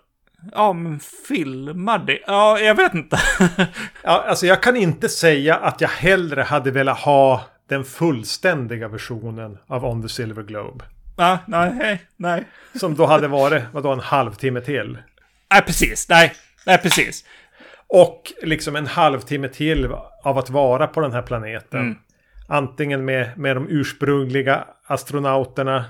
ja 0.52 0.74
men 0.74 1.00
filmar 1.28 2.00
det? 2.00 2.20
Ja, 2.28 2.60
jag 2.60 2.76
vet 2.76 2.94
inte. 2.94 3.20
Ja, 4.04 4.24
alltså 4.28 4.46
jag 4.46 4.64
kan 4.64 4.76
inte 4.78 5.10
säga 5.10 5.56
att 5.56 5.82
jag 5.82 5.90
hellre 5.90 6.42
hade 6.42 6.72
velat 6.72 7.00
ha 7.00 7.42
den 7.72 7.84
fullständiga 7.84 8.88
versionen 8.88 9.58
av 9.68 9.86
On 9.86 10.02
the 10.02 10.10
Silver 10.10 10.44
Globe. 10.44 10.86
ja, 11.18 11.40
nej, 11.48 12.02
nej. 12.18 12.44
Som 12.76 12.96
då 12.96 13.06
hade 13.06 13.28
varit, 13.28 13.64
vadå, 13.72 13.92
en 13.92 14.00
halvtimme 14.00 14.62
till. 14.62 14.98
Nej, 15.52 15.62
precis. 15.62 16.10
Nej, 16.10 16.34
nej, 16.66 16.78
precis. 16.78 17.26
Och 17.88 18.34
liksom 18.42 18.76
en 18.76 18.88
halvtimme 18.88 19.48
till 19.48 19.86
av 20.24 20.38
att 20.38 20.50
vara 20.50 20.88
på 20.88 21.02
den 21.02 21.12
här 21.12 21.22
planeten. 21.22 21.80
Mm. 21.80 21.98
Antingen 22.48 23.06
med, 23.06 23.38
med 23.38 23.56
de 23.56 23.68
ursprungliga 23.70 24.64
astronauterna. 24.88 25.86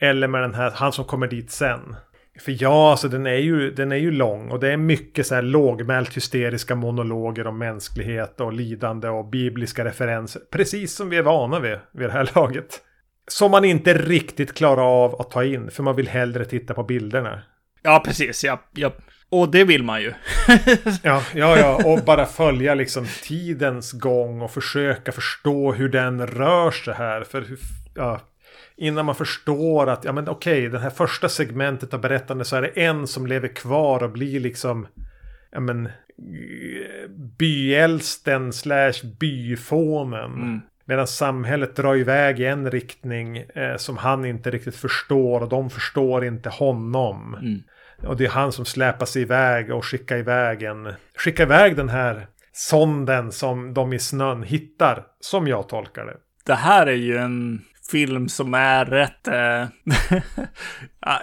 Eller 0.00 0.28
med 0.28 0.42
den 0.42 0.54
här, 0.54 0.70
han 0.70 0.92
som 0.92 1.04
kommer 1.04 1.26
dit 1.26 1.50
sen. 1.50 1.96
För 2.40 2.62
ja, 2.62 2.90
alltså 2.90 3.08
den 3.08 3.26
är 3.26 3.36
ju, 3.36 3.70
den 3.70 3.92
är 3.92 3.96
ju 3.96 4.10
lång. 4.10 4.50
Och 4.50 4.60
det 4.60 4.72
är 4.72 4.76
mycket 4.76 5.26
så 5.26 5.34
här 5.34 5.42
lågmält 5.42 6.16
hysteriska 6.16 6.74
monologer 6.74 7.46
om 7.46 7.58
mänsklighet 7.58 8.40
och 8.40 8.52
lidande 8.52 9.08
och 9.08 9.28
bibliska 9.28 9.84
referenser. 9.84 10.42
Precis 10.50 10.94
som 10.94 11.08
vi 11.08 11.16
är 11.16 11.22
vana 11.22 11.60
vid 11.60 11.78
vid 11.92 12.08
det 12.08 12.12
här 12.12 12.30
laget. 12.34 12.80
Som 13.28 13.50
man 13.50 13.64
inte 13.64 13.94
riktigt 13.94 14.54
klarar 14.54 15.04
av 15.04 15.20
att 15.20 15.30
ta 15.30 15.44
in. 15.44 15.70
För 15.70 15.82
man 15.82 15.96
vill 15.96 16.08
hellre 16.08 16.44
titta 16.44 16.74
på 16.74 16.82
bilderna. 16.82 17.42
Ja, 17.82 18.02
precis. 18.04 18.44
Ja, 18.44 18.60
ja. 18.74 18.92
Och 19.30 19.50
det 19.50 19.64
vill 19.64 19.82
man 19.82 20.02
ju. 20.02 20.12
Ja, 21.02 21.22
ja, 21.34 21.58
ja, 21.58 21.82
och 21.84 22.04
bara 22.04 22.26
följa 22.26 22.74
liksom 22.74 23.06
tidens 23.22 23.92
gång 23.92 24.42
och 24.42 24.50
försöka 24.50 25.12
förstå 25.12 25.72
hur 25.72 25.88
den 25.88 26.26
rör 26.26 26.70
sig 26.70 26.94
här. 26.94 27.24
För 27.24 27.44
ja, 27.94 28.20
innan 28.78 29.06
man 29.06 29.14
förstår 29.14 29.86
att, 29.86 30.04
ja 30.04 30.12
men 30.12 30.28
okej, 30.28 30.68
det 30.68 30.78
här 30.78 30.90
första 30.90 31.28
segmentet 31.28 31.94
av 31.94 32.00
berättandet 32.00 32.46
så 32.46 32.56
är 32.56 32.62
det 32.62 32.68
en 32.68 33.06
som 33.06 33.26
lever 33.26 33.48
kvar 33.48 34.02
och 34.02 34.10
blir 34.10 34.40
liksom, 34.40 34.86
ja 35.50 35.60
men, 35.60 35.88
byälsten 37.38 38.52
slash 38.52 38.92
byfånen. 39.20 40.34
Mm. 40.34 40.60
Medan 40.84 41.06
samhället 41.06 41.76
drar 41.76 41.96
iväg 41.96 42.40
i 42.40 42.44
en 42.44 42.70
riktning 42.70 43.36
eh, 43.36 43.76
som 43.76 43.96
han 43.96 44.24
inte 44.24 44.50
riktigt 44.50 44.76
förstår 44.76 45.40
och 45.40 45.48
de 45.48 45.70
förstår 45.70 46.24
inte 46.24 46.48
honom. 46.48 47.34
Mm. 47.34 47.62
Och 48.06 48.16
det 48.16 48.24
är 48.24 48.30
han 48.30 48.52
som 48.52 48.64
släpar 48.64 49.06
sig 49.06 49.22
iväg 49.22 49.70
och 49.70 49.84
skickar 49.84 50.16
iväg 50.16 50.62
en... 50.62 50.92
Skickar 51.16 51.44
iväg 51.44 51.76
den 51.76 51.88
här 51.88 52.26
sonden 52.52 53.32
som 53.32 53.74
de 53.74 53.92
i 53.92 53.98
snön 53.98 54.42
hittar. 54.42 55.06
Som 55.20 55.48
jag 55.48 55.68
tolkar 55.68 56.06
det. 56.06 56.16
Det 56.44 56.54
här 56.54 56.86
är 56.86 56.92
ju 56.92 57.16
en 57.16 57.60
film 57.90 58.28
som 58.28 58.54
är 58.54 58.84
rätt, 58.84 59.28
eh, 59.28 59.66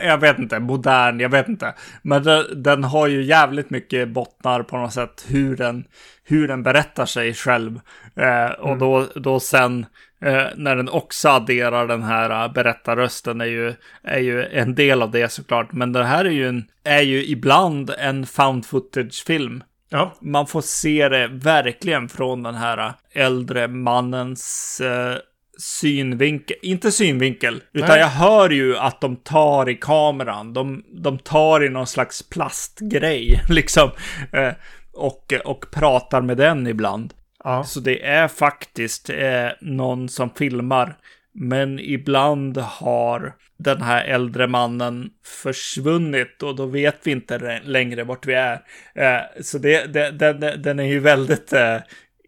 jag 0.08 0.18
vet 0.18 0.40
inte, 0.40 0.60
modern, 0.60 1.20
jag 1.20 1.30
vet 1.30 1.48
inte. 1.48 1.74
Men 2.02 2.24
den, 2.24 2.64
den, 2.64 2.84
har 2.84 3.08
ju 3.08 3.24
jävligt 3.24 3.70
mycket 3.70 4.10
bottnar 4.10 4.64
på 4.64 4.78
något 4.78 4.94
sätt 4.94 5.26
hur 5.28 5.58
den, 5.58 5.86
hur 6.24 6.48
den 6.48 6.64
berättar 6.64 7.06
sig 7.06 7.34
själv. 7.34 7.80
Eh, 8.16 8.52
och 8.60 8.68
mm. 8.68 8.80
då, 8.80 9.08
då 9.16 9.40
sen 9.40 9.86
eh, 10.22 10.46
när 10.56 10.76
den 10.76 10.90
också 10.90 11.30
adderar 11.30 11.88
den 11.88 12.04
här 12.04 12.50
berättarrösten 12.50 13.42
är 13.42 13.46
ju, 13.46 13.74
är 14.04 14.20
ju 14.20 14.46
en 14.46 14.76
del 14.76 15.02
av 15.02 15.12
det 15.12 15.32
såklart. 15.32 15.72
Men 15.72 15.94
det 15.94 16.04
här 16.04 16.26
är 16.26 16.30
ju, 16.30 16.48
en, 16.48 16.66
är 16.84 17.02
ju 17.02 17.26
ibland 17.26 17.92
en 17.98 18.26
found 18.26 18.66
footage-film. 18.66 19.64
Ja. 19.90 20.14
Man 20.22 20.48
får 20.48 20.62
se 20.62 21.10
det 21.10 21.28
verkligen 21.28 22.10
från 22.10 22.44
den 22.44 22.56
här 22.56 22.94
äldre 23.12 23.68
mannens 23.68 24.82
eh, 24.82 25.18
synvinkel, 25.58 26.58
inte 26.62 26.92
synvinkel, 26.92 27.64
utan 27.74 27.90
Nej. 27.90 28.00
jag 28.00 28.08
hör 28.08 28.50
ju 28.50 28.78
att 28.78 29.02
de 29.02 29.16
tar 29.16 29.70
i 29.70 29.76
kameran. 29.76 30.54
De, 30.54 30.84
de 31.04 31.18
tar 31.18 31.66
i 31.66 31.70
någon 31.70 31.88
slags 31.88 32.30
plastgrej, 32.30 33.42
liksom. 33.50 33.90
Eh, 34.32 34.54
och, 34.94 35.34
och 35.46 35.66
pratar 35.72 36.22
med 36.22 36.38
den 36.38 36.68
ibland. 36.68 37.14
Ja. 37.44 37.64
Så 37.64 37.80
det 37.80 38.06
är 38.06 38.28
faktiskt 38.28 39.10
eh, 39.10 39.48
någon 39.62 40.10
som 40.10 40.30
filmar. 40.30 40.98
Men 41.34 41.80
ibland 41.80 42.58
har 42.58 43.36
den 43.58 43.82
här 43.82 44.06
äldre 44.06 44.48
mannen 44.48 45.10
försvunnit 45.44 46.44
och 46.44 46.56
då 46.56 46.66
vet 46.66 47.00
vi 47.04 47.12
inte 47.12 47.62
längre 47.64 48.04
vart 48.04 48.26
vi 48.26 48.34
är. 48.34 48.62
Eh, 48.96 49.22
så 49.42 49.58
det, 49.58 49.94
det, 49.94 50.12
den, 50.12 50.62
den 50.62 50.80
är 50.80 50.84
ju 50.84 51.00
väldigt 51.00 51.54
eh, 51.54 51.78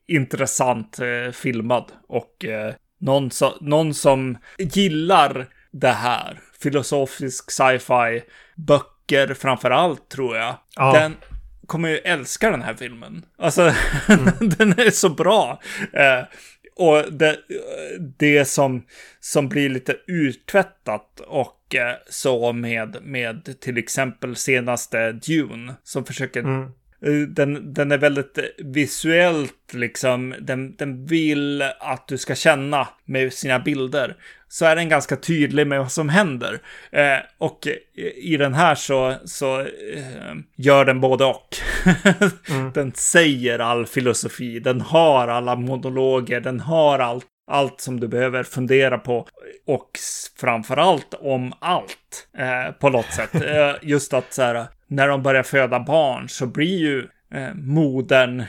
intressant 0.08 1.00
eh, 1.00 1.32
filmad 1.32 1.92
och 2.08 2.46
eh, 2.46 2.74
någon, 3.00 3.32
so 3.32 3.58
någon 3.62 3.94
som 3.94 4.38
gillar 4.58 5.48
det 5.72 5.92
här, 5.92 6.40
filosofisk 6.60 7.52
sci-fi, 7.52 8.24
böcker 8.56 9.34
framför 9.34 9.72
allt 9.72 10.10
tror 10.10 10.38
jag. 10.38 10.56
Ja. 10.76 10.94
Den 10.94 11.16
kommer 11.68 11.90
ju 11.90 11.98
älska 11.98 12.52
den 12.52 12.62
här 12.62 12.74
filmen. 12.74 13.26
Alltså, 13.38 13.74
mm. 14.10 14.34
den 14.58 14.72
är 14.72 14.90
så 14.90 15.10
bra. 15.10 15.62
Eh, 15.94 16.24
och 16.76 17.14
det, 17.14 17.38
det 18.18 18.46
som, 18.46 18.86
som 19.20 19.50
blir 19.50 19.70
lite 19.70 19.96
uttvättat 20.08 21.20
och 21.20 21.76
eh, 21.76 21.96
så 22.10 22.54
med, 22.54 22.98
med 23.02 23.60
till 23.60 23.78
exempel 23.78 24.36
senaste 24.36 25.12
Dune 25.12 25.74
som 25.84 26.06
försöker 26.06 26.40
mm. 26.40 26.72
Eh, 27.06 27.12
den, 27.12 27.74
den 27.74 27.92
är 27.92 27.98
väldigt 27.98 28.40
visuellt 28.58 29.74
liksom. 29.74 30.36
Den, 30.40 30.76
den 30.76 31.06
vill 31.06 31.62
att 31.80 32.08
du 32.08 32.18
ska 32.18 32.36
känna 32.36 32.88
med 33.06 33.34
sina 33.34 33.60
bilder. 33.60 34.16
Så 34.50 34.66
är 34.66 34.76
den 34.76 34.90
ganska 34.90 35.16
tydlig 35.16 35.68
med 35.68 35.80
vad 35.80 35.92
som 35.92 36.10
händer. 36.10 36.60
Eh, 36.92 37.18
och 37.38 37.68
i 38.16 38.38
den 38.38 38.54
här 38.54 38.76
så, 38.76 39.16
så 39.26 39.60
eh, 39.60 40.36
gör 40.56 40.86
den 40.86 41.02
både 41.02 41.26
och. 41.26 41.48
mm. 42.50 42.72
Den 42.74 42.92
säger 42.92 43.60
all 43.60 43.86
filosofi. 43.86 44.60
Den 44.60 44.82
har 44.82 45.28
alla 45.28 45.56
monologer. 45.56 46.40
Den 46.40 46.60
har 46.60 47.00
allt 47.00 47.26
allt 47.52 47.82
som 47.82 48.00
du 48.00 48.08
behöver 48.08 48.44
fundera 48.44 48.98
på 48.98 49.28
och 49.68 49.92
framförallt 50.40 51.14
om 51.14 51.54
allt 51.60 52.28
eh, 52.38 52.72
på 52.72 52.90
något 52.90 53.14
sätt. 53.14 53.30
Eh, 53.48 53.76
just 53.82 54.14
att 54.14 54.34
så 54.34 54.42
här, 54.42 54.68
när 54.88 55.08
de 55.08 55.24
börjar 55.24 55.44
föda 55.44 55.80
barn 55.80 56.30
så 56.30 56.48
blir 56.48 56.80
ju 56.80 57.08
eh, 57.34 57.54
modern 57.54 58.44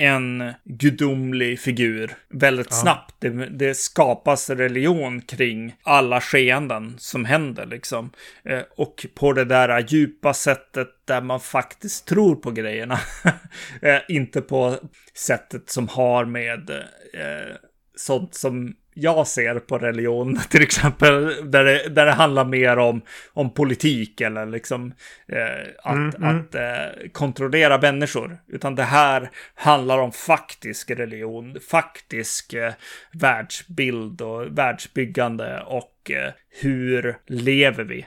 en 0.00 0.52
gudomlig 0.64 1.60
figur 1.60 2.12
väldigt 2.28 2.66
ja. 2.70 2.76
snabbt. 2.76 3.14
Det, 3.18 3.28
det, 3.30 3.74
skapas 3.74 4.50
religion 4.50 5.20
kring 5.20 5.74
alla 5.82 6.20
skeenden 6.20 6.94
som 6.98 7.24
händer 7.24 7.66
liksom. 7.66 8.10
Eh, 8.44 8.62
och 8.76 9.06
på 9.14 9.32
det 9.32 9.44
där 9.44 9.84
djupa 9.88 10.34
sättet 10.34 10.88
där 11.04 11.20
man 11.20 11.40
faktiskt 11.40 12.06
tror 12.06 12.36
på 12.36 12.50
grejerna. 12.50 12.98
eh, 13.82 13.98
inte 14.08 14.40
på 14.40 14.76
sättet 15.14 15.70
som 15.70 15.88
har 15.88 16.24
med 16.24 16.70
eh, 17.14 17.54
sånt 17.96 18.34
som 18.34 18.74
jag 18.94 19.26
ser 19.26 19.58
på 19.58 19.78
religion, 19.78 20.36
till 20.48 20.62
exempel, 20.62 21.50
där 21.50 21.64
det, 21.64 21.88
där 21.88 22.06
det 22.06 22.12
handlar 22.12 22.44
mer 22.44 22.76
om, 22.76 23.02
om 23.32 23.54
politik 23.54 24.20
eller 24.20 24.46
liksom 24.46 24.94
eh, 25.28 25.68
att, 25.84 25.94
mm, 25.94 26.14
mm. 26.16 26.40
att 26.40 26.54
eh, 26.54 27.10
kontrollera 27.12 27.78
människor. 27.78 28.38
Utan 28.48 28.74
det 28.74 28.82
här 28.82 29.30
handlar 29.54 29.98
om 29.98 30.12
faktisk 30.12 30.90
religion, 30.90 31.58
faktisk 31.70 32.52
eh, 32.52 32.72
världsbild 33.12 34.20
och 34.20 34.58
världsbyggande 34.58 35.62
och 35.66 36.10
eh, 36.10 36.32
hur 36.60 37.16
lever 37.26 37.84
vi? 37.84 38.06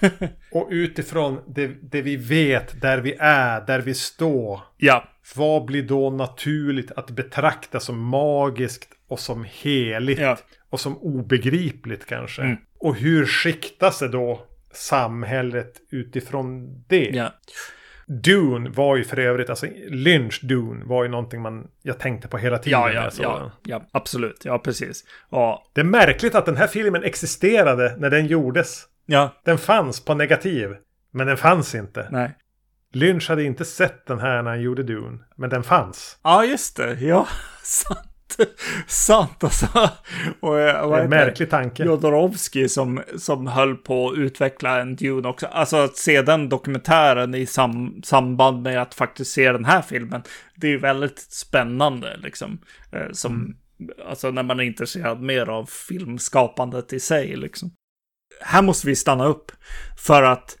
och 0.50 0.68
utifrån 0.70 1.40
det, 1.46 1.70
det 1.82 2.02
vi 2.02 2.16
vet, 2.16 2.80
där 2.80 2.98
vi 2.98 3.16
är, 3.18 3.60
där 3.60 3.80
vi 3.80 3.94
står. 3.94 4.60
Ja. 4.76 5.08
Vad 5.36 5.64
blir 5.64 5.82
då 5.82 6.10
naturligt 6.10 6.92
att 6.92 7.10
betrakta 7.10 7.80
som 7.80 7.98
magiskt 7.98 8.88
och 9.08 9.20
som 9.20 9.46
heligt. 9.50 10.20
Ja. 10.20 10.38
Och 10.70 10.80
som 10.80 10.98
obegripligt 10.98 12.06
kanske. 12.06 12.42
Mm. 12.42 12.56
Och 12.78 12.96
hur 12.96 13.26
skiktas 13.26 13.98
det 13.98 14.08
då 14.08 14.46
samhället 14.72 15.80
utifrån 15.90 16.82
det? 16.88 17.10
Ja. 17.12 17.32
Dune 18.06 18.70
var 18.70 18.96
ju 18.96 19.04
för 19.04 19.18
övrigt, 19.18 19.50
alltså 19.50 19.66
Lynch 19.88 20.40
Dune 20.42 20.84
var 20.84 21.04
ju 21.04 21.10
någonting 21.10 21.42
man, 21.42 21.68
jag 21.82 21.98
tänkte 21.98 22.28
på 22.28 22.38
hela 22.38 22.58
tiden. 22.58 22.80
Ja, 22.80 22.92
ja, 22.92 23.10
ja, 23.20 23.52
ja, 23.62 23.82
absolut, 23.92 24.44
ja 24.44 24.58
precis. 24.58 25.04
Ja. 25.30 25.64
Det 25.72 25.80
är 25.80 25.84
märkligt 25.84 26.34
att 26.34 26.46
den 26.46 26.56
här 26.56 26.66
filmen 26.66 27.04
existerade 27.04 27.96
när 27.98 28.10
den 28.10 28.26
gjordes. 28.26 28.84
Ja. 29.06 29.34
Den 29.44 29.58
fanns 29.58 30.04
på 30.04 30.14
negativ, 30.14 30.76
men 31.10 31.26
den 31.26 31.36
fanns 31.36 31.74
inte. 31.74 32.08
Nej. 32.10 32.36
Lynch 32.94 33.28
hade 33.28 33.44
inte 33.44 33.64
sett 33.64 34.06
den 34.06 34.18
här 34.18 34.42
när 34.42 34.50
han 34.50 34.62
gjorde 34.62 34.82
Dune, 34.82 35.18
men 35.36 35.50
den 35.50 35.62
fanns. 35.62 36.18
Ja, 36.22 36.44
just 36.44 36.76
det, 36.76 37.00
ja, 37.00 37.28
sant. 37.62 38.14
sant 38.86 39.44
alltså. 39.44 39.66
Och, 40.40 40.60
eh, 40.60 40.88
vad 40.88 41.00
en 41.00 41.10
märklig 41.10 41.50
tanke. 41.50 41.84
Jodorowsky 41.84 42.68
som, 42.68 43.02
som 43.16 43.46
höll 43.46 43.76
på 43.76 44.08
att 44.08 44.18
utveckla 44.18 44.80
en 44.80 44.96
Dune 44.96 45.28
också. 45.28 45.46
Alltså 45.46 45.76
att 45.76 45.96
se 45.96 46.22
den 46.22 46.48
dokumentären 46.48 47.34
i 47.34 47.46
sam, 47.46 48.02
samband 48.04 48.62
med 48.62 48.82
att 48.82 48.94
faktiskt 48.94 49.32
se 49.32 49.52
den 49.52 49.64
här 49.64 49.82
filmen. 49.82 50.22
Det 50.54 50.66
är 50.66 50.70
ju 50.70 50.78
väldigt 50.78 51.18
spännande 51.18 52.16
liksom. 52.16 52.58
Eh, 52.92 53.10
som, 53.12 53.32
mm. 53.32 53.56
Alltså 54.08 54.30
när 54.30 54.42
man 54.42 54.60
är 54.60 54.64
intresserad 54.64 55.22
mer 55.22 55.48
av 55.48 55.66
filmskapandet 55.88 56.92
i 56.92 57.00
sig 57.00 57.36
liksom. 57.36 57.70
Här 58.40 58.62
måste 58.62 58.86
vi 58.86 58.96
stanna 58.96 59.26
upp. 59.26 59.52
För 59.98 60.22
att 60.22 60.56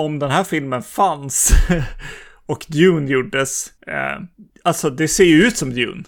om 0.00 0.18
den 0.18 0.30
här 0.30 0.44
filmen 0.44 0.82
fanns 0.82 1.52
och 2.46 2.66
Dune 2.68 3.10
gjordes. 3.10 3.72
Eh, 3.86 4.22
alltså 4.64 4.90
det 4.90 5.08
ser 5.08 5.24
ju 5.24 5.46
ut 5.46 5.56
som 5.56 5.74
Dune 5.74 6.04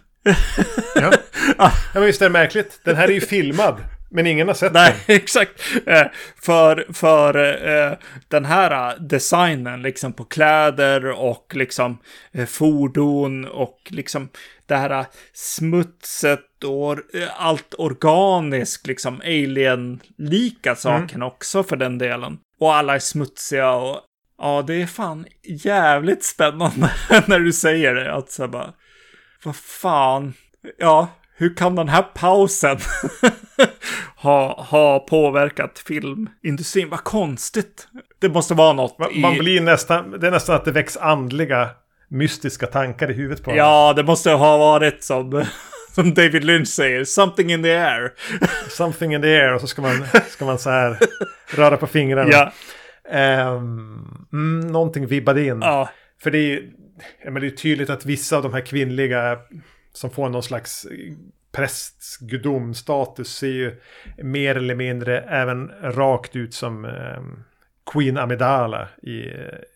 ja. 0.95 1.13
ja, 1.59 1.73
men 1.95 2.03
visst 2.03 2.23
är 2.23 2.27
det 2.27 2.33
märkligt. 2.33 2.81
Den 2.85 2.97
här 2.97 3.09
är 3.09 3.13
ju 3.13 3.21
filmad. 3.37 3.77
Men 4.15 4.27
ingen 4.27 4.49
har 4.49 4.55
sett 4.55 4.73
Nej, 4.73 4.95
den. 5.07 5.17
exakt. 5.17 5.61
Eh, 5.87 6.07
för 6.43 6.87
för 6.93 7.37
eh, 7.69 7.93
den 8.29 8.45
här 8.45 8.99
designen 8.99 9.83
liksom 9.83 10.13
på 10.13 10.25
kläder 10.25 11.11
och 11.11 11.53
liksom 11.55 11.99
eh, 12.33 12.47
fordon 12.47 13.45
och 13.45 13.79
liksom 13.85 14.29
det 14.67 14.77
här 14.77 15.07
smutset 15.33 16.65
och 16.65 16.93
eh, 16.93 17.29
allt 17.37 17.75
organiskt, 17.79 18.87
liksom 18.87 19.21
alien-lika 19.21 20.75
saken 20.75 21.17
mm. 21.17 21.29
också 21.29 21.63
för 21.63 21.77
den 21.77 21.99
delen. 21.99 22.39
Och 22.63 22.75
alla 22.75 22.95
är 22.95 22.99
smutsiga 22.99 23.73
och 23.73 24.01
ja, 24.39 24.65
det 24.67 24.83
är 24.83 24.87
fan 24.87 25.27
jävligt 25.45 26.25
spännande 26.25 26.91
när 27.27 27.39
du 27.39 27.53
säger 27.53 27.95
det. 27.95 28.15
Att 28.15 28.31
så 28.31 28.49
bara, 28.49 28.73
vad 29.45 29.57
fan, 29.57 30.35
ja, 30.79 31.09
hur 31.37 31.57
kan 31.57 31.75
den 31.75 31.89
här 31.89 32.03
pausen 32.03 32.79
ha, 34.17 34.63
ha 34.63 34.99
påverkat 34.99 35.79
filmindustrin? 35.79 36.89
Vad 36.89 37.05
konstigt. 37.05 37.89
Det 38.21 38.29
måste 38.29 38.55
vara 38.55 38.73
något. 38.73 38.99
Man, 38.99 39.11
i... 39.11 39.21
man 39.21 39.39
blir 39.39 39.61
nästan, 39.61 40.11
det 40.11 40.27
är 40.27 40.31
nästan 40.31 40.57
att 40.57 40.65
det 40.65 40.73
väcks 40.73 40.97
andliga 40.97 41.69
mystiska 42.09 42.67
tankar 42.67 43.11
i 43.11 43.15
huvudet 43.15 43.45
på 43.45 43.51
honom. 43.51 43.59
Ja, 43.59 43.93
det 43.97 44.03
måste 44.03 44.31
ha 44.31 44.57
varit 44.57 45.05
som, 45.05 45.31
som 45.93 46.15
David 46.15 46.45
Lynch 46.45 46.69
säger, 46.69 47.05
something 47.05 47.53
in 47.53 47.63
the 47.63 47.73
air. 47.73 48.13
something 48.69 49.15
in 49.15 49.23
the 49.23 49.29
air 49.29 49.55
och 49.55 49.61
så 49.61 49.67
ska 49.67 49.83
man, 49.83 50.07
ska 50.29 50.45
man 50.45 50.59
så 50.59 50.71
här 50.71 50.99
röra 51.55 51.77
på 51.77 51.87
fingrarna. 51.87 52.31
Ja. 52.31 52.53
Um, 53.57 54.27
mm, 54.33 54.61
någonting 54.61 55.07
vibbade 55.07 55.45
in. 55.45 55.59
Ja. 55.61 55.91
För 56.23 56.31
det 56.31 56.39
är, 56.39 56.63
ja, 57.25 57.31
men 57.31 57.43
det 57.43 57.49
är 57.49 57.51
tydligt 57.51 57.91
att 57.91 58.07
vissa 58.07 58.37
av 58.37 58.43
de 58.43 58.53
här 58.53 58.61
kvinnliga 58.61 59.39
som 59.93 60.11
får 60.11 60.29
någon 60.29 60.43
slags 60.43 60.87
prästgudomstatus 61.53 63.37
ser 63.37 63.47
ju 63.47 63.81
mer 64.23 64.55
eller 64.55 64.75
mindre 64.75 65.21
även 65.21 65.69
rakt 65.83 66.37
ut 66.37 66.55
som 66.55 66.85
eh, 66.85 67.23
Queen 67.93 68.19
Amidala 68.19 68.89
i, 69.03 69.19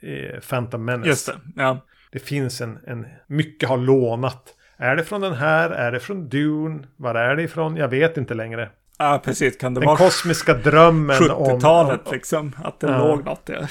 i 0.06 0.40
Phantom 0.48 0.84
Menace. 0.84 1.08
Just 1.08 1.26
det, 1.26 1.34
ja. 1.56 1.80
Det 2.12 2.18
finns 2.18 2.60
en, 2.60 2.78
en, 2.86 3.06
mycket 3.26 3.68
har 3.68 3.76
lånat. 3.76 4.54
Är 4.78 4.96
det 4.96 5.04
från 5.04 5.20
den 5.20 5.34
här? 5.34 5.70
Är 5.70 5.92
det 5.92 6.00
från 6.00 6.28
Dune? 6.28 6.82
Var 6.96 7.14
är 7.14 7.36
det 7.36 7.42
ifrån? 7.42 7.76
Jag 7.76 7.88
vet 7.88 8.16
inte 8.16 8.34
längre. 8.34 8.68
Ja, 8.98 9.20
precis. 9.24 9.56
Kan 9.56 9.74
det 9.74 9.80
Den 9.80 9.86
vara 9.86 9.96
kosmiska 9.96 10.54
drömmen 10.54 11.30
om... 11.30 11.50
70-talet 11.60 12.00
liksom? 12.12 12.52
Att 12.64 12.80
det 12.80 12.86
Ja. 12.86 12.98
låg 12.98 13.24
något 13.24 13.46
där. 13.46 13.70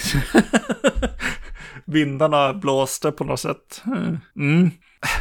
Vindarna 1.86 2.54
blåste 2.54 3.12
på 3.12 3.24
något 3.24 3.40
sätt. 3.40 3.84
Mm. 4.36 4.72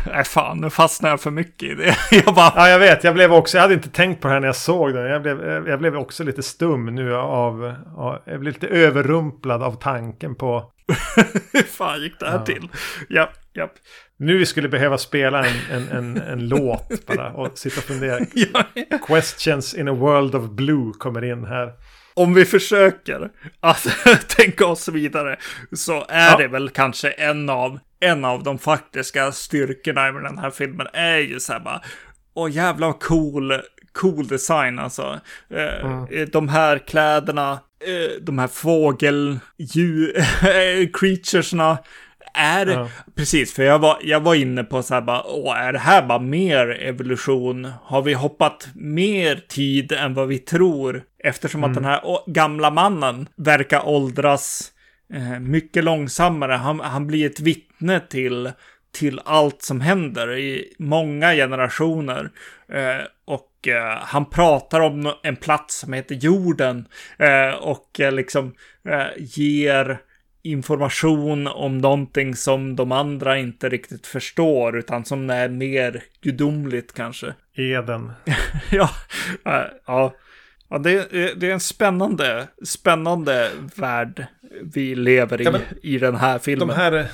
Nej, 0.06 0.24
fan, 0.24 0.58
nu 0.60 0.70
fastnade 0.70 1.12
jag 1.12 1.20
för 1.20 1.30
mycket 1.30 1.62
i 1.62 1.74
det. 1.74 1.96
Jag 2.26 2.34
bara, 2.34 2.52
Ja, 2.56 2.68
jag 2.68 2.78
vet. 2.78 3.04
Jag 3.04 3.14
blev 3.14 3.32
också... 3.32 3.56
Jag 3.56 3.62
hade 3.62 3.74
inte 3.74 3.88
tänkt 3.90 4.20
på 4.20 4.28
det 4.28 4.34
här 4.34 4.40
när 4.40 4.48
jag 4.48 4.56
såg 4.56 4.94
den. 4.94 5.04
Jag 5.06 5.22
blev, 5.22 5.68
jag 5.68 5.78
blev 5.78 5.96
också 5.96 6.24
lite 6.24 6.42
stum 6.42 6.94
nu 6.94 7.14
av... 7.16 7.74
av 7.96 8.18
jag 8.24 8.40
blev 8.40 8.52
lite 8.52 8.66
överrumplad 8.68 9.62
av 9.62 9.72
tanken 9.80 10.34
på... 10.34 10.70
hur 11.52 11.62
fan 11.62 12.00
gick 12.02 12.20
det 12.20 12.26
här 12.26 12.38
Ja. 12.38 12.44
till? 12.44 12.68
Ja, 13.08 13.30
ja. 13.52 13.68
Nu 14.16 14.38
vi 14.38 14.46
skulle 14.46 14.68
behöva 14.68 14.98
spela 14.98 15.46
en, 15.46 15.56
en, 15.72 15.88
en, 15.88 16.16
en 16.16 16.48
låt 16.48 17.06
bara 17.06 17.32
och 17.32 17.58
sitta 17.58 17.78
och 17.80 17.84
fundera. 17.84 18.18
ja. 18.34 18.64
Questions 19.06 19.74
in 19.74 19.88
a 19.88 19.92
world 19.92 20.34
of 20.34 20.50
blue 20.50 20.92
kommer 20.98 21.24
in 21.24 21.44
här. 21.44 21.72
Om 22.14 22.34
vi 22.34 22.44
försöker 22.44 23.30
att 23.60 23.86
tänka 24.28 24.66
oss 24.66 24.88
vidare 24.88 25.36
så 25.72 26.04
är 26.08 26.30
Ja. 26.30 26.36
det 26.36 26.48
väl 26.48 26.68
kanske 26.70 27.10
en 27.10 27.50
av, 27.50 27.78
en 28.00 28.24
av 28.24 28.42
de 28.42 28.58
faktiska 28.58 29.32
styrkorna 29.32 30.12
med 30.12 30.22
den 30.22 30.38
här 30.38 30.50
filmen 30.50 30.86
är 30.92 31.18
ju 31.18 31.40
så 31.40 31.52
här 31.52 31.60
bara, 31.60 31.80
åh 32.34 32.50
jävla 32.50 32.92
cool, 32.92 33.52
cool 33.92 34.26
design 34.28 34.78
alltså. 34.78 35.20
Eh, 35.50 35.84
Mm. 35.86 36.28
De 36.32 36.48
här 36.48 36.78
kläderna, 36.78 37.52
eh, 37.52 38.22
de 38.22 38.38
här 38.38 38.48
fågel, 38.48 39.38
djur, 39.58 40.12
creaturesna. 40.98 41.78
Är 42.34 42.66
Ja. 42.66 42.88
precis, 43.16 43.54
för 43.54 43.62
jag 43.62 43.78
var, 43.78 43.98
jag 44.02 44.20
var 44.20 44.34
inne 44.34 44.64
på 44.64 44.82
så 44.82 44.94
här 44.94 45.00
bara, 45.00 45.22
åh, 45.26 45.58
är 45.58 45.72
det 45.72 45.78
här 45.78 46.02
bara 46.06 46.18
mer 46.18 46.68
evolution? 46.82 47.64
Har 47.82 48.02
vi 48.02 48.12
hoppat 48.14 48.68
mer 48.74 49.36
tid 49.48 49.92
än 49.92 50.14
vad 50.14 50.28
vi 50.28 50.38
tror? 50.38 51.02
Eftersom 51.24 51.64
att 51.64 51.74
den 51.74 51.84
här 51.84 52.00
gamla 52.26 52.70
mannen 52.70 53.28
verkar 53.36 53.88
åldras 53.88 54.72
eh, 55.14 55.40
mycket 55.40 55.84
långsammare. 55.84 56.52
Han, 56.52 56.80
han 56.80 57.06
blir 57.06 57.26
ett 57.26 57.40
vittne 57.40 58.00
till, 58.00 58.52
till 58.92 59.20
allt 59.24 59.62
som 59.62 59.80
händer 59.80 60.38
i 60.38 60.74
många 60.78 61.32
generationer. 61.32 62.30
Eh, 62.72 63.06
och 63.26 63.68
eh, 63.68 63.98
han 64.00 64.30
pratar 64.30 64.80
om 64.80 65.12
en 65.22 65.36
plats 65.36 65.78
som 65.78 65.92
heter 65.92 66.14
jorden. 66.14 66.88
Eh, 67.18 67.54
och 67.54 68.00
eh, 68.00 68.12
liksom 68.12 68.54
eh, 68.88 69.06
ger 69.18 69.98
information 70.44 71.46
om 71.46 71.78
någonting 71.78 72.36
som 72.36 72.76
de 72.76 72.92
andra 72.92 73.38
inte 73.38 73.68
riktigt 73.68 74.06
förstår, 74.06 74.76
utan 74.78 75.04
som 75.04 75.30
är 75.30 75.48
mer 75.48 76.02
gudomligt 76.20 76.92
kanske. 76.94 77.34
Eden. 77.54 78.12
ja, 78.70 78.90
äh, 79.46 79.60
ja. 79.86 80.14
ja 80.68 80.78
det, 80.78 80.90
är- 81.14 81.34
det 81.34 81.48
är 81.48 81.52
en 81.52 81.60
spännande, 81.60 82.48
spännande 82.64 83.50
värld 83.76 84.26
vi 84.74 84.94
lever 84.94 85.40
i, 85.40 85.44
Ja, 85.44 85.50
men 85.52 85.60
i 85.82 85.98
den 85.98 86.16
här 86.16 86.38
filmen. 86.38 86.68
De 86.68 86.74
här... 86.74 86.92
eh, 86.92 87.04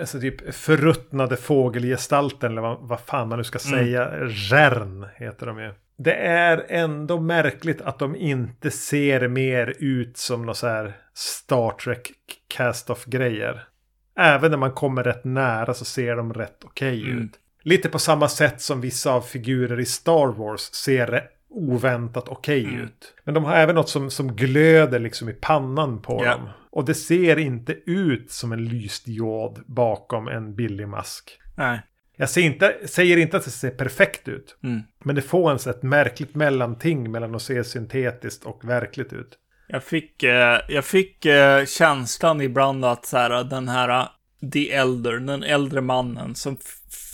Alltså 0.00 0.20
typ 0.20 0.54
förruttnade 0.54 1.36
fågelgestalten 1.36 2.52
eller 2.52 2.62
vad, 2.62 2.78
vad 2.80 3.00
fan 3.00 3.28
man 3.28 3.38
nu 3.38 3.44
ska 3.44 3.58
säga. 3.58 4.08
Rern 4.50 5.06
heter 5.16 5.46
de 5.46 5.58
ju. 5.58 5.72
Det 5.98 6.14
är 6.14 6.66
ändå 6.68 7.20
märkligt 7.20 7.80
att 7.80 7.98
de 7.98 8.16
inte 8.16 8.70
ser 8.70 9.28
mer 9.28 9.74
ut 9.78 10.16
som 10.16 10.46
någon 10.46 10.54
så 10.54 10.66
här 10.66 10.92
Star 11.16 11.70
Trek 11.70 12.12
cast-off 12.48 13.04
grejer. 13.04 13.64
Även 14.18 14.50
när 14.50 14.58
man 14.58 14.72
kommer 14.72 15.02
rätt 15.04 15.24
nära 15.24 15.74
så 15.74 15.84
ser 15.84 16.16
de 16.16 16.32
rätt 16.34 16.64
okej 16.64 17.02
Mm. 17.02 17.18
ut. 17.22 17.30
Lite 17.62 17.88
på 17.88 17.98
samma 17.98 18.28
sätt 18.28 18.60
som 18.60 18.80
vissa 18.80 19.12
av 19.12 19.20
figurer 19.20 19.80
i 19.80 19.84
Star 19.84 20.26
Wars 20.26 20.60
ser 20.60 21.28
oväntat 21.48 22.28
okej 22.28 22.64
Mm. 22.64 22.80
ut. 22.80 23.14
Men 23.24 23.34
de 23.34 23.44
har 23.44 23.54
även 23.56 23.74
något 23.74 23.88
som, 23.88 24.10
som 24.10 24.36
glöder 24.36 24.98
liksom 24.98 25.28
i 25.28 25.32
pannan 25.32 26.02
på 26.02 26.22
Ja. 26.24 26.30
dem. 26.30 26.48
Och 26.70 26.84
det 26.84 26.94
ser 26.94 27.38
inte 27.38 27.72
ut 27.86 28.30
som 28.30 28.52
en 28.52 28.64
lysdiod 28.68 29.62
bakom 29.66 30.28
en 30.28 30.54
billig 30.54 30.88
mask. 30.88 31.38
Nej. 31.54 31.80
Jag 32.16 32.30
ser 32.30 32.40
inte, 32.42 32.76
säger 32.84 33.16
inte 33.16 33.36
att 33.36 33.44
det 33.44 33.50
ser 33.50 33.70
perfekt 33.70 34.28
ut. 34.28 34.56
Mm. 34.62 34.80
Men 35.04 35.14
det 35.16 35.22
får 35.22 35.50
en 35.50 35.56
ett 35.70 35.82
märkligt 35.82 36.34
mellanting 36.34 37.10
mellan 37.10 37.34
att 37.34 37.42
se 37.42 37.64
syntetiskt 37.64 38.44
och 38.44 38.68
verkligt 38.68 39.12
ut. 39.12 39.38
Jag 39.68 39.84
fick, 39.84 40.22
eh, 40.22 40.60
jag 40.68 40.84
fick 40.84 41.24
eh, 41.24 41.64
känslan 41.64 42.40
ibland 42.40 42.84
att 42.84 43.06
så 43.06 43.16
här, 43.16 43.44
den 43.44 43.68
här 43.68 43.88
eh, 43.88 44.08
The 44.52 44.72
Elder, 44.72 45.12
den 45.12 45.42
äldre 45.42 45.80
mannen 45.80 46.34
som 46.34 46.56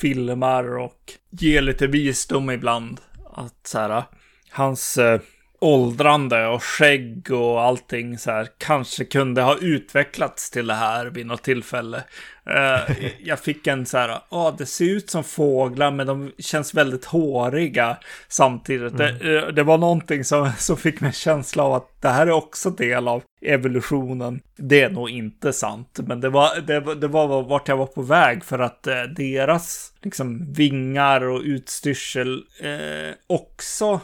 filmar 0.01 0.79
och 0.79 1.13
ger 1.31 1.63
lite 1.63 1.87
visdom 1.87 2.51
ibland. 2.51 3.01
Att 3.33 3.67
så 3.67 3.79
här, 3.79 3.91
eh, 3.91 4.05
hans 4.51 4.99
eh, 4.99 5.21
åldrande 5.63 6.47
och 6.47 6.63
skägg 6.63 7.31
och 7.31 7.63
allting 7.63 8.19
så 8.19 8.31
här 8.31 8.49
kanske 8.59 9.05
kunde 9.05 9.43
ha 9.43 9.57
utvecklats 9.61 10.51
till 10.51 10.67
det 10.67 10.75
här 10.75 11.07
vid 11.07 11.27
något 11.27 11.43
tillfälle. 11.43 12.05
Eh, 12.47 12.97
jag 13.25 13.41
fick 13.41 13.67
en 13.67 13.87
så 13.87 13.99
här, 13.99 14.19
ja 14.31 14.55
det 14.59 14.67
ser 14.67 14.85
ut 14.85 15.11
som 15.11 15.25
fåglar 15.25 15.91
men 15.91 16.07
de 16.07 16.33
känns 16.39 16.75
väldigt 16.75 17.05
håriga 17.05 17.97
samtidigt. 18.29 18.97
Det, 18.97 19.09
eh, 19.09 19.49
det 19.49 19.63
var 19.63 19.79
någonting 19.79 20.25
som, 20.25 20.51
som 20.59 20.77
fick 20.77 21.01
mig 21.01 21.09
en 21.09 21.13
känsla 21.13 21.63
av 21.63 21.73
att 21.73 22.03
det 22.03 22.09
här 22.09 22.27
är 22.27 22.33
också 22.33 22.71
del 22.71 23.09
av 23.09 23.23
evolutionen. 23.43 24.41
Det 24.57 24.83
är 24.83 24.91
nog 24.91 25.11
inte 25.11 25.53
sant, 25.53 26.01
men 26.07 26.21
det 26.21 26.29
var, 26.29 26.61
det, 26.61 26.95
det 26.95 27.09
var 27.09 27.43
vart 27.43 27.69
jag 27.69 27.77
var 27.77 27.87
på 27.87 28.03
väg 28.03 28.45
för 28.45 28.59
att 28.59 28.87
eh, 28.87 29.03
deras 29.03 29.93
liksom 30.03 30.53
vingar 30.53 31.21
och 31.21 31.41
utstyrsel 31.41 32.45
eh, 32.63 33.15
också 33.27 34.01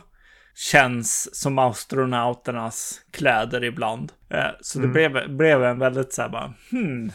känns 0.58 1.40
som 1.40 1.58
astronauternas 1.58 3.00
kläder 3.10 3.64
ibland. 3.64 4.12
Eh, 4.30 4.44
så 4.60 4.78
det 4.78 4.88
blev, 4.88 5.36
blev 5.36 5.64
en 5.64 5.78
väldigt 5.78 6.12
så 6.12 6.22
här 6.22 6.28
bara, 6.28 6.52
hmm, 6.70 7.12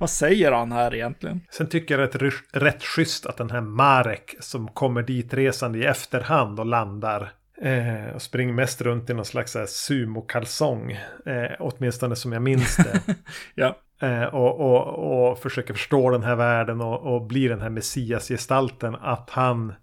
vad 0.00 0.10
säger 0.10 0.52
han 0.52 0.72
här 0.72 0.94
egentligen? 0.94 1.40
Sen 1.50 1.68
tycker 1.68 1.98
jag 1.98 2.12
det 2.12 2.22
är 2.22 2.60
rätt, 2.60 2.82
schysst 2.82 3.26
att 3.26 3.36
den 3.36 3.50
här 3.50 3.60
Marek 3.60 4.34
som 4.40 4.68
kommer 4.68 5.02
dit 5.02 5.34
resande 5.34 5.78
i 5.78 5.84
efterhand 5.84 6.60
och 6.60 6.66
landar. 6.66 7.32
Eh, 7.62 8.14
och 8.14 8.22
springer 8.22 8.52
mest 8.52 8.80
runt 8.80 9.10
i 9.10 9.14
någon 9.14 9.24
slags 9.24 9.56
sumokalsong. 9.66 10.92
Eh, 11.26 11.52
åtminstone 11.58 12.16
som 12.16 12.32
jag 12.32 12.42
minns 12.42 12.76
det. 12.76 13.14
Ja, 13.54 13.78
Eh, 14.02 14.24
och, 14.24 14.60
och, 14.60 15.30
och 15.30 15.38
försöker 15.38 15.74
förstå 15.74 16.10
den 16.10 16.22
här 16.22 16.36
världen 16.36 16.80
och, 16.80 17.14
och 17.14 17.22
bli 17.22 17.48
den 17.48 17.60
här 17.60 17.70
messiasgestalten. 17.70 18.94
Att 18.94 19.30
han... 19.30 19.74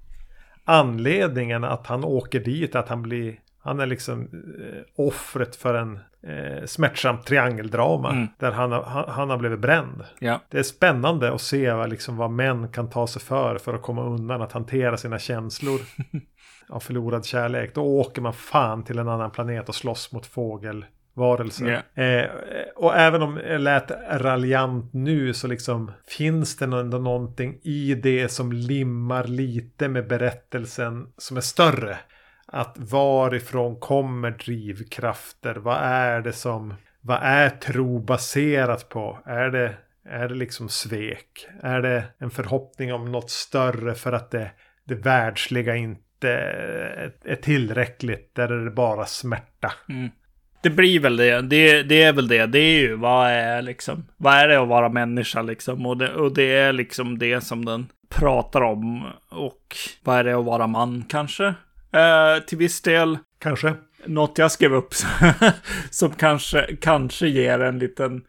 Anledningen 0.69 1.63
att 1.63 1.87
han 1.87 2.03
åker 2.03 2.39
dit, 2.39 2.75
att 2.75 2.89
han 2.89 3.01
blir... 3.01 3.39
Han 3.61 3.79
är 3.79 3.85
liksom 3.85 4.21
eh, 4.21 5.05
offret 5.05 5.55
för 5.55 5.73
en 5.73 5.99
eh, 6.23 6.65
smärtsamt 6.65 7.25
triangeldrama. 7.25 8.11
Mm. 8.11 8.27
Där 8.39 8.51
han, 8.51 8.71
han, 8.71 9.09
han 9.09 9.29
har 9.29 9.37
blivit 9.37 9.59
bränd. 9.59 10.03
ja, 10.19 10.39
Det 10.49 10.59
är 10.59 10.63
spännande 10.63 11.33
att 11.33 11.41
se 11.41 11.71
vad, 11.71 11.89
liksom, 11.89 12.17
vad 12.17 12.31
män 12.31 12.67
kan 12.67 12.89
ta 12.89 13.07
sig 13.07 13.21
för 13.21 13.57
för 13.57 13.73
att 13.73 13.81
komma 13.81 14.03
undan 14.03 14.41
att 14.41 14.51
hantera 14.51 14.97
sina 14.97 15.19
känslor 15.19 15.79
av 16.69 16.79
förlorad 16.79 17.25
kärlek. 17.25 17.75
Då 17.75 17.83
åker 17.83 18.21
man 18.21 18.33
fan 18.33 18.83
till 18.83 18.99
en 18.99 19.09
annan 19.09 19.31
planet 19.31 19.69
och 19.69 19.75
slåss 19.75 20.11
mot 20.11 20.25
fågelvarelser. 21.19 21.83
Eh, 21.93 22.29
och 22.75 22.97
även 22.97 23.21
om 23.21 23.35
det 23.35 23.57
lät 23.57 23.91
raljant 24.09 24.93
nu 24.93 25.33
så 25.33 25.47
liksom 25.47 25.91
finns 26.07 26.57
det 26.57 26.65
ändå 26.65 26.97
någonting 26.97 27.59
i 27.63 27.95
det 27.95 28.29
som 28.29 28.51
limmar 28.51 29.23
lite 29.23 29.87
med 29.87 30.07
berättelsen 30.07 31.07
som 31.17 31.37
är 31.37 31.41
större. 31.41 31.97
Att 32.47 32.75
varifrån 32.77 33.79
kommer 33.79 34.31
drivkrafter? 34.31 35.55
Vad 35.55 35.77
är 35.81 36.21
det 36.21 36.33
som... 36.33 36.73
Vad 37.01 37.19
är 37.21 37.49
tro 37.49 37.99
baserat 37.99 38.89
på? 38.89 39.19
Är 39.25 39.49
det, 39.49 39.73
är 40.05 40.27
det 40.27 40.35
liksom 40.35 40.69
svek? 40.69 41.47
Är 41.61 41.81
det 41.81 42.03
en 42.17 42.29
förhoppning 42.29 42.93
om 42.93 43.11
något 43.11 43.29
större 43.29 43.95
för 43.95 44.11
att 44.11 44.31
det, 44.31 44.51
det 44.83 44.95
världsliga 44.95 45.75
inte 45.75 46.29
är, 46.29 47.13
är 47.23 47.35
tillräckligt? 47.35 48.35
Där 48.35 48.49
är 48.51 48.65
det 48.65 48.71
bara 48.71 49.05
smärta? 49.05 49.73
mm. 49.89 50.09
Det 50.61 50.69
blir 50.69 50.99
väl 50.99 51.17
det. 51.17 51.41
det. 51.41 51.83
Det 51.83 52.03
är 52.03 52.13
väl 52.13 52.27
det. 52.27 52.45
Det 52.45 52.59
är 52.59 52.79
ju 52.79 52.95
vad 52.95 53.29
är 53.29 53.61
liksom, 53.61 54.05
vad 54.17 54.33
är 54.33 54.47
det 54.47 54.61
att 54.61 54.67
vara 54.67 54.89
människa 54.89 55.41
liksom? 55.41 55.85
Och 55.85 55.97
det, 55.97 56.13
och 56.13 56.33
det 56.33 56.51
är 56.57 56.73
liksom 56.73 57.19
det 57.19 57.41
som 57.41 57.65
den 57.65 57.87
pratar 58.09 58.61
om. 58.61 59.03
Och 59.29 59.77
vad 60.03 60.19
är 60.19 60.23
det 60.23 60.37
att 60.37 60.45
vara 60.45 60.67
man 60.67 61.05
kanske? 61.09 61.45
Eh, 61.93 62.43
till 62.47 62.57
viss 62.57 62.81
del. 62.81 63.17
Kanske? 63.41 63.73
något 64.05 64.37
jag 64.37 64.51
skrev 64.51 64.73
upp 64.73 64.93
som 65.89 66.11
kanske, 66.17 66.75
kanske 66.81 67.27
ger 67.27 67.59
en 67.59 67.79
liten 67.79 68.21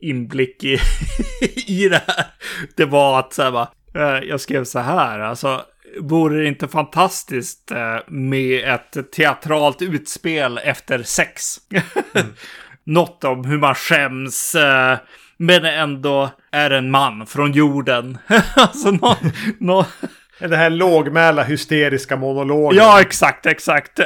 inblick 0.00 0.64
i, 0.64 0.78
i 1.66 1.88
det 1.88 2.02
här. 2.06 2.26
Det 2.76 2.84
var 2.84 3.18
att 3.18 3.32
så 3.32 3.42
här, 3.42 3.50
va, 3.50 3.72
eh, 3.94 4.28
jag 4.28 4.40
skrev 4.40 4.64
så 4.64 4.78
här, 4.78 5.18
alltså 5.18 5.62
vore 6.00 6.42
det 6.42 6.48
inte 6.48 6.68
fantastiskt 6.68 7.70
eh, 7.70 7.98
med 8.06 8.74
ett 8.74 9.12
teatralt 9.12 9.82
utspel 9.82 10.60
efter 10.64 11.02
sex? 11.02 11.56
Något 12.84 13.24
om 13.24 13.44
hur 13.44 13.58
man 13.58 13.74
skäms, 13.74 14.54
eh, 14.54 14.98
men 15.36 15.64
ändå 15.64 16.30
är 16.52 16.70
en 16.70 16.90
man 16.90 17.26
från 17.26 17.52
jorden. 17.52 18.18
alltså 18.56 18.90
nå, 18.90 19.16
nå, 19.58 19.86
Det 20.38 20.56
här 20.56 20.70
lågmälda 20.70 21.42
hysteriska 21.42 22.16
monologen. 22.16 22.78
Ja, 22.78 23.00
exakt, 23.00 23.46
exakt. 23.46 24.00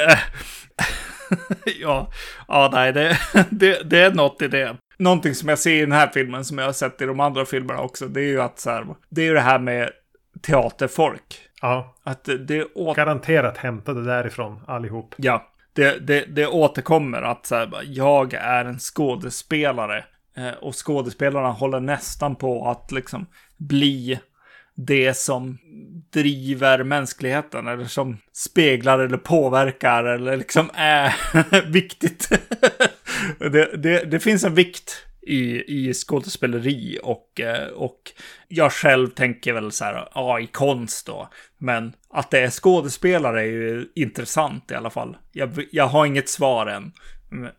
ja, 1.81 2.11
ja, 2.47 2.69
nej, 2.73 2.93
det, 2.93 3.17
det, 3.49 3.89
det 3.89 3.99
är 3.99 4.11
något 4.11 4.41
i 4.41 4.47
det. 4.47 4.75
Någonting 4.97 5.35
som 5.35 5.49
jag 5.49 5.59
ser 5.59 5.73
i 5.73 5.79
den 5.79 5.91
här 5.91 6.09
filmen, 6.13 6.45
som 6.45 6.57
jag 6.57 6.65
har 6.65 6.73
sett 6.73 7.01
i 7.01 7.05
de 7.05 7.19
andra 7.19 7.45
filmerna 7.45 7.81
också, 7.81 8.07
det 8.07 8.21
är 8.21 8.27
ju 8.27 8.41
att 8.41 8.59
så 8.59 8.69
här, 8.69 8.85
det 9.09 9.21
är 9.21 9.25
ju 9.25 9.33
det 9.33 9.41
här 9.41 9.59
med 9.59 9.89
teaterfolk. 10.41 11.39
Ja. 11.63 11.95
Att 12.03 12.23
det 12.23 12.63
åter... 12.63 12.95
Garanterat 12.95 13.57
hämtade 13.57 14.03
därifrån 14.03 14.59
allihop. 14.67 15.15
Ja, 15.17 15.47
det, 15.73 16.07
det, 16.07 16.25
det 16.25 16.47
återkommer 16.47 17.21
att 17.21 17.45
så 17.45 17.55
här, 17.55 17.69
jag 17.83 18.33
är 18.33 18.65
en 18.65 18.79
skådespelare. 18.79 20.05
Eh, 20.37 20.51
och 20.61 20.87
skådespelarna 20.87 21.51
håller 21.51 21.79
nästan 21.79 22.35
på 22.35 22.69
att 22.69 22.91
liksom 22.91 23.25
bli 23.57 24.19
det 24.75 25.13
som 25.17 25.57
driver 26.11 26.83
mänskligheten 26.83 27.67
eller 27.67 27.85
som 27.85 28.17
speglar 28.33 28.99
eller 28.99 29.17
påverkar 29.17 30.03
eller 30.03 30.37
liksom 30.37 30.69
är 30.73 31.15
viktigt. 31.71 32.29
det, 33.39 33.77
det, 33.77 34.03
det 34.03 34.19
finns 34.19 34.43
en 34.43 34.55
vikt 34.55 35.05
i, 35.27 35.63
i 35.67 35.93
skådespeleri 35.93 36.99
och, 37.03 37.39
eh, 37.39 37.67
och 37.67 38.11
jag 38.47 38.71
själv 38.71 39.09
tänker 39.09 39.53
väl 39.53 39.71
så 39.71 39.85
här, 39.85 40.09
ja, 40.15 40.39
i 40.39 40.47
konst 40.47 41.07
då. 41.07 41.29
Men 41.57 41.93
att 42.09 42.31
det 42.31 42.39
är 42.39 42.49
skådespelare 42.49 43.41
är 43.41 43.45
ju 43.45 43.87
intressant 43.95 44.71
i 44.71 44.75
alla 44.75 44.89
fall. 44.89 45.17
Jag, 45.31 45.65
jag 45.71 45.87
har 45.87 46.05
inget 46.05 46.29
svar 46.29 46.67
än. 46.67 46.91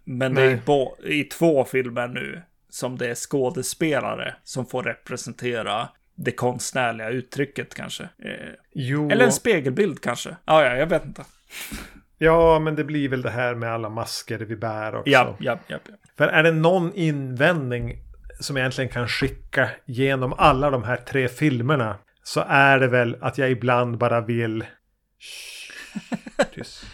Men 0.05 0.33
Nej. 0.33 0.47
det 0.47 0.53
är 0.53 0.57
bo, 0.57 0.97
i 1.05 1.25
två 1.25 1.65
filmer 1.65 2.09
nu 2.09 2.43
som 2.69 2.99
det 2.99 3.11
är 3.11 3.15
skådespelare 3.15 4.35
som 4.45 4.67
får 4.67 4.83
representera 4.83 5.89
det 6.15 6.33
konstnärliga 6.33 7.09
uttrycket 7.09 7.75
kanske. 7.75 8.03
Eh, 8.03 9.11
eller 9.11 9.25
en 9.25 9.33
spegelbild 9.33 10.01
kanske. 10.01 10.37
Ja, 10.45 10.65
ja, 10.65 10.77
jag 10.77 10.87
vet 10.87 11.05
inte. 11.05 11.25
Ja, 12.19 12.59
men 12.59 12.75
det 12.75 12.85
blir 12.85 13.09
väl 13.09 13.23
det 13.23 13.31
här 13.31 13.55
med 13.55 13.73
alla 13.73 13.89
masker 13.89 14.39
vi 14.39 14.57
bär 14.57 14.95
också. 14.95 15.11
Ja, 15.11 15.37
ja, 15.39 15.59
ja. 15.67 15.79
ja. 15.89 15.95
För 16.17 16.29
är 16.29 16.43
det 16.43 16.53
någon 16.53 16.95
invändning 16.95 17.99
som 18.41 18.57
egentligen 18.57 18.91
kan 18.91 19.09
skicka 19.09 19.71
genom 19.85 20.33
alla 20.33 20.71
de 20.71 20.85
här 20.85 20.97
tre 20.97 21.29
filmerna 21.29 21.97
så 22.23 22.45
är 22.49 22.79
det 22.79 22.89
väl 22.89 23.17
att 23.21 23.39
jag 23.39 23.51
ibland 23.51 23.99
bara 23.99 24.21
vill 24.21 24.65
Tyst. 26.55 26.85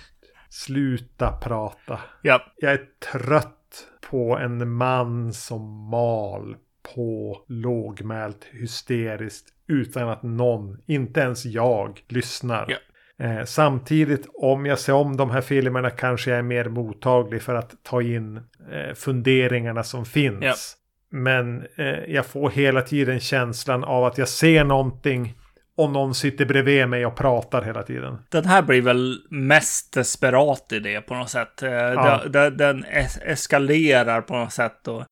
Sluta 0.49 1.33
prata. 1.33 2.01
Ja. 2.23 2.53
Jag 2.57 2.73
är 2.73 2.87
trött 3.13 3.87
på 4.11 4.39
en 4.39 4.73
man 4.73 5.33
som 5.33 5.91
mal 5.91 6.57
på 6.95 7.45
lågmält 7.49 8.45
hysteriskt 8.51 9.47
utan 9.67 10.09
att 10.09 10.23
någon, 10.23 10.83
inte 10.87 11.21
ens 11.21 11.45
jag, 11.45 12.01
lyssnar. 12.09 12.67
Ja. 12.69 12.77
Eh, 13.21 13.45
samtidigt, 13.45 14.27
om 14.35 14.67
jag 14.67 14.79
ser 14.79 14.93
om 14.93 15.17
de 15.17 15.31
här 15.31 15.41
filmerna 15.41 15.91
kanske 15.91 16.31
jag 16.31 16.39
är 16.39 16.43
mer 16.43 16.65
mottaglig 16.65 17.43
för 17.43 17.55
att 17.55 17.75
ta 17.83 18.03
in 18.03 18.37
eh, 18.73 18.95
funderingarna 18.95 19.85
som 19.85 20.05
finns. 20.05 20.43
Ja. 20.43 20.55
Men 21.13 21.67
eh, 21.77 21.87
jag 22.09 22.27
får 22.27 22.51
hela 22.51 22.83
tiden 22.83 23.21
känslan 23.21 23.85
av 23.85 24.05
att 24.05 24.19
jag 24.19 24.29
ser 24.29 24.65
någonting 24.65 25.35
och 25.77 25.91
någon 25.91 26.15
sitter 26.15 26.45
bredvid 26.45 26.89
mig 26.89 27.07
och 27.07 27.17
pratar 27.17 27.63
hela 27.63 27.83
tiden. 27.83 28.19
Den 28.29 28.45
här 28.45 28.63
blir 28.63 28.83
väl 28.83 29.19
mest 29.31 29.93
desperat 29.95 30.73
i 30.73 30.79
det 30.79 31.01
på 31.01 31.15
något 31.15 31.31
sätt. 31.31 31.59
Ja. 31.63 32.21
Den, 32.27 32.57
den 32.57 32.85
es 32.85 33.19
eskalerar 33.23 34.21
på 34.21 34.37
något 34.37 34.53
sätt 34.53 34.89
och 34.89 35.05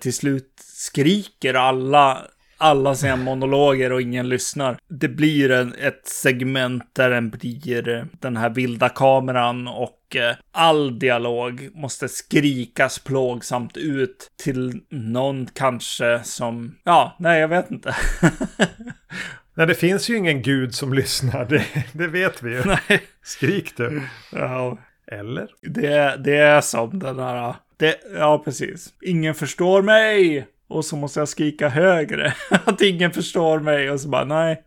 till 0.00 0.14
slut 0.14 0.52
skriker 0.64 1.54
alla 1.54 2.22
alla 2.58 2.94
sina 2.94 3.16
monologer 3.16 3.92
och 3.92 4.02
ingen 4.02 4.28
lyssnar. 4.28 4.78
Det 4.88 5.08
blir 5.08 5.50
en, 5.50 5.74
ett 5.74 6.08
segment 6.08 6.84
där 6.92 7.10
den 7.10 7.30
blir 7.30 8.06
den 8.20 8.36
här 8.36 8.50
vilda 8.50 8.88
kameran 8.88 9.68
och 9.68 10.16
eh, 10.16 10.36
all 10.52 10.98
dialog 10.98 11.70
måste 11.74 12.08
skrikas 12.08 12.98
plågsamt 12.98 13.76
ut 13.76 14.30
till 14.42 14.80
någon 14.90 15.46
kanske 15.46 16.20
som, 16.24 16.76
ja, 16.84 17.16
nej, 17.18 17.40
jag 17.40 17.48
vet 17.48 17.70
inte. 17.70 17.96
Nej, 19.54 19.66
det 19.66 19.74
finns 19.74 20.10
ju 20.10 20.16
ingen 20.16 20.42
gud 20.42 20.74
som 20.74 20.94
lyssnar. 20.94 21.44
Det, 21.48 21.64
det 21.92 22.06
vet 22.06 22.42
vi 22.42 22.50
ju. 22.50 22.62
Nej. 22.64 23.02
Skrik 23.22 23.76
du. 23.76 24.02
Ja. 24.32 24.78
Eller? 25.12 25.48
Det, 25.62 26.16
det 26.24 26.36
är 26.36 26.60
som 26.60 26.98
den 26.98 27.16
där... 27.16 27.54
Det, 27.76 27.96
ja, 28.14 28.42
precis. 28.44 28.88
Ingen 29.02 29.34
förstår 29.34 29.82
mig! 29.82 30.46
Och 30.68 30.84
så 30.84 30.96
måste 30.96 31.20
jag 31.20 31.28
skrika 31.28 31.68
högre. 31.68 32.34
att 32.64 32.82
ingen 32.82 33.12
förstår 33.12 33.60
mig. 33.60 33.90
Och 33.90 34.00
så 34.00 34.08
bara, 34.08 34.24
nej. 34.24 34.62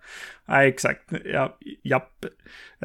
Nej, 0.50 0.70
exakt. 0.70 1.12
Ja, 1.26 1.58
japp. 1.84 2.26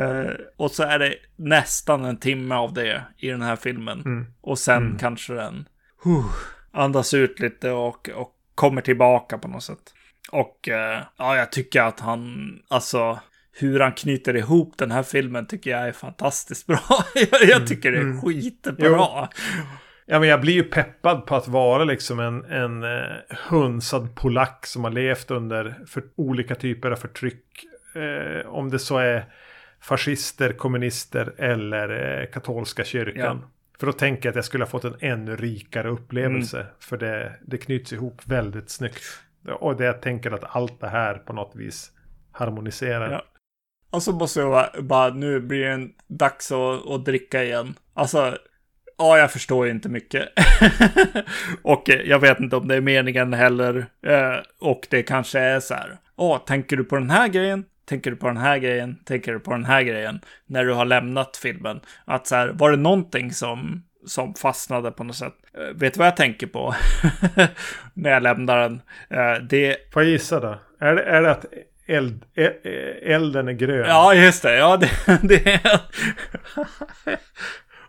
Uh, 0.00 0.30
och 0.56 0.70
så 0.70 0.82
är 0.82 0.98
det 0.98 1.14
nästan 1.36 2.04
en 2.04 2.16
timme 2.16 2.54
av 2.54 2.72
det 2.72 3.04
i 3.18 3.28
den 3.28 3.42
här 3.42 3.56
filmen. 3.56 4.00
Mm. 4.00 4.26
Och 4.40 4.58
sen 4.58 4.82
mm. 4.82 4.98
kanske 4.98 5.34
den 5.34 5.68
uh, 6.06 6.26
andas 6.72 7.14
ut 7.14 7.40
lite 7.40 7.70
och, 7.70 8.08
och 8.08 8.32
kommer 8.54 8.82
tillbaka 8.82 9.38
på 9.38 9.48
något 9.48 9.62
sätt. 9.62 9.94
Och 10.32 10.68
uh, 10.70 11.04
ja, 11.16 11.36
jag 11.36 11.52
tycker 11.52 11.82
att 11.82 12.00
han, 12.00 12.52
alltså, 12.68 13.18
hur 13.52 13.80
han 13.80 13.92
knyter 13.92 14.36
ihop 14.36 14.78
den 14.78 14.90
här 14.90 15.02
filmen 15.02 15.46
tycker 15.46 15.70
jag 15.70 15.88
är 15.88 15.92
fantastiskt 15.92 16.66
bra. 16.66 17.04
jag 17.14 17.50
mm. 17.50 17.66
tycker 17.66 17.92
det 17.92 17.98
är 17.98 18.02
mm. 18.02 18.20
skitbra. 18.20 19.28
Ja, 20.06 20.20
men 20.20 20.28
jag 20.28 20.40
blir 20.40 20.54
ju 20.54 20.62
peppad 20.62 21.26
på 21.26 21.36
att 21.36 21.48
vara 21.48 21.84
liksom 21.84 22.20
en, 22.20 22.44
en 22.44 22.82
eh, 22.82 23.16
hunsad 23.48 24.14
polack 24.14 24.66
som 24.66 24.84
har 24.84 24.90
levt 24.90 25.30
under 25.30 25.76
för, 25.86 26.02
olika 26.16 26.54
typer 26.54 26.90
av 26.90 26.96
förtryck. 26.96 27.64
Eh, 27.94 28.46
om 28.46 28.70
det 28.70 28.78
så 28.78 28.98
är 28.98 29.24
fascister, 29.80 30.52
kommunister 30.52 31.34
eller 31.38 32.20
eh, 32.20 32.26
katolska 32.26 32.84
kyrkan. 32.84 33.38
Ja. 33.42 33.50
För 33.78 33.86
då 33.86 33.92
tänker 33.92 34.28
jag 34.28 34.32
att 34.32 34.36
jag 34.36 34.44
skulle 34.44 34.64
ha 34.64 34.70
fått 34.70 34.84
en 34.84 34.96
ännu 35.00 35.36
rikare 35.36 35.88
upplevelse. 35.88 36.60
Mm. 36.60 36.72
För 36.80 36.96
det, 36.96 37.32
det 37.42 37.58
knyts 37.58 37.92
ihop 37.92 38.22
väldigt 38.24 38.70
snyggt. 38.70 39.02
Och 39.60 39.76
det 39.76 39.84
jag 39.84 40.02
tänker 40.02 40.30
att 40.30 40.56
allt 40.56 40.80
det 40.80 40.88
här 40.88 41.14
på 41.14 41.32
något 41.32 41.56
vis 41.56 41.92
harmoniserar. 42.32 43.12
Ja. 43.12 43.22
Och 43.90 44.02
så 44.02 44.12
måste 44.12 44.40
jag 44.40 44.50
bara, 44.50 44.82
bara 44.82 45.14
nu 45.14 45.40
blir 45.40 45.64
det 45.64 45.88
dags 46.06 46.52
att, 46.52 46.90
att 46.90 47.04
dricka 47.04 47.44
igen. 47.44 47.74
Alltså, 47.94 48.38
ja, 48.98 49.18
jag 49.18 49.32
förstår 49.32 49.68
inte 49.68 49.88
mycket. 49.88 50.28
och 51.62 51.90
eh, 51.90 52.00
jag 52.00 52.18
vet 52.18 52.40
inte 52.40 52.56
om 52.56 52.68
det 52.68 52.74
är 52.74 52.80
meningen 52.80 53.32
heller. 53.32 53.86
Eh, 54.06 54.36
och 54.60 54.86
det 54.90 55.02
kanske 55.02 55.38
är 55.38 55.60
så 55.60 55.74
här. 55.74 55.98
Åh, 56.16 56.38
tänker 56.46 56.76
du 56.76 56.84
på 56.84 56.96
den 56.96 57.10
här 57.10 57.28
grejen? 57.28 57.64
Tänker 57.88 58.10
du 58.10 58.16
på 58.16 58.26
den 58.26 58.36
här 58.36 58.58
grejen? 58.58 58.98
Tänker 59.04 59.32
du 59.32 59.40
på 59.40 59.50
den 59.50 59.64
här 59.64 59.82
grejen? 59.82 60.20
När 60.46 60.64
du 60.64 60.72
har 60.72 60.84
lämnat 60.84 61.36
filmen. 61.36 61.80
Att 62.04 62.26
så 62.26 62.34
här, 62.36 62.48
var 62.48 62.70
det 62.70 62.76
någonting 62.76 63.32
som, 63.32 63.82
som 64.06 64.34
fastnade 64.34 64.90
på 64.90 65.04
något 65.04 65.16
sätt? 65.16 65.34
Eh, 65.58 65.74
vet 65.74 65.94
du 65.94 65.98
vad 65.98 66.06
jag 66.06 66.16
tänker 66.16 66.46
på? 66.46 66.74
när 67.94 68.10
jag 68.10 68.22
lämnar 68.22 68.58
den. 68.58 68.80
det... 69.48 69.92
Får 69.92 70.02
jag 70.02 70.10
gissa 70.10 70.40
då? 70.40 70.58
Är 70.80 70.94
det, 70.94 71.02
är 71.02 71.22
det 71.22 71.30
att 71.30 71.44
eld, 71.86 72.24
elden 73.02 73.48
är 73.48 73.52
grön? 73.52 73.86
Ja, 73.88 74.14
just 74.14 74.42
det. 74.42 74.56
Ja, 74.56 74.76
det, 74.76 74.90
det 75.22 75.54
är... 75.54 75.80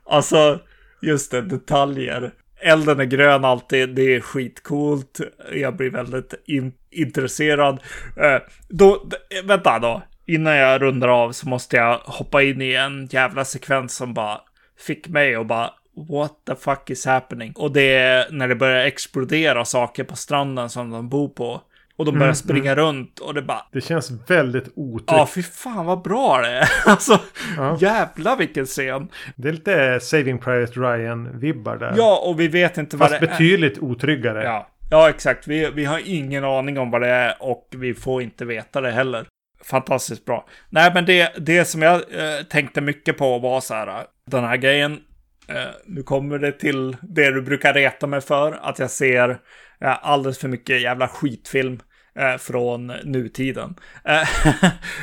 alltså, 0.05 0.59
Just 1.05 1.31
det, 1.31 1.41
detaljer. 1.41 2.31
Elden 2.61 2.99
är 2.99 3.05
grön 3.05 3.45
alltid, 3.45 3.89
det 3.89 4.15
är 4.15 4.21
skitcoolt. 4.21 5.19
Jag 5.53 5.75
blir 5.75 5.89
väldigt 5.89 6.33
in 6.45 6.73
intresserad. 6.91 7.79
Eh, 8.17 8.41
då, 8.69 8.93
eh, 9.29 9.45
vänta 9.45 9.79
då. 9.79 10.01
Innan 10.25 10.55
jag 10.55 10.81
rundar 10.81 11.07
av 11.07 11.31
så 11.31 11.49
måste 11.49 11.75
jag 11.75 11.97
hoppa 11.97 12.43
in 12.43 12.61
i 12.61 12.73
en 12.73 13.07
jävla 13.11 13.45
sekvens 13.45 13.95
som 13.95 14.13
bara 14.13 14.41
fick 14.79 15.07
mig 15.07 15.35
att 15.35 15.47
bara 15.47 15.73
What 16.09 16.33
the 16.47 16.55
fuck 16.55 16.89
is 16.89 17.05
happening? 17.05 17.53
Och 17.55 17.71
det 17.71 17.93
är 17.95 18.31
när 18.31 18.47
det 18.47 18.55
börjar 18.55 18.85
explodera 18.85 19.65
saker 19.65 20.03
på 20.03 20.15
stranden 20.15 20.69
som 20.69 20.89
de 20.89 21.09
bor 21.09 21.29
på. 21.29 21.61
Och 21.97 22.05
de 22.05 22.11
börjar 22.11 22.23
mm, 22.23 22.35
springa 22.35 22.71
mm. 22.71 22.85
runt 22.85 23.19
och 23.19 23.33
det 23.33 23.41
bara... 23.41 23.65
Det 23.71 23.81
känns 23.81 24.11
väldigt 24.27 24.69
otryggt. 24.75 25.11
Ja, 25.11 25.29
fy 25.35 25.43
fan 25.43 25.85
vad 25.85 26.01
bra 26.01 26.41
det 26.41 26.47
är. 26.47 26.69
Alltså, 26.85 27.19
ja. 27.57 27.77
jävla 27.79 28.35
vilken 28.35 28.65
scen. 28.65 29.09
Det 29.35 29.47
är 29.47 29.53
lite 29.53 29.99
Saving 29.99 30.37
Private 30.39 30.79
Ryan-vibbar 30.79 31.77
där. 31.77 31.93
Ja, 31.97 32.21
och 32.25 32.39
vi 32.39 32.47
vet 32.47 32.77
inte 32.77 32.97
vad 32.97 33.11
det 33.11 33.15
är. 33.15 33.19
Fast 33.19 33.31
betydligt 33.31 33.79
otryggare. 33.79 34.43
Ja. 34.43 34.69
ja, 34.89 35.09
exakt. 35.09 35.47
Vi, 35.47 35.69
vi 35.69 35.85
har 35.85 36.01
ingen 36.05 36.43
aning 36.43 36.79
om 36.79 36.91
vad 36.91 37.01
det 37.01 37.09
är 37.09 37.35
och 37.39 37.67
vi 37.75 37.93
får 37.93 38.21
inte 38.21 38.45
veta 38.45 38.81
det 38.81 38.91
heller. 38.91 39.25
Fantastiskt 39.63 40.25
bra. 40.25 40.47
Nej, 40.69 40.91
men 40.93 41.05
det, 41.05 41.33
det 41.37 41.65
som 41.65 41.81
jag 41.81 41.95
eh, 41.95 42.43
tänkte 42.49 42.81
mycket 42.81 43.17
på 43.17 43.39
var 43.39 43.61
så 43.61 43.73
här, 43.73 44.03
den 44.31 44.43
här 44.43 44.57
grejen. 44.57 44.99
Eh, 45.47 45.55
nu 45.85 46.03
kommer 46.03 46.39
det 46.39 46.51
till 46.51 46.97
det 47.01 47.31
du 47.31 47.41
brukar 47.41 47.73
reta 47.73 48.07
mig 48.07 48.21
för, 48.21 48.59
att 48.61 48.79
jag 48.79 48.89
ser 48.89 49.39
alldeles 49.81 50.39
för 50.39 50.47
mycket 50.47 50.81
jävla 50.81 51.07
skitfilm 51.07 51.79
eh, 52.15 52.37
från 52.37 52.87
nutiden. 52.87 53.75
Eh, 54.03 54.27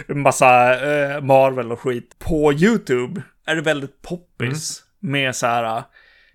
massa 0.16 0.81
eh, 0.81 1.20
Marvel 1.20 1.73
och 1.73 1.81
skit. 1.81 2.19
På 2.19 2.53
YouTube 2.53 3.23
är 3.47 3.55
det 3.55 3.62
väldigt 3.62 4.03
poppis 4.03 4.82
mm. 5.03 5.12
med 5.12 5.36
så 5.36 5.47
här 5.47 5.82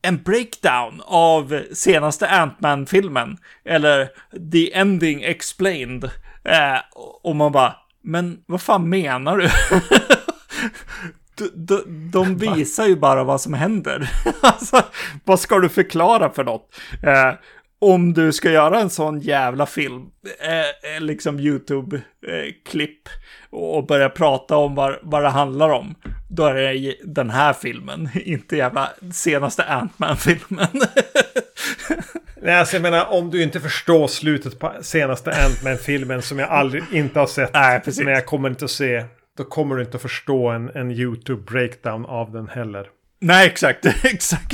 en 0.02 0.24
breakdown 0.24 1.02
av 1.06 1.62
senaste 1.74 2.30
Ant-Man-filmen. 2.30 3.38
Eller 3.66 4.10
The 4.52 4.74
Ending 4.74 5.24
Explained. 5.24 6.10
och 7.24 7.36
man 7.36 7.52
bara, 7.52 7.76
Men 8.02 8.40
vad 8.46 8.62
fan 8.62 8.90
menar 8.90 9.38
du? 9.38 9.50
de, 11.38 11.50
de, 11.56 12.12
de 12.12 12.38
visar 12.38 12.86
ju 12.88 12.96
bara 12.96 13.24
vad 13.24 13.42
som 13.42 13.54
händer. 13.54 14.12
alltså, 14.42 14.82
vad 15.24 15.40
ska 15.40 15.60
du 15.60 15.70
förklara 15.70 16.30
för 16.30 16.44
något? 16.44 16.76
Eh, 17.04 17.34
om 17.80 18.14
du 18.14 18.34
ska 18.34 18.52
göra 18.52 18.80
en 18.80 18.90
sån 18.90 19.20
jävla 19.20 19.66
film, 19.66 20.06
eh, 20.40 20.96
eh 20.96 21.02
liksom 21.02 21.40
YouTube-klipp 21.40 23.10
och 23.50 23.86
börja 23.86 24.10
prata 24.10 24.56
om 24.56 24.76
vad, 24.76 24.96
vad 25.02 25.24
det 25.24 25.30
handlar 25.30 25.70
om, 25.70 25.96
då 26.30 26.46
är 26.46 26.54
det 26.54 26.96
den 27.04 27.30
här 27.30 27.54
filmen, 27.54 28.10
inte 28.26 28.58
jävla 28.58 28.90
senaste 29.14 29.64
Ant-Man-filmen. 29.64 30.68
Nej, 32.42 32.56
alltså 32.56 32.76
jag 32.76 32.82
menar 32.82 33.06
om 33.06 33.32
du 33.32 33.44
inte 33.44 33.60
förstår 33.60 34.08
slutet 34.08 34.60
på 34.60 34.74
senaste 34.82 35.32
Ant-Man-filmen 35.46 36.22
som 36.22 36.40
jag 36.40 36.50
aldrig 36.50 36.84
inte 36.92 37.20
har 37.20 37.28
sett. 37.28 37.54
Nej, 37.54 37.80
precis. 37.80 38.04
Men 38.04 38.14
jag 38.14 38.26
kommer 38.26 38.50
inte 38.50 38.66
att 38.66 38.72
se. 38.72 39.06
Då 39.38 39.44
kommer 39.44 39.76
du 39.76 39.82
inte 39.82 39.96
att 39.96 40.02
förstå 40.02 40.48
en, 40.50 40.70
en 40.70 40.92
YouTube-breakdown 40.92 42.06
av 42.06 42.32
den 42.32 42.48
heller. 42.48 42.88
Nej, 43.20 43.48
exakt, 43.48 43.86
exakt. 44.04 44.54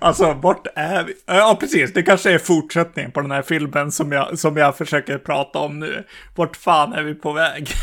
Alltså, 0.00 0.32
vart 0.32 0.66
är 0.74 1.04
vi? 1.04 1.14
Ja, 1.26 1.56
precis. 1.60 1.92
Det 1.92 2.02
kanske 2.02 2.32
är 2.32 2.38
fortsättningen 2.38 3.12
på 3.12 3.20
den 3.20 3.30
här 3.30 3.42
filmen 3.42 3.92
som 3.92 4.12
jag, 4.12 4.38
som 4.38 4.56
jag 4.56 4.76
försöker 4.76 5.18
prata 5.18 5.58
om 5.58 5.78
nu. 5.78 6.04
Vart 6.34 6.56
fan 6.56 6.92
är 6.92 7.02
vi 7.02 7.14
på 7.14 7.32
väg? 7.32 7.70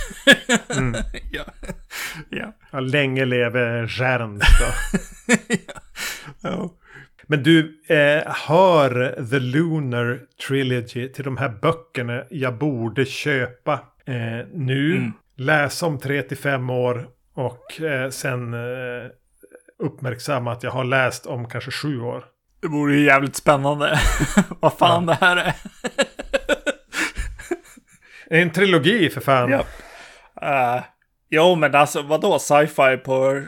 Mm. 0.78 0.96
ja. 1.32 1.44
ja. 2.30 2.54
ja. 2.72 2.80
Länge 2.80 3.26
leve 3.26 3.88
Stjärnstad. 3.88 4.74
ja. 5.48 5.82
ja. 6.42 6.76
Men 7.28 7.44
du, 7.44 7.82
eh, 7.88 8.34
hör 8.48 9.26
The 9.30 9.40
Lunar 9.40 10.20
Trilogy 10.48 11.08
till 11.08 11.24
de 11.24 11.38
här 11.38 11.50
böckerna 11.50 12.24
jag 12.30 12.58
borde 12.58 13.06
köpa 13.06 13.74
eh, 14.06 14.48
nu. 14.54 14.98
Mm. 14.98 15.12
Läsa 15.38 15.86
om 15.86 16.00
3-5 16.00 16.72
år 16.74 17.08
och 17.34 17.82
eh, 17.82 18.10
sen 18.10 18.54
eh, 18.54 19.10
uppmärksamma 19.84 20.52
att 20.52 20.64
jag 20.64 20.72
har 20.72 20.84
läst 20.84 21.26
om 21.26 21.48
kanske 21.48 21.72
7 21.72 22.02
år. 22.02 22.26
Det 22.62 22.68
vore 22.68 22.96
ju 22.96 23.06
jävligt 23.06 23.36
spännande. 23.36 24.00
Vad 24.60 24.74
fan 24.74 25.08
ja. 25.08 25.14
det 25.14 25.26
här 25.26 25.38
är. 25.38 25.56
en 28.42 28.52
trilogi 28.52 29.10
för 29.10 29.22
fan. 29.22 29.52
Ja. 29.52 29.66
Uh, 30.42 30.84
jo, 31.30 31.56
men 31.56 31.76
alltså 31.76 32.02
vadå 32.02 32.40
sci-fi 32.40 32.98
på... 32.98 33.32
Uh, 33.32 33.46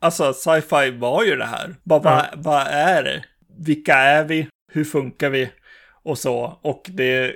alltså 0.00 0.32
sci-fi 0.32 0.90
var 0.90 1.24
ju 1.24 1.36
det 1.36 1.46
här. 1.46 1.74
Vad 1.82 2.02
va, 2.02 2.26
ja. 2.32 2.38
va 2.40 2.64
är 2.64 3.02
det? 3.02 3.24
Vilka 3.58 3.94
är 3.94 4.24
vi? 4.24 4.48
Hur 4.72 4.84
funkar 4.84 5.30
vi? 5.30 5.50
Och 6.04 6.18
så. 6.18 6.58
Och 6.62 6.82
det 6.88 7.34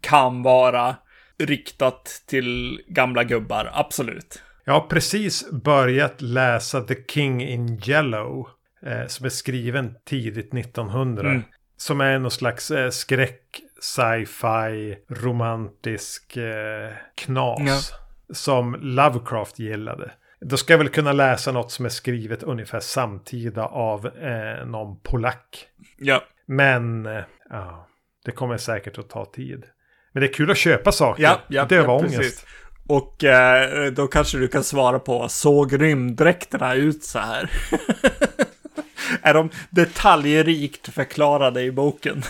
kan 0.00 0.42
vara 0.42 0.96
riktat 1.38 2.22
till 2.26 2.80
gamla 2.86 3.24
gubbar, 3.24 3.70
absolut. 3.72 4.42
Jag 4.64 4.72
har 4.74 4.80
precis 4.80 5.50
börjat 5.50 6.20
läsa 6.20 6.80
The 6.80 6.96
King 7.08 7.42
in 7.42 7.80
Yellow. 7.86 8.48
Eh, 8.86 9.06
som 9.06 9.26
är 9.26 9.30
skriven 9.30 9.94
tidigt 10.04 10.54
1900. 10.54 11.30
Mm. 11.30 11.42
Som 11.76 12.00
är 12.00 12.18
någon 12.18 12.30
slags 12.30 12.70
eh, 12.70 12.90
skräck, 12.90 13.60
sci-fi, 13.80 14.96
romantisk 15.08 16.36
eh, 16.36 16.90
knas. 17.14 17.60
Ja. 17.60 18.34
Som 18.34 18.76
Lovecraft 18.80 19.58
gillade. 19.58 20.12
Då 20.40 20.56
ska 20.56 20.72
jag 20.72 20.78
väl 20.78 20.88
kunna 20.88 21.12
läsa 21.12 21.52
något 21.52 21.72
som 21.72 21.84
är 21.84 21.88
skrivet 21.88 22.42
ungefär 22.42 22.80
samtida 22.80 23.66
av 23.66 24.06
eh, 24.06 24.66
någon 24.66 25.00
polack. 25.00 25.66
Ja. 25.98 26.22
Men 26.46 27.06
eh, 27.06 27.22
ja, 27.50 27.88
det 28.24 28.30
kommer 28.30 28.56
säkert 28.56 28.98
att 28.98 29.10
ta 29.10 29.24
tid. 29.24 29.64
Men 30.12 30.20
det 30.20 30.26
är 30.28 30.32
kul 30.32 30.50
att 30.50 30.56
köpa 30.56 30.92
saker. 30.92 31.22
Ja, 31.22 31.40
ja, 31.48 31.66
det 31.68 31.78
var 31.78 31.94
ja, 31.94 31.98
ångest. 31.98 32.16
Precis. 32.16 32.46
Och 32.88 33.24
eh, 33.24 33.92
då 33.92 34.06
kanske 34.06 34.38
du 34.38 34.48
kan 34.48 34.64
svara 34.64 34.98
på, 34.98 35.28
såg 35.28 35.80
rymddräkterna 35.80 36.74
ut 36.74 37.04
så 37.04 37.18
här? 37.18 37.50
är 39.22 39.34
de 39.34 39.50
detaljrikt 39.70 40.88
förklarade 40.88 41.62
i 41.62 41.72
boken? 41.72 42.22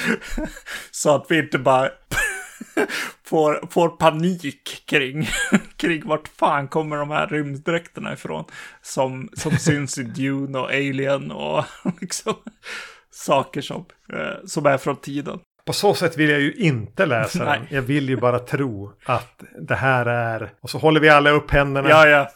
så 0.90 1.14
att 1.14 1.26
vi 1.28 1.38
inte 1.38 1.58
bara 1.58 1.90
får, 3.24 3.68
får 3.70 3.88
panik 3.88 4.82
kring, 4.86 5.28
kring 5.76 6.06
vart 6.06 6.28
fan 6.28 6.68
kommer 6.68 6.96
de 6.96 7.10
här 7.10 7.26
rymddräkterna 7.26 8.12
ifrån? 8.12 8.44
Som, 8.82 9.28
som 9.32 9.56
syns 9.56 9.98
i 9.98 10.02
Dune 10.02 10.58
och 10.58 10.70
Alien 10.70 11.30
och 11.30 11.64
liksom 12.00 12.34
saker 13.10 13.60
som, 13.60 13.84
eh, 14.12 14.46
som 14.46 14.66
är 14.66 14.78
från 14.78 14.96
tiden. 14.96 15.38
På 15.68 15.72
så 15.72 15.94
sätt 15.94 16.16
vill 16.16 16.30
jag 16.30 16.40
ju 16.40 16.52
inte 16.52 17.06
läsa 17.06 17.44
den. 17.52 17.66
Jag 17.70 17.82
vill 17.82 18.08
ju 18.08 18.16
bara 18.16 18.38
tro 18.38 18.92
att 19.04 19.42
det 19.58 19.74
här 19.74 20.06
är... 20.06 20.50
Och 20.60 20.70
så 20.70 20.78
håller 20.78 21.00
vi 21.00 21.08
alla 21.08 21.30
upp 21.30 21.50
händerna. 21.50 21.88
Ja, 21.88 22.08
ja. 22.08 22.30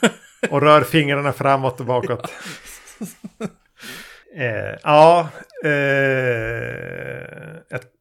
och 0.50 0.62
rör 0.62 0.82
fingrarna 0.82 1.32
framåt 1.32 1.80
och 1.80 1.86
bakåt. 1.86 2.32
Eh, 4.38 4.78
ja, 4.82 5.28
eh, 5.64 5.70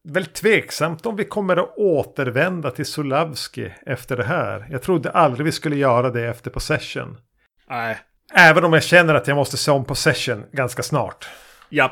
väldigt 0.03 0.33
tveksamt 0.33 1.05
om 1.05 1.15
vi 1.15 1.23
kommer 1.23 1.57
att 1.57 1.73
återvända 1.77 2.71
till 2.71 2.85
Sulavski 2.85 3.73
efter 3.85 4.17
det 4.17 4.23
här. 4.23 4.65
Jag 4.69 4.81
trodde 4.81 5.11
aldrig 5.11 5.45
vi 5.45 5.51
skulle 5.51 5.75
göra 5.75 6.09
det 6.09 6.25
efter 6.25 6.51
Possession. 6.51 7.17
Nej. 7.69 7.97
Även 8.33 8.63
om 8.63 8.73
jag 8.73 8.83
känner 8.83 9.15
att 9.15 9.27
jag 9.27 9.35
måste 9.35 9.57
se 9.57 9.71
om 9.71 9.85
Possession 9.85 10.45
ganska 10.51 10.83
snart. 10.83 11.29
Ja, 11.69 11.91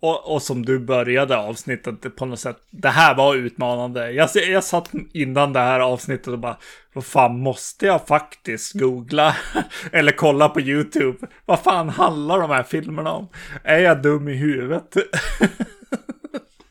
och, 0.00 0.34
och, 0.34 0.42
som 0.42 0.64
du 0.64 0.78
började 0.78 1.36
avsnittet 1.36 2.16
på 2.16 2.26
något 2.26 2.40
sätt. 2.40 2.56
Det 2.70 2.88
här 2.88 3.14
var 3.14 3.34
utmanande. 3.34 4.12
Jag, 4.12 4.28
jag 4.34 4.64
satt 4.64 4.90
innan 5.12 5.52
det 5.52 5.60
här 5.60 5.80
avsnittet 5.80 6.28
och 6.28 6.38
bara. 6.38 6.56
Vad 6.92 7.04
fan 7.04 7.38
måste 7.38 7.86
jag 7.86 8.06
faktiskt 8.06 8.72
googla? 8.72 9.36
Eller 9.92 10.12
kolla 10.12 10.48
på 10.48 10.60
YouTube? 10.60 11.18
Vad 11.44 11.60
fan 11.60 11.88
handlar 11.88 12.40
de 12.40 12.50
här 12.50 12.62
filmerna 12.62 13.12
om? 13.12 13.28
Är 13.64 13.78
jag 13.78 14.02
dum 14.02 14.28
i 14.28 14.34
huvudet? 14.34 14.96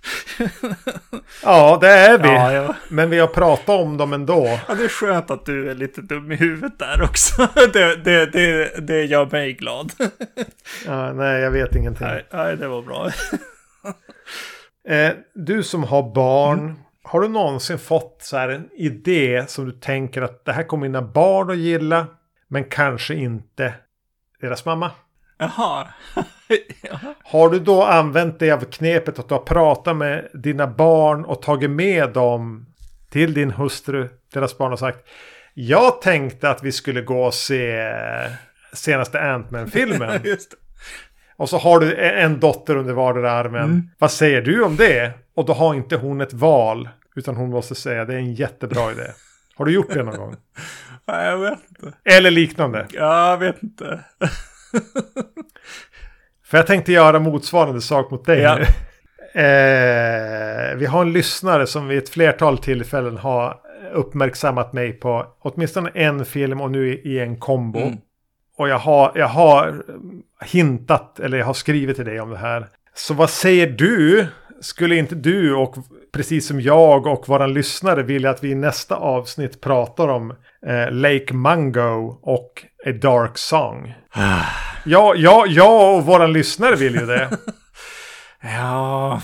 ja, 1.43 1.77
det 1.81 1.89
är 1.89 2.17
vi. 2.17 2.27
Ja, 2.27 2.53
ja. 2.53 2.75
Men 2.89 3.09
vi 3.09 3.19
har 3.19 3.27
pratat 3.27 3.69
om 3.69 3.97
dem 3.97 4.13
ändå. 4.13 4.59
Ja, 4.67 4.75
det 4.75 4.83
är 4.83 4.89
skönt 4.89 5.31
att 5.31 5.45
du 5.45 5.69
är 5.69 5.75
lite 5.75 6.01
dum 6.01 6.31
i 6.31 6.35
huvudet 6.35 6.79
där 6.79 7.01
också. 7.01 7.47
Det, 7.73 7.95
det, 7.95 8.25
det, 8.25 8.73
det 8.87 9.03
gör 9.03 9.25
mig 9.31 9.53
glad. 9.53 9.91
ja, 10.85 11.13
nej, 11.13 11.41
jag 11.41 11.51
vet 11.51 11.75
ingenting. 11.75 12.07
Nej, 12.07 12.25
nej 12.31 12.57
det 12.57 12.67
var 12.67 12.81
bra. 12.81 13.09
eh, 14.95 15.11
du 15.33 15.63
som 15.63 15.83
har 15.83 16.13
barn. 16.13 16.59
Mm. 16.59 16.75
Har 17.03 17.21
du 17.21 17.27
någonsin 17.27 17.79
fått 17.79 18.17
så 18.21 18.37
här 18.37 18.49
en 18.49 18.69
idé 18.73 19.45
som 19.47 19.65
du 19.65 19.71
tänker 19.71 20.21
att 20.21 20.45
det 20.45 20.53
här 20.53 20.63
kommer 20.63 20.87
mina 20.87 21.01
barn 21.01 21.49
att 21.49 21.57
gilla. 21.57 22.07
Men 22.47 22.63
kanske 22.63 23.15
inte 23.15 23.73
deras 24.41 24.65
mamma? 24.65 24.91
Jaha. 25.37 25.87
Har 27.23 27.49
du 27.49 27.59
då 27.59 27.83
använt 27.83 28.39
dig 28.39 28.51
av 28.51 28.59
knepet 28.59 29.19
att 29.19 29.29
du 29.29 29.33
har 29.33 29.41
pratat 29.41 29.97
med 29.97 30.27
dina 30.33 30.67
barn 30.67 31.25
och 31.25 31.41
tagit 31.41 31.69
med 31.69 32.09
dem 32.09 32.65
till 33.09 33.33
din 33.33 33.51
hustru, 33.51 34.09
deras 34.33 34.57
barn 34.57 34.73
och 34.73 34.79
sagt 34.79 35.07
Jag 35.53 36.01
tänkte 36.01 36.49
att 36.49 36.63
vi 36.63 36.71
skulle 36.71 37.01
gå 37.01 37.23
och 37.23 37.33
se 37.33 37.91
senaste 38.73 39.21
Ant-Man-filmen. 39.21 40.19
och 41.35 41.49
så 41.49 41.57
har 41.57 41.79
du 41.79 41.95
en 41.95 42.39
dotter 42.39 42.75
under 42.75 42.93
vardera 42.93 43.31
armen. 43.31 43.63
Mm. 43.63 43.89
Vad 43.97 44.11
säger 44.11 44.41
du 44.41 44.63
om 44.63 44.75
det? 44.75 45.13
Och 45.35 45.45
då 45.45 45.53
har 45.53 45.73
inte 45.73 45.95
hon 45.95 46.21
ett 46.21 46.33
val. 46.33 46.89
Utan 47.15 47.35
hon 47.35 47.49
måste 47.49 47.75
säga 47.75 48.05
det 48.05 48.13
är 48.13 48.17
en 48.17 48.33
jättebra 48.33 48.91
idé. 48.91 49.07
Har 49.55 49.65
du 49.65 49.71
gjort 49.71 49.93
det 49.93 50.03
någon 50.03 50.17
gång? 50.17 50.35
Nej, 51.05 51.25
jag 51.25 51.37
vet 51.37 51.59
inte. 51.69 51.93
Eller 52.03 52.31
liknande? 52.31 52.87
Ja, 52.91 53.29
jag 53.29 53.37
vet 53.37 53.63
inte. 53.63 53.99
För 56.55 56.59
jag 56.59 56.67
tänkte 56.67 56.91
göra 56.91 57.19
motsvarande 57.19 57.81
sak 57.81 58.11
mot 58.11 58.25
dig 58.25 58.39
ja. 58.39 58.59
Eh, 59.41 60.75
vi 60.75 60.85
har 60.85 61.01
en 61.01 61.13
lyssnare 61.13 61.67
som 61.67 61.87
vid 61.87 61.97
ett 61.97 62.09
flertal 62.09 62.57
tillfällen 62.57 63.17
har 63.17 63.57
uppmärksammat 63.93 64.73
mig 64.73 64.93
på 64.93 65.25
åtminstone 65.39 65.89
en 65.93 66.25
film 66.25 66.61
och 66.61 66.71
nu 66.71 66.93
i 66.93 67.19
en 67.19 67.39
kombo. 67.39 67.79
Mm. 67.79 67.97
Och 68.57 68.69
jag 68.69 68.79
har, 68.79 69.11
jag 69.15 69.27
har 69.27 69.83
hintat, 70.45 71.19
eller 71.19 71.37
jag 71.37 71.45
har 71.45 71.53
skrivit 71.53 71.95
till 71.95 72.05
dig 72.05 72.19
om 72.19 72.29
det 72.29 72.37
här. 72.37 72.67
Så 72.93 73.13
vad 73.13 73.29
säger 73.29 73.67
du? 73.67 74.27
Skulle 74.61 74.95
inte 74.95 75.15
du 75.15 75.55
och 75.55 75.75
precis 76.13 76.47
som 76.47 76.61
jag 76.61 77.07
och 77.07 77.29
våran 77.29 77.53
lyssnare 77.53 78.03
vilja 78.03 78.29
att 78.29 78.43
vi 78.43 78.51
i 78.51 78.55
nästa 78.55 78.95
avsnitt 78.95 79.61
pratar 79.61 80.07
om 80.07 80.31
eh, 80.67 80.91
Lake 80.91 81.33
Mungo 81.33 82.19
och 82.21 82.65
A 82.85 82.91
Dark 82.91 83.37
Song? 83.37 83.93
Ja, 84.87 85.15
ja, 85.15 85.45
jag 85.47 85.95
och 85.95 86.05
våran 86.05 86.33
lyssnare 86.33 86.75
vill 86.75 86.95
ju 86.95 87.05
det. 87.05 87.37
ja... 88.41 89.21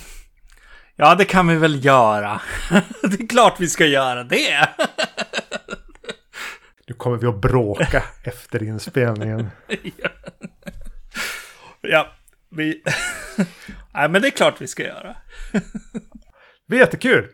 Ja, 0.95 1.15
det 1.15 1.25
kan 1.25 1.47
vi 1.47 1.55
väl 1.55 1.85
göra. 1.85 2.41
det 3.01 3.19
är 3.19 3.27
klart 3.27 3.59
vi 3.59 3.69
ska 3.69 3.85
göra 3.85 4.23
det. 4.23 4.69
nu 6.87 6.93
kommer 6.93 7.17
vi 7.17 7.27
att 7.27 7.41
bråka 7.41 8.03
efter 8.23 8.63
inspelningen. 8.63 9.49
ja. 9.67 10.09
ja, 11.81 12.07
vi... 12.49 12.83
Nej, 13.93 14.09
men 14.09 14.21
det 14.21 14.27
är 14.27 14.31
klart 14.31 14.61
vi 14.61 14.67
ska 14.67 14.83
göra. 14.83 15.15
det 16.67 16.75
är 16.75 16.79
jättekul. 16.79 17.27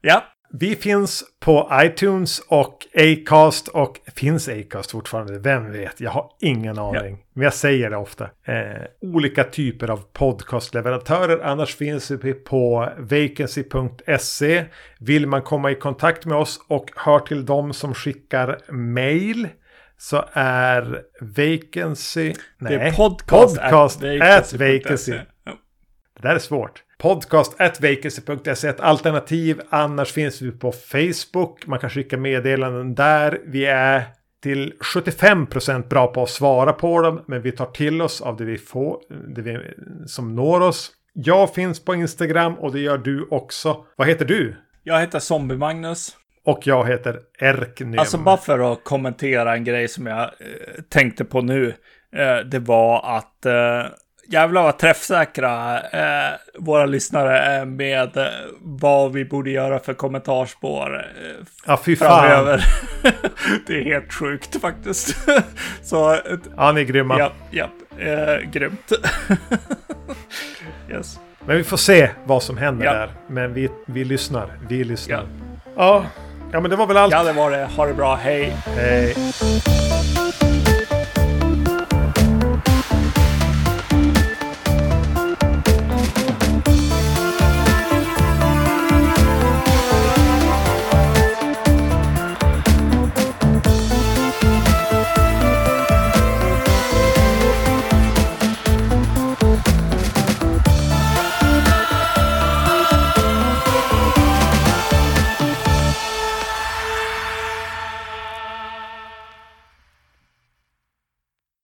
Ja, 0.00 0.31
vi 0.54 0.76
finns 0.76 1.24
på 1.40 1.70
iTunes 1.72 2.38
och 2.38 2.86
Acast 2.94 3.68
och 3.68 4.00
finns 4.14 4.48
Acast 4.48 4.90
fortfarande? 4.90 5.38
Vem 5.38 5.72
vet? 5.72 6.00
Jag 6.00 6.10
har 6.10 6.30
ingen 6.40 6.78
aning. 6.78 7.12
Ja. 7.12 7.26
Men 7.32 7.44
jag 7.44 7.54
säger 7.54 7.90
det 7.90 7.96
ofta. 7.96 8.24
Eh, 8.24 8.82
olika 9.00 9.44
typer 9.44 9.90
av 9.90 10.02
podcastleverantörer. 10.12 11.40
Annars 11.44 11.74
finns 11.74 12.10
vi 12.10 12.34
på 12.34 12.88
vacancy.se. 12.98 14.64
Vill 14.98 15.26
man 15.26 15.42
komma 15.42 15.70
i 15.70 15.74
kontakt 15.74 16.26
med 16.26 16.38
oss 16.38 16.60
och 16.68 16.90
hör 16.96 17.18
till 17.18 17.46
dem 17.46 17.72
som 17.72 17.94
skickar 17.94 18.72
mail 18.72 19.48
så 19.98 20.24
är 20.32 21.02
vacancy... 21.20 22.34
Nej, 22.58 22.78
det 22.78 22.84
är 22.84 22.92
podcast, 22.92 23.56
podcast 23.56 24.04
at, 24.04 24.22
at 24.22 24.52
vacancy. 24.52 25.12
Det 25.12 26.28
där 26.28 26.34
är 26.34 26.38
svårt. 26.38 26.82
Podcast 27.02 27.60
at 27.60 27.80
vacancy.se 27.80 28.68
ett 28.68 28.80
alternativ. 28.80 29.60
Annars 29.68 30.12
finns 30.12 30.42
vi 30.42 30.50
på 30.52 30.72
Facebook. 30.72 31.66
Man 31.66 31.78
kan 31.78 31.90
skicka 31.90 32.16
meddelanden 32.16 32.94
där. 32.94 33.40
Vi 33.44 33.66
är 33.66 34.04
till 34.42 34.72
75% 34.94 35.88
bra 35.88 36.06
på 36.06 36.22
att 36.22 36.30
svara 36.30 36.72
på 36.72 37.00
dem. 37.00 37.24
Men 37.26 37.42
vi 37.42 37.52
tar 37.52 37.66
till 37.66 38.02
oss 38.02 38.20
av 38.20 38.36
det 38.36 38.44
vi 38.44 38.58
får. 38.58 38.98
Det 39.34 39.42
vi, 39.42 39.58
som 40.06 40.34
når 40.34 40.60
oss. 40.60 40.90
Jag 41.12 41.54
finns 41.54 41.84
på 41.84 41.94
Instagram 41.94 42.54
och 42.54 42.72
det 42.72 42.80
gör 42.80 42.98
du 42.98 43.26
också. 43.30 43.84
Vad 43.96 44.08
heter 44.08 44.24
du? 44.24 44.56
Jag 44.82 45.00
heter 45.00 45.18
Zombie-Magnus. 45.18 46.16
Och 46.44 46.66
jag 46.66 46.88
heter 46.88 47.20
Erknym. 47.38 47.98
Alltså 47.98 48.18
bara 48.18 48.36
för 48.36 48.72
att 48.72 48.84
kommentera 48.84 49.54
en 49.54 49.64
grej 49.64 49.88
som 49.88 50.06
jag 50.06 50.22
eh, 50.22 50.28
tänkte 50.88 51.24
på 51.24 51.40
nu. 51.40 51.74
Eh, 52.16 52.46
det 52.46 52.58
var 52.58 53.16
att 53.16 53.46
eh, 53.46 53.92
jävlar 54.32 54.62
vad 54.62 54.78
träffsäkra 54.78 55.80
eh, 55.80 56.34
våra 56.58 56.86
lyssnare 56.86 57.38
är 57.38 57.64
med 57.64 58.16
eh, 58.16 58.26
vad 58.60 59.12
vi 59.12 59.24
borde 59.24 59.50
göra 59.50 59.78
för 59.78 59.94
kommentarspår 59.94 60.96
eh, 60.96 61.46
ja, 61.66 61.80
fy 61.84 61.96
framöver. 61.96 62.58
Fan. 62.58 63.12
det 63.66 63.80
är 63.80 63.84
helt 63.84 64.12
sjukt 64.12 64.60
faktiskt. 64.60 65.16
Så, 65.82 66.18
ja, 66.56 66.72
ni 66.72 66.80
är 66.80 66.84
grymma. 66.84 67.18
Ja, 67.18 67.32
ja 67.50 67.68
eh, 67.98 68.50
grymt. 68.50 68.92
yes. 70.90 71.18
Men 71.46 71.56
vi 71.56 71.64
får 71.64 71.76
se 71.76 72.10
vad 72.24 72.42
som 72.42 72.56
händer 72.56 72.86
ja. 72.86 72.92
där. 72.92 73.10
Men 73.26 73.54
vi, 73.54 73.70
vi 73.86 74.04
lyssnar. 74.04 74.58
Vi 74.68 74.84
lyssnar. 74.84 75.16
Ja. 75.16 75.24
ja. 75.76 76.04
Ja, 76.52 76.60
men 76.60 76.70
det 76.70 76.76
var 76.76 76.86
väl 76.86 76.96
allt. 76.96 77.12
Ja, 77.12 77.22
det 77.22 77.32
var 77.32 77.50
det. 77.50 77.64
Ha 77.64 77.86
det 77.86 77.94
bra. 77.94 78.14
Hej. 78.14 78.56
Hej. 78.66 79.14